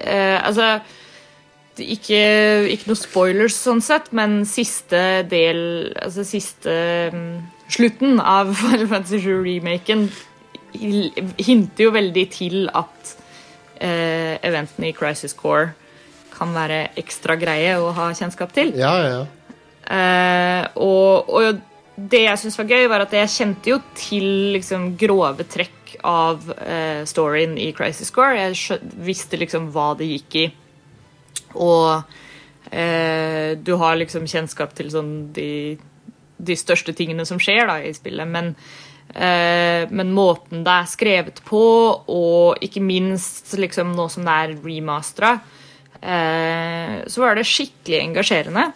uh, 0.00 0.38
Altså 0.40 0.70
ikke, 1.80 2.20
ikke 2.74 2.90
noe 2.90 2.98
spoilers 2.98 3.56
sånn 3.58 3.82
sett, 3.84 4.10
men 4.16 4.42
siste 4.48 5.22
del 5.30 5.60
Altså 6.00 6.24
siste 6.28 6.74
mm, 7.14 7.32
Slutten 7.70 8.20
av 8.20 8.52
Final 8.60 8.88
Fantasy 8.90 9.22
7-remaken 9.24 10.08
hinter 10.70 11.82
jo 11.82 11.90
veldig 11.90 12.22
til 12.30 12.68
at 12.78 13.14
eh, 13.82 14.36
eventene 14.46 14.90
i 14.90 14.94
Crisis 14.94 15.34
Core 15.34 15.72
kan 16.30 16.54
være 16.54 16.92
ekstra 17.00 17.34
greie 17.40 17.74
å 17.80 17.90
ha 17.96 18.06
kjennskap 18.14 18.54
til. 18.54 18.70
Ja, 18.78 18.92
ja, 19.02 19.08
ja. 19.16 19.56
Eh, 19.90 20.68
og, 20.78 21.26
og 21.26 21.60
det 21.96 22.22
jeg 22.24 22.40
syntes 22.40 22.58
var 22.60 22.70
gøy, 22.70 22.86
var 22.92 23.04
at 23.04 23.14
jeg 23.16 23.34
kjente 23.34 23.72
jo 23.72 23.80
til 23.98 24.28
liksom, 24.54 24.92
grove 25.00 25.46
trekk 25.50 25.96
av 26.06 26.46
eh, 26.54 27.02
storyen 27.08 27.58
i 27.60 27.70
Crisis 27.76 28.12
Core. 28.14 28.38
Jeg 28.38 28.80
visste 29.04 29.40
liksom 29.40 29.68
hva 29.74 29.92
det 29.98 30.08
gikk 30.14 30.38
i. 30.38 30.46
Og 31.54 32.02
eh, 32.72 33.56
du 33.58 33.74
har 33.80 33.98
liksom 34.00 34.28
kjennskap 34.30 34.74
til 34.78 34.90
sånn 34.92 35.14
de, 35.36 35.78
de 36.38 36.58
største 36.58 36.94
tingene 36.96 37.26
som 37.28 37.40
skjer 37.42 37.66
da, 37.70 37.78
i 37.84 37.94
spillet. 37.96 38.28
Men, 38.28 38.52
eh, 39.14 39.86
men 39.90 40.12
måten 40.16 40.64
det 40.66 40.76
er 40.76 40.92
skrevet 40.92 41.42
på, 41.46 41.64
og 42.10 42.62
ikke 42.64 42.84
minst 42.84 43.54
liksom, 43.58 43.96
nå 43.98 44.08
som 44.12 44.28
det 44.28 44.36
er 44.44 44.54
remastera, 44.64 45.34
eh, 46.00 47.00
så 47.10 47.26
var 47.26 47.36
det 47.38 47.48
skikkelig 47.48 48.04
engasjerende. 48.04 48.70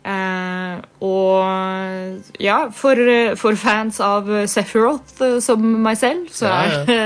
Eh, 0.00 0.78
og 1.04 2.40
ja, 2.40 2.60
for, 2.72 2.96
for 3.36 3.58
fans 3.60 3.98
av 4.00 4.30
Sephiroth 4.48 5.20
eh, 5.26 5.36
som 5.44 5.60
meg 5.84 5.98
selv, 6.00 6.30
så 6.32 6.48
Ja, 6.48 6.54
er 6.62 6.72
ja. 6.72 6.84
det 6.88 7.00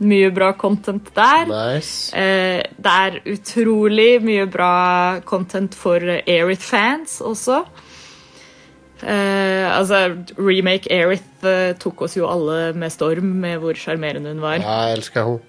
mye 0.00 0.30
bra 0.34 0.52
content 0.58 1.10
der. 1.16 1.46
Nice. 1.50 2.10
Eh, 2.16 2.62
det 2.80 2.94
er 3.04 3.18
utrolig 3.34 4.22
mye 4.24 4.46
bra 4.50 5.20
content 5.28 5.74
for 5.76 6.00
Aerith-fans 6.20 7.18
også. 7.24 7.60
Eh, 9.00 9.64
altså, 9.78 10.00
remake 10.36 10.90
Aerith 10.92 11.44
eh, 11.48 11.72
tok 11.80 12.02
oss 12.04 12.18
jo 12.18 12.26
alle 12.28 12.72
med 12.76 12.92
storm 12.92 13.30
med 13.40 13.60
hvor 13.62 13.78
sjarmerende 13.78 14.34
hun 14.34 14.42
var. 14.44 14.58
Ja, 14.60 14.74
jeg 14.90 14.98
elsker 15.00 15.28
hun. 15.28 15.40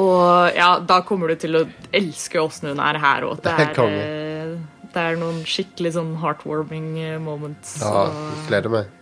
Og 0.00 0.56
ja, 0.56 0.70
da 0.88 1.00
kommer 1.04 1.32
du 1.32 1.36
til 1.40 1.56
å 1.58 1.66
elske 1.92 2.40
åssen 2.40 2.70
hun 2.72 2.80
er 2.84 2.98
her 3.00 3.26
òg. 3.28 3.40
Det, 3.44 3.52
er 3.52 3.80
eh, 3.92 4.54
det 4.92 5.02
er 5.06 5.20
noen 5.20 5.40
skikkelig 5.48 5.94
sånn 5.98 6.14
heartwarming 6.20 6.90
eh, 7.00 7.18
moments. 7.20 7.78
Ja, 7.80 8.06
og- 8.08 8.48
gleder 8.48 8.72
meg. 8.72 8.92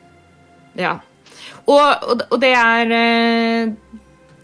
ja. 0.78 0.98
Og, 1.70 2.02
og, 2.10 2.22
og 2.34 2.40
det 2.42 2.50
er 2.56 2.90
eh, 2.94 3.70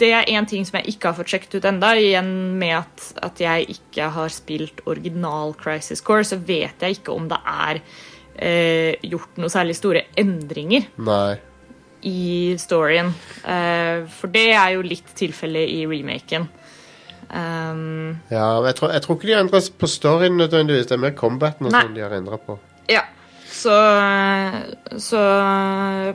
Det 0.01 0.11
er 0.13 0.29
én 0.29 0.47
ting 0.49 0.67
som 0.69 0.79
jeg 0.81 0.95
ikke 0.95 1.11
har 1.11 1.17
fått 1.19 1.33
sjekket 1.33 1.59
ut 1.59 1.69
enda 1.71 1.95
Igjen 1.97 2.31
med 2.61 2.75
at, 2.79 3.07
at 3.25 3.41
jeg 3.41 3.69
ikke 3.77 4.11
har 4.17 4.33
spilt 4.33 4.83
original 4.87 5.55
Crisis 5.59 6.03
Core, 6.05 6.27
så 6.27 6.37
vet 6.37 6.85
jeg 6.85 6.99
ikke 6.99 7.15
om 7.17 7.29
det 7.31 7.39
er 7.41 7.81
eh, 8.37 9.09
gjort 9.09 9.41
noe 9.41 9.53
særlig 9.53 9.79
store 9.79 10.07
endringer 10.21 10.87
Nei. 11.01 11.39
i 12.07 12.55
storyen. 12.61 13.15
Eh, 13.45 14.05
for 14.19 14.33
det 14.33 14.49
er 14.53 14.77
jo 14.77 14.85
litt 14.87 15.17
tilfellet 15.17 15.73
i 15.79 15.83
remaken. 15.89 16.49
Um, 17.27 18.21
Ja, 18.31 18.63
jeg 18.69 18.77
tror, 18.79 18.93
jeg 18.95 19.03
tror 19.03 19.17
ikke 19.17 19.27
de 19.27 19.35
har 19.35 19.43
endret 19.43 19.73
på 19.81 19.91
storyen 19.91 20.37
nødvendigvis. 20.39 20.87
Det 20.87 20.95
er 20.95 21.05
mer 21.09 21.17
combaten 21.19 21.67
og 21.67 21.73
som 21.73 21.89
sånn 21.89 21.97
de 21.97 22.05
har 22.05 22.15
endret 22.15 22.45
på. 22.47 22.59
Ja. 22.93 23.03
Så, 23.67 23.77
så 25.03 25.21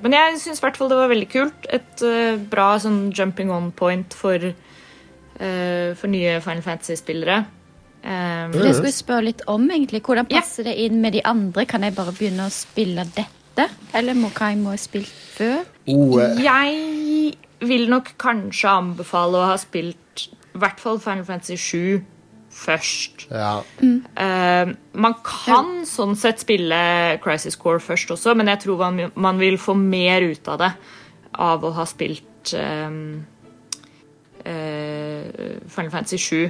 Men 0.04 0.16
jeg 0.16 0.38
syns 0.40 0.62
i 0.62 0.66
hvert 0.66 0.78
fall 0.80 0.92
det 0.92 1.00
var 1.00 1.12
veldig 1.12 1.30
kult. 1.32 1.68
Et 1.74 2.04
eh, 2.08 2.38
bra 2.52 2.74
sånn 2.82 3.10
jumping 3.16 3.52
on 3.54 3.72
point 3.76 4.16
for, 4.18 4.52
eh, 4.52 5.90
for 6.00 6.12
nye 6.12 6.38
Final 6.44 6.64
Fantasy-spillere. 6.66 7.42
Um, 8.02 8.56
Det 8.56 8.72
skulle 8.74 8.90
jeg 8.90 8.98
spørre 8.98 9.28
litt 9.28 9.44
om, 9.52 9.68
egentlig. 9.70 10.02
Hvordan 10.02 10.26
passer 10.26 10.42
passer 10.42 10.70
det 10.72 10.78
inn 10.88 11.02
med 11.04 11.14
de 11.14 11.22
andre? 11.28 11.68
Kan 11.70 11.86
jeg 11.86 11.94
bare 11.98 12.16
begynne 12.18 12.48
å 12.48 12.54
spille 12.54 13.06
dette? 13.14 13.68
Eller 13.94 14.18
må, 14.18 14.32
hva 14.34 14.50
jeg 14.54 14.62
må 14.62 14.72
ha 14.74 14.80
spilt 14.80 15.12
før? 15.36 15.68
Oh, 15.92 16.16
eh, 16.18 16.40
Jeg 16.42 17.36
vil 17.68 17.90
nok 17.92 18.16
kanskje 18.22 18.72
anbefale 18.72 19.38
å 19.38 19.52
ha 19.52 19.58
spilt 19.62 20.26
i 20.52 20.60
hvert 20.60 20.82
fall 20.82 20.98
Final 21.00 21.28
Fantasy 21.28 21.56
7 21.56 22.02
først. 22.62 23.28
ja. 23.32 23.54
Eh, 23.82 24.74
man 24.94 25.16
kan 25.26 25.82
sånn 25.88 26.16
sett 26.20 26.44
spille 26.44 26.82
Crisis 27.24 27.58
Core 27.60 27.82
først 27.82 28.12
også, 28.14 28.36
men 28.38 28.52
jeg 28.52 28.66
tror 28.66 28.78
man, 28.84 29.12
man 29.16 29.40
vil 29.42 29.58
få 29.62 29.76
mer 29.78 30.22
ut 30.22 30.48
av 30.52 30.62
det 30.62 30.72
av 31.32 31.64
å 31.64 31.72
ha 31.78 31.86
spilt 31.88 32.52
um, 32.60 33.22
Final 34.44 35.92
Fantasy 35.94 36.18
7. 36.18 36.50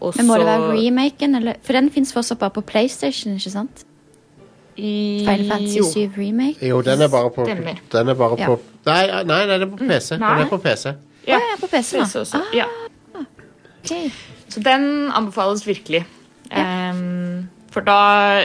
Også, 0.00 0.18
Men 0.18 0.26
må 0.26 0.38
det 0.40 0.46
være 0.46 0.70
remaken? 0.72 1.34
Eller? 1.34 1.58
For 1.62 1.76
den 1.76 1.90
fins 1.94 2.12
fortsatt 2.14 2.40
bare 2.40 2.54
på 2.56 2.62
PlayStation, 2.66 3.36
ikke 3.36 3.52
sant? 3.52 3.84
Final 4.76 5.48
Fantasy 5.50 5.78
Jo. 5.78 5.84
7 5.92 6.16
Remake. 6.16 6.68
Jo, 6.68 6.80
den 6.84 7.02
er 7.02 7.08
bare 7.08 7.30
på 7.30 7.46
Den 7.46 8.08
er 8.08 8.14
bare 8.14 8.36
Ja. 8.38 8.46
på 8.46 8.60
Nei, 8.86 9.06
nei, 9.06 9.22
nei, 9.24 9.46
den 9.46 9.62
er 9.62 9.66
på 9.66 9.76
PC. 9.76 10.14
Den 10.14 10.22
er 10.22 10.48
på 10.48 10.58
PC. 10.58 10.94
Ja, 11.26 11.36
ah, 11.36 11.40
jeg 11.40 11.56
er 11.56 11.60
på 11.60 11.66
PC, 11.66 11.96
da. 11.98 12.04
PC 12.04 12.18
også. 12.20 12.36
Ah. 12.36 12.56
Ja. 12.56 12.66
Så 14.52 14.62
den 14.62 15.10
anbefales 15.10 15.64
virkelig. 15.66 16.04
Ehm, 16.50 17.48
for 17.74 17.82
da 17.82 18.44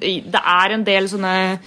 Det 0.00 0.40
er 0.40 0.72
en 0.72 0.84
del 0.84 1.04
sånne 1.10 1.58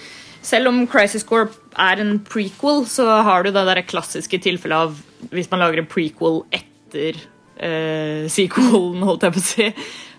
Selv 0.41 0.67
om 0.71 0.87
Crisis 0.89 1.23
Core 1.23 1.49
er 1.77 2.01
en 2.01 2.19
prequel, 2.19 2.83
så 2.89 3.05
har 3.23 3.43
du 3.45 3.51
det 3.51 3.65
der 3.65 3.81
klassiske 3.85 4.39
tilfellet 4.41 4.75
av 4.77 4.97
hvis 5.33 5.49
man 5.51 5.59
lager 5.63 5.79
en 5.81 5.87
prequel 5.89 6.43
etter 6.53 7.17
uh, 7.57 8.27
sequelen, 8.29 9.01
holdt 9.01 9.23
jeg 9.25 9.33
på 9.33 9.41
å 9.41 9.45
si, 9.47 9.65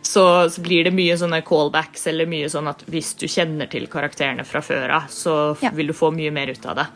så, 0.02 0.24
så 0.50 0.64
blir 0.66 0.82
det 0.88 0.92
mye 0.96 1.14
sånne 1.16 1.38
callbacks, 1.46 2.08
eller 2.10 2.26
mye 2.26 2.48
sånn 2.50 2.66
at 2.72 2.82
hvis 2.90 3.12
du 3.20 3.28
kjenner 3.30 3.70
til 3.70 3.86
karakterene 3.92 4.42
fra 4.44 4.60
før 4.66 4.96
av, 4.98 5.06
så 5.14 5.56
Ja. 5.62 5.70
vil 5.70 5.86
du 5.86 5.94
få 5.94 6.10
mye 6.12 6.32
mer 6.34 6.50
ut 6.50 6.66
av 6.66 6.80
det. 6.82 6.86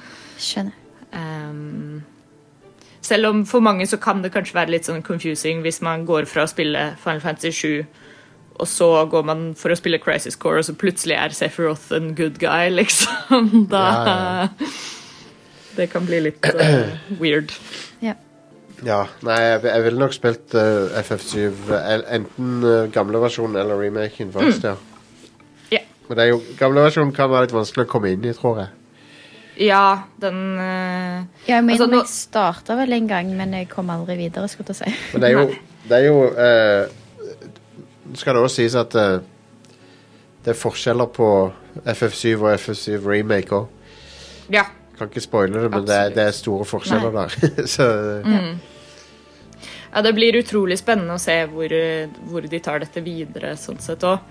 Skjønner. 0.42 0.74
Ehm, 1.14 2.02
selv 3.02 3.30
om 3.30 3.42
for 3.48 3.64
mange 3.64 3.86
så 3.88 3.96
kan 4.00 4.22
det 4.22 4.32
kanskje 4.34 4.56
være 4.58 4.74
litt 4.74 4.88
sånn 4.88 5.02
confusing 5.06 5.62
hvis 5.64 5.80
man 5.84 6.04
går 6.08 6.28
fra 6.28 6.44
å 6.44 6.50
spille 6.50 6.90
Final 7.00 7.22
Fantasy 7.24 7.52
7, 7.56 7.84
og 8.60 8.68
så 8.68 8.88
går 9.08 9.24
man 9.24 9.44
for 9.56 9.72
å 9.72 9.78
spille 9.78 10.00
Crisis 10.02 10.36
Core, 10.36 10.60
og 10.60 10.68
så 10.68 10.76
plutselig 10.76 11.16
er 11.16 11.36
Sephiroth 11.36 11.88
en 11.96 12.12
good 12.16 12.36
guy, 12.42 12.68
liksom. 12.80 13.68
Da 13.72 13.84
Ja, 14.00 14.48
Det 15.76 15.86
kan 15.92 16.04
bli 16.04 16.18
litt 16.26 16.44
uh, 16.44 16.90
weird. 17.22 17.54
Ja. 18.04 18.16
Ja, 18.84 19.04
nei, 19.24 19.36
jeg, 19.44 19.62
jeg 19.68 19.84
ville 19.84 20.00
nok 20.00 20.16
spilt 20.16 20.56
uh, 20.56 20.90
FF7 21.00 21.70
enten 22.16 22.64
uh, 22.64 22.88
gamle 22.92 23.20
versjonen 23.22 23.60
eller 23.60 23.80
remaken 23.80 24.32
først, 24.34 24.66
ja. 24.66 24.74
Ja. 25.70 25.80
Men 26.08 26.18
det 26.18 26.26
er 26.26 26.32
jo, 26.32 26.40
gamle 26.58 26.84
versjonen 26.88 27.14
kan 27.16 27.30
være 27.32 27.48
litt 27.48 27.56
vanskelig 27.56 27.86
å 27.86 27.92
komme 27.92 28.12
inn 28.12 28.26
i, 28.26 28.34
tror 28.36 28.64
jeg. 28.64 28.74
Ja, 29.60 30.06
den 30.20 30.38
uh, 30.56 31.20
Ja, 31.46 31.56
jeg 31.56 31.64
mener 31.64 31.76
Altså, 31.76 31.90
nå- 31.92 32.00
jeg 32.00 32.12
starta 32.14 32.76
vel 32.78 32.96
en 32.96 33.08
gang, 33.10 33.34
men 33.36 33.52
jeg 33.58 33.68
kom 33.68 33.90
aldri 33.92 34.16
videre. 34.16 34.48
skulle 34.48 34.72
jeg 34.72 34.76
si. 34.80 34.94
Men 35.12 35.20
det 35.20 35.28
er 35.30 35.36
jo, 35.36 35.58
det 35.88 35.98
er 35.98 36.06
jo 36.06 36.22
uh, 36.32 38.14
Skal 38.16 38.34
det 38.34 38.42
også 38.42 38.62
sies 38.62 38.74
at 38.80 38.96
uh, 38.96 39.20
det 40.40 40.54
er 40.54 40.56
forskjeller 40.56 41.10
på 41.12 41.28
FF7 41.84 42.40
og 42.40 42.54
FF7 42.54 43.04
remake 43.04 43.52
òg. 43.52 43.66
Ja. 44.50 44.64
Kan 44.96 45.10
ikke 45.10 45.20
spoile 45.20 45.60
det, 45.60 45.70
men 45.70 45.84
det 45.86 45.96
er, 45.96 46.08
det 46.14 46.24
er 46.24 46.32
store 46.32 46.64
forskjeller 46.64 47.12
der. 47.12 47.36
Så 47.74 47.84
ja, 49.92 50.02
det 50.02 50.12
blir 50.14 50.38
utrolig 50.38 50.78
spennende 50.78 51.16
å 51.16 51.20
se 51.20 51.36
hvor, 51.50 51.72
eh, 51.72 52.08
hvor 52.30 52.46
de 52.46 52.60
tar 52.62 52.82
dette 52.82 53.02
videre, 53.04 53.56
sånn 53.58 53.80
sett 53.82 54.04
òg. 54.06 54.22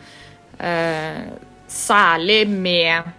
Eh, 0.60 1.23
særlig 1.69 2.41
med 2.49 3.10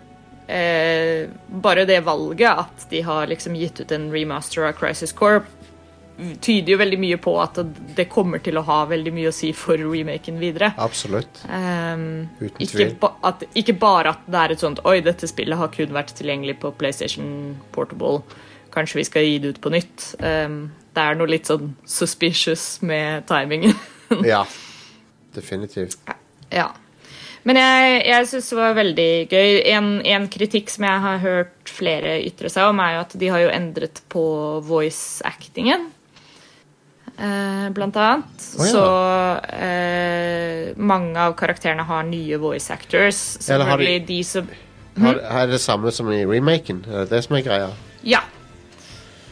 eh, 0.51 1.31
bare 1.63 1.87
det 1.89 2.01
valget 2.07 2.65
at 2.67 2.87
de 2.91 3.03
har 3.07 3.31
liksom 3.31 3.57
gitt 3.59 3.81
ut 3.81 3.93
en 3.95 4.11
remaster 4.13 4.67
av 4.69 4.77
Crisis 4.79 5.15
Core, 5.17 5.45
tyder 6.41 6.75
jo 6.75 6.79
veldig 6.81 6.99
mye 7.01 7.19
på 7.23 7.33
at 7.41 7.59
det 7.97 8.07
kommer 8.13 8.43
til 8.45 8.59
å 8.61 8.65
ha 8.67 8.81
veldig 8.91 9.13
mye 9.15 9.31
å 9.31 9.35
si 9.35 9.53
for 9.57 9.81
remaken 9.81 10.41
videre. 10.41 10.73
absolutt. 10.77 11.43
Um, 11.49 12.29
Uten 12.41 12.65
ikke, 12.67 12.89
ba 13.01 13.13
at, 13.31 13.45
ikke 13.57 13.77
bare 13.81 14.15
at 14.15 14.27
det 14.29 14.43
er 14.43 14.55
et 14.55 14.65
sånt 14.65 14.83
Oi, 14.89 14.99
dette 15.05 15.29
spillet 15.31 15.59
har 15.59 15.73
kun 15.75 15.95
vært 15.97 16.13
tilgjengelig 16.19 16.59
på 16.61 16.75
PlayStation 16.77 17.57
Portable. 17.73 18.21
Kanskje 18.75 19.01
vi 19.01 19.07
skal 19.09 19.27
gi 19.27 19.39
det 19.43 19.55
ut 19.55 19.63
på 19.65 19.73
nytt. 19.73 20.11
Um, 20.21 20.61
det 20.95 21.07
er 21.07 21.19
noe 21.19 21.31
litt 21.31 21.49
sånn 21.51 21.75
suspicious 21.89 22.83
med 22.87 23.27
timingen. 23.31 23.77
Ja. 24.27 24.45
Definitivt. 25.37 25.99
ja. 26.51 26.73
Men 27.49 27.57
jeg, 27.57 28.03
jeg 28.05 28.27
syns 28.29 28.49
det 28.53 28.57
var 28.59 28.75
veldig 28.77 29.09
gøy. 29.33 29.51
En, 29.73 29.87
en 30.05 30.27
kritikk 30.29 30.69
som 30.69 30.85
jeg 30.85 31.01
har 31.07 31.23
hørt 31.23 31.71
flere 31.73 32.19
ytre 32.27 32.51
seg 32.53 32.69
om, 32.69 32.81
er 32.85 32.99
jo 32.99 33.01
at 33.07 33.15
de 33.23 33.31
har 33.33 33.41
jo 33.47 33.53
endret 33.55 34.03
på 34.13 34.25
voice-actingen. 34.69 35.87
Eh, 37.21 37.69
blant 37.77 37.97
annet. 38.01 38.45
Oh, 38.59 38.65
ja. 38.65 38.73
Så 38.73 38.83
eh, 39.57 40.71
mange 40.81 41.17
av 41.21 41.35
karakterene 41.41 41.85
har 41.89 42.05
nye 42.09 42.39
voice 42.41 42.71
actors. 42.73 43.21
Har 43.35 43.41
de- 43.41 43.45
Selvfølgelig 43.49 44.07
de 44.09 44.21
som 44.25 44.49
Har, 45.01 45.21
er 45.41 45.47
det 45.55 45.61
samme 45.61 45.91
som 45.95 46.09
i 46.13 46.25
remaken? 46.27 46.85
Er 46.89 47.05
det 47.07 47.11
det 47.15 47.25
som 47.25 47.37
er 47.37 47.43
greia? 47.47 47.69
Ja. 48.05 48.21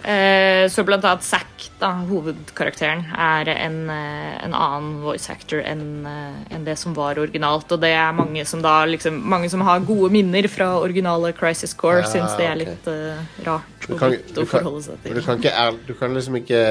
Eh, 0.08 0.64
så 0.72 0.80
blant 0.88 1.04
annet 1.04 1.24
Zack, 1.26 1.66
da, 1.78 1.90
hovedkarakteren, 2.08 3.02
er 3.12 3.48
en, 3.52 3.74
eh, 3.92 4.38
en 4.46 4.54
annen 4.56 5.02
voice 5.02 5.28
actor 5.30 5.60
enn 5.60 6.06
en 6.08 6.64
det 6.64 6.78
som 6.80 6.94
var 6.96 7.20
originalt. 7.20 7.70
Og 7.76 7.82
det 7.82 7.90
er 7.92 8.14
mange 8.16 8.46
som 8.48 8.62
da 8.64 8.86
liksom 8.88 9.18
Mange 9.28 9.50
som 9.52 9.60
har 9.66 9.80
gode 9.84 10.08
minner 10.14 10.48
fra 10.48 10.70
originale 10.80 11.34
Crisis 11.36 11.74
Core, 11.76 12.00
Ja, 12.06 12.08
syns 12.08 12.36
det 12.38 12.46
er 12.46 12.56
okay. 12.56 12.64
litt 12.64 12.88
uh, 12.88 13.44
rart 13.50 13.86
Du 13.86 13.98
kan, 14.00 14.16
å 14.16 14.46
forholde 14.48 14.82
seg 14.86 15.02
til. 15.04 15.14
du 15.14 15.22
kan 15.26 15.38
ikke 15.42 15.86
Du 15.86 15.94
kan 16.00 16.14
liksom 16.16 16.40
ikke 16.40 16.62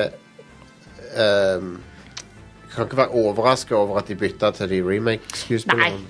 um, 1.14 1.78
Du 2.66 2.74
kan 2.76 2.86
ikke 2.90 2.98
være 3.04 3.22
overraska 3.22 3.76
over 3.78 4.00
at 4.02 4.08
de 4.10 4.16
bytta 4.16 4.52
til 4.58 4.70
de 4.70 4.82
remake-skuespillerne. 4.82 6.02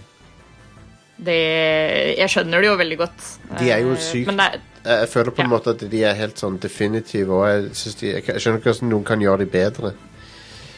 Det, 1.18 1.38
jeg 2.20 2.30
skjønner 2.30 2.62
det 2.62 2.68
jo 2.70 2.76
veldig 2.78 2.98
godt. 3.00 3.24
De 3.60 3.72
er 3.74 3.80
jo 3.82 3.92
Eh, 3.96 4.02
sykt- 4.04 4.28
Men 4.28 4.38
det, 4.38 4.62
Jeg 4.88 5.04
jeg 5.04 5.10
føler 5.12 5.36
på 5.36 5.44
en 5.44 5.52
måte 5.52 5.74
at 5.76 5.82
de 5.92 6.04
er 6.08 6.16
helt 6.16 6.40
sånn 6.40 6.60
definitive, 6.64 7.34
og 7.34 7.48
jeg, 7.50 7.64
synes 7.76 7.98
de, 8.00 8.12
jeg, 8.14 8.24
skjønner 8.40 8.62
ikke 8.62 8.72
hvordan 8.72 8.92
noen 8.94 9.08
kan 9.08 9.24
gjøre 9.24 9.44
de 9.44 9.50
bedre. 9.52 9.94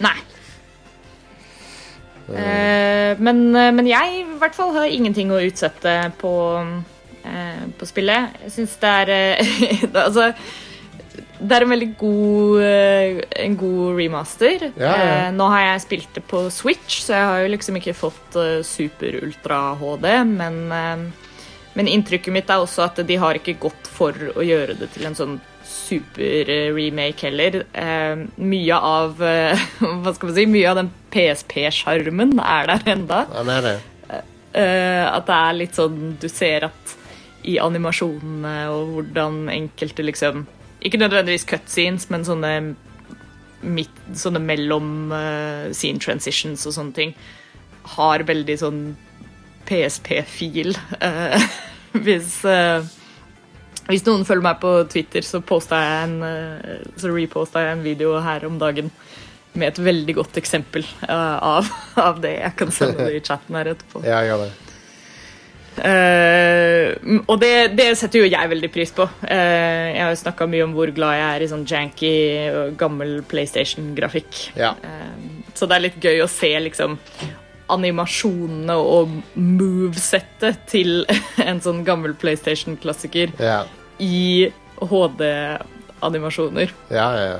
Nei. 0.01 0.15
Uh, 2.29 3.17
men, 3.17 3.45
men 3.53 3.87
jeg 3.89 4.21
i 4.21 4.25
hvert 4.41 4.57
fall 4.57 4.73
har 4.75 4.89
ingenting 4.89 5.33
å 5.33 5.41
utsette 5.41 5.93
på, 6.21 6.33
uh, 6.61 7.61
på 7.77 7.89
spillet. 7.89 8.41
Jeg 8.45 8.55
syns 8.57 8.75
det 8.81 8.95
er 9.03 9.13
uh, 9.13 10.01
Altså 10.07 10.31
det 11.39 11.55
er 11.55 11.63
en 11.63 11.71
veldig 11.71 11.89
god, 11.97 12.61
eh, 12.63 13.21
en 13.45 13.55
god 13.57 13.99
remaster. 13.99 14.65
Ja, 14.75 14.91
ja. 14.91 15.07
Eh, 15.27 15.31
nå 15.35 15.47
har 15.53 15.63
jeg 15.63 15.83
spilt 15.85 16.15
det 16.17 16.23
på 16.27 16.43
Switch, 16.51 16.99
så 17.05 17.15
jeg 17.15 17.29
har 17.29 17.39
jo 17.43 17.51
liksom 17.53 17.79
ikke 17.79 17.95
fått 17.95 18.35
eh, 18.39 18.59
super-ultra-HD. 18.67 20.07
Men, 20.27 20.59
eh, 20.75 21.28
men 21.77 21.87
inntrykket 21.87 22.33
mitt 22.33 22.49
er 22.49 22.63
også 22.63 22.87
at 22.87 23.01
de 23.07 23.17
har 23.21 23.37
ikke 23.37 23.59
gått 23.61 23.89
for 23.93 24.15
å 24.35 24.45
gjøre 24.45 24.75
det 24.79 24.89
til 24.95 25.05
en 25.09 25.17
sånn 25.17 25.37
super-remake 25.69 27.27
heller. 27.27 27.61
Eh, 27.73 28.23
mye 28.41 28.79
av 28.89 29.21
eh, 29.23 29.67
Hva 30.01 30.13
skal 30.15 30.31
man 30.31 30.37
si? 30.37 30.47
Mye 30.49 30.71
av 30.71 30.79
den 30.81 30.91
PSP-sjarmen 31.13 32.37
er 32.41 32.71
der 32.73 32.91
enda. 32.95 33.23
Han 33.35 33.53
er 33.53 33.65
det. 33.65 33.77
Eh, 34.09 35.05
at 35.05 35.27
det 35.27 35.35
er 35.37 35.57
litt 35.59 35.75
sånn 35.77 36.15
Du 36.17 36.25
ser 36.25 36.63
at 36.71 36.95
i 37.45 37.59
animasjonene 37.61 38.63
og 38.73 38.95
hvordan 38.95 39.43
enkelte 39.53 40.01
liksom 40.07 40.47
Ikke 40.81 40.97
nødvendigvis 40.97 41.45
cutscenes, 41.45 42.07
men 42.09 42.25
sånne 42.25 42.53
midt, 43.61 44.01
sånne 44.17 44.41
mellom 44.41 45.11
eh, 45.13 45.69
scene 45.75 46.01
transitions 46.01 46.65
og 46.65 46.75
sånne 46.77 46.95
ting 46.95 47.13
har 47.97 48.23
veldig 48.25 48.55
sånn 48.61 48.81
PSP-fil. 49.69 50.73
Eh, 50.99 51.49
hvis 52.05 52.39
eh, 52.47 52.95
hvis 53.89 54.05
noen 54.05 54.21
følger 54.27 54.45
meg 54.45 54.59
på 54.61 54.71
Twitter, 54.91 55.25
så, 55.25 55.41
jeg 55.41 56.03
en, 56.05 56.19
eh, 56.21 56.81
så 56.99 57.09
reposta 57.09 57.63
jeg 57.65 57.77
en 57.77 57.85
video 57.85 58.19
her 58.21 58.45
om 58.45 58.59
dagen 58.61 58.91
med 59.57 59.71
et 59.71 59.79
veldig 59.81 60.13
godt 60.19 60.37
eksempel 60.37 60.85
av, 61.09 61.65
av 62.07 62.19
det. 62.21 62.35
Jeg 62.37 62.57
kan 62.59 62.73
sende 62.73 63.07
det 63.07 63.17
i 63.17 63.23
chatten 63.25 63.57
her 63.57 63.71
etterpå. 63.73 64.03
Ja, 64.05 64.21
gjør 64.27 64.45
det. 64.45 64.51
Uh, 65.79 67.21
og 67.29 67.37
det, 67.39 67.71
det 67.77 67.93
setter 67.95 68.23
jo 68.23 68.29
jeg 68.29 68.51
veldig 68.51 68.69
pris 68.73 68.91
på. 68.95 69.05
Uh, 69.23 69.87
jeg 69.93 70.01
har 70.03 70.11
jo 70.11 70.21
snakka 70.21 70.47
mye 70.51 70.65
om 70.65 70.73
hvor 70.75 70.91
glad 70.95 71.15
jeg 71.15 71.27
er 71.29 71.45
i 71.45 71.49
sånn 71.51 71.65
janky, 71.69 72.15
og 72.51 72.73
gammel 72.79 73.19
PlayStation-grafikk. 73.29 74.41
Ja. 74.59 74.73
Uh, 74.83 75.45
så 75.55 75.69
det 75.69 75.77
er 75.77 75.85
litt 75.87 76.01
gøy 76.03 76.23
å 76.25 76.29
se 76.31 76.51
liksom 76.67 76.97
animasjonene 77.69 78.75
og 78.79 79.13
movesettet 79.35 80.65
til 80.71 81.05
en 81.49 81.61
sånn 81.63 81.83
gammel 81.87 82.15
PlayStation-klassiker 82.19 83.35
Ja, 83.41 83.63
i 83.99 84.49
HD-animasjoner. 84.79 86.75
ja, 86.89 87.07
ja. 87.19 87.29
ja. 87.35 87.39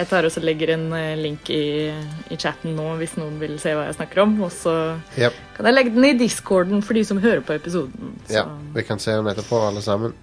Jeg 0.00 0.08
tar 0.08 0.24
også 0.24 0.40
legger 0.40 0.70
en 0.78 0.86
eh, 0.96 1.18
link 1.20 1.50
i, 1.52 1.90
i 2.32 2.36
chatten 2.40 2.72
nå 2.72 2.86
hvis 2.96 3.18
noen 3.20 3.34
vil 3.36 3.58
se 3.60 3.74
hva 3.76 3.82
jeg 3.84 3.98
snakker 3.98 4.22
om. 4.22 4.32
Og 4.46 4.52
så 4.54 4.72
yep. 5.20 5.36
kan 5.58 5.68
jeg 5.68 5.76
legge 5.76 5.92
den 5.92 6.06
i 6.08 6.14
discorden 6.16 6.80
for 6.86 6.96
de 6.96 7.02
som 7.04 7.20
hører 7.20 7.42
på 7.44 7.52
episoden. 7.58 8.14
Så. 8.24 8.38
ja. 8.38 8.46
Vi 8.72 8.84
kan 8.88 9.02
se 9.02 9.12
den 9.12 9.28
etterpå, 9.28 9.60
alle 9.66 9.82
sammen. 9.84 10.14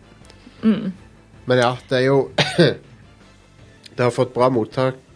Mm. 0.64 0.96
Men 1.46 1.62
ja, 1.62 1.76
det 1.90 2.00
er 2.00 2.08
jo 2.08 2.32
Det 3.98 4.04
har 4.04 4.14
fått 4.14 4.34
bra 4.34 4.50
mottakelse, 4.54 5.07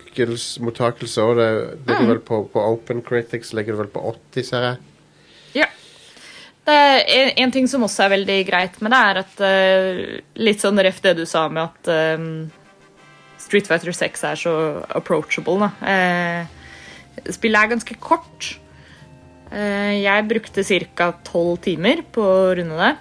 mottakelse 0.62 1.22
òg. 1.24 1.36
det 1.38 1.50
ligger 1.88 2.02
Mm. 2.02 2.08
vel 2.10 2.20
på, 2.20 2.44
på 2.52 2.60
Open 2.60 3.02
Critics 3.02 3.54
ligger 3.54 3.74
det 3.74 3.80
vel 3.86 3.92
på 3.94 4.02
80, 4.34 4.44
ser 4.44 4.62
jeg. 4.62 4.78
Ja. 5.54 5.68
Det 6.66 6.78
en, 7.08 7.30
en 7.38 7.52
ting 7.52 7.68
som 7.68 7.84
også 7.84 8.04
er 8.06 8.10
veldig 8.18 8.40
greit 8.48 8.82
med 8.82 8.92
det, 8.92 9.00
er 9.00 9.20
at 9.24 9.42
eh, 9.42 10.22
Litt 10.36 10.62
sånn 10.62 10.80
ref 10.80 11.02
det 11.02 11.16
du 11.18 11.26
sa 11.26 11.48
med 11.50 11.64
at 11.64 12.18
um, 12.20 12.52
Street 13.42 13.68
Fighter 13.68 13.92
6 13.92 14.24
er 14.24 14.36
så 14.36 14.54
approachable. 14.96 15.58
Da. 15.60 15.72
Uh, 15.82 17.32
spillet 17.34 17.58
er 17.64 17.72
ganske 17.74 17.96
kort. 18.00 18.58
Uh, 19.52 19.98
jeg 19.98 20.28
brukte 20.30 20.64
ca. 20.96 21.12
tolv 21.26 21.58
timer 21.66 22.04
på 22.14 22.22
å 22.22 22.52
runde 22.56 22.78
det. 22.78 22.94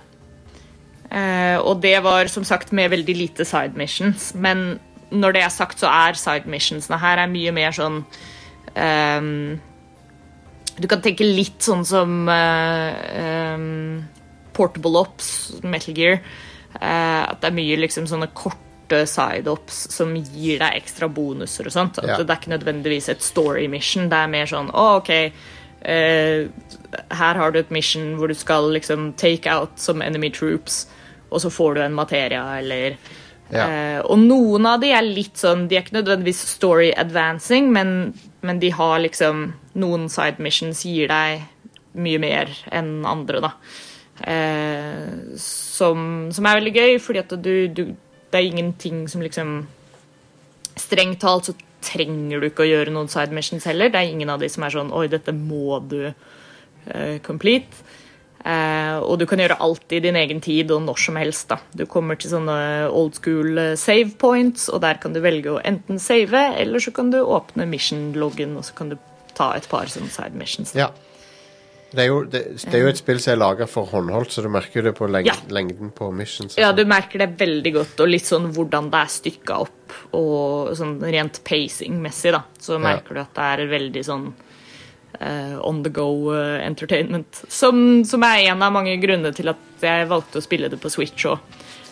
Uh, 1.11 1.59
og 1.67 1.81
det 1.83 1.97
var 2.03 2.27
som 2.31 2.45
sagt 2.47 2.73
med 2.73 2.91
veldig 2.91 3.17
lite 3.17 3.45
side 3.45 3.77
missions. 3.77 4.33
Men 4.35 4.81
når 5.11 5.37
det 5.37 5.43
er 5.45 5.53
sagt, 5.55 5.81
så 5.83 5.91
er 5.91 6.19
side 6.19 6.51
missionsene 6.51 7.01
her 7.03 7.23
er 7.23 7.31
mye 7.31 7.53
mer 7.55 7.75
sånn 7.75 8.01
um, 8.77 9.29
Du 10.79 10.89
kan 10.91 11.03
tenke 11.05 11.27
litt 11.27 11.61
sånn 11.67 11.85
som 11.89 12.31
uh, 12.31 13.55
um, 13.55 14.01
Portable 14.57 15.03
Ops, 15.03 15.61
Metal 15.63 15.95
Gear. 15.97 16.21
Uh, 16.77 17.27
at 17.27 17.41
det 17.43 17.51
er 17.51 17.57
mye 17.59 17.79
liksom 17.81 18.07
sånne 18.11 18.31
korte 18.37 19.05
side-ops 19.07 19.85
som 19.95 20.13
gir 20.17 20.61
deg 20.63 20.81
ekstra 20.81 21.09
bonuser 21.11 21.69
og 21.69 21.75
sånt. 21.75 22.01
Ja. 22.03 22.19
Det 22.19 22.27
er 22.27 22.39
ikke 22.39 22.55
nødvendigvis 22.57 23.11
et 23.13 23.25
story 23.25 23.67
mission. 23.71 24.11
Det 24.11 24.19
er 24.19 24.31
mer 24.33 24.51
sånn 24.51 24.71
å, 24.71 24.93
OK, 25.01 25.15
Uh, 25.81 26.51
her 27.17 27.39
har 27.41 27.53
du 27.53 27.57
et 27.57 27.71
mission 27.73 28.19
hvor 28.19 28.29
du 28.29 28.37
skal 28.37 28.67
liksom 28.75 29.15
take 29.17 29.49
out 29.49 29.79
some 29.81 30.05
enemy 30.05 30.29
troops, 30.29 30.85
og 31.31 31.41
så 31.41 31.51
får 31.51 31.75
du 31.75 31.81
en 31.81 31.97
materia, 31.97 32.43
eller 32.59 32.99
Ja. 33.51 33.65
eh, 33.67 34.01
Og 34.07 34.19
noen 34.23 34.67
av 34.71 34.81
de 34.83 34.93
er 34.95 35.03
litt 35.03 35.41
sånn 35.41 35.65
De 35.67 35.75
er 35.75 35.83
ikke 35.83 35.97
nødvendigvis 35.97 36.43
story 36.53 36.93
advancing, 36.95 37.73
men, 37.75 38.13
men 38.47 38.61
de 38.63 38.71
har 38.71 39.01
liksom 39.03 39.49
Noen 39.75 40.09
side 40.13 40.39
missions 40.43 40.85
gir 40.87 41.11
deg 41.11 41.49
mye 41.99 42.21
mer 42.23 42.53
enn 42.71 43.01
andre, 43.11 43.41
da. 43.43 43.51
Eh, 44.23 45.35
som, 45.41 46.29
som 46.31 46.47
er 46.47 46.61
veldig 46.61 46.75
gøy, 46.77 46.99
fordi 47.03 47.23
at 47.25 47.35
du, 47.43 47.55
du 47.75 47.83
Det 48.31 48.39
er 48.39 48.47
ingenting 48.47 49.09
som 49.11 49.25
liksom 49.25 49.67
Strengt 50.79 51.21
talt 51.25 51.51
så 51.51 51.57
trenger 51.83 52.41
du 52.41 52.47
ikke 52.51 52.63
å 52.67 52.69
gjøre 52.69 52.93
noen 52.93 53.09
side 53.09 53.33
missions 53.35 53.65
heller. 53.65 53.89
Det 53.91 53.99
er 53.99 54.11
ingen 54.13 54.31
av 54.31 54.43
de 54.43 54.49
som 54.53 54.63
er 54.67 54.75
sånn 54.75 54.93
Oi, 54.95 55.07
dette 55.09 55.33
må 55.33 55.79
du 55.89 56.13
uh, 56.13 57.17
complete. 57.25 57.83
Eh, 58.41 58.97
og 59.05 59.19
du 59.21 59.27
kan 59.29 59.39
gjøre 59.43 59.59
alt 59.61 59.93
i 59.93 60.01
din 60.01 60.17
egen 60.17 60.41
tid 60.41 60.71
og 60.73 60.81
når 60.87 61.03
som 61.03 61.19
helst. 61.21 61.49
da. 61.53 61.59
Du 61.77 61.85
kommer 61.91 62.17
til 62.17 62.33
sånne 62.33 62.57
old 62.89 63.19
school 63.19 63.59
eh, 63.61 63.75
save 63.77 64.15
points, 64.21 64.69
og 64.73 64.81
der 64.85 65.01
kan 65.03 65.13
du 65.13 65.21
velge 65.21 65.53
å 65.53 65.61
enten 65.61 66.01
save, 66.01 66.47
eller 66.57 66.81
så 66.81 66.93
kan 66.97 67.13
du 67.13 67.21
åpne 67.21 67.69
mission-loggen, 67.69 68.57
og 68.57 68.65
så 68.65 68.75
kan 68.79 68.95
du 68.95 68.99
ta 69.37 69.53
et 69.57 69.69
par 69.69 69.87
sånne 69.93 70.11
side 70.13 70.37
missions. 70.41 70.75
Ja. 70.75 70.89
Det 71.91 72.05
er, 72.05 72.07
jo, 72.07 72.19
det, 72.23 72.41
det 72.71 72.75
er 72.79 72.85
jo 72.85 72.91
et 72.93 73.01
spill 73.01 73.19
som 73.19 73.33
er 73.33 73.39
laga 73.41 73.67
for 73.67 73.89
håndholdt, 73.91 74.31
så 74.31 74.45
du 74.45 74.49
merker 74.53 74.85
det 74.87 74.93
på 74.95 75.09
leng 75.11 75.27
Ja. 75.27 75.35
lengden 75.51 75.91
på 75.91 76.13
missions. 76.15 76.55
Ja, 76.55 76.69
sånn. 76.71 76.77
du 76.79 76.85
merker 76.87 77.19
det 77.19 77.33
veldig 77.41 77.73
godt, 77.75 78.01
og 78.05 78.13
litt 78.13 78.29
sånn 78.29 78.47
hvordan 78.55 78.93
det 78.93 79.01
er 79.01 79.11
stykka 79.11 79.57
opp, 79.65 79.97
og 80.15 80.71
sånn 80.79 81.01
rent 81.03 81.41
pacing-messig, 81.45 82.31
da. 82.37 82.45
Så 82.63 82.79
merker 82.79 83.19
du 83.19 83.21
at 83.25 83.35
det 83.35 83.49
er 83.57 83.73
veldig 83.73 84.05
sånn 84.07 84.29
on 85.63 85.83
the 85.83 85.93
go 85.93 86.33
eh, 86.35 86.61
entertainment. 86.67 87.43
Som, 87.49 88.05
som 88.05 88.25
er 88.27 88.51
en 88.51 88.63
av 88.63 88.73
mange 88.75 88.97
grunner 89.03 89.35
til 89.37 89.53
at 89.53 89.85
jeg 89.85 90.09
valgte 90.11 90.41
å 90.41 90.45
spille 90.45 90.71
det 90.73 90.81
på 90.81 90.93
Switch 90.93 91.29
òg. 91.29 91.39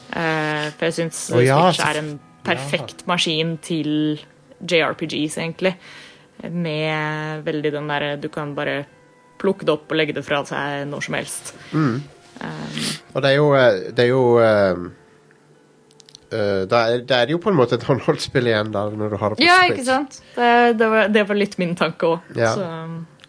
for 0.08 0.84
jeg 0.86 0.94
syns 0.96 1.24
oh, 1.34 1.42
ja, 1.44 1.58
Switch 1.68 1.84
er 1.84 2.00
en 2.00 2.12
perfekt 2.46 3.04
maskin 3.10 3.56
til 3.60 4.20
JRPGs, 4.64 5.36
egentlig. 5.38 5.74
Med 6.38 7.42
veldig 7.42 7.72
den 7.74 7.88
derre 7.90 8.12
Du 8.16 8.28
kan 8.30 8.54
bare 8.54 8.84
plukke 9.38 9.66
det 9.66 9.74
opp 9.74 9.90
og 9.90 9.98
legge 9.98 10.14
det 10.14 10.22
fra 10.26 10.40
seg 10.46 10.86
når 10.90 11.04
som 11.04 11.18
helst. 11.18 11.52
Og 13.14 13.22
det 13.22 13.30
er 13.32 13.36
jo, 13.36 13.50
eh, 13.58 13.90
det 13.94 14.04
er 14.04 14.10
jo 14.12 14.22
eh, 16.32 16.62
det, 16.68 16.78
er, 16.78 17.02
det, 17.08 17.16
er 17.18 17.32
jo 17.34 17.38
på 17.42 17.50
en 17.52 17.58
måte 17.58 17.78
et 17.78 17.84
håndholdt-spill 17.88 18.48
igjen, 18.50 18.72
da, 18.74 18.86
når 18.90 19.14
du 19.14 19.16
har 19.20 19.34
det 19.34 19.40
på 19.40 19.46
Ja, 19.46 19.58
Switch. 19.62 19.74
ikke 19.76 19.86
sant? 19.88 20.18
Det, 20.36 20.50
det, 20.80 20.88
var, 20.94 21.12
det 21.14 21.24
var 21.28 21.38
litt 21.40 21.58
min 21.60 21.74
tanke 21.78 22.12
òg. 22.14 22.32
Ja. 22.38 22.52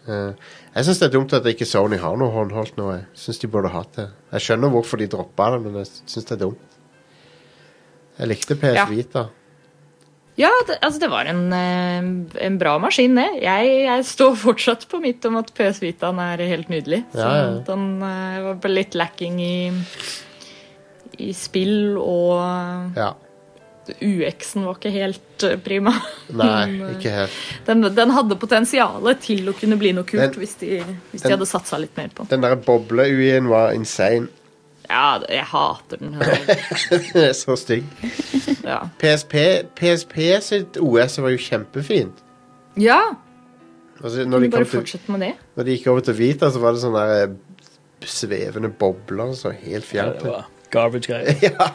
Uh, 0.08 0.32
jeg 0.74 0.86
syns 0.86 1.00
det 1.02 1.08
er 1.10 1.12
dumt 1.14 1.34
at 1.36 1.46
ikke 1.50 1.68
Sony 1.68 1.98
har 2.00 2.16
noe 2.18 2.32
håndholdt 2.34 2.78
nå. 2.80 2.88
Jeg 2.96 3.04
syns 3.24 3.42
de 3.42 3.50
burde 3.52 3.70
hatt 3.74 3.92
det. 3.98 4.08
Jeg 4.34 4.46
skjønner 4.46 4.72
hvorfor 4.72 5.00
de 5.00 5.10
droppa 5.12 5.50
det, 5.54 5.60
men 5.66 5.76
jeg 5.82 5.90
syns 5.90 6.26
det 6.30 6.38
er 6.38 6.42
dumt. 6.46 6.78
Jeg 8.20 8.30
likte 8.32 8.56
PS 8.60 8.80
Ja. 8.80 8.86
Vita. 8.90 9.26
Ja, 10.40 10.48
det, 10.68 10.78
altså 10.80 11.00
det 11.02 11.10
var 11.12 11.28
en, 11.28 11.40
eh, 11.52 12.06
en 12.46 12.56
bra 12.60 12.78
maskin, 12.80 13.16
det. 13.18 13.26
Jeg, 13.42 13.72
jeg 13.84 14.04
står 14.08 14.38
fortsatt 14.40 14.86
på 14.88 15.00
mitt 15.02 15.24
om 15.28 15.36
at 15.40 15.50
PS 15.56 15.82
Vitaen 15.82 16.20
er 16.22 16.40
helt 16.48 16.70
nydelig. 16.72 17.02
Så 17.12 17.20
Ja, 17.20 17.32
ja. 17.36 17.50
den 17.66 17.86
var 18.00 18.72
litt 18.72 18.96
lacking 18.96 19.40
i, 19.44 19.54
i 21.28 21.32
spill, 21.36 21.96
og 22.00 22.96
Ja. 22.96 23.12
UX-en 23.90 24.66
var 24.68 24.76
ikke 24.78 24.90
helt 24.94 25.44
eh, 25.48 25.56
prima. 25.64 25.92
Nei, 26.36 26.66
eh, 26.84 26.90
ikke 26.98 27.10
helt. 27.14 27.38
Den, 27.66 27.82
den 27.96 28.12
hadde 28.14 28.36
potensialet 28.38 29.22
til 29.24 29.48
å 29.50 29.54
kunne 29.58 29.78
bli 29.80 29.90
noe 29.96 30.06
kult 30.06 30.22
Den- 30.22 30.36
hvis, 30.42 30.54
de, 30.60 30.76
hvis 31.10 31.22
den- 31.24 31.30
de 31.30 31.34
hadde 31.38 31.48
satsa 31.50 31.80
litt 31.82 31.96
mer 31.98 32.12
på 32.14 32.26
den. 32.28 32.36
Den 32.36 32.44
der 32.46 32.60
boble-UI-en 32.66 33.48
var 33.50 33.72
insane. 33.74 34.28
Ja, 34.90 35.18
jeg 35.30 35.44
hater 35.46 36.00
den. 36.02 36.16
Så 37.40 37.56
stygg. 37.58 37.84
Ja. 38.70 38.82
PSP, 39.00 39.34
PSP 39.74 40.16
sitt 40.44 40.76
OS 40.78 41.16
var 41.18 41.32
jo 41.32 41.38
kjempefint. 41.42 42.18
ja 42.78 42.98
Altså, 44.02 44.26
når, 44.28 44.44
de 44.44 44.50
bare 44.52 44.68
fortsette 44.68 45.10
med 45.10 45.20
det? 45.24 45.30
når 45.56 45.66
de 45.66 45.74
gikk 45.74 45.86
over 45.90 46.04
til 46.06 46.14
Vita, 46.18 46.50
så 46.52 46.60
var 46.62 46.76
det 46.76 46.82
sånne 46.84 47.00
der, 47.08 47.32
eh, 47.32 48.04
svevende 48.06 48.70
bobler. 48.78 49.32
Så 49.36 49.50
helt 49.56 49.88
Ja, 49.88 50.04
fjernt. 50.04 50.22
det 50.22 50.30
var 50.30 50.46
garbage-greier. 50.70 51.34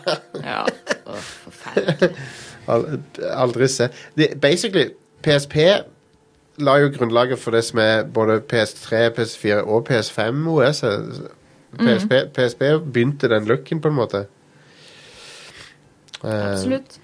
Ja, 0.46 0.64
Forferdelig. 1.06 2.16
Aldri 3.30 3.68
se. 3.70 3.90
Basically, 4.42 4.90
PSP 5.24 5.56
la 6.58 6.78
jo 6.80 6.90
grunnlaget 6.96 7.40
for 7.40 7.52
det 7.56 7.64
som 7.68 7.80
er 7.84 8.04
både 8.14 8.40
PS3, 8.52 9.10
PS4 9.18 9.62
og 9.64 9.88
PS5 9.90 10.48
OS. 10.50 10.84
PSP, 11.76 12.14
PSP 12.34 12.62
begynte 12.94 13.30
den 13.30 13.46
looken, 13.50 13.82
på 13.82 13.92
en 13.92 13.98
måte. 13.98 14.26
Eh, 16.24 16.52
Absolutt. 16.52 17.00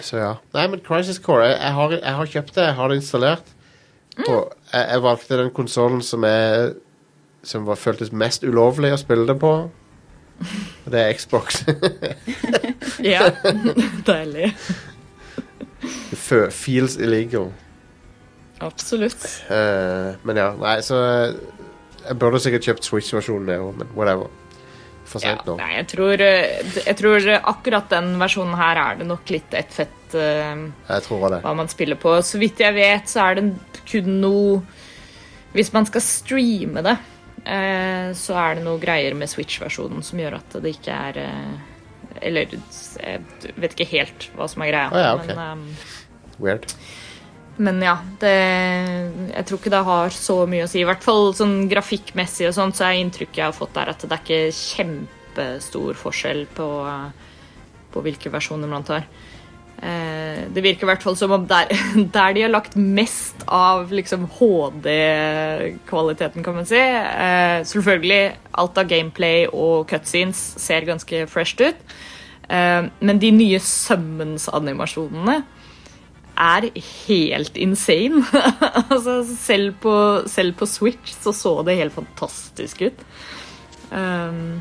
Så 0.00 0.16
ja. 0.16 0.30
Nei, 0.56 0.66
men 0.72 0.80
Crisis 0.80 1.18
Core 1.20 1.44
Jeg, 1.44 1.58
jeg, 1.60 1.72
har, 1.76 1.90
jeg 1.92 2.14
har 2.16 2.30
kjøpt 2.34 2.54
det, 2.56 2.62
jeg 2.64 2.74
har 2.78 2.88
det 2.88 2.96
installert. 3.02 3.50
Og 4.28 4.52
jeg, 4.72 4.86
jeg 4.90 5.02
valgte 5.04 5.38
den 5.42 5.50
konsollen 5.50 6.02
som 6.02 6.24
Som 7.42 7.66
var, 7.66 7.74
føltes 7.76 8.12
mest 8.12 8.44
ulovlig 8.44 8.92
å 8.92 8.98
spille 9.00 9.26
det 9.28 9.38
på. 9.40 9.70
Det 10.90 11.00
er 11.00 11.12
Xbox. 11.18 11.62
Ja, 13.04 13.30
deilig. 14.08 14.50
Feels 16.52 16.96
illegal. 17.00 17.50
Absolutt. 18.60 19.22
Uh, 19.48 20.16
men 20.28 20.36
ja, 20.36 20.50
nei, 20.60 20.74
så 20.84 20.98
Jeg 22.04 22.16
burde 22.20 22.40
sikkert 22.42 22.66
kjøpt 22.66 22.84
Switch-versjonen, 22.88 23.48
jeg 23.54 23.62
òg, 23.64 23.78
men 23.80 23.92
whatever. 23.96 24.28
For 25.10 25.24
Ja, 25.24 25.34
nå. 25.46 25.56
nei, 25.58 25.70
jeg 25.78 25.86
tror, 25.90 26.20
eh, 26.22 26.74
jeg 26.86 26.96
tror 27.00 27.24
akkurat 27.40 27.88
den 27.90 28.12
versjonen 28.20 28.54
her 28.60 28.78
er 28.78 29.00
det 29.00 29.08
nok 29.08 29.32
litt 29.32 29.56
ett 29.58 29.72
fett 29.74 30.14
uh, 30.14 30.60
Jeg 30.86 31.06
tror 31.06 31.24
det. 31.34 31.40
hva 31.44 31.54
man 31.58 31.70
spiller 31.72 31.98
på. 32.00 32.12
Så 32.24 32.38
vidt 32.40 32.60
jeg 32.62 32.76
vet, 32.76 33.08
så 33.10 33.24
er 33.30 33.40
det 33.40 33.48
kun 33.90 34.20
noe 34.22 34.60
Hvis 35.56 35.72
man 35.74 35.88
skal 35.88 36.04
streame 36.04 36.84
det, 36.86 36.94
så 38.16 38.36
er 38.36 38.58
det 38.58 38.64
noe 38.66 38.80
greier 38.82 39.16
med 39.16 39.30
Switch-versjonen 39.30 40.04
som 40.04 40.20
gjør 40.20 40.38
at 40.40 40.56
det 40.60 40.74
ikke 40.76 40.96
er 41.08 41.20
eh, 41.22 41.54
Eller 42.20 42.52
jeg 42.52 43.54
vet 43.56 43.74
ikke 43.74 43.90
helt 43.94 44.26
hva 44.36 44.48
som 44.50 44.64
er 44.64 44.72
greia. 44.72 44.90
Oh, 44.92 45.00
ja, 45.00 45.14
okay. 45.16 45.34
men, 45.34 45.62
um, 45.62 46.36
Weird. 46.40 46.66
Men 47.60 47.80
ja, 47.84 47.98
det, 48.20 48.34
jeg 49.34 49.46
tror 49.46 49.60
ikke 49.60 49.72
det 49.72 49.80
har 49.84 50.14
så 50.16 50.36
mye 50.48 50.64
å 50.64 50.70
si. 50.70 50.80
I 50.80 50.88
hvert 50.88 51.04
fall 51.04 51.34
sånn 51.36 51.66
grafikkmessig 51.68 52.48
og 52.48 52.54
sånt, 52.56 52.78
så 52.78 52.86
er 52.88 53.00
inntrykket 53.00 53.42
jeg 53.42 53.48
har 53.50 53.56
fått 53.56 53.74
der 53.76 53.92
at 53.92 54.04
det 54.04 54.16
er 54.16 54.22
ikke 54.24 54.54
kjempestor 54.56 55.98
forskjell 56.00 56.46
på, 56.56 56.68
på 57.92 58.04
hvilke 58.06 58.32
versjoner 58.32 58.70
man 58.70 58.86
tar. 58.88 59.04
Eh, 59.80 60.44
det 60.52 60.60
virker 60.60 60.84
i 60.84 60.90
hvert 60.90 61.04
fall 61.04 61.16
som 61.16 61.32
om 61.32 61.46
der, 61.48 61.70
der 62.16 62.34
de 62.36 62.42
har 62.44 62.52
lagt 62.52 62.76
mest 62.76 63.44
av 63.46 63.92
liksom 63.94 64.26
HD-kvaliteten, 64.36 66.44
kan 66.44 66.54
man 66.58 66.66
si. 66.68 66.80
Eh, 66.80 67.60
selvfølgelig, 67.68 68.36
alt 68.60 68.80
av 68.80 68.90
gameplay 68.90 69.46
og 69.48 69.88
cutscenes 69.90 70.40
ser 70.60 70.88
ganske 70.88 71.24
fresht 71.32 71.60
ut. 71.64 71.80
Eh, 72.50 72.82
men 73.00 73.22
de 73.22 73.30
nye 73.32 73.60
Summons-animasjonene 73.64 75.38
er 76.40 76.68
helt 77.06 77.56
insane. 77.60 78.24
altså, 78.92 79.22
selv 79.38 79.74
på, 79.80 79.94
selv 80.30 80.54
på 80.60 80.68
Switch 80.68 81.16
så 81.20 81.32
så 81.36 81.62
det 81.64 81.80
helt 81.80 81.96
fantastisk 81.96 82.82
ut. 82.88 83.00
Um, 83.90 84.60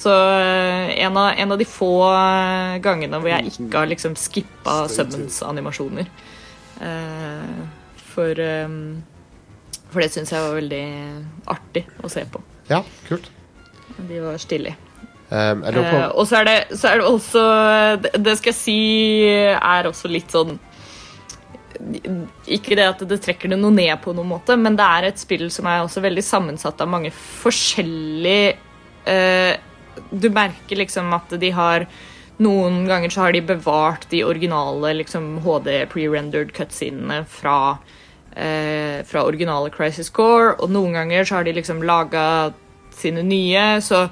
så 0.00 0.14
eh, 0.40 0.94
en 1.04 1.16
av, 1.20 1.34
en 1.36 1.52
av 1.52 1.60
de 1.60 1.68
få 1.68 1.92
eh, 2.08 2.78
gangene 2.84 3.20
hvor 3.20 3.32
jeg 3.32 3.52
ikke 3.52 3.82
har 3.82 3.90
liksom 3.90 4.16
skippa 4.16 4.82
Summons-animasjoner. 4.88 6.08
Uh, 6.80 7.66
for, 8.14 8.38
um, 8.40 9.02
for 9.90 10.00
det 10.00 10.08
syns 10.14 10.32
jeg 10.32 10.40
var 10.40 10.56
veldig 10.56 10.84
artig 11.52 11.84
å 12.00 12.08
se 12.08 12.24
på. 12.24 12.40
Ja, 12.70 12.80
kult. 13.04 13.28
De 14.08 14.22
var 14.24 14.40
stilige. 14.40 14.78
Um, 15.30 15.62
Eh, 15.62 16.08
og 16.10 16.24
så 16.26 16.40
er, 16.40 16.48
det, 16.48 16.78
så 16.78 16.88
er 16.90 16.98
det 16.98 17.06
også 17.06 17.42
det, 18.02 18.10
det 18.18 18.32
skal 18.40 18.50
jeg 18.50 18.58
si 18.58 18.80
er 19.54 19.86
også 19.86 20.08
litt 20.10 20.32
sånn 20.34 20.56
Ikke 22.50 22.74
det 22.74 22.88
at 22.88 23.04
det 23.06 23.20
trekker 23.22 23.52
det 23.52 23.60
noe 23.60 23.70
ned 23.70 23.94
på 24.02 24.10
noen 24.10 24.26
måte, 24.32 24.56
men 24.58 24.74
det 24.74 24.88
er 24.88 25.06
et 25.06 25.22
spill 25.22 25.46
som 25.54 25.68
er 25.70 25.84
også 25.84 26.02
veldig 26.02 26.24
sammensatt 26.26 26.82
av 26.82 26.90
mange 26.90 27.12
forskjellige 27.14 28.56
eh, 29.06 29.54
Du 30.10 30.30
merker 30.32 30.80
liksom 30.80 31.12
at 31.16 31.32
de 31.40 31.52
har 31.54 31.86
Noen 32.40 32.86
ganger 32.88 33.12
så 33.12 33.26
har 33.26 33.34
de 33.36 33.42
bevart 33.44 34.06
de 34.08 34.22
originale 34.24 34.94
liksom, 34.96 35.42
HD 35.44 35.82
pre-rendered 35.92 36.54
cutscenene 36.56 37.18
fra 37.28 37.76
eh, 38.32 39.04
fra 39.04 39.24
originale 39.28 39.70
Crisis 39.70 40.10
Core, 40.10 40.54
og 40.56 40.70
noen 40.72 40.96
ganger 40.96 41.24
så 41.24 41.36
har 41.36 41.44
de 41.44 41.52
liksom 41.58 41.82
laga 41.84 42.24
sine 42.96 43.22
nye, 43.26 43.64
så, 43.84 44.06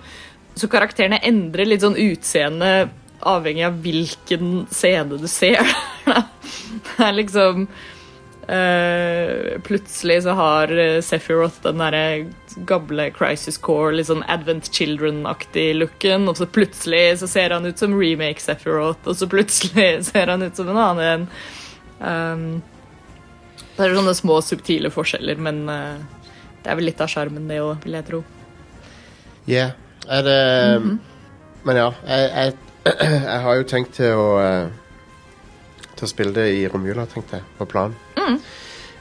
så 0.55 0.71
karakterene 0.71 1.23
endrer 1.25 1.69
litt 1.69 1.85
sånn 1.85 1.99
utseende 1.99 2.91
avhengig 3.19 3.65
av 3.67 3.79
hvilken 3.83 4.67
scene 4.71 5.19
du 5.19 5.29
ser. 5.31 5.65
det 6.09 7.07
er 7.09 7.17
liksom 7.17 7.65
eh, 8.47 9.59
Plutselig 9.67 10.23
så 10.25 10.37
har 10.39 10.73
Sephiroth 11.05 11.65
den 11.65 11.83
derre 11.83 12.05
gamle 12.66 13.10
Crisis 13.14 13.59
Core, 13.59 13.93
litt 13.97 14.09
sånn 14.09 14.24
Advent 14.30 14.70
Children-aktig 14.74 15.70
looken, 15.76 16.28
og 16.30 16.39
så 16.40 16.48
plutselig 16.51 17.18
så 17.20 17.28
ser 17.30 17.55
han 17.55 17.66
ut 17.68 17.78
som 17.78 17.94
remake 17.94 18.43
Sephiroth, 18.43 19.05
og 19.06 19.18
så 19.18 19.28
plutselig 19.30 19.90
ser 20.10 20.32
han 20.32 20.43
ut 20.43 20.56
som 20.56 20.70
en 20.72 20.80
annen 20.82 21.09
en. 21.12 21.28
Um, 21.98 22.47
det 23.76 23.86
er 23.86 23.94
sånne 23.94 24.16
små 24.18 24.40
subtile 24.43 24.90
forskjeller, 24.90 25.39
men 25.43 25.62
uh, 25.70 25.98
det 26.62 26.72
er 26.72 26.80
vel 26.80 26.90
litt 26.90 27.02
av 27.05 27.10
sjarmen, 27.12 27.47
det 27.51 27.60
òg, 27.62 27.76
vil 27.85 27.98
jeg 27.98 28.09
tro. 28.09 28.22
Yeah. 29.48 29.76
Er 30.09 30.22
det 30.24 30.98
Men 31.64 31.76
ja, 31.76 31.89
jeg, 32.06 32.28
jeg, 32.32 32.52
jeg 33.28 33.40
har 33.44 33.56
jo 33.59 33.64
tenkt 33.68 33.94
til 33.98 34.16
å 34.16 34.28
uh, 34.40 34.70
Til 35.98 36.06
å 36.06 36.09
spille 36.09 36.32
det 36.32 36.47
i 36.55 36.62
romjula, 36.70 37.05
tenkte 37.10 37.40
jeg, 37.40 37.47
på 37.59 37.66
planen. 37.68 37.97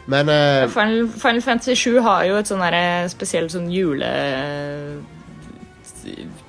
Men 0.08 0.32
uh, 0.32 0.70
Final, 0.72 1.08
Final 1.12 1.44
Fantasy 1.44 1.76
7 1.76 2.00
har 2.06 2.26
jo 2.30 2.40
et 2.40 2.50
sånn 2.50 2.64
spesielt 3.12 3.54
sånn 3.54 3.70
jule... 3.72 4.10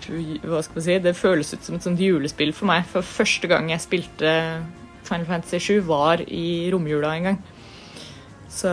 Hva 0.09 0.60
skal 0.62 0.78
man 0.78 0.85
si? 0.85 0.98
Det 1.02 1.12
føles 1.18 1.51
ut 1.52 1.64
som 1.66 1.76
et 1.76 1.85
sånt 1.85 2.01
julespill 2.01 2.55
for 2.55 2.70
meg. 2.70 2.86
For 2.89 3.05
første 3.05 3.51
gang 3.51 3.68
jeg 3.72 3.82
spilte 3.82 4.30
Final 5.09 5.26
Fantasy 5.26 5.59
7, 5.59 5.80
var 5.89 6.22
i 6.22 6.70
romjula 6.72 7.14
en 7.16 7.30
gang. 7.30 7.40
Så, 8.48 8.70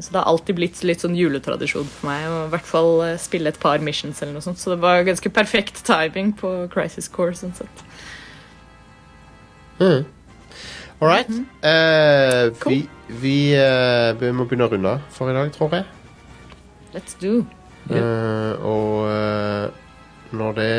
så 0.00 0.12
det 0.12 0.20
har 0.20 0.28
alltid 0.30 0.56
blitt 0.60 0.82
litt 0.86 1.02
sånn 1.02 1.16
juletradisjon 1.18 1.88
for 1.90 2.08
meg 2.08 2.28
å 2.30 2.44
i 2.46 2.52
hvert 2.52 2.68
fall 2.68 2.92
eh, 3.04 3.16
spille 3.20 3.50
et 3.50 3.58
par 3.60 3.82
missions 3.82 4.22
eller 4.22 4.36
noe 4.36 4.44
sånt. 4.44 4.60
Så 4.60 4.70
det 4.72 4.78
var 4.84 5.02
ganske 5.08 5.32
perfekt 5.34 5.82
timing 5.88 6.30
på 6.38 6.52
Crisis 6.72 7.10
Core. 7.12 7.34
sånn 7.36 7.56
sett. 7.58 7.82
mm. 9.80 10.06
All 11.00 11.08
right. 11.08 11.28
Eh, 11.62 12.52
vi 12.66 12.88
vi, 13.08 13.36
uh, 13.56 14.12
vi 14.20 14.30
må 14.36 14.44
begynne 14.44 14.66
å 14.66 14.72
runde 14.72 14.94
for 15.14 15.30
i 15.32 15.36
dag, 15.36 15.48
tror 15.54 15.72
jeg. 15.78 15.86
Let's 16.92 17.16
do. 17.20 17.40
Uh, 17.88 18.52
og 18.68 19.06
eh, 19.08 19.68
når 20.36 20.56
det 20.58 20.72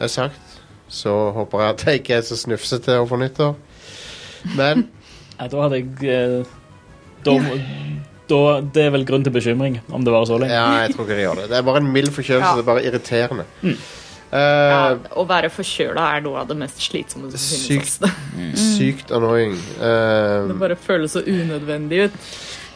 er 0.00 0.12
sagt, 0.12 0.54
så 0.88 1.12
håper 1.36 1.60
jeg 1.64 1.74
at 1.74 1.84
jeg 1.84 2.00
ikke 2.00 2.14
er 2.16 2.24
så 2.24 2.38
snufsete 2.40 2.96
over 3.02 3.20
nyttår. 3.20 3.58
Men 4.56 4.86
ja, 5.38 5.50
da 5.50 5.66
hadde 5.66 5.82
jeg 5.82 6.46
da, 7.26 7.34
da, 8.30 8.40
Det 8.62 8.84
er 8.86 8.92
vel 8.94 9.04
grunn 9.08 9.26
til 9.26 9.34
bekymring, 9.34 9.80
om 9.92 10.06
det 10.06 10.14
varer 10.14 10.30
så 10.30 10.38
lenge. 10.40 10.56
ja, 10.56 10.84
jeg 10.86 10.94
tror 10.94 11.04
ikke 11.04 11.18
det 11.18 11.26
gjør 11.26 11.42
det. 11.42 11.48
Det 11.52 11.58
er 11.58 11.68
bare 11.68 11.82
en 11.82 11.92
mild 11.98 12.14
forkjølelse. 12.14 12.48
Ja. 12.48 12.56
Det 12.56 12.64
er 12.64 12.70
bare 12.70 12.86
irriterende. 12.88 13.48
Mm. 13.60 13.76
Eh, 14.28 14.38
Ja, 14.38 14.82
å 15.16 15.24
være 15.28 15.48
forkjøla 15.52 16.04
er 16.16 16.24
noe 16.24 16.42
av 16.42 16.50
det 16.50 16.58
mest 16.60 16.82
slitsomme 16.84 17.30
som 17.32 17.40
finnes. 17.40 17.96
Sykt. 17.96 18.06
mm. 18.38 18.52
Sykt 18.60 19.12
annoying. 19.14 19.56
Uh, 19.80 20.48
Det 20.50 20.58
bare 20.60 20.76
føles 20.76 21.16
så 21.16 21.24
unødvendig 21.24 22.08
ut. 22.08 22.18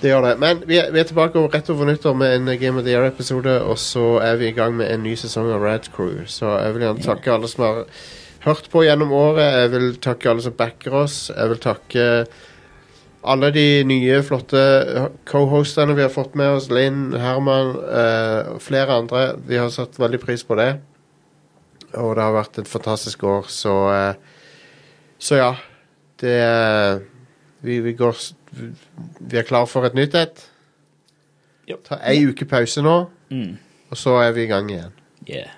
Det 0.03 0.11
gjør 0.11 0.25
det. 0.27 0.33
Men 0.43 0.63
vi 0.67 0.81
er, 0.81 0.89
vi 0.91 0.99
er 0.99 1.07
tilbake 1.07 1.39
om 1.39 1.51
rett 1.53 1.69
over 1.71 1.87
nyttår 1.87 2.17
med 2.19 2.35
en 2.35 2.55
Game 2.59 2.81
of 2.81 2.87
the 2.87 2.91
Year-episode, 2.91 3.61
og 3.63 3.79
så 3.79 4.17
er 4.25 4.41
vi 4.41 4.49
i 4.49 4.57
gang 4.57 4.75
med 4.75 4.91
en 4.91 5.05
ny 5.05 5.13
sesong 5.19 5.53
av 5.55 5.63
Rad 5.63 5.87
Crew. 5.95 6.25
Så 6.27 6.57
jeg 6.59 6.75
vil 6.75 6.87
gjerne 6.89 7.05
takke 7.05 7.35
alle 7.37 7.51
som 7.53 7.67
har 7.69 7.85
hørt 8.43 8.67
på 8.73 8.83
gjennom 8.83 9.13
året. 9.15 9.61
Jeg 9.61 9.71
vil 9.77 9.93
takke 10.03 10.33
alle 10.33 10.43
som 10.43 10.57
backer 10.59 10.97
oss. 11.05 11.19
Jeg 11.31 11.53
vil 11.53 11.63
takke 11.63 12.09
alle 13.23 13.53
de 13.55 13.67
nye, 13.87 14.17
flotte 14.27 14.63
co-hostene 15.31 15.95
vi 15.95 16.03
har 16.03 16.11
fått 16.11 16.35
med 16.35 16.57
oss. 16.57 16.67
Linn, 16.75 17.13
Herman 17.15 17.77
uh, 17.79 18.57
flere 18.59 18.99
andre. 19.05 19.29
Vi 19.47 19.61
har 19.61 19.71
satt 19.71 20.01
veldig 20.03 20.19
pris 20.25 20.43
på 20.43 20.59
det. 20.59 20.73
Og 22.01 22.15
det 22.17 22.23
har 22.25 22.33
vært 22.33 22.59
et 22.63 22.69
fantastisk 22.71 23.23
år, 23.29 23.49
så 23.53 23.75
eh, 23.93 24.15
Så 25.23 25.37
ja. 25.39 25.51
Det 26.23 26.37
eh, 26.43 26.99
vi, 27.63 27.81
vi 27.81 27.93
går 27.99 28.17
vi- 28.53 29.39
er 29.39 29.43
klar 29.47 29.67
for 29.67 29.85
et 29.87 29.95
nytt 29.95 30.15
et. 30.15 30.49
Ta 31.87 31.97
ei 32.05 32.25
uke 32.27 32.45
pause 32.45 32.83
nå, 32.83 33.07
Mm. 33.31 33.57
og 33.91 33.97
så 33.97 34.17
er 34.23 34.33
vi 34.33 34.43
i 34.45 34.47
gang 34.51 34.69
igjen. 34.71 34.93
Yeah. 35.29 35.49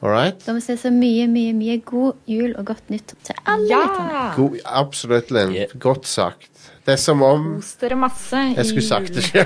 All 0.00 0.10
right? 0.10 0.38
Da 0.46 0.52
må 0.52 0.60
vi 0.60 0.64
si 0.64 0.76
så 0.76 0.90
mye, 0.94 1.26
mye, 1.28 1.52
mye 1.52 1.80
god 1.84 2.14
jul 2.30 2.54
og 2.56 2.64
godt 2.70 2.88
nytt 2.90 3.14
til 3.26 3.34
alle. 3.46 3.66
Ja! 3.68 4.32
God, 4.36 4.56
absolutt, 4.64 5.30
Linn. 5.34 5.52
Yeah. 5.54 5.74
Godt 5.78 6.06
sagt. 6.06 6.48
Det 6.88 6.94
er 6.94 7.00
som 7.02 7.20
om 7.22 7.42
Kos 7.58 7.74
dere 7.82 7.96
masse. 8.00 8.38
jeg 8.56 8.64
skulle 8.64 8.86
sagt 8.86 9.12
det 9.12 9.24
sjøl. 9.28 9.44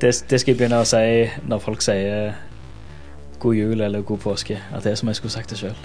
Det, 0.00 0.10
det 0.30 0.40
skal 0.40 0.52
jeg 0.52 0.56
begynne 0.58 0.78
å 0.80 0.86
si 0.88 1.26
når 1.48 1.60
folk 1.64 1.84
sier 1.84 2.32
god 3.42 3.54
jul 3.58 3.80
eller 3.84 4.04
god 4.08 4.22
påske. 4.24 4.56
At 4.72 4.84
det 4.86 4.94
er 4.94 4.98
som 5.00 5.10
jeg 5.12 5.18
skulle 5.20 5.34
sagt 5.36 5.52
det 5.52 5.58
sjøl. 5.60 5.76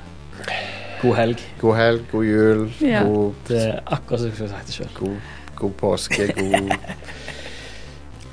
God 1.02 1.16
helg. 1.18 1.42
God 1.62 1.76
helg, 1.80 2.04
god 2.12 2.26
jul, 2.30 2.64
Ja. 2.86 3.04
god, 3.08 3.34
Det 3.48 3.62
er 3.68 3.80
akkurat 3.86 4.20
som 4.22 4.28
jeg 4.30 4.36
skulle 4.38 4.50
sagt 4.56 4.68
det 4.68 4.76
sjøl. 4.76 4.92
god, 5.00 5.18
god 5.56 5.72
påske, 5.82 6.28
god 6.38 6.72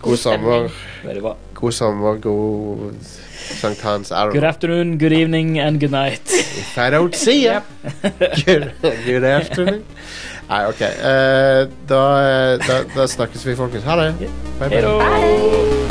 God 0.02 0.18
sommer. 0.18 0.68
Veldig 1.04 1.22
bra. 1.22 1.34
God 1.54 1.74
sommer, 1.74 2.18
god 2.22 2.94
sankthans. 3.48 4.12
I 4.12 4.28
Good 4.30 4.42
know. 4.42 4.48
afternoon, 4.48 4.98
good 4.98 5.12
evening 5.12 5.58
and 5.58 5.80
good 5.80 5.90
night. 5.90 6.20
If 6.30 6.78
I 6.78 6.90
don't 6.90 7.14
see 7.14 7.44
you. 7.44 7.60
good, 8.44 8.72
good 8.82 9.24
afternoon. 9.24 9.84
Nei, 10.48 10.64
OK. 10.66 10.80
Uh, 10.82 11.68
da, 11.86 12.56
da, 12.56 12.82
da 12.94 13.06
snakkes 13.08 13.44
vi, 13.44 13.54
folkens. 13.56 13.84
Ha 13.84 13.96
det. 13.96 14.14
Bye, 14.58 14.68
bye. 14.68 14.80
Da. 14.80 15.87